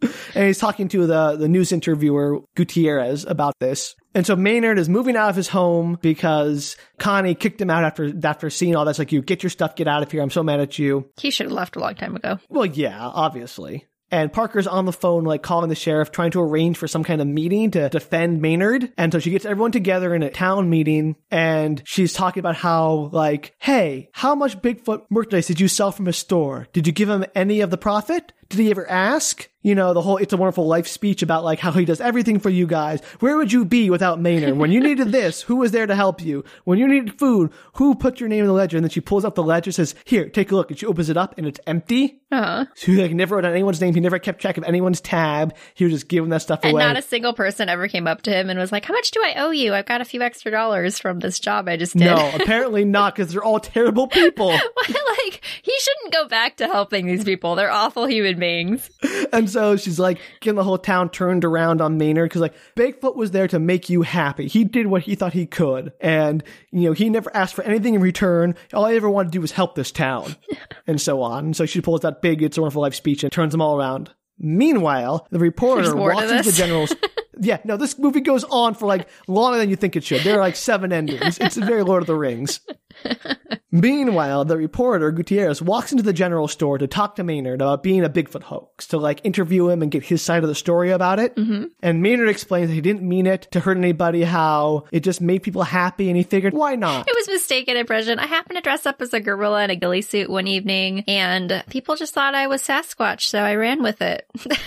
And 0.00 0.46
he's 0.46 0.58
talking 0.58 0.88
to 0.88 1.06
the, 1.06 1.36
the 1.36 1.48
news 1.48 1.72
interviewer, 1.72 2.40
Gutierrez, 2.54 3.24
about 3.24 3.54
this. 3.58 3.94
And 4.14 4.24
so 4.26 4.36
Maynard 4.36 4.78
is 4.78 4.88
moving 4.88 5.16
out 5.16 5.30
of 5.30 5.36
his 5.36 5.48
home 5.48 5.98
because 6.00 6.76
Connie 6.98 7.34
kicked 7.34 7.60
him 7.60 7.70
out 7.70 7.84
after, 7.84 8.12
after 8.24 8.50
seeing 8.50 8.76
all 8.76 8.84
this. 8.84 8.98
Like, 8.98 9.12
you 9.12 9.22
get 9.22 9.42
your 9.42 9.50
stuff, 9.50 9.76
get 9.76 9.88
out 9.88 10.02
of 10.02 10.10
here. 10.10 10.22
I'm 10.22 10.30
so 10.30 10.42
mad 10.42 10.60
at 10.60 10.78
you. 10.78 11.10
he 11.18 11.30
should 11.30 11.46
have 11.46 11.52
left 11.52 11.76
a 11.76 11.80
long 11.80 11.94
time 11.94 12.16
ago. 12.16 12.38
Well, 12.48 12.66
yeah, 12.66 12.98
obviously. 13.00 13.86
and 14.10 14.32
Parker's 14.32 14.66
on 14.66 14.86
the 14.86 14.92
phone, 14.92 15.24
like 15.24 15.42
calling 15.42 15.68
the 15.68 15.74
sheriff, 15.74 16.10
trying 16.10 16.30
to 16.30 16.40
arrange 16.40 16.78
for 16.78 16.88
some 16.88 17.04
kind 17.04 17.20
of 17.20 17.26
meeting 17.26 17.70
to 17.72 17.88
defend 17.90 18.40
Maynard. 18.40 18.92
And 18.96 19.12
so 19.12 19.18
she 19.18 19.30
gets 19.30 19.44
everyone 19.44 19.72
together 19.72 20.14
in 20.14 20.22
a 20.22 20.30
town 20.30 20.70
meeting 20.70 21.16
and 21.30 21.82
she's 21.84 22.12
talking 22.14 22.40
about 22.40 22.56
how, 22.56 23.10
like, 23.12 23.54
hey, 23.58 24.08
how 24.12 24.34
much 24.34 24.58
Bigfoot 24.62 25.02
merchandise 25.10 25.46
did 25.48 25.60
you 25.60 25.68
sell 25.68 25.92
from 25.92 26.06
his 26.06 26.16
store? 26.16 26.66
Did 26.72 26.86
you 26.86 26.92
give 26.92 27.08
him 27.10 27.26
any 27.34 27.60
of 27.60 27.70
the 27.70 27.78
profit? 27.78 28.32
Did 28.50 28.60
he 28.60 28.70
ever 28.70 28.88
ask? 28.88 29.48
You 29.60 29.74
know, 29.74 29.92
the 29.92 30.00
whole 30.00 30.16
It's 30.18 30.32
a 30.32 30.36
Wonderful 30.36 30.66
Life 30.66 30.86
speech 30.86 31.20
about 31.20 31.44
like 31.44 31.58
how 31.58 31.72
he 31.72 31.84
does 31.84 32.00
everything 32.00 32.38
for 32.38 32.48
you 32.48 32.66
guys. 32.66 33.00
Where 33.18 33.36
would 33.36 33.52
you 33.52 33.64
be 33.64 33.90
without 33.90 34.20
Maynard? 34.20 34.56
When 34.56 34.70
you 34.70 34.80
needed 34.80 35.10
this, 35.12 35.42
who 35.42 35.56
was 35.56 35.72
there 35.72 35.86
to 35.86 35.94
help 35.96 36.22
you? 36.22 36.44
When 36.64 36.78
you 36.78 36.86
needed 36.86 37.18
food, 37.18 37.50
who 37.74 37.94
put 37.96 38.20
your 38.20 38.28
name 38.28 38.42
in 38.42 38.46
the 38.46 38.52
ledger? 38.52 38.76
And 38.78 38.84
then 38.84 38.90
she 38.90 39.00
pulls 39.00 39.24
up 39.24 39.34
the 39.34 39.42
ledger, 39.42 39.72
says, 39.72 39.94
here, 40.04 40.28
take 40.28 40.52
a 40.52 40.54
look. 40.54 40.70
And 40.70 40.78
she 40.78 40.86
opens 40.86 41.10
it 41.10 41.16
up 41.16 41.36
and 41.36 41.46
it's 41.46 41.60
empty. 41.66 42.22
Uh-huh. 42.30 42.66
So 42.76 42.92
he 42.92 43.02
like 43.02 43.10
never 43.12 43.34
wrote 43.34 43.42
down 43.42 43.52
anyone's 43.52 43.80
name. 43.80 43.92
He 43.94 44.00
never 44.00 44.18
kept 44.20 44.40
track 44.40 44.56
of 44.58 44.64
anyone's 44.64 45.00
tab. 45.00 45.54
He 45.74 45.84
was 45.84 45.92
just 45.92 46.08
giving 46.08 46.30
that 46.30 46.40
stuff 46.42 46.60
And 46.62 46.72
away. 46.72 46.82
not 46.84 46.96
a 46.96 47.02
single 47.02 47.32
person 47.34 47.68
ever 47.68 47.88
came 47.88 48.06
up 48.06 48.22
to 48.22 48.30
him 48.30 48.48
and 48.48 48.58
was 48.58 48.70
like, 48.72 48.84
How 48.84 48.94
much 48.94 49.10
do 49.10 49.20
I 49.22 49.34
owe 49.38 49.50
you? 49.50 49.74
I've 49.74 49.86
got 49.86 50.00
a 50.00 50.04
few 50.04 50.22
extra 50.22 50.52
dollars 50.52 50.98
from 51.00 51.18
this 51.18 51.40
job 51.40 51.68
I 51.68 51.76
just 51.76 51.94
did. 51.94 52.04
no, 52.04 52.30
apparently 52.34 52.84
not, 52.84 53.16
because 53.16 53.32
they're 53.32 53.42
all 53.44 53.60
terrible 53.60 54.06
people. 54.06 54.48
like, 54.88 55.44
he 55.62 55.72
shouldn't 55.80 56.12
go 56.12 56.28
back 56.28 56.56
to 56.58 56.66
helping 56.66 57.06
these 57.06 57.24
people. 57.24 57.54
They're 57.56 57.70
awful 57.72 58.06
human 58.06 58.37
beings. 58.38 58.90
and 59.32 59.48
so 59.48 59.76
she's 59.76 59.98
like 59.98 60.18
getting 60.40 60.56
the 60.56 60.64
whole 60.64 60.78
town 60.78 61.10
turned 61.10 61.44
around 61.44 61.80
on 61.80 61.98
Maynard 61.98 62.30
because 62.30 62.40
like 62.40 62.54
Bigfoot 62.76 63.16
was 63.16 63.30
there 63.30 63.48
to 63.48 63.58
make 63.58 63.88
you 63.88 64.02
happy. 64.02 64.48
He 64.48 64.64
did 64.64 64.86
what 64.86 65.02
he 65.02 65.14
thought 65.14 65.32
he 65.32 65.46
could, 65.46 65.92
and 66.00 66.42
you 66.70 66.88
know 66.88 66.92
he 66.92 67.10
never 67.10 67.34
asked 67.34 67.54
for 67.54 67.62
anything 67.62 67.94
in 67.94 68.00
return. 68.00 68.54
All 68.72 68.86
he 68.86 68.96
ever 68.96 69.10
wanted 69.10 69.32
to 69.32 69.36
do 69.36 69.40
was 69.40 69.52
help 69.52 69.74
this 69.74 69.92
town, 69.92 70.36
and 70.86 71.00
so 71.00 71.22
on. 71.22 71.46
And 71.46 71.56
so 71.56 71.66
she 71.66 71.80
pulls 71.80 72.00
that 72.02 72.22
big 72.22 72.42
"It's 72.42 72.58
a 72.58 72.60
Wonderful 72.60 72.82
Life" 72.82 72.94
speech 72.94 73.22
and 73.22 73.32
turns 73.32 73.52
them 73.52 73.60
all 73.60 73.76
around. 73.76 74.10
Meanwhile, 74.38 75.26
the 75.30 75.38
reporter 75.38 75.82
There's 75.82 75.94
more 75.94 76.10
to 76.10 76.16
walks 76.16 76.30
into 76.30 76.50
the 76.50 76.56
general's. 76.56 76.94
yeah, 77.40 77.58
no, 77.64 77.76
this 77.76 77.98
movie 77.98 78.20
goes 78.20 78.44
on 78.44 78.74
for 78.74 78.86
like 78.86 79.08
longer 79.28 79.58
than 79.58 79.70
you 79.70 79.76
think 79.76 79.96
it 79.96 80.04
should. 80.04 80.22
There 80.22 80.36
are 80.36 80.40
like 80.40 80.56
seven 80.56 80.92
endings. 80.92 81.38
It's 81.38 81.54
the 81.54 81.64
very 81.64 81.82
Lord 81.82 82.02
of 82.02 82.06
the 82.06 82.14
Rings. 82.14 82.60
Meanwhile, 83.70 84.46
the 84.46 84.56
reporter, 84.56 85.10
Gutierrez, 85.12 85.60
walks 85.60 85.92
into 85.92 86.02
the 86.02 86.12
general 86.12 86.48
store 86.48 86.78
to 86.78 86.86
talk 86.86 87.16
to 87.16 87.24
Maynard 87.24 87.60
about 87.60 87.82
being 87.82 88.02
a 88.02 88.08
Bigfoot 88.08 88.42
hoax, 88.42 88.86
to 88.88 88.98
like 88.98 89.20
interview 89.24 89.68
him 89.68 89.82
and 89.82 89.90
get 89.90 90.02
his 90.02 90.22
side 90.22 90.42
of 90.42 90.48
the 90.48 90.54
story 90.54 90.90
about 90.90 91.18
it. 91.18 91.36
Mm-hmm. 91.36 91.64
And 91.82 92.02
Maynard 92.02 92.30
explains 92.30 92.68
that 92.68 92.74
he 92.74 92.80
didn't 92.80 93.06
mean 93.06 93.26
it 93.26 93.42
to 93.52 93.60
hurt 93.60 93.76
anybody, 93.76 94.22
how 94.22 94.84
it 94.90 95.00
just 95.00 95.20
made 95.20 95.42
people 95.42 95.62
happy, 95.62 96.08
and 96.08 96.16
he 96.16 96.22
figured, 96.22 96.54
why 96.54 96.76
not? 96.76 97.08
It 97.08 97.14
was 97.14 97.28
mistaken 97.28 97.76
impression. 97.76 98.18
I 98.18 98.26
happened 98.26 98.56
to 98.56 98.62
dress 98.62 98.86
up 98.86 99.02
as 99.02 99.12
a 99.12 99.20
gorilla 99.20 99.64
in 99.64 99.70
a 99.70 99.76
ghillie 99.76 100.02
suit 100.02 100.30
one 100.30 100.46
evening, 100.46 101.04
and 101.06 101.62
people 101.68 101.96
just 101.96 102.14
thought 102.14 102.34
I 102.34 102.46
was 102.46 102.62
Sasquatch, 102.62 103.22
so 103.22 103.40
I 103.40 103.54
ran 103.56 103.82
with 103.82 104.00
it. 104.00 104.28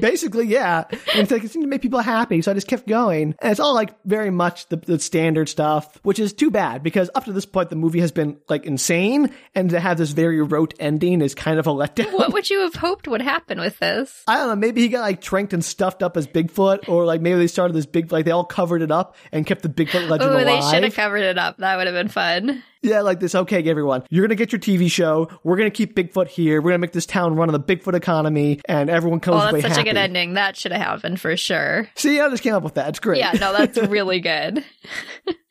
Basically, 0.00 0.46
yeah. 0.46 0.84
And 0.90 0.98
it's 1.22 1.30
like, 1.30 1.44
it 1.44 1.50
seemed 1.50 1.64
to 1.64 1.68
make 1.68 1.82
people 1.82 2.00
happy, 2.00 2.40
so 2.42 2.50
I 2.50 2.54
just 2.54 2.66
kept 2.68 2.86
going. 2.86 3.34
And 3.40 3.50
it's 3.50 3.60
all 3.60 3.74
like 3.74 3.94
very 4.04 4.30
much 4.30 4.68
the, 4.68 4.76
the 4.76 4.98
standard 4.98 5.48
stuff, 5.48 5.98
which 6.02 6.18
is 6.18 6.32
too 6.32 6.50
bad 6.50 6.82
because 6.82 7.10
up 7.14 7.24
to 7.24 7.32
this 7.32 7.46
point, 7.46 7.70
the 7.70 7.76
movie 7.76 8.00
has 8.00 8.12
been 8.12 8.38
like 8.48 8.64
insane, 8.66 9.30
and 9.54 9.70
to 9.70 9.80
have 9.80 9.98
this 9.98 10.10
very 10.12 10.40
rote 10.40 10.74
ending 10.80 11.20
is 11.20 11.34
kind 11.34 11.58
of 11.58 11.66
a 11.66 11.70
letdown. 11.70 12.12
what 12.12 12.32
would 12.32 12.48
you 12.50 12.60
have 12.60 12.74
hoped 12.74 13.06
would 13.08 13.22
happen 13.22 13.58
with 13.60 13.78
this? 13.78 14.22
I 14.26 14.36
don't 14.38 14.48
know. 14.48 14.56
Maybe 14.56 14.80
he 14.82 14.88
got 14.88 15.00
like 15.02 15.20
tranked 15.20 15.52
and 15.52 15.64
stuffed 15.64 16.02
up 16.02 16.16
as 16.16 16.26
Bigfoot, 16.26 16.88
or 16.88 17.04
like 17.04 17.20
maybe 17.20 17.38
they 17.38 17.46
started 17.46 17.74
this 17.74 17.86
big, 17.86 18.12
like 18.12 18.24
they 18.24 18.30
all 18.30 18.44
covered 18.44 18.82
it 18.82 18.90
up 18.90 19.16
and 19.32 19.46
kept 19.46 19.62
the 19.62 19.68
Bigfoot 19.68 20.08
legend 20.08 20.30
Oh, 20.30 20.34
alive. 20.34 20.46
they 20.46 20.70
should 20.70 20.84
have 20.84 20.94
covered 20.94 21.22
it 21.22 21.38
up. 21.38 21.58
That 21.58 21.76
would 21.76 21.86
have 21.86 21.94
been 21.94 22.08
fun. 22.08 22.62
Yeah, 22.82 23.00
like 23.00 23.20
this. 23.20 23.34
Okay, 23.34 23.62
everyone, 23.68 24.02
you're 24.10 24.26
gonna 24.26 24.34
get 24.34 24.52
your 24.52 24.60
TV 24.60 24.90
show. 24.90 25.28
We're 25.44 25.56
gonna 25.56 25.70
keep 25.70 25.94
Bigfoot 25.94 26.28
here. 26.28 26.60
We're 26.60 26.70
gonna 26.70 26.78
make 26.78 26.92
this 26.92 27.06
town 27.06 27.36
run 27.36 27.48
on 27.48 27.52
the 27.52 27.60
Bigfoot 27.60 27.94
economy, 27.94 28.60
and 28.68 28.90
everyone 28.90 29.20
comes 29.20 29.42
oh, 29.42 29.48
away 29.48 29.60
that's 29.60 29.74
such 29.74 29.78
happy. 29.78 29.90
a 29.90 29.92
good 29.92 29.98
ending. 29.98 30.34
That 30.34 30.56
should 30.56 30.72
have 30.72 30.80
happened 30.80 31.20
for 31.20 31.36
sure. 31.36 31.88
See, 31.94 32.20
I 32.20 32.28
just 32.28 32.42
came 32.42 32.54
up 32.54 32.62
with 32.62 32.74
that. 32.74 32.88
It's 32.88 33.00
great. 33.00 33.18
Yeah, 33.18 33.32
no, 33.32 33.52
that's 33.52 33.78
really 33.88 34.20
good. 34.20 34.64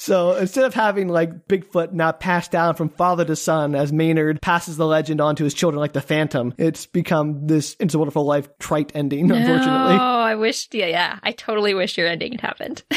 So 0.00 0.32
instead 0.32 0.64
of 0.64 0.72
having 0.72 1.08
like 1.08 1.46
Bigfoot 1.46 1.92
not 1.92 2.20
passed 2.20 2.50
down 2.50 2.74
from 2.74 2.88
father 2.88 3.22
to 3.26 3.36
son 3.36 3.74
as 3.74 3.92
Maynard 3.92 4.40
passes 4.40 4.78
the 4.78 4.86
legend 4.86 5.20
on 5.20 5.36
to 5.36 5.44
his 5.44 5.52
children 5.52 5.78
like 5.78 5.92
the 5.92 6.00
Phantom, 6.00 6.54
it's 6.56 6.86
become 6.86 7.46
this 7.46 7.76
It's 7.78 7.92
a 7.92 7.98
Wonderful 7.98 8.24
Life 8.24 8.48
trite 8.58 8.92
ending, 8.94 9.30
unfortunately. 9.30 9.96
Oh, 10.00 10.20
I 10.20 10.36
wish. 10.36 10.68
Yeah, 10.72 10.86
yeah. 10.86 11.18
I 11.22 11.32
totally 11.32 11.74
wish 11.74 11.98
your 11.98 12.06
ending 12.06 12.32
had 12.32 12.40
happened. 12.40 12.82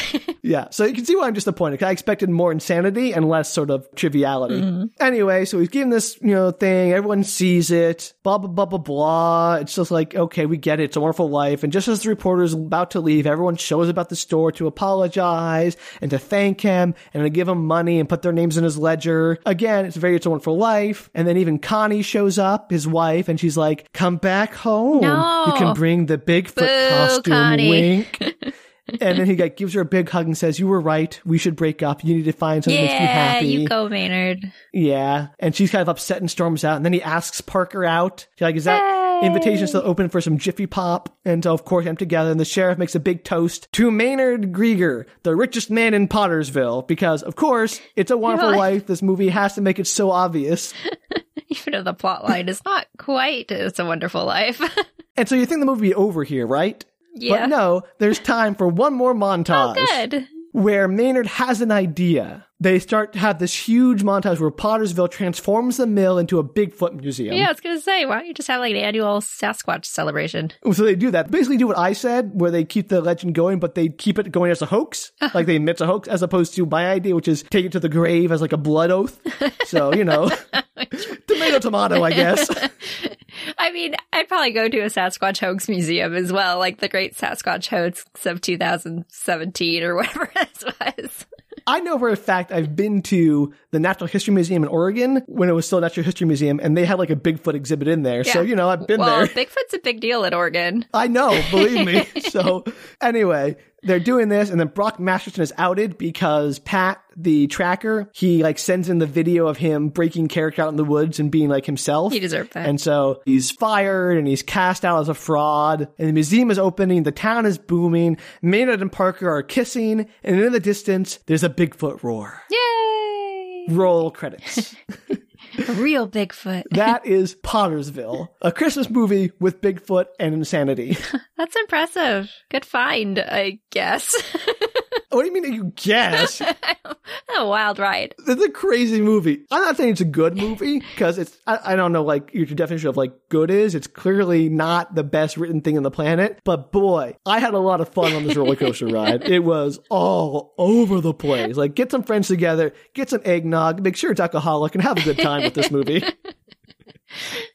Yeah, 0.46 0.68
so 0.68 0.84
you 0.84 0.92
can 0.92 1.06
see 1.06 1.16
why 1.16 1.26
I'm 1.26 1.32
disappointed. 1.32 1.82
I 1.82 1.90
expected 1.90 2.28
more 2.28 2.52
insanity 2.52 3.14
and 3.14 3.26
less 3.26 3.50
sort 3.54 3.70
of 3.70 3.88
triviality. 3.94 4.60
Mm-hmm. 4.60 4.84
Anyway, 5.00 5.44
so 5.44 5.58
he's 5.58 5.68
giving 5.68 5.90
this, 5.90 6.18
you 6.20 6.34
know, 6.34 6.50
thing. 6.50 6.92
Everyone 6.92 7.24
sees 7.24 7.70
it. 7.70 8.12
Blah 8.22 8.38
blah 8.38 8.50
blah 8.50 8.66
blah 8.66 8.78
blah. 8.78 9.54
It's 9.56 9.74
just 9.74 9.90
like, 9.90 10.14
okay, 10.14 10.46
we 10.46 10.56
get 10.56 10.80
it. 10.80 10.84
It's 10.84 10.96
a 10.96 11.00
wonderful 11.00 11.30
life. 11.30 11.62
And 11.62 11.72
just 11.72 11.88
as 11.88 12.02
the 12.02 12.08
reporter's 12.10 12.52
about 12.52 12.90
to 12.92 13.00
leave, 13.00 13.26
everyone 13.26 13.56
shows 13.56 13.88
about 13.88 14.08
the 14.08 14.16
store 14.16 14.52
to 14.52 14.66
apologize 14.66 15.76
and 16.00 16.10
to 16.10 16.18
thank 16.18 16.60
him 16.60 16.94
and 17.14 17.22
to 17.22 17.30
give 17.30 17.48
him 17.48 17.64
money 17.66 18.00
and 18.00 18.08
put 18.08 18.22
their 18.22 18.32
names 18.32 18.56
in 18.56 18.64
his 18.64 18.76
ledger. 18.76 19.38
Again, 19.46 19.86
it's 19.86 19.96
very 19.96 20.16
it's 20.16 20.26
a 20.26 20.30
wonderful 20.30 20.56
life. 20.56 21.10
And 21.14 21.26
then 21.26 21.36
even 21.36 21.58
Connie 21.58 22.02
shows 22.02 22.38
up, 22.38 22.70
his 22.70 22.86
wife, 22.86 23.28
and 23.28 23.38
she's 23.38 23.56
like, 23.56 23.92
"Come 23.92 24.16
back 24.16 24.54
home. 24.54 25.00
No. 25.00 25.44
You 25.46 25.52
can 25.54 25.74
bring 25.74 26.06
the 26.06 26.18
Bigfoot 26.18 26.56
Boo, 26.56 26.88
costume." 26.88 27.32
Connie. 27.32 27.70
Wink. 27.70 28.54
and 29.00 29.18
then 29.18 29.26
he 29.26 29.36
like 29.36 29.56
gives 29.56 29.74
her 29.74 29.80
a 29.80 29.84
big 29.84 30.08
hug 30.08 30.26
and 30.26 30.36
says, 30.36 30.58
"You 30.58 30.66
were 30.68 30.80
right. 30.80 31.18
We 31.24 31.38
should 31.38 31.56
break 31.56 31.82
up. 31.82 32.04
You 32.04 32.14
need 32.16 32.24
to 32.24 32.32
find 32.32 32.62
something 32.62 32.76
that 32.80 32.90
makes 32.90 33.00
you 33.00 33.06
happy." 33.06 33.46
yeah, 33.46 33.58
you 33.60 33.68
go, 33.68 33.88
Maynard. 33.88 34.52
Yeah, 34.72 35.28
and 35.38 35.54
she's 35.54 35.70
kind 35.70 35.82
of 35.82 35.88
upset 35.88 36.18
and 36.20 36.30
storms 36.30 36.64
out. 36.64 36.76
And 36.76 36.84
then 36.84 36.92
he 36.92 37.02
asks 37.02 37.40
Parker 37.40 37.84
out. 37.84 38.26
She's 38.36 38.42
like, 38.42 38.56
"Is 38.56 38.64
that 38.64 39.22
invitation 39.22 39.66
still 39.66 39.82
open 39.84 40.08
for 40.08 40.20
some 40.20 40.38
Jiffy 40.38 40.66
Pop?" 40.66 41.08
And 41.24 41.42
so, 41.44 41.52
of 41.52 41.64
course, 41.64 41.84
them 41.84 41.96
together. 41.96 42.30
And 42.30 42.40
the 42.40 42.44
sheriff 42.44 42.78
makes 42.78 42.94
a 42.94 43.00
big 43.00 43.24
toast 43.24 43.68
to 43.72 43.90
Maynard 43.90 44.52
Greiger, 44.52 45.04
the 45.22 45.34
richest 45.36 45.70
man 45.70 45.94
in 45.94 46.08
Pottersville, 46.08 46.86
because 46.86 47.22
of 47.22 47.36
course, 47.36 47.80
it's 47.96 48.10
a 48.10 48.16
wonderful 48.16 48.50
Really? 48.50 48.58
life. 48.58 48.86
This 48.86 49.02
movie 49.02 49.28
has 49.28 49.54
to 49.54 49.60
make 49.60 49.78
it 49.78 49.86
so 49.86 50.10
obvious. 50.10 50.72
Even 51.48 51.72
though 51.72 51.82
the 51.82 51.94
plot 51.94 52.24
line 52.24 52.48
is 52.48 52.60
not 52.64 52.86
quite 52.98 53.50
It's 53.52 53.78
a 53.78 53.84
Wonderful 53.84 54.24
Life. 54.24 54.60
And 55.16 55.28
so 55.28 55.36
you 55.36 55.46
think 55.46 55.60
the 55.60 55.66
movie 55.66 55.90
be 55.90 55.94
over 55.94 56.24
here, 56.24 56.44
right? 56.44 56.84
Yeah. 57.14 57.40
But 57.40 57.46
no, 57.48 57.82
there's 57.98 58.18
time 58.18 58.54
for 58.54 58.68
one 58.68 58.94
more 58.94 59.14
montage. 59.14 59.76
oh, 59.78 60.08
Good. 60.10 60.28
where 60.52 60.88
Maynard 60.88 61.26
has 61.26 61.60
an 61.60 61.70
idea. 61.72 62.46
They 62.60 62.78
start 62.78 63.12
to 63.12 63.18
have 63.18 63.40
this 63.40 63.52
huge 63.68 64.02
montage 64.04 64.38
where 64.40 64.50
Pottersville 64.50 65.10
transforms 65.10 65.76
the 65.76 65.86
mill 65.86 66.16
into 66.18 66.38
a 66.38 66.44
Bigfoot 66.44 66.94
museum. 66.94 67.34
Yeah, 67.36 67.48
I 67.48 67.50
was 67.50 67.60
going 67.60 67.76
to 67.76 67.82
say, 67.82 68.06
why 68.06 68.14
don't 68.18 68.26
you 68.26 68.32
just 68.32 68.48
have 68.48 68.60
like 68.60 68.70
an 68.70 68.78
annual 68.78 69.20
Sasquatch 69.20 69.84
celebration? 69.84 70.50
So 70.72 70.84
they 70.84 70.94
do 70.94 71.10
that. 71.10 71.30
Basically 71.30 71.58
do 71.58 71.66
what 71.66 71.76
I 71.76 71.92
said, 71.92 72.30
where 72.40 72.50
they 72.50 72.64
keep 72.64 72.88
the 72.88 73.02
legend 73.02 73.34
going, 73.34 73.58
but 73.58 73.74
they 73.74 73.88
keep 73.90 74.18
it 74.18 74.32
going 74.32 74.50
as 74.50 74.62
a 74.62 74.66
hoax. 74.66 75.12
Uh-huh. 75.20 75.32
like 75.34 75.46
they 75.46 75.56
admit 75.56 75.74
it's 75.74 75.80
a 75.82 75.86
hoax, 75.86 76.08
as 76.08 76.22
opposed 76.22 76.54
to 76.54 76.64
my 76.64 76.86
idea, 76.88 77.14
which 77.14 77.28
is 77.28 77.42
take 77.42 77.66
it 77.66 77.72
to 77.72 77.80
the 77.80 77.88
grave 77.90 78.32
as 78.32 78.40
like 78.40 78.52
a 78.52 78.56
blood 78.56 78.90
oath. 78.90 79.20
So, 79.66 79.92
you 79.92 80.04
know, 80.04 80.30
tomato, 81.26 81.58
tomato, 81.58 82.02
I 82.02 82.12
guess. 82.12 82.48
I 83.58 83.72
mean, 83.72 83.94
I'd 84.12 84.28
probably 84.28 84.52
go 84.52 84.68
to 84.68 84.78
a 84.80 84.86
Sasquatch 84.86 85.38
hoax 85.38 85.68
museum 85.68 86.14
as 86.14 86.32
well, 86.32 86.58
like 86.58 86.78
the 86.78 86.88
Great 86.88 87.14
Sasquatch 87.14 87.66
Hoax 87.66 88.04
of 88.24 88.40
2017 88.40 89.82
or 89.82 89.94
whatever 89.94 90.30
this 90.34 90.64
was. 90.80 91.26
I 91.66 91.80
know 91.80 91.98
for 91.98 92.10
a 92.10 92.16
fact 92.16 92.52
I've 92.52 92.76
been 92.76 93.02
to 93.02 93.54
the 93.70 93.80
Natural 93.80 94.06
History 94.06 94.34
Museum 94.34 94.62
in 94.62 94.68
Oregon 94.68 95.22
when 95.26 95.48
it 95.48 95.52
was 95.52 95.66
still 95.66 95.78
a 95.78 95.80
Natural 95.80 96.04
History 96.04 96.26
Museum, 96.26 96.60
and 96.62 96.76
they 96.76 96.84
had 96.84 96.98
like 96.98 97.10
a 97.10 97.16
Bigfoot 97.16 97.54
exhibit 97.54 97.88
in 97.88 98.02
there. 98.02 98.24
So, 98.24 98.42
you 98.42 98.54
know, 98.54 98.68
I've 98.68 98.86
been 98.86 99.00
well, 99.00 99.18
there. 99.18 99.26
Bigfoot's 99.46 99.74
a 99.74 99.78
big 99.78 100.00
deal 100.00 100.24
in 100.24 100.34
Oregon. 100.34 100.84
I 100.92 101.06
know, 101.06 101.40
believe 101.50 101.86
me. 101.86 102.20
so 102.28 102.64
anyway, 103.00 103.56
they're 103.84 104.00
doing 104.00 104.28
this, 104.28 104.50
and 104.50 104.58
then 104.58 104.68
Brock 104.68 104.98
Masterson 104.98 105.42
is 105.42 105.52
outed 105.58 105.98
because 105.98 106.58
Pat, 106.58 107.02
the 107.16 107.46
tracker, 107.46 108.10
he 108.12 108.42
like 108.42 108.58
sends 108.58 108.88
in 108.88 108.98
the 108.98 109.06
video 109.06 109.46
of 109.46 109.56
him 109.56 109.88
breaking 109.88 110.28
character 110.28 110.62
out 110.62 110.68
in 110.68 110.76
the 110.76 110.84
woods 110.84 111.20
and 111.20 111.30
being 111.30 111.48
like 111.48 111.66
himself. 111.66 112.12
He 112.12 112.20
deserved 112.20 112.54
that. 112.54 112.68
And 112.68 112.80
so 112.80 113.22
he's 113.24 113.50
fired 113.50 114.18
and 114.18 114.26
he's 114.26 114.42
cast 114.42 114.84
out 114.84 115.00
as 115.00 115.08
a 115.08 115.14
fraud. 115.14 115.88
And 115.98 116.08
the 116.08 116.12
museum 116.12 116.50
is 116.50 116.58
opening, 116.58 117.02
the 117.02 117.12
town 117.12 117.46
is 117.46 117.58
booming. 117.58 118.18
Maynard 118.42 118.80
and 118.80 118.90
Parker 118.90 119.28
are 119.28 119.42
kissing, 119.42 120.08
and 120.22 120.40
in 120.40 120.52
the 120.52 120.60
distance, 120.60 121.18
there's 121.26 121.44
a 121.44 121.48
Bigfoot 121.48 122.02
roar. 122.02 122.40
Yay! 122.50 123.66
Roll 123.70 124.10
credits. 124.10 124.74
A 125.68 125.72
real 125.72 126.08
Bigfoot. 126.08 126.64
that 126.72 127.06
is 127.06 127.34
Pottersville, 127.36 128.28
a 128.42 128.52
Christmas 128.52 128.90
movie 128.90 129.32
with 129.40 129.60
Bigfoot 129.60 130.06
and 130.18 130.34
insanity. 130.34 130.96
That's 131.36 131.56
impressive. 131.56 132.30
Good 132.50 132.64
find, 132.64 133.18
I 133.18 133.60
guess. 133.70 134.14
what 135.14 135.22
do 135.22 135.26
you 135.28 135.32
mean 135.32 135.52
you 135.52 135.72
guess? 135.76 136.40
a 137.36 137.46
wild 137.46 137.78
ride. 137.78 138.14
It's 138.26 138.42
a 138.42 138.50
crazy 138.50 139.00
movie. 139.00 139.44
I'm 139.50 139.62
not 139.62 139.76
saying 139.76 139.90
it's 139.90 140.00
a 140.00 140.06
good 140.06 140.36
movie 140.36 140.80
because 140.80 141.18
it's, 141.18 141.36
I, 141.46 141.58
I 141.64 141.76
don't 141.76 141.92
know, 141.92 142.02
like 142.02 142.32
your 142.32 142.46
definition 142.46 142.88
of 142.88 142.96
like 142.96 143.12
good 143.28 143.50
is. 143.50 143.74
It's 143.74 143.86
clearly 143.86 144.48
not 144.48 144.94
the 144.94 145.04
best 145.04 145.36
written 145.36 145.60
thing 145.60 145.76
on 145.76 145.82
the 145.82 145.90
planet, 145.90 146.40
but 146.44 146.72
boy, 146.72 147.16
I 147.26 147.40
had 147.40 147.54
a 147.54 147.58
lot 147.58 147.80
of 147.80 147.88
fun 147.88 148.12
on 148.12 148.24
this 148.24 148.36
roller 148.36 148.56
coaster 148.56 148.86
ride. 148.86 149.22
It 149.34 149.42
was 149.42 149.80
all 149.90 150.54
over 150.58 151.00
the 151.00 151.14
place. 151.14 151.56
Like 151.56 151.74
get 151.74 151.90
some 151.90 152.04
friends 152.04 152.28
together, 152.28 152.72
get 152.94 153.10
some 153.10 153.20
eggnog, 153.24 153.82
make 153.82 153.96
sure 153.96 154.12
it's 154.12 154.20
alcoholic 154.20 154.74
and 154.74 154.82
have 154.82 154.98
a 154.98 155.02
good 155.02 155.18
time 155.18 155.42
with 155.42 155.54
this 155.54 155.70
movie. 155.70 156.04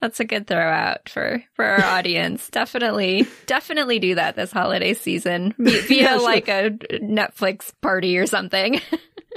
That's 0.00 0.20
a 0.20 0.24
good 0.24 0.46
throw 0.46 0.58
out 0.58 1.08
for 1.08 1.42
for 1.54 1.64
our 1.64 1.84
audience. 1.98 2.48
definitely, 2.50 3.26
definitely 3.46 3.98
do 3.98 4.14
that 4.14 4.36
this 4.36 4.52
holiday 4.52 4.94
season 4.94 5.54
via 5.58 5.82
Yeah, 5.88 6.16
sure. 6.18 6.22
like 6.22 6.48
a 6.48 6.70
Netflix 7.02 7.72
party 7.80 8.18
or 8.18 8.26
something. 8.26 8.80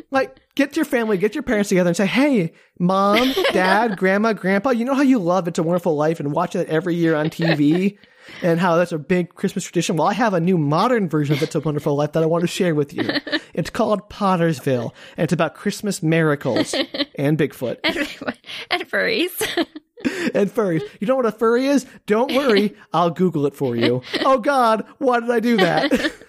Like, 0.09 0.37
get 0.55 0.75
your 0.75 0.83
family, 0.85 1.17
get 1.17 1.35
your 1.35 1.43
parents 1.43 1.69
together 1.69 1.89
and 1.89 1.95
say, 1.95 2.05
hey, 2.05 2.51
mom, 2.79 3.33
dad, 3.53 3.97
grandma, 3.97 4.33
grandpa, 4.33 4.71
you 4.71 4.83
know 4.83 4.93
how 4.95 5.03
you 5.03 5.19
love 5.19 5.47
It's 5.47 5.59
a 5.59 5.63
Wonderful 5.63 5.95
Life 5.95 6.19
and 6.19 6.33
watch 6.33 6.53
it 6.55 6.67
every 6.67 6.95
year 6.95 7.15
on 7.15 7.29
TV? 7.29 7.97
and 8.41 8.59
how 8.59 8.75
that's 8.75 8.91
a 8.91 8.97
big 8.97 9.35
Christmas 9.35 9.63
tradition. 9.63 9.95
Well, 9.97 10.07
I 10.07 10.13
have 10.13 10.33
a 10.33 10.39
new 10.41 10.57
modern 10.57 11.07
version 11.07 11.35
of 11.35 11.43
It's 11.43 11.55
a 11.55 11.59
Wonderful 11.61 11.95
Life 11.95 12.11
that 12.13 12.23
I 12.23 12.25
want 12.25 12.41
to 12.41 12.47
share 12.47 12.75
with 12.75 12.93
you. 12.93 13.09
It's 13.53 13.69
called 13.69 14.09
Pottersville, 14.09 14.91
and 15.17 15.23
it's 15.25 15.33
about 15.33 15.55
Christmas 15.55 16.01
miracles 16.03 16.73
and 17.15 17.37
Bigfoot 17.37 17.77
and, 17.83 18.35
and 18.69 18.89
furries. 18.89 19.65
and 20.33 20.53
furries. 20.53 20.81
You 20.99 21.07
know 21.07 21.15
what 21.15 21.25
a 21.25 21.31
furry 21.31 21.65
is? 21.67 21.85
Don't 22.05 22.33
worry, 22.33 22.75
I'll 22.93 23.09
Google 23.11 23.45
it 23.45 23.55
for 23.55 23.75
you. 23.75 24.01
Oh 24.21 24.37
God, 24.39 24.85
why 24.97 25.19
did 25.19 25.29
I 25.31 25.39
do 25.39 25.57
that? 25.57 26.13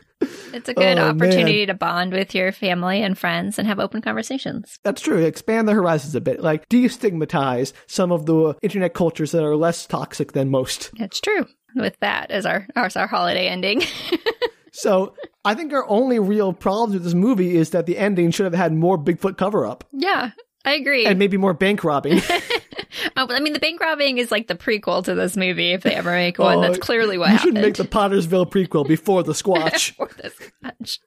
It's 0.54 0.68
a 0.68 0.74
good 0.74 0.98
Oh, 0.98 1.08
opportunity 1.08 1.66
to 1.66 1.74
bond 1.74 2.12
with 2.12 2.32
your 2.32 2.52
family 2.52 3.02
and 3.02 3.18
friends 3.18 3.58
and 3.58 3.66
have 3.66 3.80
open 3.80 4.02
conversations. 4.02 4.78
That's 4.84 5.00
true. 5.02 5.16
Expand 5.18 5.66
the 5.66 5.72
horizons 5.72 6.14
a 6.14 6.20
bit, 6.20 6.40
like 6.40 6.68
destigmatize 6.68 7.72
some 7.88 8.12
of 8.12 8.26
the 8.26 8.54
internet 8.62 8.94
cultures 8.94 9.32
that 9.32 9.42
are 9.42 9.56
less 9.56 9.84
toxic 9.84 10.30
than 10.30 10.48
most. 10.48 10.90
It's 10.96 11.20
true. 11.20 11.46
With 11.74 11.98
that 12.00 12.30
as 12.30 12.46
our 12.46 12.68
as 12.76 12.96
our 12.96 13.08
holiday 13.08 13.48
ending. 13.48 13.82
So 14.70 15.14
I 15.44 15.54
think 15.54 15.72
our 15.72 15.86
only 15.88 16.18
real 16.20 16.52
problem 16.52 16.92
with 16.92 17.02
this 17.02 17.14
movie 17.14 17.56
is 17.56 17.70
that 17.70 17.86
the 17.86 17.98
ending 17.98 18.30
should 18.30 18.44
have 18.44 18.54
had 18.54 18.72
more 18.72 18.96
Bigfoot 18.96 19.36
cover 19.36 19.66
up 19.66 19.84
yeah, 19.92 20.30
I 20.64 20.74
agree. 20.74 21.04
and 21.04 21.18
maybe 21.18 21.36
more 21.36 21.52
bank 21.52 21.82
robbing. 21.82 22.20
Oh, 23.16 23.26
I 23.30 23.40
mean, 23.40 23.52
the 23.52 23.58
bank 23.60 23.80
robbing 23.80 24.18
is 24.18 24.30
like 24.30 24.46
the 24.48 24.54
prequel 24.54 25.04
to 25.04 25.14
this 25.14 25.36
movie. 25.36 25.72
If 25.72 25.82
they 25.82 25.94
ever 25.94 26.12
make 26.12 26.38
one, 26.38 26.58
Oh, 26.58 26.60
that's 26.60 26.78
clearly 26.78 27.18
what 27.18 27.30
you 27.30 27.36
happened. 27.36 27.56
should 27.56 27.62
make 27.62 27.74
the 27.76 27.84
Pottersville 27.84 28.50
prequel 28.50 28.86
before 28.86 29.22
the 29.22 29.32
Squatch. 29.32 29.94
for 29.94 30.08
this 30.20 30.34
much. 30.62 31.00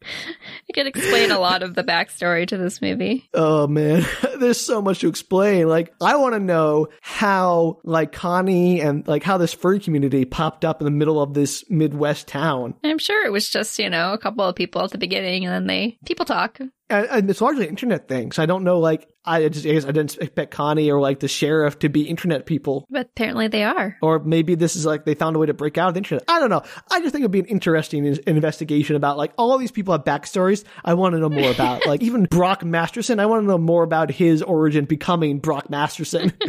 I 0.00 0.72
could 0.72 0.86
explain 0.86 1.30
a 1.32 1.38
lot 1.38 1.62
of 1.62 1.74
the 1.74 1.82
backstory 1.82 2.46
to 2.48 2.56
this 2.56 2.80
movie. 2.80 3.28
oh 3.34 3.66
man, 3.66 4.06
there's 4.38 4.60
so 4.60 4.80
much 4.80 5.00
to 5.00 5.08
explain. 5.08 5.68
Like 5.68 5.92
I 6.00 6.16
want 6.16 6.34
to 6.34 6.40
know 6.40 6.88
how 7.02 7.80
like 7.84 8.12
Connie 8.12 8.80
and 8.80 9.06
like 9.06 9.22
how 9.22 9.36
this 9.38 9.52
furry 9.52 9.80
community 9.80 10.24
popped 10.24 10.64
up 10.64 10.80
in 10.80 10.84
the 10.86 10.90
middle 10.92 11.20
of 11.20 11.34
this 11.34 11.64
Midwest 11.68 12.26
town. 12.28 12.74
I'm 12.84 12.98
sure 12.98 13.26
it 13.26 13.32
was 13.32 13.50
just, 13.50 13.78
you 13.78 13.90
know, 13.90 14.12
a 14.12 14.18
couple 14.18 14.44
of 14.44 14.54
people 14.54 14.82
at 14.82 14.92
the 14.92 14.98
beginning 14.98 15.44
and 15.44 15.52
then 15.52 15.66
they 15.66 15.98
people 16.06 16.24
talk. 16.24 16.58
And, 16.90 17.06
and 17.06 17.30
it's 17.30 17.40
largely 17.40 17.66
internet 17.66 18.08
thing. 18.08 18.32
So 18.32 18.42
I 18.42 18.46
don't 18.46 18.64
know, 18.64 18.78
like, 18.78 19.08
I 19.24 19.48
just, 19.48 19.66
I 19.66 19.72
guess 19.72 19.84
I 19.84 19.92
didn't 19.92 20.16
expect 20.18 20.52
Connie 20.52 20.90
or 20.90 21.00
like 21.00 21.20
the 21.20 21.28
sheriff 21.28 21.78
to 21.80 21.88
be 21.88 22.02
internet 22.02 22.46
people. 22.46 22.86
But 22.88 23.06
apparently 23.06 23.48
they 23.48 23.62
are. 23.62 23.96
Or 24.00 24.18
maybe 24.20 24.54
this 24.54 24.74
is 24.74 24.86
like 24.86 25.04
they 25.04 25.14
found 25.14 25.36
a 25.36 25.38
way 25.38 25.46
to 25.46 25.54
break 25.54 25.76
out 25.76 25.88
of 25.88 25.94
the 25.94 25.98
internet. 25.98 26.24
I 26.28 26.40
don't 26.40 26.50
know. 26.50 26.62
I 26.90 27.00
just 27.00 27.12
think 27.12 27.22
it'd 27.22 27.30
be 27.30 27.40
an 27.40 27.46
interesting 27.46 28.06
in- 28.06 28.20
investigation 28.26 28.96
about 28.96 29.18
like 29.18 29.32
all 29.36 29.58
these 29.58 29.70
people 29.70 29.92
have 29.92 30.04
backstories. 30.04 30.64
I 30.84 30.94
want 30.94 31.14
to 31.14 31.18
know 31.18 31.28
more 31.28 31.50
about 31.50 31.86
like 31.86 32.02
even 32.02 32.24
Brock 32.24 32.64
Masterson. 32.64 33.20
I 33.20 33.26
want 33.26 33.42
to 33.42 33.46
know 33.46 33.58
more 33.58 33.82
about 33.82 34.10
his 34.10 34.42
origin 34.42 34.86
becoming 34.86 35.40
Brock 35.40 35.68
Masterson. 35.68 36.32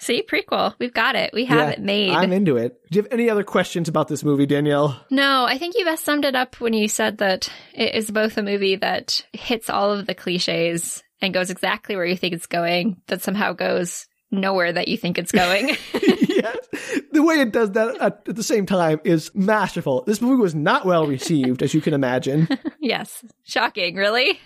See, 0.00 0.22
prequel. 0.22 0.74
We've 0.78 0.94
got 0.94 1.14
it. 1.14 1.32
We 1.34 1.44
have 1.44 1.58
Yeah, 1.58 1.70
it 1.70 1.80
made. 1.80 2.10
I'm 2.10 2.32
into 2.32 2.56
it. 2.56 2.80
Do 2.90 2.96
you 2.96 3.02
have 3.02 3.12
any 3.12 3.28
other 3.28 3.44
questions 3.44 3.88
about 3.88 4.08
this 4.08 4.24
movie, 4.24 4.46
Danielle? 4.46 4.98
No, 5.10 5.44
I 5.44 5.58
think 5.58 5.76
you 5.76 5.84
best 5.84 6.04
summed 6.04 6.24
it 6.24 6.34
up 6.34 6.58
when 6.58 6.72
you 6.72 6.88
said 6.88 7.18
that 7.18 7.50
it 7.74 7.94
is 7.94 8.10
both 8.10 8.38
a 8.38 8.42
movie 8.42 8.76
that 8.76 9.24
hits 9.32 9.68
all 9.68 9.92
of 9.92 10.06
the 10.06 10.14
cliches 10.14 11.02
and 11.20 11.34
goes 11.34 11.50
exactly 11.50 11.96
where 11.96 12.06
you 12.06 12.16
think 12.16 12.34
it's 12.34 12.46
going, 12.46 12.96
but 13.06 13.20
somehow 13.22 13.52
goes 13.52 14.06
nowhere 14.30 14.72
that 14.72 14.88
you 14.88 14.96
think 14.96 15.18
it's 15.18 15.32
going. 15.32 15.68
yes. 15.92 16.56
The 17.12 17.22
way 17.22 17.40
it 17.40 17.52
does 17.52 17.72
that 17.72 17.96
at, 18.00 18.28
at 18.28 18.36
the 18.36 18.42
same 18.42 18.66
time 18.66 19.00
is 19.04 19.34
masterful. 19.34 20.04
This 20.06 20.20
movie 20.20 20.40
was 20.40 20.54
not 20.54 20.86
well 20.86 21.06
received, 21.06 21.62
as 21.62 21.74
you 21.74 21.80
can 21.80 21.94
imagine. 21.94 22.48
yes. 22.80 23.24
Shocking, 23.44 23.96
really? 23.96 24.40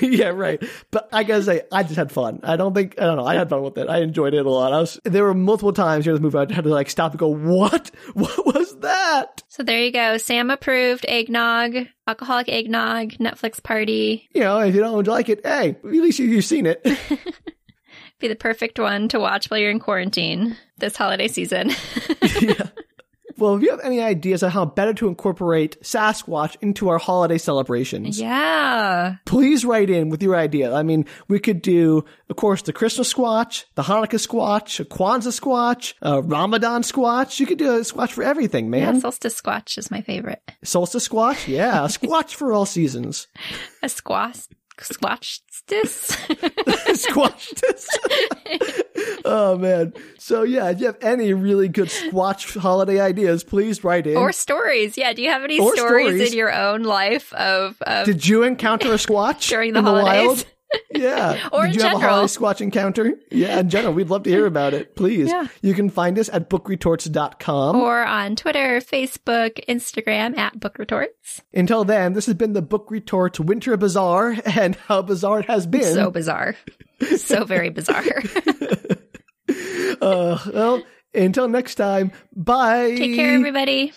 yeah, 0.00 0.28
right. 0.28 0.62
But 0.90 1.08
I 1.12 1.24
gotta 1.24 1.42
say, 1.42 1.62
I 1.72 1.82
just 1.82 1.96
had 1.96 2.12
fun. 2.12 2.40
I 2.44 2.56
don't 2.56 2.74
think 2.74 3.00
I 3.00 3.04
don't 3.04 3.16
know. 3.16 3.26
I 3.26 3.34
had 3.34 3.50
fun 3.50 3.62
with 3.62 3.76
it. 3.78 3.88
I 3.88 3.98
enjoyed 3.98 4.34
it 4.34 4.46
a 4.46 4.50
lot. 4.50 4.72
I 4.72 4.78
was 4.80 5.00
there 5.04 5.24
were 5.24 5.34
multiple 5.34 5.72
times 5.72 6.04
during 6.04 6.20
this 6.20 6.22
movie 6.22 6.38
I 6.38 6.52
had 6.52 6.64
to 6.64 6.70
like 6.70 6.88
stop 6.88 7.12
and 7.12 7.18
go, 7.18 7.28
"What? 7.28 7.90
What 8.14 8.46
was 8.46 8.76
that?" 8.78 9.42
so 9.48 9.62
there 9.62 9.82
you 9.82 9.90
go. 9.90 10.18
Sam 10.18 10.50
approved 10.50 11.04
eggnog, 11.08 11.74
alcoholic 12.06 12.48
eggnog, 12.48 13.10
Netflix 13.14 13.62
party. 13.62 14.28
You 14.34 14.42
know, 14.42 14.60
if 14.60 14.74
you 14.74 14.80
don't 14.80 15.06
like 15.06 15.28
it, 15.28 15.44
hey, 15.44 15.70
at 15.70 15.84
least 15.84 16.20
you, 16.20 16.26
you've 16.26 16.44
seen 16.44 16.66
it. 16.66 16.86
Be 18.22 18.28
the 18.28 18.36
perfect 18.36 18.78
one 18.78 19.08
to 19.08 19.18
watch 19.18 19.50
while 19.50 19.58
you're 19.58 19.72
in 19.72 19.80
quarantine 19.80 20.56
this 20.78 20.96
holiday 20.96 21.26
season. 21.26 21.72
yeah. 22.40 22.68
Well, 23.36 23.56
if 23.56 23.62
you 23.62 23.70
have 23.70 23.80
any 23.80 24.00
ideas 24.00 24.44
on 24.44 24.52
how 24.52 24.64
better 24.64 24.94
to 24.94 25.08
incorporate 25.08 25.82
Sasquatch 25.82 26.56
into 26.60 26.88
our 26.88 26.98
holiday 26.98 27.36
celebrations, 27.36 28.20
yeah. 28.20 29.16
please 29.24 29.64
write 29.64 29.90
in 29.90 30.08
with 30.08 30.22
your 30.22 30.36
idea. 30.36 30.72
I 30.72 30.84
mean, 30.84 31.04
we 31.26 31.40
could 31.40 31.62
do, 31.62 32.04
of 32.28 32.36
course, 32.36 32.62
the 32.62 32.72
Christmas 32.72 33.12
Squatch, 33.12 33.64
the 33.74 33.82
Hanukkah 33.82 34.24
Squatch, 34.24 34.78
a 34.78 34.84
Kwanzaa 34.84 35.40
Squatch, 35.40 35.94
a 36.00 36.22
Ramadan 36.22 36.82
Squatch. 36.82 37.40
You 37.40 37.46
could 37.46 37.58
do 37.58 37.72
a 37.72 37.80
Squatch 37.80 38.12
for 38.12 38.22
everything, 38.22 38.70
man. 38.70 38.94
Yeah, 38.94 39.00
Solstice 39.00 39.40
Squatch 39.40 39.78
is 39.78 39.90
my 39.90 40.02
favorite. 40.02 40.42
Solstice 40.62 41.08
Squatch? 41.08 41.48
Yeah, 41.48 41.86
a 41.86 41.88
Squatch 41.88 42.34
for 42.34 42.52
all 42.52 42.66
seasons. 42.66 43.26
A 43.82 43.88
squash. 43.88 44.46
Squatch 44.78 45.40
this. 45.66 46.16
Squash 47.00 47.50
this. 47.50 47.88
oh, 49.24 49.56
man. 49.58 49.92
So, 50.18 50.42
yeah, 50.42 50.70
if 50.70 50.80
you 50.80 50.86
have 50.86 50.98
any 51.02 51.32
really 51.32 51.68
good 51.68 51.88
Squatch 51.88 52.58
holiday 52.58 53.00
ideas, 53.00 53.44
please 53.44 53.82
write 53.84 54.06
in. 54.06 54.16
or 54.16 54.32
stories. 54.32 54.96
Yeah. 54.96 55.12
Do 55.12 55.22
you 55.22 55.30
have 55.30 55.42
any 55.44 55.56
stories, 55.56 55.78
stories. 55.78 56.32
in 56.32 56.36
your 56.36 56.52
own 56.54 56.82
life 56.82 57.32
of, 57.34 57.80
of 57.82 58.06
Did 58.06 58.26
you 58.26 58.42
encounter 58.42 58.92
a 58.92 58.96
Squatch 58.96 59.48
During 59.50 59.72
the 59.72 59.80
in 59.80 59.84
the 59.84 59.90
holidays? 59.90 60.26
wild? 60.26 60.46
Yeah. 60.94 61.48
Or 61.52 61.62
Did 61.66 61.74
in 61.74 61.74
you 61.74 61.82
have 61.82 61.92
a 61.92 61.98
general. 62.00 62.00
holiday 62.00 62.26
Squatch 62.32 62.60
encounter? 62.60 63.12
Yeah, 63.30 63.60
in 63.60 63.68
general. 63.70 63.94
We'd 63.94 64.08
love 64.08 64.22
to 64.24 64.30
hear 64.30 64.46
about 64.46 64.74
it. 64.74 64.94
Please. 64.96 65.28
Yeah. 65.28 65.46
You 65.60 65.74
can 65.74 65.90
find 65.90 66.18
us 66.18 66.28
at 66.32 66.48
bookretorts.com. 66.48 67.76
or 67.76 68.02
on 68.04 68.36
Twitter, 68.36 68.80
Facebook, 68.80 69.64
Instagram 69.68 70.36
at 70.38 70.58
bookretorts. 70.58 71.40
Until 71.52 71.84
then, 71.84 72.12
this 72.12 72.26
has 72.26 72.34
been 72.36 72.52
the 72.52 72.62
Book 72.62 72.90
Retorts 72.90 73.40
Winter 73.40 73.76
Bazaar 73.76 74.36
and 74.46 74.76
how 74.76 75.02
bizarre 75.02 75.40
it 75.40 75.46
has 75.46 75.66
been. 75.66 75.82
So 75.94 76.10
bizarre. 76.10 76.56
so 77.16 77.44
very 77.44 77.70
bizarre. 77.70 78.04
uh, 80.00 80.38
well, 80.52 80.82
until 81.14 81.48
next 81.48 81.74
time, 81.76 82.12
bye. 82.34 82.94
Take 82.96 83.16
care, 83.16 83.34
everybody. 83.34 83.92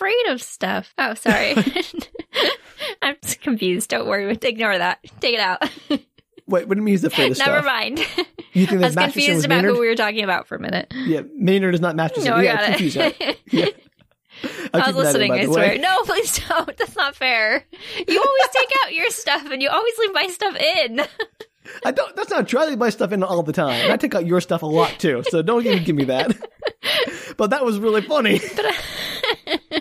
Afraid 0.00 0.28
of 0.28 0.42
stuff. 0.42 0.94
Oh, 0.96 1.14
sorry. 1.14 1.54
I'm 3.02 3.16
confused. 3.42 3.90
Don't 3.90 4.08
worry. 4.08 4.32
Ignore 4.40 4.78
that. 4.78 5.00
Take 5.20 5.34
it 5.34 5.40
out. 5.40 5.62
Wait, 6.46 6.66
what 6.66 6.70
do 6.70 6.76
you 6.76 6.82
mean 6.82 6.92
he's 6.94 7.04
afraid 7.04 7.32
of 7.32 7.38
Never 7.38 7.58
stuff? 7.60 7.64
mind. 7.64 7.98
You 8.52 8.66
think 8.66 8.82
I 8.82 8.86
was 8.86 8.96
confused 8.96 9.44
about 9.44 9.56
Maynard? 9.58 9.74
who 9.76 9.80
we 9.80 9.86
were 9.86 9.94
talking 9.94 10.24
about 10.24 10.48
for 10.48 10.56
a 10.56 10.58
minute. 10.58 10.92
Yeah, 10.92 11.20
Maynard 11.36 11.74
is 11.74 11.80
not 11.80 11.94
Masterson. 11.94 12.30
No, 12.30 12.38
I 12.38 12.42
yeah, 12.42 12.70
got 12.70 12.80
it. 12.80 13.38
Yeah. 13.46 13.66
I'll 14.74 14.82
I 14.82 14.86
was 14.88 14.96
in, 14.96 15.02
listening, 15.02 15.28
by 15.28 15.38
I 15.40 15.44
swear. 15.44 15.68
way. 15.68 15.78
No, 15.78 16.02
please 16.02 16.40
don't. 16.48 16.76
That's 16.76 16.96
not 16.96 17.14
fair. 17.14 17.64
You 18.08 18.18
always 18.18 18.48
take 18.52 18.72
out 18.82 18.92
your 18.94 19.10
stuff 19.10 19.48
and 19.50 19.62
you 19.62 19.68
always 19.68 19.98
leave 19.98 20.14
my 20.14 20.26
stuff 20.26 20.56
in. 20.56 21.00
I 21.84 21.92
don't. 21.92 22.16
That's 22.16 22.30
not 22.30 22.48
true. 22.48 22.58
I 22.58 22.66
leave 22.66 22.78
my 22.78 22.90
stuff 22.90 23.12
in 23.12 23.22
all 23.22 23.42
the 23.44 23.52
time. 23.52 23.92
I 23.92 23.96
take 23.96 24.14
out 24.16 24.26
your 24.26 24.40
stuff 24.40 24.62
a 24.62 24.66
lot 24.66 24.98
too. 24.98 25.22
So 25.28 25.42
don't 25.42 25.64
even 25.64 25.84
give 25.84 25.94
me 25.94 26.04
that. 26.04 26.36
but 27.36 27.50
that 27.50 27.64
was 27.64 27.78
really 27.78 28.00
funny. 28.02 28.40
Uh, 29.46 29.79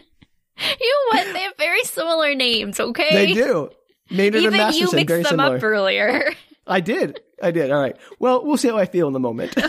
You 0.79 0.87
know 1.13 1.19
what? 1.19 1.33
They 1.33 1.39
have 1.41 1.57
very 1.57 1.83
similar 1.83 2.35
names, 2.35 2.79
okay? 2.79 3.09
They 3.27 3.33
do. 3.33 3.69
Maynard 4.11 4.43
and 4.43 4.55
Even 4.55 4.73
you 4.73 4.91
mixed 4.91 5.07
very 5.07 5.23
them 5.23 5.29
similar. 5.31 5.57
up 5.57 5.63
earlier. 5.63 6.33
I 6.67 6.79
did. 6.81 7.19
I 7.41 7.51
did. 7.51 7.71
All 7.71 7.79
right. 7.79 7.95
Well, 8.19 8.45
we'll 8.45 8.57
see 8.57 8.67
how 8.67 8.77
I 8.77 8.85
feel 8.85 9.07
in 9.07 9.13
the 9.13 9.19
moment. 9.19 9.55